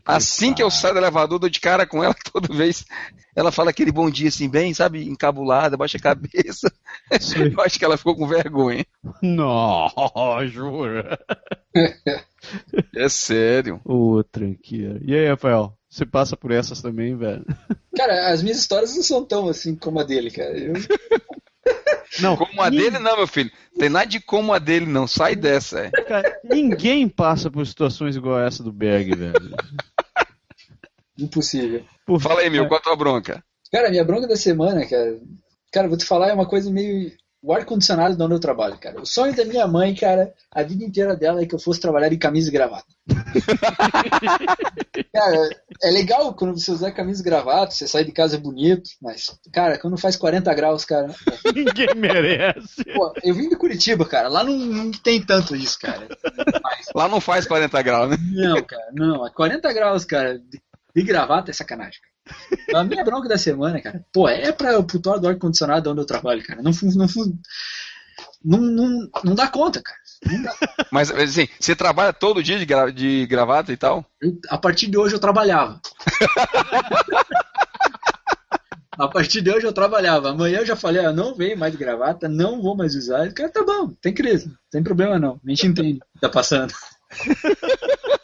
Assim 0.06 0.54
que 0.54 0.62
eu 0.62 0.70
saio 0.70 0.94
do 0.94 1.00
elevador, 1.00 1.40
dou 1.40 1.50
de 1.50 1.60
cara 1.60 1.88
com 1.88 2.04
ela 2.04 2.14
toda 2.32 2.54
vez. 2.54 2.86
Ela 3.36 3.52
fala 3.52 3.72
aquele 3.72 3.92
bom 3.92 4.08
dia 4.08 4.28
assim, 4.30 4.48
bem, 4.48 4.72
sabe, 4.72 5.10
encabulada, 5.10 5.76
baixa 5.76 5.98
a 5.98 6.00
cabeça. 6.00 6.72
Eu 7.52 7.60
acho 7.60 7.80
que 7.80 7.84
ela 7.84 7.98
ficou 7.98 8.16
com 8.16 8.28
vergonha. 8.28 8.86
Não, 9.20 9.90
jura. 10.46 11.18
É 12.96 13.10
sério. 13.10 13.82
Ô, 13.84 14.24
tranqueira. 14.24 15.02
E 15.04 15.16
aí, 15.16 15.28
Rafael? 15.28 15.76
Você 15.90 16.06
passa 16.06 16.38
por 16.38 16.52
essas 16.52 16.84
também, 16.84 17.18
velho? 17.18 17.44
Cara, 17.98 18.32
as 18.32 18.44
minhas 18.44 18.60
histórias 18.60 18.96
não 18.96 19.02
são 19.02 19.26
tão 19.26 19.50
assim 19.50 19.76
como 19.76 20.00
a 20.00 20.04
dele, 20.04 20.30
cara. 20.30 20.56
Eu- 20.56 20.74
Não, 22.20 22.38
Como 22.38 22.62
a 22.62 22.70
dele, 22.70 23.00
não, 23.00 23.18
meu 23.18 23.28
filho. 23.28 23.52
Tem 23.78 23.90
nada 23.90 24.06
de 24.06 24.20
como 24.20 24.54
a 24.54 24.60
dele, 24.60 24.86
não. 24.86 25.08
Sai 25.08 25.36
dessa, 25.36 25.82
é. 25.82 25.92
cara, 25.92 26.40
ninguém 26.44 27.10
passa 27.10 27.52
por 27.52 27.66
situações 27.66 28.16
igual 28.16 28.40
essa 28.40 28.64
do 28.64 28.72
Berg, 28.72 29.16
velho. 29.16 29.56
impossível. 31.18 31.84
Por 32.06 32.22
Fala 32.22 32.42
aí, 32.42 32.50
meu, 32.50 32.68
qual 32.68 32.80
a 32.80 32.84
tua 32.84 32.96
bronca? 32.96 33.44
Cara, 33.72 33.90
minha 33.90 34.04
bronca 34.04 34.28
da 34.28 34.36
semana, 34.36 34.86
cara. 34.88 35.20
Cara, 35.72 35.88
vou 35.88 35.98
te 35.98 36.06
falar, 36.06 36.30
é 36.30 36.34
uma 36.34 36.48
coisa 36.48 36.72
meio. 36.72 37.12
O 37.46 37.54
ar-condicionado 37.54 38.18
de 38.18 38.24
onde 38.24 38.34
eu 38.34 38.40
trabalho, 38.40 38.76
cara. 38.80 39.00
O 39.00 39.06
sonho 39.06 39.36
da 39.36 39.46
minha 39.46 39.68
mãe, 39.68 39.94
cara, 39.94 40.34
a 40.52 40.64
vida 40.64 40.84
inteira 40.84 41.16
dela 41.16 41.44
é 41.44 41.46
que 41.46 41.54
eu 41.54 41.60
fosse 41.60 41.80
trabalhar 41.80 42.12
em 42.12 42.18
camisa 42.18 42.50
e 42.50 42.52
gravata. 42.52 42.88
cara, 45.14 45.50
é 45.84 45.92
legal 45.92 46.34
quando 46.34 46.60
você 46.60 46.72
usar 46.72 46.92
camisa 46.92 47.22
e 47.22 47.24
gravata, 47.24 47.70
você 47.70 47.88
sai 47.88 48.04
de 48.04 48.12
casa 48.12 48.40
bonito, 48.40 48.90
mas, 49.00 49.40
cara, 49.54 49.78
quando 49.78 49.96
faz 49.96 50.16
40 50.16 50.52
graus, 50.56 50.86
cara. 50.86 51.14
Ninguém 51.54 51.94
merece. 51.96 52.84
Pô, 52.96 53.14
eu 53.24 53.36
vim 53.36 53.48
de 53.48 53.56
Curitiba, 53.56 54.06
cara. 54.06 54.28
Lá 54.28 54.44
não, 54.44 54.58
não 54.58 54.92
tem 54.92 55.24
tanto 55.24 55.56
isso, 55.56 55.78
cara. 55.80 56.08
Lá 56.96 57.08
não 57.08 57.22
faz 57.22 57.46
40 57.46 57.80
graus, 57.84 58.10
né? 58.10 58.18
Não, 58.34 58.64
cara, 58.64 58.88
não. 58.92 59.30
40 59.30 59.72
graus, 59.72 60.04
cara, 60.04 60.40
de, 60.40 60.60
de 60.96 61.04
gravata 61.04 61.52
é 61.52 61.54
sacanagem, 61.54 62.02
cara. 62.02 62.15
A 62.74 62.84
minha 62.84 63.04
bronca 63.04 63.30
da 63.30 63.38
semana, 63.38 63.80
cara, 63.82 64.04
pô, 64.12 64.28
é 64.28 64.52
pra, 64.52 64.82
pro 64.84 65.00
tor 65.00 65.20
do 65.20 65.28
ar-condicionado 65.28 65.92
onde 65.92 66.02
eu 66.02 66.06
trabalho, 66.06 66.44
cara. 66.44 66.62
Não, 66.62 66.72
não, 66.84 67.08
não, 68.44 68.60
não, 68.62 69.10
não 69.24 69.36
dá 69.36 69.48
conta, 69.48 69.82
cara. 69.82 70.00
Mas, 70.92 71.12
assim, 71.12 71.48
você 71.60 71.76
trabalha 71.76 72.12
todo 72.14 72.42
dia 72.44 72.58
de, 72.58 72.66
gra- 72.66 72.92
de 72.92 73.26
gravata 73.28 73.72
e 73.72 73.78
tal? 73.78 74.06
Eu- 74.22 74.40
a 74.50 74.58
partir 74.58 74.88
de 74.88 74.98
hoje 74.98 75.14
eu 75.16 75.20
trabalhava. 75.20 75.80
A 78.98 79.10
partir 79.10 79.42
de 79.42 79.52
hoje 79.52 79.66
eu 79.68 79.74
trabalhava. 79.74 80.30
Amanhã 80.30 80.60
eu 80.60 80.66
já 80.66 80.74
falei, 80.76 81.06
ah, 81.06 81.12
não 81.12 81.36
venho 81.36 81.58
mais 81.58 81.74
de 81.74 81.78
gravata, 81.78 82.30
não 82.30 82.62
vou 82.62 82.78
mais 82.78 82.96
usar. 82.96 83.30
Cara, 83.34 83.50
tá 83.50 83.62
bom, 83.62 83.90
tem 84.02 84.14
crise, 84.14 84.48
não 84.48 84.56
tem 84.72 84.82
problema 84.82 85.20
não. 85.20 85.38
A 85.46 85.50
gente 85.50 85.68
entende 85.68 86.00
o 86.16 86.20
tá 86.22 86.30
passando. 86.30 86.74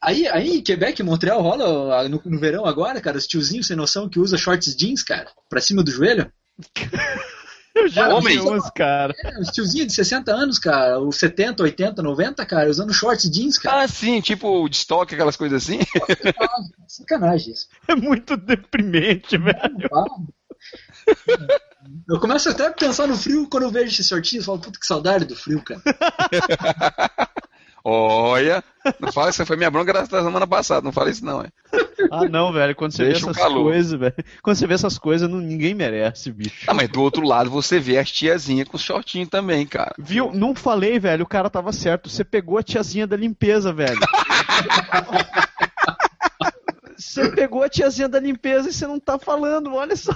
Aí, 0.00 0.26
aí 0.28 0.56
em 0.56 0.62
Quebec, 0.62 1.02
Montreal, 1.02 1.42
rola 1.42 2.00
ah, 2.00 2.08
no, 2.08 2.20
no 2.24 2.38
verão 2.38 2.64
agora, 2.64 3.00
cara, 3.00 3.18
os 3.18 3.26
tiozinhos 3.26 3.66
sem 3.66 3.76
noção 3.76 4.08
que 4.08 4.18
usa 4.18 4.36
shorts 4.36 4.76
jeans, 4.76 5.02
cara, 5.02 5.30
pra 5.48 5.60
cima 5.60 5.82
do 5.82 5.90
joelho. 5.90 6.30
Eu 7.76 7.88
já 7.88 8.08
Homem. 8.08 8.40
uns, 8.40 8.70
cara. 8.70 9.14
É, 9.22 9.38
os 9.38 9.48
tiozinhos 9.48 9.88
de 9.88 9.92
60 9.92 10.32
anos, 10.32 10.58
cara, 10.58 10.98
os 10.98 11.16
70, 11.16 11.62
80, 11.62 12.02
90, 12.02 12.46
cara, 12.46 12.70
usando 12.70 12.94
shorts 12.94 13.30
jeans, 13.30 13.58
cara. 13.58 13.82
Ah, 13.82 13.88
sim, 13.88 14.18
tipo 14.22 14.66
de 14.66 14.76
estoque, 14.76 15.14
aquelas 15.14 15.36
coisas 15.36 15.62
assim. 15.62 15.80
Sacanagem 16.88 17.52
isso. 17.52 17.68
É 17.86 17.94
muito 17.94 18.34
deprimente, 18.34 19.36
velho. 19.36 19.90
Ah. 19.92 20.04
Eu 22.08 22.18
começo 22.18 22.48
até 22.48 22.66
a 22.66 22.72
pensar 22.72 23.06
no 23.06 23.16
frio 23.16 23.46
quando 23.46 23.64
eu 23.64 23.70
vejo 23.70 23.92
esses 23.92 24.08
shortinhos. 24.08 24.46
Eu 24.46 24.54
falo, 24.54 24.64
puta 24.64 24.80
que 24.80 24.86
saudade 24.86 25.26
do 25.26 25.36
frio, 25.36 25.62
cara. 25.62 25.82
Olha, 27.88 28.64
não 28.98 29.12
fala 29.12 29.28
essa 29.28 29.46
foi 29.46 29.56
minha 29.56 29.70
bronca 29.70 29.92
da 29.92 30.04
semana 30.06 30.44
passada, 30.44 30.82
não 30.84 30.90
fala 30.90 31.08
isso 31.08 31.24
não, 31.24 31.40
é. 31.40 31.46
Ah, 32.10 32.28
não, 32.28 32.52
velho. 32.52 32.74
Quando 32.74 32.90
você 32.90 33.04
Deixa 33.04 33.26
vê 33.26 33.30
essas 33.30 33.52
coisas, 33.52 33.92
velho. 33.98 34.14
Quando 34.42 34.56
você 34.56 34.66
vê 34.66 34.74
essas 34.74 34.98
coisas, 34.98 35.30
não- 35.30 35.38
ninguém 35.38 35.72
merece, 35.72 36.32
bicho. 36.32 36.64
Ah, 36.66 36.74
mas 36.74 36.88
do 36.88 37.00
outro 37.00 37.24
lado 37.24 37.48
você 37.48 37.78
vê 37.78 37.96
as 37.96 38.10
tiazinhas 38.10 38.66
com 38.68 38.76
shortinho 38.76 39.28
também, 39.28 39.64
cara. 39.64 39.94
Viu? 39.98 40.32
Não 40.34 40.52
falei, 40.52 40.98
velho. 40.98 41.22
O 41.22 41.28
cara 41.28 41.48
tava 41.48 41.72
certo. 41.72 42.10
Você 42.10 42.24
pegou 42.24 42.58
a 42.58 42.62
tiazinha 42.62 43.06
da 43.06 43.16
limpeza, 43.16 43.72
velho. 43.72 44.00
Você 46.98 47.30
pegou 47.30 47.62
a 47.62 47.68
tiazinha 47.68 48.08
da 48.08 48.18
limpeza 48.18 48.68
e 48.68 48.72
você 48.72 48.86
não 48.86 48.98
tá 48.98 49.18
falando, 49.18 49.74
olha 49.74 49.94
só. 49.96 50.12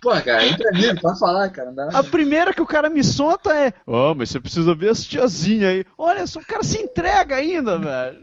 Pô, 0.00 0.10
cara, 0.22 0.46
entra 0.46 0.72
mim, 0.72 0.94
pode 1.00 1.18
falar, 1.18 1.50
cara. 1.50 1.68
Não 1.70 1.74
dá. 1.74 1.98
A 1.98 2.02
primeira 2.02 2.54
que 2.54 2.62
o 2.62 2.66
cara 2.66 2.88
me 2.88 3.04
solta 3.04 3.54
é: 3.54 3.72
Ó, 3.86 4.14
mas 4.14 4.30
você 4.30 4.40
precisa 4.40 4.74
ver 4.74 4.90
as 4.90 5.04
tiazinhas 5.04 5.70
aí. 5.70 5.84
Olha 5.98 6.26
só, 6.26 6.40
o 6.40 6.44
cara 6.44 6.62
se 6.62 6.78
entrega 6.78 7.36
ainda, 7.36 7.78
velho. 7.78 8.20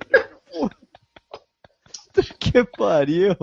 Puta 0.51 0.77
Que 2.39 2.63
pariu. 2.63 3.35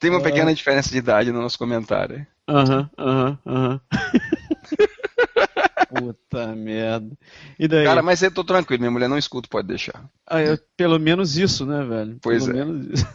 Tem 0.00 0.10
uma 0.10 0.20
pequena 0.22 0.52
diferença 0.52 0.90
de 0.90 0.98
idade 0.98 1.30
no 1.32 1.40
nosso 1.40 1.56
comentário. 1.58 2.16
é. 2.16 2.26
Aham, 2.46 2.90
aham, 2.98 3.38
aham. 3.46 3.80
Puta 5.88 6.48
merda. 6.56 7.16
E 7.58 7.68
daí? 7.68 7.84
Cara, 7.84 8.02
mas 8.02 8.20
eu 8.22 8.30
tô 8.30 8.42
tranquilo, 8.44 8.80
minha 8.80 8.90
mulher 8.90 9.08
não 9.08 9.16
escuta, 9.16 9.48
pode 9.48 9.68
deixar. 9.68 10.04
Ah, 10.26 10.42
eu- 10.42 10.58
pelo 10.76 10.98
menos 10.98 11.36
isso, 11.36 11.64
né, 11.64 11.84
velho? 11.84 12.18
Pois 12.20 12.44
pelo 12.44 12.58
é. 12.58 12.64
menos 12.64 12.86
isso. 13.00 13.06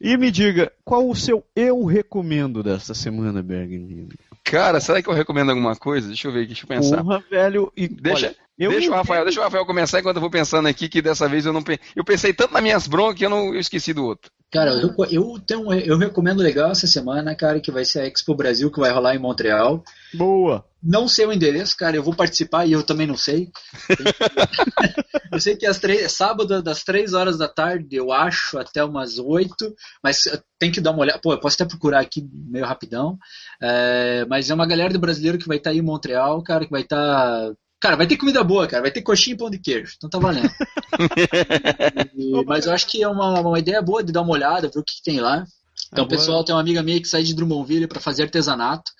E 0.00 0.16
me 0.16 0.30
diga, 0.30 0.72
qual 0.84 1.08
o 1.08 1.14
seu 1.14 1.44
eu 1.54 1.84
recomendo 1.84 2.62
desta 2.62 2.94
semana, 2.94 3.42
Berg? 3.42 4.08
Cara, 4.44 4.80
será 4.80 5.02
que 5.02 5.08
eu 5.08 5.14
recomendo 5.14 5.50
alguma 5.50 5.76
coisa? 5.76 6.08
Deixa 6.08 6.28
eu 6.28 6.32
ver 6.32 6.40
aqui, 6.40 6.48
deixa 6.48 6.64
eu 6.64 6.68
pensar. 6.68 7.02
Porra, 7.02 7.22
velho. 7.30 7.72
E, 7.76 7.88
Deixa, 7.88 8.26
olha, 8.28 8.36
eu 8.64 8.70
deixa 8.70 8.90
o 8.90 8.94
Rafael, 8.94 9.24
deixa 9.24 9.40
o 9.40 9.42
Rafael 9.42 9.64
começar 9.66 10.00
enquanto 10.00 10.16
eu 10.16 10.20
vou 10.20 10.30
pensando 10.30 10.66
aqui 10.68 10.88
que 10.88 11.00
dessa 11.02 11.28
vez 11.28 11.46
eu 11.46 11.52
não 11.52 11.62
pe- 11.62 11.80
eu 11.94 12.04
pensei 12.04 12.32
tanto 12.32 12.52
nas 12.52 12.62
minhas 12.62 12.86
broncas 12.86 13.18
que 13.18 13.24
eu 13.26 13.30
não 13.30 13.54
eu 13.54 13.60
esqueci 13.60 13.92
do 13.92 14.04
outro. 14.04 14.30
Cara, 14.50 14.70
eu, 14.72 14.94
eu, 15.10 15.38
tenho, 15.46 15.70
eu 15.74 15.98
recomendo 15.98 16.40
legal 16.40 16.70
essa 16.70 16.86
semana, 16.86 17.34
cara, 17.34 17.60
que 17.60 17.70
vai 17.70 17.84
ser 17.84 18.00
a 18.00 18.06
Expo 18.06 18.34
Brasil, 18.34 18.70
que 18.72 18.80
vai 18.80 18.90
rolar 18.90 19.14
em 19.14 19.18
Montreal. 19.18 19.84
Boa. 20.14 20.64
Não 20.82 21.06
sei 21.06 21.26
o 21.26 21.32
endereço, 21.32 21.76
cara, 21.76 21.96
eu 21.96 22.02
vou 22.02 22.14
participar 22.14 22.64
e 22.64 22.72
eu 22.72 22.82
também 22.82 23.06
não 23.06 23.16
sei. 23.16 23.50
eu 25.30 25.40
sei 25.40 25.54
que 25.56 25.66
às 25.66 25.78
três, 25.78 26.12
sábado, 26.12 26.62
das 26.62 26.82
três 26.82 27.12
horas 27.12 27.36
da 27.36 27.46
tarde, 27.48 27.94
eu 27.96 28.10
acho, 28.10 28.58
até 28.58 28.82
umas 28.82 29.18
oito, 29.18 29.74
mas 30.02 30.22
tem 30.58 30.70
que 30.72 30.80
dar 30.80 30.92
uma 30.92 31.00
olhada. 31.00 31.18
Pô, 31.20 31.32
eu 31.32 31.40
posso 31.40 31.56
até 31.56 31.66
procurar 31.68 32.00
aqui 32.00 32.26
meio 32.32 32.64
rapidão. 32.64 33.18
É, 33.62 34.24
mas 34.30 34.48
é 34.50 34.54
uma 34.54 34.66
galera 34.66 34.92
do 34.92 34.98
brasileiro 35.00 35.38
que 35.38 35.48
vai 35.48 35.58
estar 35.58 35.70
aí 35.70 35.78
em 35.78 35.82
Montreal, 35.82 36.42
cara, 36.42 36.64
que 36.64 36.70
vai 36.70 36.82
estar. 36.82 37.52
Cara, 37.80 37.96
vai 37.96 38.06
ter 38.06 38.16
comida 38.16 38.42
boa, 38.42 38.66
cara. 38.66 38.82
Vai 38.82 38.90
ter 38.90 39.02
coxinha 39.02 39.34
e 39.34 39.38
pão 39.38 39.48
de 39.50 39.58
queijo. 39.58 39.94
Então 39.96 40.10
tá 40.10 40.18
valendo. 40.18 40.50
E- 42.16 42.44
mas 42.44 42.66
eu 42.66 42.72
acho 42.72 42.86
que 42.88 43.02
é 43.02 43.08
uma, 43.08 43.40
uma 43.40 43.58
ideia 43.58 43.80
boa 43.80 44.02
de 44.02 44.12
dar 44.12 44.22
uma 44.22 44.32
olhada, 44.32 44.68
ver 44.68 44.78
o 44.80 44.84
que, 44.84 44.96
que 44.96 45.02
tem 45.02 45.20
lá. 45.20 45.44
Então, 45.92 46.04
Agora- 46.04 46.08
pessoal, 46.18 46.44
tem 46.44 46.54
uma 46.54 46.60
amiga 46.60 46.82
minha 46.82 47.00
que 47.00 47.06
sai 47.08 47.22
de 47.22 47.34
Drummondville 47.34 47.86
para 47.86 48.00
fazer 48.00 48.24
artesanato. 48.24 48.90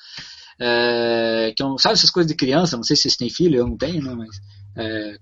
É, 0.61 1.53
que 1.57 1.63
é 1.63 1.67
um- 1.67 1.79
sabe 1.79 1.95
essas 1.95 2.11
coisas 2.11 2.31
de 2.31 2.37
criança? 2.37 2.77
Não 2.77 2.85
sei 2.85 2.97
se 2.97 3.03
vocês 3.03 3.17
têm 3.17 3.31
filho, 3.31 3.59
eu 3.59 3.67
não 3.67 3.77
tenho, 3.77 4.03
né? 4.03 4.15
Mas. 4.15 4.37
é, 4.77 5.17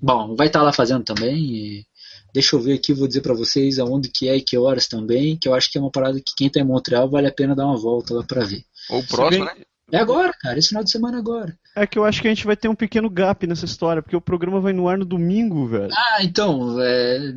bom, 0.00 0.34
vai 0.36 0.46
estar 0.46 0.62
lá 0.62 0.72
fazendo 0.72 1.04
também. 1.04 1.36
e 1.36 1.84
deixa 2.32 2.54
eu 2.54 2.60
ver 2.60 2.74
aqui, 2.74 2.92
vou 2.94 3.08
dizer 3.08 3.22
para 3.22 3.34
vocês 3.34 3.78
aonde 3.80 4.08
que 4.08 4.28
é 4.28 4.36
e 4.36 4.40
que 4.40 4.56
horas 4.56 4.86
também. 4.86 5.36
Que 5.36 5.48
eu 5.48 5.54
acho 5.54 5.70
que 5.70 5.78
é 5.78 5.80
uma 5.80 5.90
parada 5.90 6.18
que 6.18 6.32
quem 6.36 6.48
tá 6.48 6.60
em 6.60 6.64
Montreal 6.64 7.10
vale 7.10 7.26
a 7.26 7.32
pena 7.32 7.54
dar 7.56 7.66
uma 7.66 7.76
volta 7.76 8.14
lá 8.14 8.22
para 8.24 8.44
ver. 8.44 8.62
Ou 8.90 9.00
o 9.00 9.06
próximo, 9.06 9.44
né? 9.44 9.52
É 9.92 9.98
agora, 9.98 10.32
cara, 10.40 10.58
esse 10.58 10.68
final 10.68 10.84
de 10.84 10.90
semana 10.90 11.16
é 11.16 11.20
agora. 11.20 11.56
É 11.76 11.86
que 11.86 11.98
eu 11.98 12.04
acho 12.04 12.20
que 12.20 12.28
a 12.28 12.30
gente 12.30 12.46
vai 12.46 12.56
ter 12.56 12.68
um 12.68 12.74
pequeno 12.74 13.08
gap 13.10 13.46
nessa 13.46 13.64
história, 13.64 14.02
porque 14.02 14.16
o 14.16 14.20
programa 14.20 14.60
vai 14.60 14.72
no 14.72 14.88
ar 14.88 14.98
no 14.98 15.04
domingo, 15.04 15.66
velho. 15.66 15.90
Ah, 15.92 16.18
então. 16.22 16.80
é, 16.80 17.32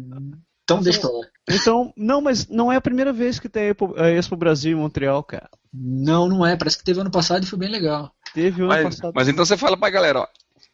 Então 0.63 0.81
deixa 0.81 1.01
pra 1.01 1.09
lá. 1.09 1.25
Então, 1.49 1.93
não, 1.97 2.21
mas 2.21 2.47
não 2.47 2.71
é 2.71 2.77
a 2.77 2.81
primeira 2.81 3.11
vez 3.11 3.39
que 3.39 3.49
tem 3.49 3.73
a 3.97 4.09
Expo, 4.09 4.35
Brasil 4.35 4.77
em 4.77 4.81
Montreal, 4.81 5.23
cara. 5.23 5.49
Não, 5.73 6.27
não 6.27 6.45
é. 6.45 6.55
Parece 6.55 6.77
que 6.77 6.83
teve 6.83 7.01
ano 7.01 7.11
passado 7.11 7.43
e 7.43 7.47
foi 7.47 7.59
bem 7.59 7.69
legal. 7.69 8.11
Teve 8.33 8.61
o 8.61 8.65
ano 8.71 8.83
Mas, 8.83 8.95
passado. 8.95 9.13
mas 9.15 9.27
então 9.27 9.45
você 9.45 9.57
fala 9.57 9.75
pra 9.77 9.89
galera, 9.89 10.21
ó. 10.21 10.27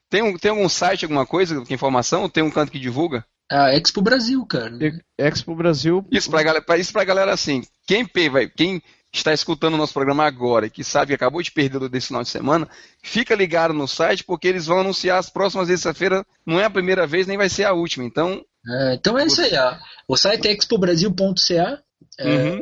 Tem, 0.10 0.22
um, 0.22 0.38
tem 0.38 0.52
algum 0.52 0.68
site, 0.68 1.06
alguma 1.06 1.26
coisa, 1.26 1.64
que 1.64 1.74
informação? 1.74 2.30
Tem 2.30 2.44
um 2.44 2.52
canto 2.52 2.72
que 2.72 2.80
divulga? 2.80 3.26
A 3.52 3.74
Expo 3.76 4.02
Brasil, 4.02 4.46
cara. 4.46 4.78
Expo 5.18 5.56
Brasil. 5.56 6.06
Isso 6.12 6.30
pra 6.30 6.44
galera, 6.44 6.66
isso 6.78 6.94
pra 6.94 7.04
galera 7.04 7.34
assim. 7.34 7.64
Quem, 7.88 8.08
vai, 8.32 8.48
quem 8.48 8.82
está 9.12 9.34
escutando 9.34 9.74
o 9.74 9.78
nosso 9.78 9.94
programa 9.94 10.26
agora 10.26 10.68
e 10.68 10.70
que 10.70 10.84
sabe 10.84 11.08
que 11.08 11.16
acabou 11.16 11.42
de 11.42 11.52
perder 11.52 11.82
o 11.82 11.90
desse 11.90 12.08
final 12.08 12.24
de 12.24 12.30
semana, 12.30 12.68
fica 13.02 13.36
ligado 13.36 13.74
no 13.74 13.88
site 13.88 14.24
porque 14.24 14.48
eles 14.48 14.66
vão 14.66 14.80
anunciar 14.80 15.18
as 15.18 15.30
próximas 15.30 15.68
terça-feira. 15.68 16.26
Não 16.46 16.60
é 16.60 16.66
a 16.66 16.70
primeira 16.70 17.08
vez, 17.08 17.26
nem 17.26 17.38
vai 17.38 17.50
ser 17.50 17.64
a 17.64 17.74
última. 17.74 18.06
Então, 18.06 18.44
É, 18.68 18.94
então 18.96 19.18
é 19.18 19.26
isso 19.26 19.42
aí. 19.42 19.52
Ó. 19.56 19.76
O 20.08 20.18
site 20.18 20.48
é 20.48 20.54
expobrasil.ca. 20.54 21.82
É, 22.20 22.28
Uhum. 22.28 22.62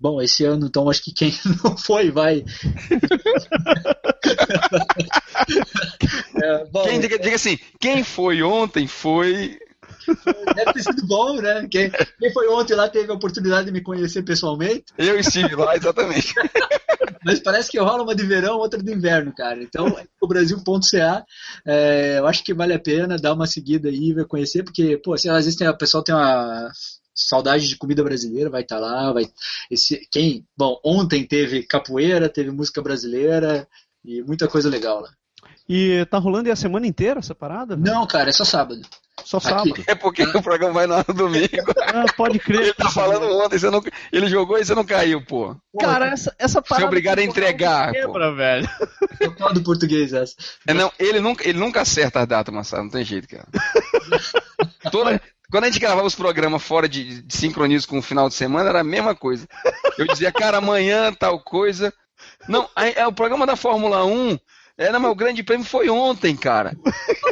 Bom, 0.00 0.22
esse 0.22 0.44
ano, 0.44 0.66
então, 0.66 0.88
acho 0.88 1.02
que 1.02 1.12
quem 1.12 1.32
não 1.64 1.76
foi 1.76 2.10
vai. 2.10 2.44
É, 6.40 6.64
bom, 6.66 6.84
quem 6.84 7.00
diga, 7.00 7.18
diga 7.18 7.36
assim, 7.36 7.58
quem 7.80 8.04
foi 8.04 8.42
ontem 8.42 8.86
foi. 8.86 9.58
Deve 10.54 10.72
ter 10.72 10.82
sido 10.82 11.06
bom, 11.06 11.40
né? 11.40 11.66
Quem, 11.70 11.90
quem 11.90 12.32
foi 12.32 12.48
ontem 12.48 12.74
lá 12.74 12.88
teve 12.88 13.10
a 13.10 13.14
oportunidade 13.14 13.66
de 13.66 13.72
me 13.72 13.82
conhecer 13.82 14.22
pessoalmente, 14.22 14.84
Eu 14.96 15.18
estive 15.18 15.54
lá, 15.54 15.76
exatamente. 15.76 16.34
mas 17.24 17.40
parece 17.40 17.70
que 17.70 17.78
rola 17.78 18.02
uma 18.02 18.14
de 18.14 18.24
verão, 18.24 18.58
outra 18.58 18.82
de 18.82 18.92
inverno, 18.92 19.32
cara. 19.34 19.62
Então, 19.62 19.86
expobrasil.ca, 19.88 21.24
é, 21.66 22.18
eu 22.18 22.26
acho 22.26 22.44
que 22.44 22.54
vale 22.54 22.74
a 22.74 22.78
pena 22.78 23.16
dar 23.16 23.34
uma 23.34 23.46
seguida 23.46 23.88
aí, 23.88 24.12
vai 24.12 24.24
conhecer, 24.24 24.62
porque, 24.62 24.96
pô, 24.96 25.16
sei 25.16 25.30
lá, 25.30 25.38
às 25.38 25.44
vezes 25.44 25.58
tem, 25.58 25.68
o 25.68 25.76
pessoal 25.76 26.02
tem 26.02 26.14
uma 26.14 26.70
saudade 27.14 27.68
de 27.68 27.76
comida 27.76 28.02
brasileira, 28.02 28.48
vai 28.48 28.62
estar 28.62 28.78
lá, 28.78 29.12
vai. 29.12 29.26
Esse, 29.70 30.06
quem, 30.10 30.46
bom, 30.56 30.80
ontem 30.84 31.26
teve 31.26 31.64
capoeira, 31.64 32.28
teve 32.28 32.50
música 32.50 32.80
brasileira 32.80 33.66
e 34.04 34.22
muita 34.22 34.46
coisa 34.46 34.68
legal 34.68 35.00
lá. 35.00 35.10
E 35.68 36.06
tá 36.06 36.16
rolando 36.16 36.48
aí 36.48 36.52
a 36.52 36.56
semana 36.56 36.86
inteira 36.86 37.18
essa 37.18 37.34
parada? 37.34 37.76
Não, 37.76 38.06
cara, 38.06 38.30
é 38.30 38.32
só 38.32 38.44
sábado. 38.44 38.80
Só 39.28 39.38
sábado. 39.38 39.74
É 39.86 39.94
porque 39.94 40.22
o 40.22 40.42
programa 40.42 40.72
vai 40.72 40.86
no 40.86 40.94
ar 40.94 41.04
no 41.06 41.12
domingo. 41.12 41.74
Ah, 41.82 42.06
pode 42.16 42.38
crer. 42.38 42.62
Ele 42.62 42.72
tá 42.72 42.88
falando 42.88 43.26
ontem, 43.38 43.58
você 43.58 43.68
não, 43.68 43.82
ele 44.10 44.26
jogou 44.26 44.56
e 44.58 44.64
você 44.64 44.74
não 44.74 44.86
caiu, 44.86 45.22
pô. 45.22 45.54
Cara, 45.78 46.06
essa, 46.06 46.34
essa 46.38 46.62
Você 46.62 46.66
parada. 46.66 46.86
é 46.86 46.88
obrigado 46.88 47.18
a 47.18 47.22
entregar, 47.22 47.88
não 47.88 47.92
pô. 47.92 48.06
Quebra, 48.06 48.34
velho. 48.34 48.70
Eu 49.20 49.36
falo 49.36 49.52
do 49.52 49.62
português 49.62 50.14
essa. 50.14 50.34
É, 50.66 50.72
não, 50.72 50.90
ele 50.98 51.20
nunca, 51.20 51.46
ele 51.46 51.58
nunca 51.58 51.82
acerta 51.82 52.20
a 52.20 52.24
data, 52.24 52.50
Massado, 52.50 52.84
não 52.84 52.90
tem 52.90 53.04
jeito, 53.04 53.28
cara. 53.28 53.46
Toda- 54.90 55.20
quando 55.50 55.64
a 55.64 55.66
gente 55.66 55.78
gravava 55.80 56.06
os 56.06 56.14
programas 56.14 56.62
fora 56.62 56.88
de, 56.88 57.20
de 57.20 57.36
sincronismo 57.36 57.90
com 57.90 57.98
o 57.98 58.02
final 58.02 58.30
de 58.30 58.34
semana, 58.34 58.70
era 58.70 58.80
a 58.80 58.84
mesma 58.84 59.14
coisa. 59.14 59.46
Eu 59.98 60.06
dizia, 60.06 60.32
cara, 60.32 60.56
amanhã 60.56 61.12
tal 61.12 61.38
coisa. 61.38 61.92
Não, 62.48 62.66
é 62.74 63.06
o 63.06 63.12
programa 63.12 63.46
da 63.46 63.56
Fórmula 63.56 64.06
1. 64.06 64.38
É, 64.78 64.92
não, 64.92 65.00
mas 65.00 65.10
o 65.10 65.16
grande 65.16 65.42
prêmio 65.42 65.66
foi 65.66 65.90
ontem, 65.90 66.36
cara. 66.36 66.76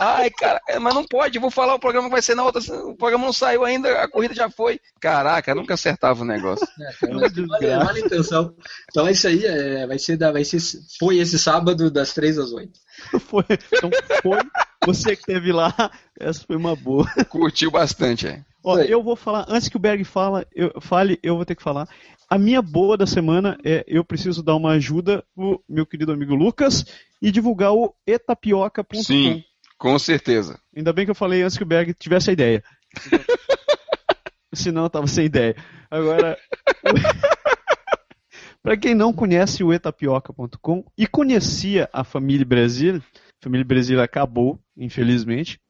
Ai, 0.00 0.28
cara, 0.30 0.60
é, 0.68 0.80
mas 0.80 0.92
não 0.92 1.04
pode, 1.04 1.36
eu 1.36 1.40
vou 1.40 1.50
falar 1.50 1.76
o 1.76 1.78
programa 1.78 2.08
que 2.08 2.12
vai 2.12 2.20
ser 2.20 2.34
na 2.34 2.42
outra. 2.42 2.60
O 2.84 2.96
programa 2.96 3.24
não 3.24 3.32
saiu 3.32 3.64
ainda, 3.64 4.02
a 4.02 4.08
corrida 4.08 4.34
já 4.34 4.50
foi. 4.50 4.80
Caraca, 5.00 5.54
nunca 5.54 5.74
acertava 5.74 6.22
o 6.22 6.26
negócio. 6.26 6.66
É, 6.80 6.92
cara, 6.94 7.14
mas 7.14 7.32
vale, 7.32 7.76
vale 7.76 8.02
a 8.02 8.04
intenção. 8.04 8.52
Então 8.90 9.06
é 9.06 9.12
isso 9.12 9.28
aí, 9.28 9.46
é, 9.46 9.86
vai 9.86 9.96
ser, 9.96 10.16
da, 10.16 10.32
vai 10.32 10.44
ser, 10.44 10.58
foi 10.98 11.18
esse 11.18 11.38
sábado 11.38 11.88
das 11.88 12.12
3 12.12 12.36
às 12.38 12.52
8. 12.52 12.72
Foi, 13.28 13.44
então 13.50 13.90
foi. 14.22 14.38
Você 14.86 15.14
que 15.14 15.24
teve 15.24 15.52
lá, 15.52 15.74
essa 16.18 16.42
foi 16.46 16.56
uma 16.56 16.74
boa. 16.74 17.06
Curtiu 17.28 17.70
bastante, 17.70 18.26
é. 18.26 18.42
Ó, 18.64 18.78
eu 18.78 19.02
vou 19.02 19.14
falar, 19.14 19.44
antes 19.48 19.68
que 19.68 19.76
o 19.76 19.78
Berg 19.78 20.02
fala, 20.02 20.46
eu, 20.54 20.72
fale, 20.80 21.20
eu 21.22 21.36
vou 21.36 21.44
ter 21.44 21.54
que 21.54 21.62
falar. 21.62 21.86
A 22.28 22.38
minha 22.38 22.60
boa 22.60 22.96
da 22.96 23.06
semana 23.06 23.58
é 23.62 23.84
eu 23.86 24.04
preciso 24.04 24.42
dar 24.42 24.56
uma 24.56 24.72
ajuda 24.72 25.22
pro 25.34 25.62
meu 25.68 25.86
querido 25.86 26.10
amigo 26.10 26.34
Lucas 26.34 26.84
e 27.26 27.32
divulgar 27.32 27.72
o 27.72 27.92
etapioca.com. 28.06 29.02
Sim, 29.02 29.42
com 29.76 29.98
certeza. 29.98 30.60
Ainda 30.76 30.92
bem 30.92 31.04
que 31.04 31.10
eu 31.10 31.14
falei 31.14 31.42
antes 31.42 31.56
que 31.56 31.64
o 31.64 31.66
Berg 31.66 31.92
tivesse 31.92 32.30
a 32.30 32.32
ideia. 32.32 32.62
Senão 34.54 34.84
eu 34.84 34.90
tava 34.90 35.08
sem 35.08 35.26
ideia. 35.26 35.56
Agora, 35.90 36.38
para 38.62 38.76
quem 38.76 38.94
não 38.94 39.12
conhece 39.12 39.64
o 39.64 39.72
etapioca.com 39.72 40.84
e 40.96 41.04
conhecia 41.04 41.90
a 41.92 42.04
Família 42.04 42.46
Brasil, 42.46 42.98
a 42.98 43.42
Família 43.42 43.66
Brasil 43.66 44.00
acabou, 44.00 44.60
infelizmente, 44.76 45.60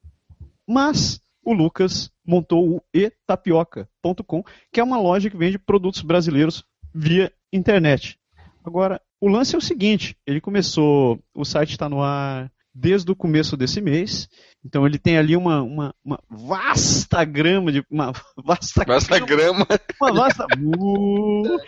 mas 0.68 1.22
o 1.42 1.54
Lucas 1.54 2.12
montou 2.22 2.68
o 2.68 2.82
etapioca.com, 2.92 4.44
que 4.70 4.78
é 4.78 4.84
uma 4.84 5.00
loja 5.00 5.30
que 5.30 5.38
vende 5.38 5.58
produtos 5.58 6.02
brasileiros 6.02 6.62
via 6.94 7.32
internet. 7.50 8.18
Agora, 8.62 9.00
O 9.20 9.28
lance 9.28 9.55
é 9.55 9.59
o 9.59 9.62
seguinte: 9.62 10.16
ele 10.26 10.40
começou, 10.40 11.18
o 11.34 11.44
site 11.44 11.70
está 11.70 11.88
no 11.88 12.02
ar 12.02 12.51
desde 12.76 13.10
o 13.10 13.16
começo 13.16 13.56
desse 13.56 13.80
mês. 13.80 14.28
Então 14.64 14.86
ele 14.86 14.98
tem 14.98 15.16
ali 15.16 15.34
uma, 15.34 15.62
uma, 15.62 15.94
uma 16.05 16.18
vasta 16.28 17.24
grama 17.24 17.72
de. 17.72 17.84
Uma 17.90 18.12
vasta, 18.36 18.84
Basta 18.84 19.18
grama. 19.18 19.66
Uma 20.01 20.12
vasta. 20.12 20.47
Uh, 20.59 21.59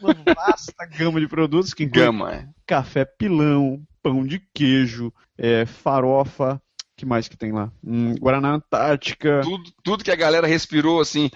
uma 0.00 0.34
vasta 0.34 0.86
gama 0.86 1.20
de 1.20 1.28
produtos 1.28 1.72
que 1.72 1.84
inclui 1.84 2.04
Gama, 2.04 2.34
é. 2.34 2.48
café 2.66 3.04
pilão, 3.04 3.80
pão 4.02 4.24
de 4.24 4.42
queijo, 4.54 5.12
é, 5.38 5.64
farofa. 5.64 6.60
Que 7.00 7.06
mais 7.06 7.26
que 7.26 7.36
tem 7.36 7.50
lá? 7.50 7.72
Hum, 7.82 8.14
Guaraná 8.16 8.52
Antártica. 8.52 9.40
Tudo, 9.42 9.72
tudo 9.82 10.04
que 10.04 10.10
a 10.10 10.16
galera 10.16 10.46
respirou, 10.46 11.00
assim, 11.00 11.30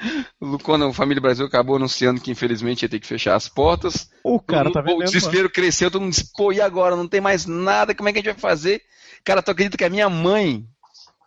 quando 0.62 0.84
a 0.84 0.92
Família 0.92 1.22
Brasil 1.22 1.46
acabou 1.46 1.76
anunciando 1.76 2.20
que 2.20 2.30
infelizmente 2.30 2.82
ia 2.82 2.88
ter 2.88 3.00
que 3.00 3.06
fechar 3.06 3.34
as 3.34 3.48
portas. 3.48 4.10
O 4.22 4.38
cara 4.38 4.70
tá 4.70 4.80
o 4.80 4.84
vendendo. 4.84 5.04
desespero 5.04 5.48
cresceu, 5.48 5.90
todo 5.90 6.02
mundo 6.02 6.10
disse, 6.10 6.30
pô, 6.36 6.52
e 6.52 6.60
agora? 6.60 6.94
Não 6.94 7.08
tem 7.08 7.20
mais 7.20 7.46
nada, 7.46 7.94
como 7.94 8.10
é 8.10 8.12
que 8.12 8.18
a 8.18 8.22
gente 8.22 8.32
vai 8.32 8.40
fazer? 8.40 8.82
Cara, 9.24 9.42
tu 9.42 9.50
acredita 9.50 9.78
que 9.78 9.84
a 9.84 9.90
minha 9.90 10.10
mãe, 10.10 10.66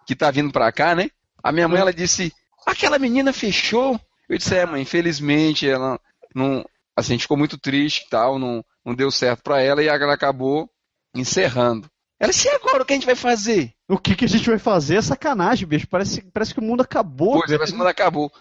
que 0.05 0.15
tá 0.15 0.30
vindo 0.30 0.51
pra 0.51 0.72
cá, 0.72 0.93
né? 0.93 1.09
A 1.43 1.51
minha 1.51 1.68
mãe, 1.68 1.81
ela 1.81 1.91
disse, 1.91 2.31
aquela 2.64 2.99
menina 2.99 3.34
fechou. 3.34 3.99
Eu 4.30 4.38
disse, 4.38 4.55
é, 4.55 4.68
mãe, 4.68 4.84
infelizmente, 4.84 5.68
ela 5.68 5.99
não. 6.35 6.64
Assim, 6.95 7.14
a 7.14 7.15
gente 7.15 7.23
ficou 7.23 7.38
muito 7.38 7.57
triste 7.57 8.05
e 8.05 8.09
tal, 8.09 8.38
não, 8.38 8.64
não 8.85 8.93
deu 8.93 9.09
certo 9.09 9.41
pra 9.41 9.61
ela 9.61 9.81
e 9.81 9.88
ela 9.88 10.14
acabou 10.14 10.69
encerrando. 11.15 11.89
Ela 12.19 12.31
disse, 12.31 12.48
e 12.48 12.52
agora 12.52 12.81
o 12.81 12.85
que 12.85 12.94
a 12.94 12.95
gente 12.95 13.06
vai 13.06 13.15
fazer? 13.15 13.73
O 13.88 13.98
que, 13.98 14.15
que 14.15 14.26
a 14.26 14.27
gente 14.27 14.49
vai 14.49 14.57
fazer 14.57 14.95
é 14.95 15.02
sacanagem, 15.02 15.68
bicho. 15.68 15.88
Parece, 15.88 16.22
parece 16.34 16.53
que 16.53 16.60
o 16.60 16.64
mundo 16.64 16.81
acabou. 16.81 17.34
Pois 17.34 17.45
é, 17.45 17.57
velho. 17.57 17.60
mas 17.61 17.72
quando 17.72 17.88
acabou. 17.88 18.31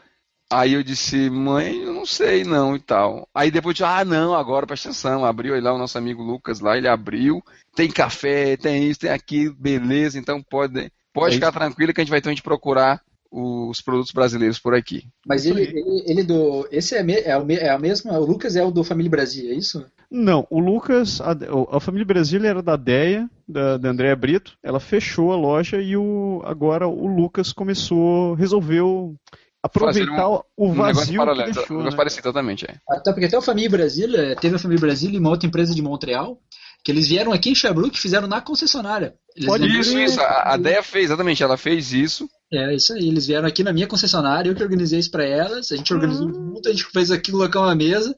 Aí 0.51 0.75
eu 0.75 0.83
disse, 0.83 1.29
mãe, 1.29 1.83
eu 1.83 1.93
não 1.93 2.07
sei 2.07 2.45
não 2.45 2.77
e 2.77 2.81
tal. 2.81 3.29
Aí 3.35 3.51
depois 3.51 3.79
eu 3.79 3.85
disse, 3.87 3.99
ah 3.99 4.05
não, 4.05 4.33
agora 4.33 4.67
presta 4.67 4.89
atenção. 4.89 5.25
Abriu 5.25 5.55
aí 5.55 5.61
lá 5.61 5.75
o 5.75 5.79
nosso 5.79 5.99
amigo 5.99 6.23
Lucas 6.23 6.61
lá, 6.61 6.77
ele 6.79 6.89
abriu. 6.89 7.43
Tem 7.75 7.91
café, 7.91 8.57
tem 8.57 8.89
isso, 8.89 9.01
tem 9.01 9.11
aquilo, 9.11 9.55
beleza. 9.55 10.19
Então 10.19 10.41
pode, 10.43 10.91
pode 11.13 11.35
É 11.35 11.35
ficar 11.35 11.53
tranquilo 11.53 11.93
que 11.93 12.01
a 12.01 12.05
gente 12.05 12.11
vai 12.11 12.21
a 12.25 12.29
gente 12.29 12.43
procurar 12.43 13.03
os 13.39 13.81
produtos 13.83 14.13
brasileiros 14.13 14.59
por 14.59 14.75
aqui. 14.75 15.05
Mas 15.27 15.45
ele, 15.45 15.63
ele, 15.63 16.03
ele 16.07 16.23
do. 16.23 16.67
Esse 16.71 16.95
é, 16.97 17.03
me- 17.03 17.21
é, 17.21 17.37
o, 17.39 17.45
é 17.53 17.69
a 17.69 17.79
mesma. 17.79 18.19
O 18.19 18.25
Lucas 18.25 18.57
é 18.57 18.65
o 18.65 18.71
do 18.71 18.83
Família 18.83 19.11
Brasil, 19.11 19.51
é 19.51 19.55
isso? 19.55 19.85
Não, 20.11 20.47
o 20.51 20.59
Lucas, 20.61 21.21
a, 21.21 21.37
a 21.77 21.81
família 21.81 22.07
Brasília 22.07 22.49
era 22.49 22.63
da 22.63 22.77
Deia, 22.77 23.29
da, 23.47 23.77
da 23.77 23.89
Andréa 23.91 24.15
Brito. 24.17 24.53
Ela 24.63 24.79
fechou 24.81 25.33
a 25.33 25.37
loja 25.37 25.81
e 25.83 25.97
o, 25.97 26.41
agora 26.45 26.87
o 26.89 27.07
Lucas 27.07 27.53
começou, 27.53 28.35
resolveu 28.35 29.15
aproveitar 29.63 30.29
um- 30.29 30.41
o 30.57 30.67
Um 30.67 30.71
negócio 30.73 30.95
vazio 30.95 31.13
que 31.13 31.19
paralelo, 31.19 31.51
um 31.51 31.53
deixou. 31.55 31.77
negócio 31.77 31.91
né? 31.91 31.97
parecido, 31.97 32.29
exatamente, 32.29 32.65
é. 32.67 32.75
Até 32.89 33.13
porque 33.13 33.27
até 33.27 33.37
o 33.37 33.43
Família 33.43 33.69
Brasil, 33.71 34.15
eh, 34.17 34.35
teve 34.37 34.55
a 34.57 34.59
Família 34.59 34.81
Brasil 34.81 35.11
e 35.11 35.19
uma 35.19 35.31
outra 35.31 35.47
empresa 35.49 35.75
de 35.75 35.83
Montreal, 35.83 36.39
que 36.85 36.93
eles 36.93 37.09
vieram 37.09 37.33
aqui 37.33 37.51
em 37.51 37.55
Sherbrooke 37.55 37.97
e 37.97 38.01
fizeram 38.01 38.29
na 38.29 38.41
concessionária. 38.41 39.15
Eles 39.35 39.49
Pode 39.49 39.67
Isso, 39.67 39.99
isso, 39.99 40.21
a, 40.21 40.55
a 40.55 40.57
Deia 40.57 40.83
fez, 40.85 41.07
exatamente, 41.07 41.43
ela 41.43 41.57
fez 41.57 41.93
isso. 41.93 42.29
É, 42.53 42.75
isso 42.75 42.93
aí. 42.93 43.09
Eles 43.09 43.27
vieram 43.27 43.49
aqui 43.49 43.63
na 43.63 43.73
minha 43.73 43.87
concessionária, 43.87 44.51
eu 44.51 44.55
que 44.55 44.63
organizei 44.63 44.99
isso 44.99 45.11
pra 45.11 45.25
elas. 45.25 45.73
A 45.73 45.77
gente 45.77 45.93
organizou 45.93 46.33
junto, 46.33 46.69
a 46.69 46.73
gente 46.73 46.85
fez 46.85 47.11
aqui, 47.11 47.33
colocou 47.33 47.63
uma 47.63 47.75
mesa. 47.75 48.15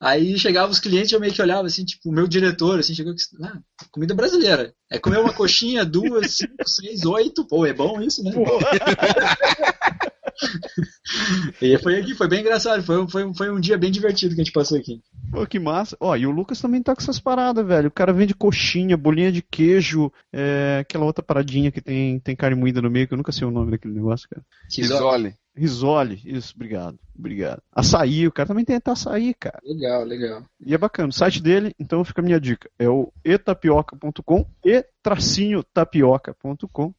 Aí 0.00 0.38
chegavam 0.38 0.70
os 0.70 0.78
clientes, 0.78 1.12
eu 1.12 1.20
meio 1.20 1.32
que 1.32 1.40
olhava 1.40 1.66
assim, 1.66 1.84
tipo, 1.84 2.10
o 2.10 2.12
meu 2.12 2.28
diretor, 2.28 2.78
assim, 2.78 2.94
chegou 2.94 3.12
aqui, 3.12 3.22
ah, 3.42 3.58
comida 3.90 4.14
brasileira. 4.14 4.74
É 4.90 4.98
comer 4.98 5.18
uma 5.18 5.32
coxinha, 5.32 5.86
duas, 5.86 6.32
cinco, 6.32 6.68
seis, 6.68 7.04
oito, 7.06 7.46
pô, 7.46 7.64
é 7.64 7.72
bom 7.72 8.00
isso, 8.02 8.22
né? 8.22 8.32
e 11.60 11.78
foi 11.78 11.98
aqui, 11.98 12.14
foi 12.14 12.28
bem 12.28 12.40
engraçado, 12.40 12.82
foi, 12.82 13.08
foi, 13.08 13.34
foi 13.34 13.50
um 13.50 13.60
dia 13.60 13.78
bem 13.78 13.90
divertido 13.90 14.34
que 14.34 14.40
a 14.40 14.44
gente 14.44 14.52
passou 14.52 14.78
aqui. 14.78 15.00
Pô, 15.30 15.46
que 15.46 15.58
massa. 15.58 15.96
Ó, 16.00 16.14
e 16.16 16.26
o 16.26 16.30
Lucas 16.30 16.60
também 16.60 16.82
tá 16.82 16.94
com 16.94 17.00
essas 17.00 17.18
paradas, 17.18 17.66
velho. 17.66 17.88
O 17.88 17.92
cara 17.92 18.12
vende 18.12 18.34
coxinha, 18.34 18.96
bolinha 18.96 19.32
de 19.32 19.42
queijo, 19.42 20.12
é, 20.32 20.78
aquela 20.80 21.04
outra 21.04 21.24
paradinha 21.24 21.70
que 21.70 21.80
tem, 21.80 22.18
tem 22.20 22.36
carne 22.36 22.56
moída 22.56 22.80
no 22.82 22.90
meio, 22.90 23.06
que 23.06 23.14
eu 23.14 23.18
nunca 23.18 23.32
sei 23.32 23.46
o 23.46 23.50
nome 23.50 23.70
daquele 23.70 23.94
negócio, 23.94 24.28
cara. 24.28 24.44
Risole. 24.70 25.34
Risole, 25.56 26.20
isso, 26.22 26.52
obrigado, 26.54 26.98
obrigado. 27.18 27.62
Açaí, 27.72 28.28
o 28.28 28.32
cara 28.32 28.48
também 28.48 28.64
tem 28.64 28.78
açaí, 28.84 29.32
cara. 29.32 29.58
Legal, 29.64 30.04
legal. 30.04 30.42
E 30.60 30.74
é 30.74 30.78
bacana. 30.78 31.08
O 31.08 31.12
site 31.12 31.42
dele, 31.42 31.74
então 31.78 32.04
fica 32.04 32.20
a 32.20 32.24
minha 32.24 32.38
dica. 32.38 32.70
É 32.78 32.86
o 32.90 33.10
etapioca.com 33.24 34.46
e 34.62 34.84
tracinho 35.02 35.62
tapioca.com. 35.62 36.94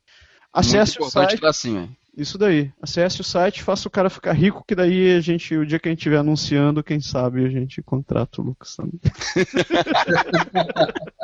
Acesse 0.52 1.00
Muito 1.00 1.08
o 1.08 1.12
site. 1.12 1.38
tracinho, 1.38 1.82
hein? 1.82 1.98
Isso 2.18 2.36
daí. 2.36 2.72
Acesse 2.82 3.22
o 3.22 3.24
site, 3.24 3.62
faça 3.62 3.88
o 3.88 3.92
cara 3.92 4.10
ficar 4.10 4.34
rico, 4.34 4.64
que 4.68 4.74
daí 4.74 5.16
a 5.16 5.22
gente, 5.22 5.56
o 5.56 5.66
dia 5.66 5.78
que 5.78 5.88
a 5.88 5.92
gente 5.92 6.00
estiver 6.00 6.18
anunciando, 6.18 6.84
quem 6.84 7.00
sabe 7.00 7.46
a 7.46 7.50
gente 7.50 7.84
contrata 7.84 8.42
o 8.42 8.44
Lucas 8.44 8.76
também. 8.76 9.00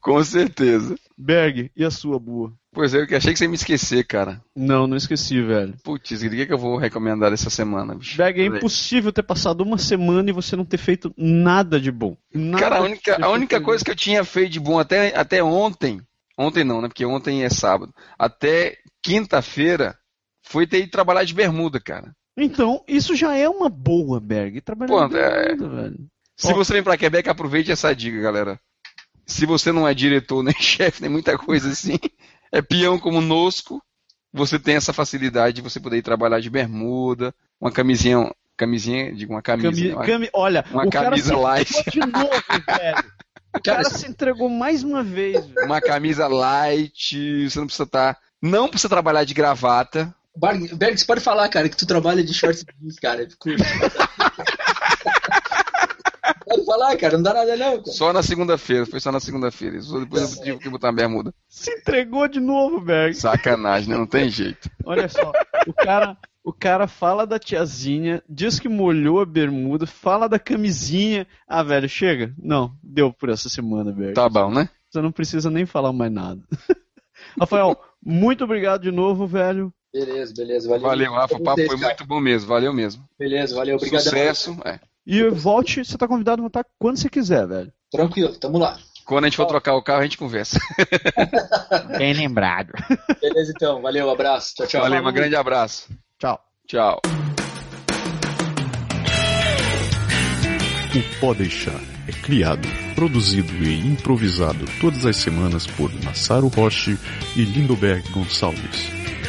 Com 0.00 0.22
certeza. 0.22 0.96
Berg, 1.16 1.70
e 1.74 1.84
a 1.84 1.90
sua 1.90 2.18
boa? 2.18 2.52
Pois 2.72 2.92
é, 2.92 2.98
eu 2.98 3.16
achei 3.16 3.32
que 3.32 3.38
você 3.38 3.44
ia 3.44 3.48
me 3.48 3.54
esquecer, 3.54 4.06
cara. 4.06 4.42
Não, 4.54 4.86
não 4.86 4.96
esqueci, 4.96 5.40
velho. 5.40 5.74
Putz, 5.82 6.22
o 6.22 6.30
que, 6.30 6.46
que 6.46 6.52
eu 6.52 6.58
vou 6.58 6.76
recomendar 6.76 7.32
essa 7.32 7.48
semana, 7.48 7.94
bicho? 7.94 8.16
Berg, 8.16 8.40
é 8.40 8.46
impossível 8.46 9.12
ter 9.12 9.22
passado 9.22 9.62
uma 9.62 9.78
semana 9.78 10.28
e 10.28 10.32
você 10.32 10.56
não 10.56 10.64
ter 10.64 10.78
feito 10.78 11.12
nada 11.16 11.80
de 11.80 11.90
bom. 11.90 12.16
Nada 12.34 12.62
Cara, 12.62 12.78
a 12.78 12.82
única, 12.82 13.24
a 13.24 13.28
única 13.30 13.60
coisa 13.60 13.84
que 13.84 13.90
eu 13.90 13.96
tinha 13.96 14.24
feito 14.24 14.52
de 14.52 14.60
bom 14.60 14.78
até, 14.78 15.16
até 15.16 15.42
ontem, 15.42 16.00
ontem 16.36 16.64
não, 16.64 16.82
né? 16.82 16.88
Porque 16.88 17.06
ontem 17.06 17.44
é 17.44 17.48
sábado, 17.48 17.94
até 18.18 18.76
quinta-feira, 19.02 19.96
foi 20.42 20.66
ter 20.66 20.78
ido 20.82 20.90
trabalhar 20.90 21.24
de 21.24 21.34
bermuda, 21.34 21.80
cara. 21.80 22.12
Então, 22.36 22.82
isso 22.88 23.14
já 23.14 23.34
é 23.36 23.48
uma 23.48 23.68
boa, 23.68 24.18
Berg. 24.20 24.60
Trabalhar 24.60 25.08
Pô, 25.08 25.16
é- 25.16 25.54
velho. 25.54 26.06
Se 26.36 26.50
Ó. 26.52 26.54
você 26.54 26.72
vem 26.74 26.82
pra 26.82 26.96
Quebec, 26.96 27.28
aproveite 27.28 27.70
essa 27.70 27.94
dica, 27.94 28.20
galera. 28.20 28.58
Se 29.26 29.46
você 29.46 29.70
não 29.70 29.86
é 29.86 29.94
diretor, 29.94 30.42
nem 30.42 30.54
chefe, 30.60 31.02
nem 31.02 31.10
muita 31.10 31.36
coisa 31.38 31.68
assim, 31.70 31.98
é 32.50 32.60
peão 32.62 32.98
como 32.98 33.20
nosco, 33.20 33.80
você 34.32 34.58
tem 34.58 34.76
essa 34.76 34.92
facilidade 34.92 35.56
de 35.56 35.62
você 35.62 35.78
poder 35.78 35.98
ir 35.98 36.02
trabalhar 36.02 36.40
de 36.40 36.50
bermuda, 36.50 37.34
uma 37.60 37.70
camisinha, 37.70 38.30
camisinha, 38.56 39.14
digo 39.14 39.32
uma 39.34 39.42
camisa, 39.42 39.70
Cami- 39.70 39.92
uma, 39.92 40.04
cami- 40.06 40.30
Olha, 40.32 40.64
uma 40.70 40.86
o 40.86 40.90
cara 40.90 41.10
camisa 41.10 41.28
se 41.28 41.34
light. 41.40 41.90
de 41.90 42.00
novo, 42.00 42.30
velho. 42.66 43.04
O 43.54 43.60
cara 43.62 43.84
se 43.84 44.08
entregou 44.08 44.48
mais 44.48 44.82
uma 44.82 45.02
vez, 45.02 45.44
velho. 45.46 45.66
uma 45.66 45.78
camisa 45.78 46.26
light, 46.26 47.50
você 47.50 47.58
não 47.58 47.66
precisa 47.66 47.84
estar, 47.84 48.18
não 48.40 48.66
precisa 48.66 48.88
trabalhar 48.88 49.24
de 49.24 49.34
gravata, 49.34 50.12
Berg, 50.36 50.74
Berg, 50.74 50.98
você 50.98 51.06
pode 51.06 51.20
falar, 51.20 51.48
cara, 51.48 51.68
que 51.68 51.76
tu 51.76 51.86
trabalha 51.86 52.22
de 52.24 52.32
shorts 52.32 52.64
jeans, 52.80 52.98
cara. 52.98 53.28
Pode 56.44 56.66
falar, 56.66 56.96
cara, 56.96 57.16
não 57.16 57.22
dá 57.22 57.34
nada 57.34 57.56
não, 57.56 57.78
cara. 57.78 57.92
Só 57.92 58.12
na 58.12 58.22
segunda-feira, 58.22 58.84
foi 58.84 59.00
só 59.00 59.10
na 59.10 59.20
segunda-feira. 59.20 59.78
Depois 59.78 60.36
eu 60.36 60.42
tive 60.42 60.58
que 60.58 60.68
botar 60.68 60.88
uma 60.88 60.92
bermuda. 60.96 61.34
Se 61.48 61.70
entregou 61.70 62.28
de 62.28 62.40
novo, 62.40 62.80
Berg. 62.80 63.14
Sacanagem, 63.14 63.88
né? 63.88 63.96
Não 63.96 64.06
tem 64.06 64.28
jeito. 64.28 64.70
Olha 64.84 65.08
só, 65.08 65.32
o 65.66 65.72
cara, 65.72 66.16
o 66.44 66.52
cara 66.52 66.86
fala 66.86 67.26
da 67.26 67.38
tiazinha, 67.38 68.22
diz 68.28 68.58
que 68.58 68.68
molhou 68.68 69.20
a 69.20 69.26
bermuda, 69.26 69.86
fala 69.86 70.28
da 70.28 70.38
camisinha. 70.38 71.26
Ah, 71.48 71.62
velho, 71.62 71.88
chega. 71.88 72.34
Não, 72.38 72.74
deu 72.82 73.12
por 73.12 73.28
essa 73.30 73.48
semana, 73.48 73.92
Berg. 73.92 74.14
Tá 74.14 74.28
bom, 74.28 74.50
né? 74.50 74.68
Você 74.90 75.00
não 75.00 75.12
precisa 75.12 75.50
nem 75.50 75.64
falar 75.64 75.92
mais 75.92 76.12
nada. 76.12 76.42
Rafael, 77.40 77.80
muito 78.04 78.44
obrigado 78.44 78.82
de 78.82 78.90
novo, 78.90 79.26
velho. 79.26 79.72
Beleza, 79.92 80.32
beleza, 80.34 80.68
valeu. 80.68 80.82
Valeu, 80.82 81.12
Rafa. 81.12 81.36
O 81.36 81.42
papo 81.42 81.66
foi 81.66 81.76
muito 81.76 82.06
bom 82.06 82.20
mesmo. 82.20 82.48
Valeu 82.48 82.72
mesmo. 82.72 83.04
Beleza, 83.18 83.54
valeu, 83.54 83.76
obrigado. 83.76 84.02
Sucesso. 84.02 84.56
É. 84.64 84.80
E 85.06 85.28
volte, 85.28 85.84
você 85.84 85.98
tá 85.98 86.08
convidado 86.08 86.40
a 86.40 86.44
voltar 86.44 86.64
quando 86.78 86.96
você 86.96 87.10
quiser, 87.10 87.46
velho. 87.46 87.72
Tranquilo, 87.90 88.34
tamo 88.38 88.58
lá. 88.58 88.78
Quando 89.04 89.24
a 89.24 89.28
gente 89.28 89.36
for 89.36 89.46
trocar 89.46 89.74
o 89.74 89.82
carro, 89.82 90.00
a 90.00 90.04
gente 90.04 90.16
conversa. 90.16 90.58
Bem 91.98 92.14
lembrado. 92.14 92.72
Beleza 93.20 93.52
então, 93.54 93.82
valeu, 93.82 94.08
abraço, 94.08 94.54
tchau, 94.54 94.66
tchau. 94.66 94.80
Valeu, 94.82 95.06
um 95.06 95.12
grande 95.12 95.36
abraço. 95.36 95.88
Tchau. 96.18 96.40
Tchau. 96.66 97.00
O 100.94 101.20
Pó 101.20 101.34
Deixar 101.34 101.80
é 102.06 102.12
criado, 102.12 102.68
produzido 102.94 103.52
e 103.64 103.80
improvisado 103.80 104.64
todas 104.80 105.04
as 105.04 105.16
semanas 105.16 105.66
por 105.66 105.92
Massaro 106.04 106.48
Roche 106.48 106.96
e 107.36 107.44
Lindoberg 107.44 108.08
Gonçalves. 108.12 109.01